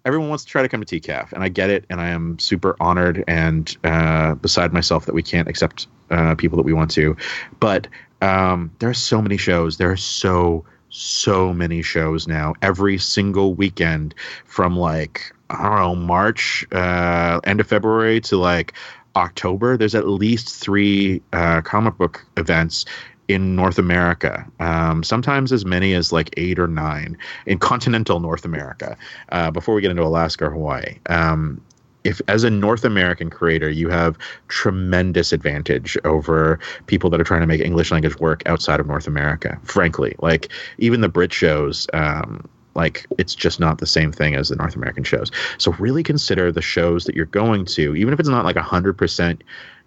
everyone 0.05 0.28
wants 0.28 0.45
to 0.45 0.51
try 0.51 0.62
to 0.62 0.68
come 0.68 0.82
to 0.82 1.01
TCAF, 1.01 1.32
and 1.32 1.43
I 1.43 1.49
get 1.49 1.70
it, 1.70 1.84
and 1.91 2.01
I 2.01 2.09
am 2.09 2.39
super 2.39 2.76
honored 2.80 3.24
and 3.26 3.76
uh, 3.84 4.34
beside 4.34 4.72
myself 4.72 5.07
that 5.07 5.14
we 5.14 5.22
can't 5.22 5.49
accept 5.49 5.87
uh, 6.11 6.34
people 6.34 6.57
that 6.57 6.64
we 6.64 6.72
want 6.72 6.91
to. 6.93 7.16
But 7.61 7.89
um, 8.22 8.70
there 8.78 8.89
are 8.89 8.95
so 8.95 9.20
many 9.20 9.37
shows. 9.37 9.76
There 9.76 9.91
are 9.91 9.97
so 9.97 10.64
so 10.89 11.53
many 11.53 11.82
shows 11.82 12.26
now 12.26 12.55
every 12.62 12.97
single 12.97 13.55
weekend 13.55 14.14
from 14.47 14.76
like 14.76 15.32
I 15.51 15.62
don't 15.62 15.76
know 15.76 15.95
March, 15.95 16.66
uh, 16.72 17.41
end 17.45 17.61
of 17.61 17.66
February 17.66 18.20
to 18.22 18.37
like 18.37 18.72
October. 19.16 19.76
There's 19.76 19.94
at 19.94 20.06
least 20.06 20.54
three 20.54 21.22
uh, 21.32 21.62
comic 21.62 21.96
book 21.96 22.24
events 22.36 22.84
in 23.28 23.56
North 23.56 23.78
America, 23.78 24.46
um, 24.60 25.02
sometimes 25.02 25.50
as 25.52 25.64
many 25.64 25.94
as 25.94 26.12
like 26.12 26.32
eight 26.36 26.58
or 26.60 26.68
nine 26.68 27.18
in 27.46 27.58
continental 27.58 28.20
North 28.20 28.44
America. 28.44 28.96
Uh, 29.30 29.50
before 29.50 29.74
we 29.74 29.82
get 29.82 29.90
into 29.90 30.04
Alaska 30.04 30.46
or 30.46 30.50
Hawaii, 30.50 30.98
um, 31.06 31.60
if 32.04 32.20
as 32.28 32.44
a 32.44 32.50
North 32.50 32.84
American 32.84 33.28
creator 33.28 33.68
you 33.68 33.88
have 33.88 34.16
tremendous 34.46 35.32
advantage 35.32 35.98
over 36.04 36.60
people 36.86 37.10
that 37.10 37.20
are 37.20 37.24
trying 37.24 37.40
to 37.40 37.48
make 37.48 37.60
English 37.60 37.90
language 37.90 38.16
work 38.20 38.42
outside 38.46 38.78
of 38.78 38.86
North 38.86 39.08
America. 39.08 39.58
Frankly, 39.64 40.14
like 40.20 40.52
even 40.78 41.00
the 41.00 41.08
Brit 41.08 41.32
shows. 41.32 41.88
Um, 41.92 42.48
like 42.77 43.07
it's 43.18 43.35
just 43.35 43.59
not 43.59 43.79
the 43.79 43.87
same 43.87 44.12
thing 44.12 44.37
as 44.37 44.49
the 44.51 44.57
North 44.57 44.77
American 44.77 45.03
shows. 45.03 45.33
So 45.59 45.72
really 45.72 46.03
consider 46.03 46.53
the 46.53 46.62
shows 46.62 47.05
that 47.05 47.16
you're 47.16 47.27
going 47.27 47.64
to, 47.66 47.97
even 47.97 48.14
if 48.14 48.20
it's 48.20 48.29
not 48.29 48.45
like 48.45 48.57
a 48.57 48.62
hundred 48.62 48.97
percent 48.99 49.43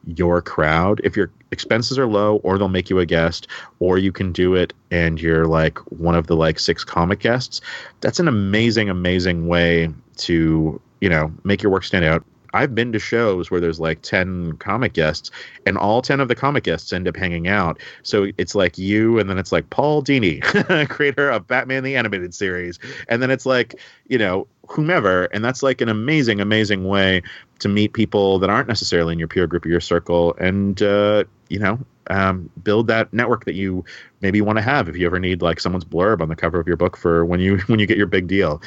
your 0.05 0.41
crowd. 0.41 1.01
If 1.03 1.15
your 1.15 1.31
expenses 1.51 1.97
are 1.99 2.07
low, 2.07 2.37
or 2.37 2.57
they'll 2.57 2.67
make 2.67 2.89
you 2.89 2.99
a 2.99 3.05
guest, 3.05 3.47
or 3.79 3.97
you 3.97 4.11
can 4.11 4.31
do 4.31 4.55
it 4.55 4.73
and 4.91 5.21
you're 5.21 5.45
like 5.45 5.77
one 5.91 6.15
of 6.15 6.27
the 6.27 6.35
like 6.35 6.59
six 6.59 6.83
comic 6.83 7.19
guests. 7.19 7.61
That's 8.01 8.19
an 8.19 8.27
amazing, 8.27 8.89
amazing 8.89 9.47
way 9.47 9.89
to 10.17 10.81
you 11.01 11.09
know 11.09 11.31
make 11.43 11.61
your 11.61 11.71
work 11.71 11.83
stand 11.83 12.05
out 12.05 12.23
I've 12.53 12.75
been 12.75 12.91
to 12.93 12.99
shows 12.99 13.51
where 13.51 13.59
there's 13.59 13.79
like 13.79 14.01
10 14.01 14.57
comic 14.57 14.93
guests 14.93 15.31
and 15.65 15.77
all 15.77 16.01
10 16.01 16.19
of 16.19 16.27
the 16.27 16.35
comic 16.35 16.63
guests 16.63 16.91
end 16.93 17.07
up 17.07 17.15
hanging 17.15 17.47
out. 17.47 17.79
So 18.03 18.27
it's 18.37 18.55
like 18.55 18.77
you 18.77 19.19
and 19.19 19.29
then 19.29 19.37
it's 19.37 19.51
like 19.51 19.69
Paul 19.69 20.03
Dini, 20.03 20.41
creator 20.89 21.29
of 21.29 21.47
Batman 21.47 21.83
the 21.83 21.95
Animated 21.95 22.33
Series. 22.33 22.79
And 23.07 23.21
then 23.21 23.31
it's 23.31 23.45
like, 23.45 23.75
you 24.07 24.17
know, 24.17 24.47
whomever. 24.67 25.25
And 25.25 25.43
that's 25.43 25.63
like 25.63 25.81
an 25.81 25.89
amazing, 25.89 26.39
amazing 26.39 26.85
way 26.85 27.21
to 27.59 27.67
meet 27.67 27.93
people 27.93 28.39
that 28.39 28.49
aren't 28.49 28.67
necessarily 28.67 29.13
in 29.13 29.19
your 29.19 29.27
peer 29.27 29.47
group 29.47 29.65
or 29.65 29.69
your 29.69 29.81
circle 29.81 30.35
and, 30.39 30.81
uh, 30.81 31.23
you 31.49 31.59
know, 31.59 31.79
um, 32.09 32.49
build 32.63 32.87
that 32.87 33.13
network 33.13 33.45
that 33.45 33.53
you 33.53 33.85
maybe 34.21 34.41
want 34.41 34.57
to 34.57 34.61
have 34.61 34.89
if 34.89 34.97
you 34.97 35.05
ever 35.05 35.19
need 35.19 35.41
like 35.41 35.59
someone's 35.59 35.85
blurb 35.85 36.21
on 36.21 36.29
the 36.29 36.35
cover 36.35 36.59
of 36.59 36.67
your 36.67 36.77
book 36.77 36.97
for 36.97 37.23
when 37.23 37.39
you 37.39 37.57
when 37.67 37.79
you 37.79 37.85
get 37.85 37.97
your 37.97 38.07
big 38.07 38.27
deal. 38.27 38.61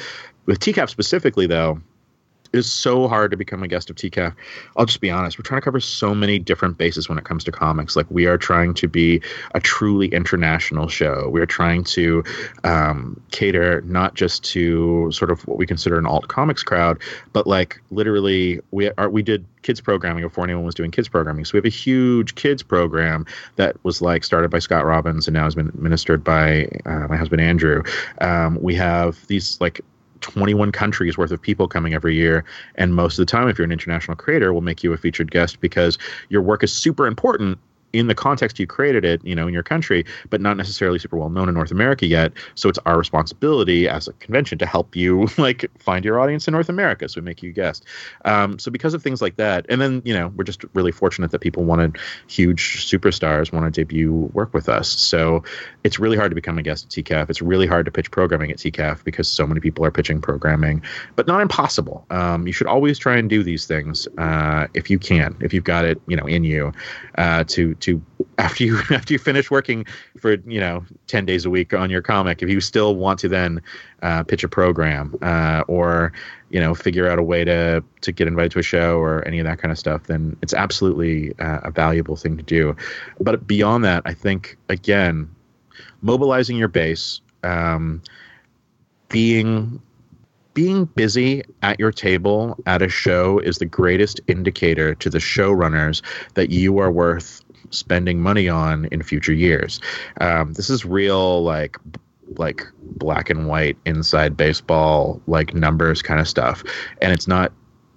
With 0.45 0.59
TCAF 0.59 0.89
specifically, 0.89 1.47
though, 1.47 1.81
is 2.53 2.71
so 2.71 3.07
hard 3.07 3.31
to 3.31 3.37
become 3.37 3.63
a 3.63 3.67
guest 3.67 3.89
of 3.89 3.95
TCAF. 3.95 4.33
I'll 4.77 4.85
just 4.85 5.01
be 5.01 5.09
honest. 5.09 5.37
We're 5.37 5.43
trying 5.43 5.59
to 5.61 5.65
cover 5.65 5.79
so 5.79 6.13
many 6.13 6.39
different 6.39 6.77
bases 6.77 7.09
when 7.09 7.17
it 7.17 7.25
comes 7.25 7.43
to 7.45 7.51
comics. 7.51 7.95
Like 7.95 8.05
we 8.09 8.27
are 8.27 8.37
trying 8.37 8.73
to 8.75 8.87
be 8.87 9.21
a 9.55 9.59
truly 9.59 10.07
international 10.09 10.87
show. 10.87 11.29
We 11.29 11.41
are 11.41 11.45
trying 11.45 11.83
to 11.85 12.23
um, 12.63 13.19
cater 13.31 13.81
not 13.81 14.13
just 14.13 14.43
to 14.45 15.11
sort 15.11 15.31
of 15.31 15.45
what 15.47 15.57
we 15.57 15.65
consider 15.65 15.97
an 15.97 16.05
alt 16.05 16.27
comics 16.27 16.63
crowd, 16.63 17.01
but 17.33 17.47
like 17.47 17.81
literally 17.89 18.61
we 18.71 18.91
are 18.91 19.09
we 19.09 19.23
did 19.23 19.45
kids 19.63 19.81
programming 19.81 20.23
before 20.23 20.43
anyone 20.43 20.65
was 20.65 20.75
doing 20.75 20.91
kids 20.91 21.07
programming. 21.07 21.45
So 21.45 21.53
we 21.53 21.57
have 21.57 21.65
a 21.65 21.69
huge 21.69 22.35
kids 22.35 22.61
program 22.61 23.25
that 23.55 23.81
was 23.83 24.01
like 24.01 24.23
started 24.23 24.51
by 24.51 24.59
Scott 24.59 24.85
Robins 24.85 25.27
and 25.27 25.33
now 25.33 25.45
has 25.45 25.55
been 25.55 25.69
administered 25.69 26.23
by 26.23 26.67
uh, 26.85 27.07
my 27.07 27.17
husband 27.17 27.41
Andrew. 27.41 27.81
Um, 28.21 28.61
we 28.61 28.75
have 28.75 29.25
these 29.27 29.59
like 29.59 29.81
21 30.23 30.71
countries 30.71 31.17
worth 31.17 31.31
of 31.31 31.41
people 31.41 31.67
coming 31.67 31.93
every 31.93 32.15
year. 32.15 32.43
And 32.75 32.95
most 32.95 33.19
of 33.19 33.25
the 33.25 33.29
time, 33.29 33.47
if 33.47 33.57
you're 33.57 33.65
an 33.65 33.71
international 33.71 34.17
creator, 34.17 34.51
we'll 34.51 34.61
make 34.61 34.83
you 34.83 34.91
a 34.93 34.97
featured 34.97 35.29
guest 35.29 35.59
because 35.59 35.97
your 36.29 36.41
work 36.41 36.63
is 36.63 36.73
super 36.73 37.05
important 37.05 37.59
in 37.93 38.07
the 38.07 38.15
context 38.15 38.59
you 38.59 38.67
created 38.67 39.05
it, 39.05 39.23
you 39.23 39.35
know, 39.35 39.47
in 39.47 39.53
your 39.53 39.63
country, 39.63 40.03
but 40.29 40.41
not 40.41 40.57
necessarily 40.57 40.99
super 40.99 41.15
well 41.15 41.29
known 41.29 41.47
in 41.47 41.53
North 41.53 41.71
America 41.71 42.05
yet. 42.07 42.33
So 42.55 42.67
it's 42.67 42.79
our 42.85 42.97
responsibility 42.97 43.87
as 43.87 44.07
a 44.07 44.13
convention 44.13 44.57
to 44.57 44.65
help 44.65 44.95
you 44.95 45.27
like 45.37 45.65
find 45.79 46.03
your 46.03 46.19
audience 46.19 46.47
in 46.47 46.53
North 46.53 46.69
America. 46.69 47.07
So 47.07 47.21
we 47.21 47.25
make 47.25 47.43
you 47.43 47.53
guest. 47.53 47.85
Um, 48.25 48.57
so 48.59 48.71
because 48.71 48.93
of 48.93 49.03
things 49.03 49.21
like 49.21 49.35
that, 49.37 49.65
and 49.69 49.79
then 49.79 50.01
you 50.03 50.13
know 50.13 50.29
we're 50.35 50.43
just 50.43 50.65
really 50.73 50.91
fortunate 50.91 51.31
that 51.31 51.39
people 51.39 51.63
wanted 51.63 51.97
huge 52.27 52.85
superstars 52.85 53.53
want 53.53 53.71
to 53.71 53.81
debut 53.81 54.13
work 54.33 54.53
with 54.53 54.67
us. 54.67 54.89
So 54.89 55.43
it's 55.83 55.99
really 55.99 56.17
hard 56.17 56.31
to 56.31 56.35
become 56.35 56.57
a 56.57 56.63
guest 56.63 56.85
at 56.85 56.89
TCAF. 56.91 57.29
It's 57.29 57.41
really 57.41 57.67
hard 57.67 57.85
to 57.85 57.91
pitch 57.91 58.09
programming 58.09 58.51
at 58.51 58.57
TCAF 58.57 59.03
because 59.03 59.27
so 59.27 59.45
many 59.45 59.59
people 59.59 59.85
are 59.85 59.91
pitching 59.91 60.19
programming, 60.19 60.81
but 61.15 61.27
not 61.27 61.41
impossible. 61.41 62.05
Um, 62.09 62.47
you 62.47 62.53
should 62.53 62.67
always 62.67 62.97
try 62.97 63.17
and 63.17 63.29
do 63.29 63.43
these 63.43 63.67
things 63.67 64.07
uh, 64.17 64.67
if 64.73 64.89
you 64.89 64.97
can, 64.97 65.35
if 65.41 65.53
you've 65.53 65.63
got 65.63 65.85
it, 65.85 66.01
you 66.07 66.17
know, 66.17 66.25
in 66.25 66.43
you 66.43 66.71
uh, 67.17 67.43
to 67.45 67.75
to 67.83 68.01
after 68.37 68.63
you 68.63 68.79
after 68.91 69.13
you 69.13 69.19
finish 69.19 69.51
working 69.51 69.85
for 70.17 70.35
you 70.45 70.59
know 70.59 70.83
10 71.07 71.25
days 71.25 71.45
a 71.45 71.49
week 71.49 71.73
on 71.73 71.89
your 71.89 72.01
comic 72.01 72.41
if 72.41 72.49
you 72.49 72.59
still 72.59 72.95
want 72.95 73.19
to 73.19 73.29
then 73.29 73.61
uh, 74.01 74.23
pitch 74.23 74.43
a 74.43 74.49
program 74.49 75.15
uh, 75.21 75.63
or 75.67 76.11
you 76.49 76.59
know 76.59 76.73
figure 76.73 77.07
out 77.07 77.19
a 77.19 77.23
way 77.23 77.43
to 77.43 77.83
to 78.01 78.11
get 78.11 78.27
invited 78.27 78.51
to 78.51 78.59
a 78.59 78.63
show 78.63 78.97
or 78.97 79.25
any 79.27 79.39
of 79.39 79.45
that 79.45 79.59
kind 79.59 79.71
of 79.71 79.77
stuff 79.77 80.03
then 80.03 80.35
it's 80.41 80.53
absolutely 80.53 81.33
uh, 81.39 81.59
a 81.63 81.71
valuable 81.71 82.15
thing 82.15 82.37
to 82.37 82.43
do. 82.43 82.75
But 83.19 83.45
beyond 83.47 83.83
that 83.83 84.03
i 84.05 84.13
think 84.13 84.57
again 84.69 85.29
mobilizing 86.01 86.57
your 86.57 86.67
base 86.67 87.21
um, 87.43 88.01
being 89.09 89.81
being 90.53 90.85
busy 90.85 91.43
at 91.63 91.79
your 91.79 91.91
table 91.91 92.55
at 92.67 92.81
a 92.81 92.89
show 92.89 93.39
is 93.39 93.57
the 93.57 93.65
greatest 93.65 94.21
indicator 94.27 94.93
to 94.95 95.09
the 95.09 95.17
showrunners 95.17 96.01
that 96.35 96.51
you 96.51 96.77
are 96.77 96.91
worth 96.91 97.42
spending 97.73 98.21
money 98.21 98.47
on 98.47 98.85
in 98.85 99.01
future 99.03 99.33
years. 99.33 99.79
Um, 100.21 100.53
this 100.53 100.69
is 100.69 100.85
real, 100.85 101.43
like 101.43 101.77
like 102.37 102.65
black 102.81 103.29
and 103.29 103.47
white 103.47 103.77
inside 103.85 104.37
baseball, 104.37 105.21
like 105.27 105.53
numbers 105.53 106.01
kind 106.01 106.19
of 106.19 106.27
stuff, 106.27 106.63
and 107.01 107.11
it's 107.11 107.27
not 107.27 107.51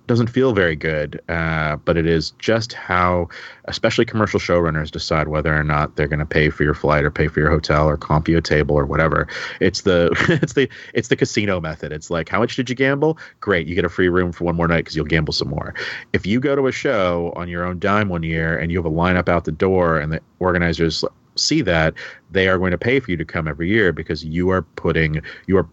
doesn't 0.06 0.28
feel 0.28 0.52
very 0.52 0.76
good, 0.76 1.20
uh, 1.28 1.76
but 1.76 1.96
it 1.96 2.06
is 2.06 2.30
just 2.38 2.72
how, 2.72 3.28
especially 3.64 4.04
commercial 4.04 4.38
showrunners, 4.38 4.90
decide 4.90 5.28
whether 5.28 5.54
or 5.54 5.64
not 5.64 5.96
they're 5.96 6.06
going 6.06 6.20
to 6.20 6.26
pay 6.26 6.48
for 6.48 6.62
your 6.62 6.74
flight 6.74 7.04
or 7.04 7.10
pay 7.10 7.26
for 7.26 7.40
your 7.40 7.50
hotel 7.50 7.88
or 7.88 7.96
comp 7.96 8.28
you 8.28 8.38
a 8.38 8.42
table 8.42 8.76
or 8.76 8.86
whatever. 8.86 9.26
It's 9.60 9.82
the 9.82 10.10
it's 10.42 10.52
the 10.52 10.68
it's 10.94 11.08
the 11.08 11.16
casino 11.16 11.60
method. 11.60 11.92
It's 11.92 12.10
like 12.10 12.28
how 12.28 12.38
much 12.38 12.56
did 12.56 12.70
you 12.70 12.76
gamble? 12.76 13.18
Great, 13.40 13.66
you 13.66 13.74
get 13.74 13.84
a 13.84 13.88
free 13.88 14.08
room 14.08 14.32
for 14.32 14.44
one 14.44 14.56
more 14.56 14.68
night 14.68 14.84
because 14.84 14.94
you'll 14.94 15.06
gamble 15.06 15.32
some 15.32 15.48
more. 15.48 15.74
If 16.12 16.24
you 16.24 16.40
go 16.40 16.54
to 16.54 16.66
a 16.66 16.72
show 16.72 17.32
on 17.36 17.48
your 17.48 17.64
own 17.64 17.78
dime 17.78 18.08
one 18.08 18.22
year 18.22 18.56
and 18.56 18.70
you 18.70 18.78
have 18.78 18.86
a 18.86 18.90
lineup 18.90 19.28
out 19.28 19.44
the 19.44 19.52
door 19.52 19.98
and 19.98 20.12
the 20.12 20.20
organizers 20.38 21.04
see 21.34 21.62
that 21.62 21.94
they 22.30 22.48
are 22.48 22.58
going 22.58 22.70
to 22.70 22.78
pay 22.78 23.00
for 23.00 23.10
you 23.10 23.16
to 23.16 23.24
come 23.24 23.48
every 23.48 23.68
year 23.68 23.92
because 23.92 24.24
you 24.24 24.50
are 24.50 24.62
putting 24.62 25.20
you 25.46 25.58
are 25.58 25.68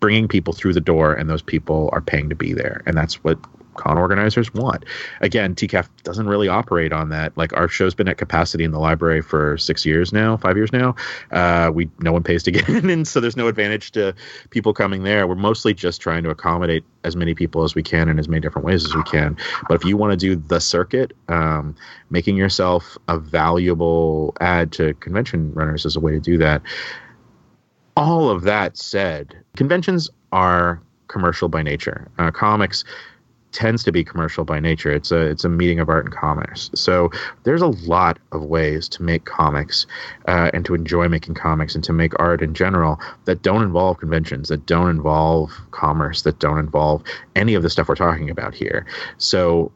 bringing 0.00 0.28
people 0.28 0.52
through 0.52 0.72
the 0.72 0.80
door 0.80 1.12
and 1.12 1.28
those 1.28 1.42
people 1.42 1.90
are 1.92 2.00
paying 2.00 2.28
to 2.28 2.34
be 2.34 2.52
there 2.52 2.82
and 2.86 2.96
that's 2.96 3.22
what 3.24 3.38
con 3.74 3.98
organizers 3.98 4.52
want. 4.52 4.84
Again, 5.20 5.54
TCAF 5.54 5.88
doesn't 6.02 6.26
really 6.26 6.48
operate 6.48 6.92
on 6.92 7.08
that. 7.10 7.36
Like 7.36 7.52
our 7.54 7.68
show's 7.68 7.94
been 7.94 8.08
at 8.08 8.18
capacity 8.18 8.64
in 8.64 8.70
the 8.70 8.78
library 8.78 9.22
for 9.22 9.56
six 9.58 9.84
years 9.86 10.12
now, 10.12 10.36
five 10.36 10.56
years 10.56 10.72
now. 10.72 10.94
Uh, 11.30 11.70
we 11.72 11.90
no 12.00 12.12
one 12.12 12.22
pays 12.22 12.42
to 12.44 12.50
get 12.50 12.68
in, 12.68 12.90
and 12.90 13.06
so 13.06 13.20
there's 13.20 13.36
no 13.36 13.48
advantage 13.48 13.90
to 13.92 14.14
people 14.50 14.72
coming 14.72 15.02
there. 15.02 15.26
We're 15.26 15.34
mostly 15.34 15.74
just 15.74 16.00
trying 16.00 16.22
to 16.24 16.30
accommodate 16.30 16.84
as 17.04 17.16
many 17.16 17.34
people 17.34 17.62
as 17.62 17.74
we 17.74 17.82
can 17.82 18.08
in 18.08 18.18
as 18.18 18.28
many 18.28 18.40
different 18.40 18.66
ways 18.66 18.84
as 18.84 18.94
we 18.94 19.02
can. 19.04 19.36
But 19.68 19.74
if 19.74 19.84
you 19.84 19.96
want 19.96 20.12
to 20.12 20.16
do 20.16 20.36
the 20.36 20.60
circuit, 20.60 21.12
um, 21.28 21.74
making 22.10 22.36
yourself 22.36 22.98
a 23.08 23.18
valuable 23.18 24.34
add 24.40 24.72
to 24.72 24.94
convention 24.94 25.52
runners 25.54 25.84
is 25.86 25.96
a 25.96 26.00
way 26.00 26.12
to 26.12 26.20
do 26.20 26.38
that. 26.38 26.62
All 27.96 28.30
of 28.30 28.42
that 28.42 28.76
said, 28.76 29.36
conventions 29.56 30.08
are 30.32 30.80
commercial 31.08 31.48
by 31.48 31.62
nature. 31.62 32.08
Uh, 32.18 32.30
comics 32.30 32.84
tends 33.52 33.82
to 33.84 33.92
be 33.92 34.04
commercial 34.04 34.44
by 34.44 34.60
nature. 34.60 34.92
It's 34.92 35.10
a 35.10 35.20
it's 35.20 35.44
a 35.44 35.48
meeting 35.48 35.80
of 35.80 35.88
art 35.88 36.04
and 36.04 36.14
commerce. 36.14 36.70
So 36.74 37.10
there's 37.44 37.62
a 37.62 37.68
lot 37.68 38.18
of 38.32 38.44
ways 38.44 38.88
to 38.90 39.02
make 39.02 39.24
comics 39.24 39.86
uh, 40.28 40.50
and 40.54 40.64
to 40.66 40.74
enjoy 40.74 41.08
making 41.08 41.34
comics 41.34 41.74
and 41.74 41.82
to 41.84 41.92
make 41.92 42.18
art 42.20 42.42
in 42.42 42.54
general 42.54 43.00
that 43.24 43.42
don't 43.42 43.62
involve 43.62 43.98
conventions, 43.98 44.48
that 44.48 44.66
don't 44.66 44.90
involve 44.90 45.52
commerce, 45.72 46.22
that 46.22 46.38
don't 46.38 46.58
involve 46.58 47.02
any 47.34 47.54
of 47.54 47.62
the 47.62 47.70
stuff 47.70 47.88
we're 47.88 47.96
talking 47.96 48.30
about 48.30 48.54
here. 48.54 48.86
So 49.18 49.72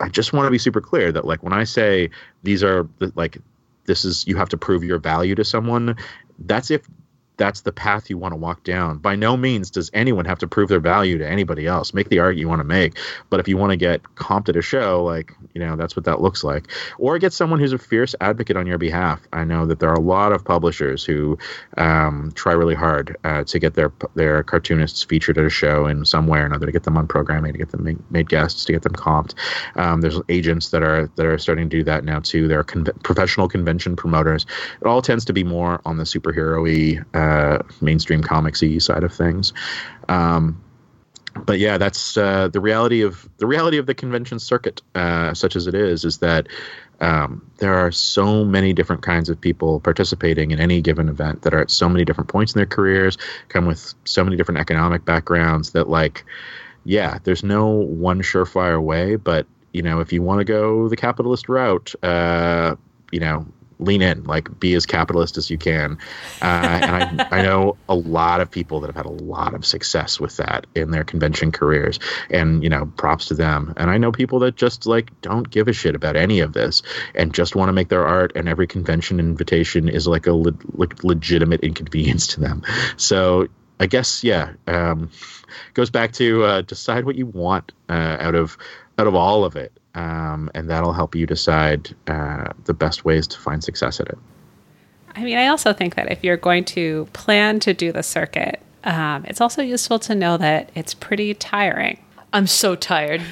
I 0.00 0.08
just 0.08 0.32
want 0.32 0.46
to 0.46 0.50
be 0.50 0.58
super 0.58 0.80
clear 0.80 1.10
that 1.12 1.24
like 1.24 1.42
when 1.42 1.52
I 1.52 1.64
say 1.64 2.10
these 2.42 2.62
are 2.62 2.88
like 3.14 3.38
this 3.86 4.04
is 4.04 4.26
you 4.26 4.36
have 4.36 4.48
to 4.50 4.56
prove 4.56 4.84
your 4.84 4.98
value 4.98 5.34
to 5.34 5.44
someone. 5.44 5.96
That's 6.38 6.70
if 6.70 6.86
that's 7.36 7.62
the 7.62 7.72
path 7.72 8.08
you 8.08 8.18
want 8.18 8.32
to 8.32 8.36
walk 8.36 8.64
down. 8.64 8.98
By 8.98 9.16
no 9.16 9.36
means 9.36 9.70
does 9.70 9.90
anyone 9.92 10.24
have 10.24 10.38
to 10.38 10.48
prove 10.48 10.68
their 10.68 10.80
value 10.80 11.18
to 11.18 11.28
anybody 11.28 11.66
else. 11.66 11.92
Make 11.92 12.08
the 12.08 12.18
art 12.18 12.36
you 12.36 12.48
want 12.48 12.60
to 12.60 12.64
make. 12.64 12.98
But 13.30 13.40
if 13.40 13.48
you 13.48 13.56
want 13.56 13.70
to 13.70 13.76
get 13.76 14.02
comped 14.14 14.48
at 14.48 14.56
a 14.56 14.62
show, 14.62 15.04
like, 15.04 15.32
you 15.54 15.60
know, 15.60 15.76
that's 15.76 15.96
what 15.96 16.04
that 16.06 16.20
looks 16.20 16.42
like. 16.44 16.68
Or 16.98 17.18
get 17.18 17.32
someone 17.32 17.60
who's 17.60 17.72
a 17.72 17.78
fierce 17.78 18.14
advocate 18.20 18.56
on 18.56 18.66
your 18.66 18.78
behalf. 18.78 19.20
I 19.32 19.44
know 19.44 19.66
that 19.66 19.80
there 19.80 19.90
are 19.90 19.94
a 19.94 20.00
lot 20.00 20.32
of 20.32 20.44
publishers 20.44 21.04
who 21.04 21.38
um, 21.76 22.32
try 22.34 22.52
really 22.52 22.74
hard 22.74 23.16
uh, 23.24 23.44
to 23.44 23.58
get 23.58 23.74
their 23.74 23.92
their 24.14 24.42
cartoonists 24.42 25.02
featured 25.02 25.38
at 25.38 25.44
a 25.44 25.50
show 25.50 25.86
in 25.86 26.04
some 26.04 26.26
way 26.26 26.38
or 26.38 26.46
another, 26.46 26.66
to 26.66 26.72
get 26.72 26.84
them 26.84 26.96
on 26.96 27.06
programming, 27.06 27.52
to 27.52 27.58
get 27.58 27.70
them 27.70 27.84
made, 27.84 28.10
made 28.10 28.28
guests, 28.28 28.64
to 28.64 28.72
get 28.72 28.82
them 28.82 28.94
comped. 28.94 29.34
Um, 29.76 30.00
there's 30.00 30.20
agents 30.28 30.70
that 30.70 30.82
are 30.82 31.10
that 31.16 31.26
are 31.26 31.38
starting 31.38 31.68
to 31.68 31.76
do 31.76 31.84
that 31.84 32.04
now 32.04 32.20
too. 32.20 32.48
There 32.48 32.58
are 32.58 32.64
con- 32.64 32.86
professional 33.02 33.48
convention 33.48 33.96
promoters. 33.96 34.46
It 34.80 34.86
all 34.86 35.02
tends 35.02 35.24
to 35.26 35.32
be 35.32 35.44
more 35.44 35.80
on 35.84 35.98
the 35.98 36.04
superhero-y 36.04 37.02
uh, 37.14 37.25
uh, 37.26 37.62
mainstream 37.80 38.22
comicsy 38.22 38.80
side 38.80 39.04
of 39.04 39.12
things. 39.12 39.52
Um, 40.08 40.62
but 41.44 41.58
yeah, 41.58 41.76
that's 41.78 42.16
uh, 42.16 42.48
the 42.48 42.60
reality 42.60 43.02
of 43.02 43.28
the 43.38 43.46
reality 43.46 43.78
of 43.78 43.86
the 43.86 43.94
convention 43.94 44.38
circuit, 44.38 44.80
uh, 44.94 45.34
such 45.34 45.56
as 45.56 45.66
it 45.66 45.74
is, 45.74 46.04
is 46.04 46.18
that 46.18 46.48
um, 47.00 47.50
there 47.58 47.74
are 47.74 47.92
so 47.92 48.44
many 48.44 48.72
different 48.72 49.02
kinds 49.02 49.28
of 49.28 49.38
people 49.40 49.80
participating 49.80 50.50
in 50.50 50.60
any 50.60 50.80
given 50.80 51.08
event 51.08 51.42
that 51.42 51.52
are 51.52 51.60
at 51.60 51.70
so 51.70 51.88
many 51.88 52.04
different 52.04 52.30
points 52.30 52.54
in 52.54 52.58
their 52.58 52.66
careers, 52.66 53.18
come 53.48 53.66
with 53.66 53.94
so 54.04 54.24
many 54.24 54.36
different 54.36 54.60
economic 54.60 55.04
backgrounds 55.04 55.72
that 55.72 55.88
like, 55.88 56.24
yeah, 56.84 57.18
there's 57.24 57.44
no 57.44 57.66
one 57.66 58.22
surefire 58.22 58.82
way, 58.82 59.16
but 59.16 59.46
you 59.72 59.82
know, 59.82 60.00
if 60.00 60.10
you 60.12 60.22
want 60.22 60.38
to 60.38 60.44
go 60.44 60.88
the 60.88 60.96
capitalist 60.96 61.50
route, 61.50 61.94
uh, 62.02 62.76
you 63.12 63.20
know, 63.20 63.46
lean 63.78 64.02
in, 64.02 64.24
like 64.24 64.58
be 64.58 64.74
as 64.74 64.86
capitalist 64.86 65.36
as 65.36 65.50
you 65.50 65.58
can. 65.58 65.98
Uh, 66.42 66.44
and 66.44 67.20
I, 67.20 67.28
I 67.38 67.42
know 67.42 67.76
a 67.88 67.94
lot 67.94 68.40
of 68.40 68.50
people 68.50 68.80
that 68.80 68.88
have 68.88 68.96
had 68.96 69.06
a 69.06 69.24
lot 69.24 69.54
of 69.54 69.64
success 69.64 70.18
with 70.18 70.36
that 70.38 70.66
in 70.74 70.90
their 70.90 71.04
convention 71.04 71.52
careers, 71.52 71.98
and 72.30 72.62
you 72.62 72.68
know, 72.68 72.86
props 72.96 73.26
to 73.26 73.34
them. 73.34 73.74
And 73.76 73.90
I 73.90 73.98
know 73.98 74.12
people 74.12 74.38
that 74.40 74.56
just 74.56 74.86
like 74.86 75.18
don't 75.20 75.48
give 75.48 75.68
a 75.68 75.72
shit 75.72 75.94
about 75.94 76.16
any 76.16 76.40
of 76.40 76.52
this 76.52 76.82
and 77.14 77.34
just 77.34 77.56
want 77.56 77.68
to 77.68 77.72
make 77.72 77.88
their 77.88 78.06
art, 78.06 78.32
and 78.34 78.48
every 78.48 78.66
convention 78.66 79.20
invitation 79.20 79.88
is 79.88 80.06
like 80.06 80.26
a 80.26 80.32
le- 80.32 80.54
le- 80.72 80.88
legitimate 81.02 81.60
inconvenience 81.60 82.26
to 82.28 82.40
them. 82.40 82.62
So 82.96 83.48
I 83.78 83.86
guess 83.86 84.24
yeah, 84.24 84.52
um, 84.66 85.10
goes 85.74 85.90
back 85.90 86.12
to 86.12 86.44
uh, 86.44 86.62
decide 86.62 87.04
what 87.04 87.16
you 87.16 87.26
want 87.26 87.72
uh, 87.88 88.16
out 88.20 88.34
of 88.34 88.56
out 88.98 89.06
of 89.06 89.14
all 89.14 89.44
of 89.44 89.56
it 89.56 89.72
um, 89.96 90.50
and 90.54 90.68
that'll 90.68 90.92
help 90.92 91.14
you 91.14 91.26
decide 91.26 91.94
uh, 92.06 92.52
the 92.64 92.74
best 92.74 93.04
ways 93.04 93.26
to 93.26 93.38
find 93.38 93.64
success 93.64 93.98
at 93.98 94.08
it. 94.08 94.18
I 95.16 95.24
mean, 95.24 95.38
I 95.38 95.48
also 95.48 95.72
think 95.72 95.94
that 95.94 96.12
if 96.12 96.22
you're 96.22 96.36
going 96.36 96.64
to 96.66 97.08
plan 97.14 97.58
to 97.60 97.72
do 97.72 97.90
the 97.90 98.02
circuit, 98.02 98.60
um, 98.84 99.24
it's 99.26 99.40
also 99.40 99.62
useful 99.62 99.98
to 100.00 100.14
know 100.14 100.36
that 100.36 100.70
it's 100.74 100.92
pretty 100.92 101.32
tiring. 101.32 101.98
I'm 102.34 102.46
so 102.46 102.76
tired. 102.76 103.22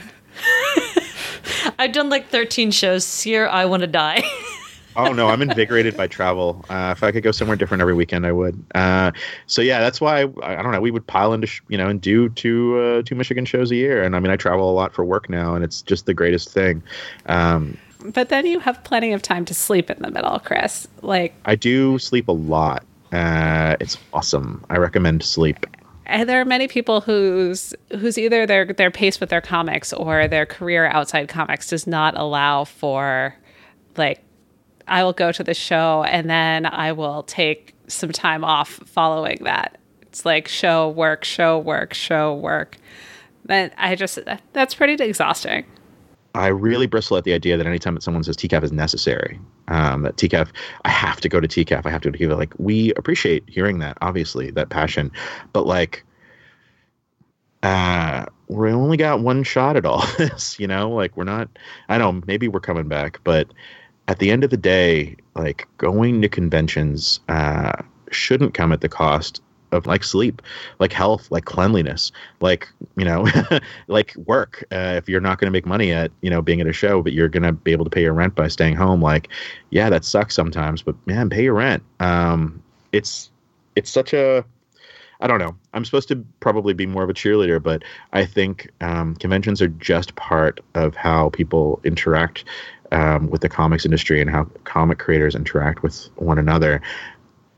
I've 1.78 1.92
done 1.92 2.08
like 2.08 2.28
13 2.28 2.70
shows 2.70 3.04
this 3.04 3.26
year. 3.26 3.46
I 3.46 3.66
want 3.66 3.82
to 3.82 3.86
die. 3.86 4.22
oh 4.96 5.12
no, 5.12 5.28
I'm 5.28 5.42
invigorated 5.42 5.96
by 5.96 6.06
travel. 6.06 6.64
Uh, 6.68 6.94
if 6.96 7.02
I 7.02 7.12
could 7.12 7.22
go 7.22 7.30
somewhere 7.30 7.56
different 7.56 7.80
every 7.80 7.94
weekend, 7.94 8.26
I 8.26 8.32
would. 8.32 8.62
Uh, 8.74 9.12
so 9.46 9.62
yeah, 9.62 9.80
that's 9.80 10.00
why 10.00 10.22
I, 10.22 10.58
I, 10.58 10.62
don't 10.62 10.72
know. 10.72 10.80
We 10.80 10.90
would 10.90 11.06
pile 11.06 11.32
into 11.32 11.46
sh- 11.46 11.62
you 11.68 11.78
know 11.78 11.88
and 11.88 12.00
do 12.00 12.28
two 12.30 12.78
uh, 12.78 13.02
two 13.02 13.14
Michigan 13.14 13.44
shows 13.44 13.70
a 13.70 13.76
year, 13.76 14.02
and 14.02 14.16
I 14.16 14.20
mean 14.20 14.30
I 14.30 14.36
travel 14.36 14.70
a 14.70 14.72
lot 14.72 14.94
for 14.94 15.04
work 15.04 15.28
now, 15.28 15.54
and 15.54 15.64
it's 15.64 15.82
just 15.82 16.06
the 16.06 16.14
greatest 16.14 16.50
thing. 16.50 16.82
Um, 17.26 17.76
but 18.04 18.28
then 18.28 18.46
you 18.46 18.60
have 18.60 18.82
plenty 18.84 19.12
of 19.12 19.22
time 19.22 19.44
to 19.46 19.54
sleep 19.54 19.90
in 19.90 20.00
the 20.02 20.10
middle, 20.10 20.38
Chris. 20.40 20.86
Like 21.02 21.34
I 21.44 21.54
do 21.54 21.98
sleep 21.98 22.28
a 22.28 22.32
lot. 22.32 22.84
Uh, 23.12 23.76
it's 23.80 23.96
awesome. 24.12 24.64
I 24.70 24.76
recommend 24.76 25.22
sleep. 25.22 25.66
And 26.06 26.28
there 26.28 26.40
are 26.40 26.44
many 26.44 26.68
people 26.68 27.00
whose 27.00 27.74
whose 27.90 28.18
either 28.18 28.46
their 28.46 28.66
their 28.66 28.90
pace 28.90 29.20
with 29.20 29.30
their 29.30 29.40
comics 29.40 29.92
or 29.92 30.28
their 30.28 30.44
career 30.44 30.86
outside 30.86 31.28
comics 31.28 31.68
does 31.70 31.86
not 31.86 32.16
allow 32.18 32.64
for 32.64 33.34
like 33.96 34.22
I 34.88 35.04
will 35.04 35.12
go 35.12 35.32
to 35.32 35.42
the 35.42 35.54
show 35.54 36.04
and 36.04 36.28
then 36.28 36.66
I 36.66 36.92
will 36.92 37.22
take 37.24 37.74
some 37.88 38.12
time 38.12 38.44
off 38.44 38.70
following 38.86 39.38
that. 39.44 39.78
It's 40.02 40.24
like 40.24 40.48
show, 40.48 40.90
work, 40.90 41.24
show, 41.24 41.58
work, 41.58 41.94
show, 41.94 42.34
work. 42.34 42.76
Then 43.44 43.72
I 43.76 43.94
just, 43.94 44.18
that's 44.52 44.74
pretty 44.74 45.02
exhausting. 45.02 45.64
I 46.34 46.48
really 46.48 46.86
bristle 46.86 47.16
at 47.16 47.24
the 47.24 47.32
idea 47.32 47.56
that 47.56 47.66
anytime 47.66 47.94
that 47.94 48.02
someone 48.02 48.24
says 48.24 48.36
TCAF 48.36 48.64
is 48.64 48.72
necessary, 48.72 49.38
um, 49.68 50.02
that 50.02 50.16
TCAF, 50.16 50.48
I 50.84 50.88
have 50.88 51.20
to 51.20 51.28
go 51.28 51.40
to 51.40 51.46
TCAF, 51.46 51.86
I 51.86 51.90
have 51.90 52.02
to 52.02 52.10
give 52.10 52.30
it. 52.30 52.36
Like, 52.36 52.52
we 52.58 52.92
appreciate 52.94 53.44
hearing 53.46 53.78
that, 53.78 53.96
obviously, 54.00 54.50
that 54.52 54.68
passion. 54.68 55.12
But, 55.52 55.66
like, 55.66 56.04
uh, 57.62 58.26
we 58.48 58.72
only 58.72 58.96
got 58.96 59.20
one 59.20 59.44
shot 59.44 59.76
at 59.76 59.86
all 59.86 60.04
this, 60.18 60.58
you 60.58 60.66
know? 60.66 60.90
Like, 60.90 61.16
we're 61.16 61.24
not, 61.24 61.48
I 61.88 61.98
know, 61.98 62.20
maybe 62.26 62.48
we're 62.48 62.60
coming 62.60 62.88
back, 62.88 63.20
but 63.22 63.46
at 64.08 64.18
the 64.18 64.30
end 64.30 64.44
of 64.44 64.50
the 64.50 64.56
day, 64.56 65.16
like 65.34 65.66
going 65.78 66.22
to 66.22 66.28
conventions 66.28 67.20
uh, 67.28 67.72
shouldn't 68.10 68.54
come 68.54 68.72
at 68.72 68.80
the 68.80 68.88
cost 68.88 69.40
of 69.72 69.86
like 69.86 70.04
sleep, 70.04 70.40
like 70.78 70.92
health, 70.92 71.30
like 71.30 71.44
cleanliness, 71.44 72.12
like 72.40 72.68
you 72.96 73.04
know, 73.04 73.26
like 73.88 74.14
work. 74.26 74.64
Uh, 74.70 74.94
if 74.96 75.08
you're 75.08 75.20
not 75.20 75.38
going 75.38 75.46
to 75.46 75.52
make 75.52 75.66
money 75.66 75.92
at 75.92 76.10
you 76.20 76.30
know 76.30 76.40
being 76.40 76.60
at 76.60 76.66
a 76.66 76.72
show, 76.72 77.02
but 77.02 77.12
you're 77.12 77.28
going 77.28 77.42
to 77.42 77.52
be 77.52 77.72
able 77.72 77.84
to 77.84 77.90
pay 77.90 78.02
your 78.02 78.14
rent 78.14 78.34
by 78.34 78.48
staying 78.48 78.76
home, 78.76 79.02
like 79.02 79.28
yeah, 79.70 79.90
that 79.90 80.04
sucks 80.04 80.34
sometimes, 80.34 80.82
but 80.82 80.94
man, 81.06 81.28
pay 81.28 81.44
your 81.44 81.54
rent. 81.54 81.82
Um, 82.00 82.62
it's 82.92 83.30
it's 83.76 83.90
such 83.90 84.12
a 84.12 84.44
I 85.20 85.26
don't 85.26 85.38
know. 85.38 85.56
I'm 85.72 85.84
supposed 85.84 86.08
to 86.08 86.24
probably 86.40 86.74
be 86.74 86.86
more 86.86 87.02
of 87.02 87.10
a 87.10 87.14
cheerleader, 87.14 87.62
but 87.62 87.82
I 88.12 88.26
think 88.26 88.70
um, 88.80 89.14
conventions 89.16 89.62
are 89.62 89.68
just 89.68 90.14
part 90.16 90.60
of 90.74 90.94
how 90.94 91.30
people 91.30 91.80
interact 91.84 92.44
um, 92.94 93.28
with 93.28 93.42
the 93.42 93.48
comics 93.48 93.84
industry 93.84 94.20
and 94.20 94.30
how 94.30 94.44
comic 94.64 94.98
creators 94.98 95.34
interact 95.34 95.82
with 95.82 96.08
one 96.16 96.38
another 96.38 96.80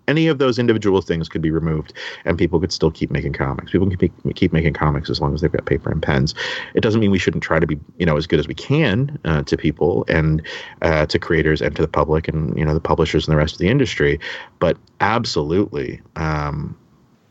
any 0.09 0.29
of 0.29 0.39
those 0.39 0.59
individual 0.59 1.03
things 1.03 1.29
could 1.29 1.43
be 1.43 1.51
removed 1.51 1.93
and 2.25 2.39
people 2.39 2.61
could 2.61 2.73
still 2.73 2.91
keep 2.91 3.11
making 3.11 3.33
comics. 3.33 3.73
People 3.73 3.89
can 3.89 4.33
keep, 4.35 4.53
making 4.53 4.75
comics 4.75 5.11
as 5.11 5.21
long 5.21 5.35
as 5.35 5.41
they've 5.41 5.53
got 5.53 5.67
paper 5.67 5.91
and 5.91 6.03
pens. 6.03 6.35
It 6.75 6.81
doesn't 6.81 7.01
mean 7.01 7.11
we 7.11 7.19
shouldn't 7.19 7.43
try 7.43 7.59
to 7.59 7.67
be 7.67 7.79
you 7.99 8.07
know 8.07 8.17
as 8.17 8.27
good 8.27 8.39
as 8.39 8.47
we 8.47 8.55
can 8.55 9.19
uh, 9.25 9.43
to 9.43 9.57
people 9.57 10.05
and 10.09 10.43
uh, 10.83 11.07
to 11.07 11.19
creators 11.19 11.61
and 11.61 11.75
to 11.77 11.83
the 11.83 11.89
public 11.89 12.29
and 12.29 12.57
you 12.57 12.65
know 12.65 12.75
the 12.75 12.81
publishers 12.81 13.27
and 13.27 13.33
the 13.33 13.37
rest 13.37 13.55
of 13.55 13.59
the 13.59 13.69
industry 13.69 14.21
but 14.59 14.77
absolutely 15.01 16.01
um, 16.17 16.77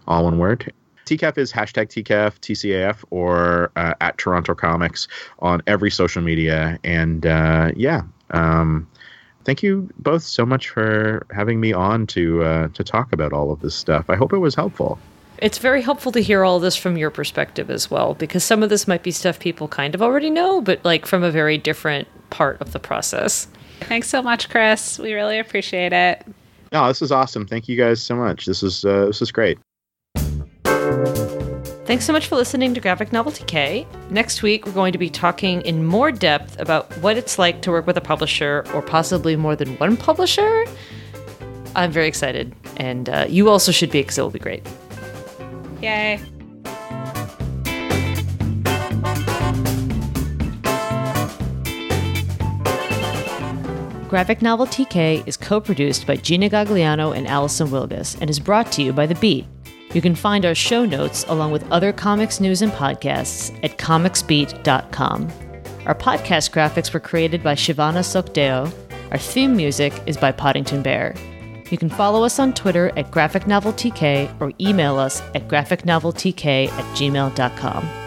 all 0.08 0.26
one 0.26 0.38
word. 0.38 0.74
TCAF 1.06 1.38
is 1.38 1.52
hashtag 1.52 1.88
TCAF, 1.88 2.40
TCAF, 2.40 3.04
or 3.10 3.72
uh, 3.76 3.94
at 4.02 4.18
Toronto 4.18 4.54
Comics 4.54 5.08
on 5.40 5.62
every 5.66 5.90
social 5.90 6.22
media. 6.22 6.78
And 6.84 7.26
uh, 7.26 7.72
yeah, 7.76 8.02
um, 8.32 8.88
thank 9.44 9.64
you 9.64 9.90
both 9.98 10.22
so 10.22 10.46
much 10.46 10.70
for 10.70 11.26
having 11.32 11.60
me 11.60 11.74
on 11.74 12.06
to 12.08 12.44
uh, 12.44 12.68
to 12.70 12.84
talk 12.84 13.12
about 13.14 13.34
all 13.34 13.52
of 13.52 13.62
this 13.62 13.74
stuff. 13.74 14.10
I 14.10 14.16
hope 14.16 14.34
it 14.34 14.38
was 14.38 14.54
helpful 14.54 15.00
it's 15.42 15.58
very 15.58 15.82
helpful 15.82 16.12
to 16.12 16.20
hear 16.20 16.44
all 16.44 16.60
this 16.60 16.76
from 16.76 16.98
your 16.98 17.10
perspective 17.10 17.70
as 17.70 17.90
well, 17.90 18.14
because 18.14 18.44
some 18.44 18.64
of 18.64 18.70
this 18.70 18.88
might 18.88 19.04
be 19.04 19.12
stuff 19.12 19.40
people 19.40 19.68
kind 19.68 19.96
of 19.96 20.02
already 20.02 20.30
know, 20.30 20.62
but 20.62 20.84
like 20.84 21.06
from 21.06 21.24
a 21.24 21.32
very 21.32 21.58
different 21.58 22.08
part 22.30 22.60
of 22.62 22.72
the 22.72 22.80
process. 22.80 23.48
Thanks 23.82 24.10
so 24.10 24.22
much, 24.22 24.50
Chris. 24.50 25.00
We 25.00 25.14
really 25.14 25.40
appreciate 25.40 25.94
it. 25.94 26.26
No, 26.72 26.88
this 26.88 27.02
is 27.02 27.12
awesome. 27.12 27.48
Thank 27.48 27.68
you 27.68 27.78
guys 27.78 28.02
so 28.02 28.16
much. 28.16 28.46
This 28.46 28.62
is 28.62 28.86
uh, 28.86 29.06
this 29.06 29.22
is 29.22 29.32
great. 29.32 29.58
Thanks 31.86 32.06
so 32.06 32.14
much 32.14 32.28
for 32.28 32.36
listening 32.36 32.76
to 32.76 32.80
Graphic 32.80 33.12
Novel 33.12 33.32
TK. 33.32 33.88
Next 34.12 34.44
week, 34.44 34.68
we're 34.68 34.74
going 34.74 34.94
to 34.94 35.00
be 35.00 35.10
talking 35.10 35.62
in 35.64 35.84
more 35.86 36.12
depth 36.12 36.60
about 36.60 36.96
what 37.00 37.18
it's 37.18 37.40
like 37.40 37.64
to 37.64 37.72
work 37.72 37.88
with 37.88 37.98
a 37.98 38.02
publisher 38.02 38.64
or 38.76 38.84
possibly 38.84 39.36
more 39.36 39.56
than 39.56 39.76
one 39.78 39.98
publisher. 39.98 40.66
I'm 41.76 41.92
very 41.92 42.08
excited, 42.08 42.56
and 42.78 43.10
uh, 43.10 43.26
you 43.28 43.50
also 43.50 43.72
should 43.72 43.90
be 43.90 44.02
because 44.02 44.20
it 44.20 44.22
will 44.22 44.30
be 44.30 44.38
great. 44.38 44.68
Yay. 45.82 46.20
Graphic 54.10 54.42
Novel 54.42 54.66
TK 54.66 55.28
is 55.28 55.38
co 55.38 55.62
produced 55.62 56.08
by 56.08 56.16
Gina 56.16 56.50
Gagliano 56.50 57.16
and 57.16 57.28
Alison 57.28 57.68
Wilgus 57.68 58.20
and 58.20 58.30
is 58.30 58.40
brought 58.40 58.72
to 58.72 58.82
you 58.82 58.92
by 58.92 59.06
The 59.06 59.14
Beat. 59.16 59.46
You 59.94 60.02
can 60.02 60.16
find 60.16 60.46
our 60.46 60.56
show 60.56 60.84
notes 60.84 61.26
along 61.28 61.52
with 61.52 61.70
other 61.72 61.94
comics 61.94 62.40
news 62.40 62.64
and 62.64 62.72
podcasts 62.72 63.58
at 63.64 63.78
comicsbeat.com. 63.78 65.32
Our 65.86 65.96
podcast 65.96 66.52
graphics 66.52 66.94
were 66.94 67.00
created 67.00 67.44
by 67.44 67.54
Shivana 67.54 68.04
Sookdeo. 68.04 68.72
Our 69.12 69.18
theme 69.18 69.56
music 69.56 69.94
is 70.08 70.18
by 70.18 70.32
Podington 70.32 70.82
Bear. 70.84 71.16
You 71.70 71.78
can 71.78 71.90
follow 71.90 72.24
us 72.24 72.40
on 72.40 72.54
Twitter 72.54 72.92
at 72.98 73.12
Graphic 73.12 73.48
Novel 73.48 73.74
TK 73.74 74.42
or 74.42 74.52
email 74.60 74.98
us 74.98 75.22
at 75.36 75.48
graphicnoveltk 75.48 76.68
at 76.68 76.96
gmail.com. 76.96 77.99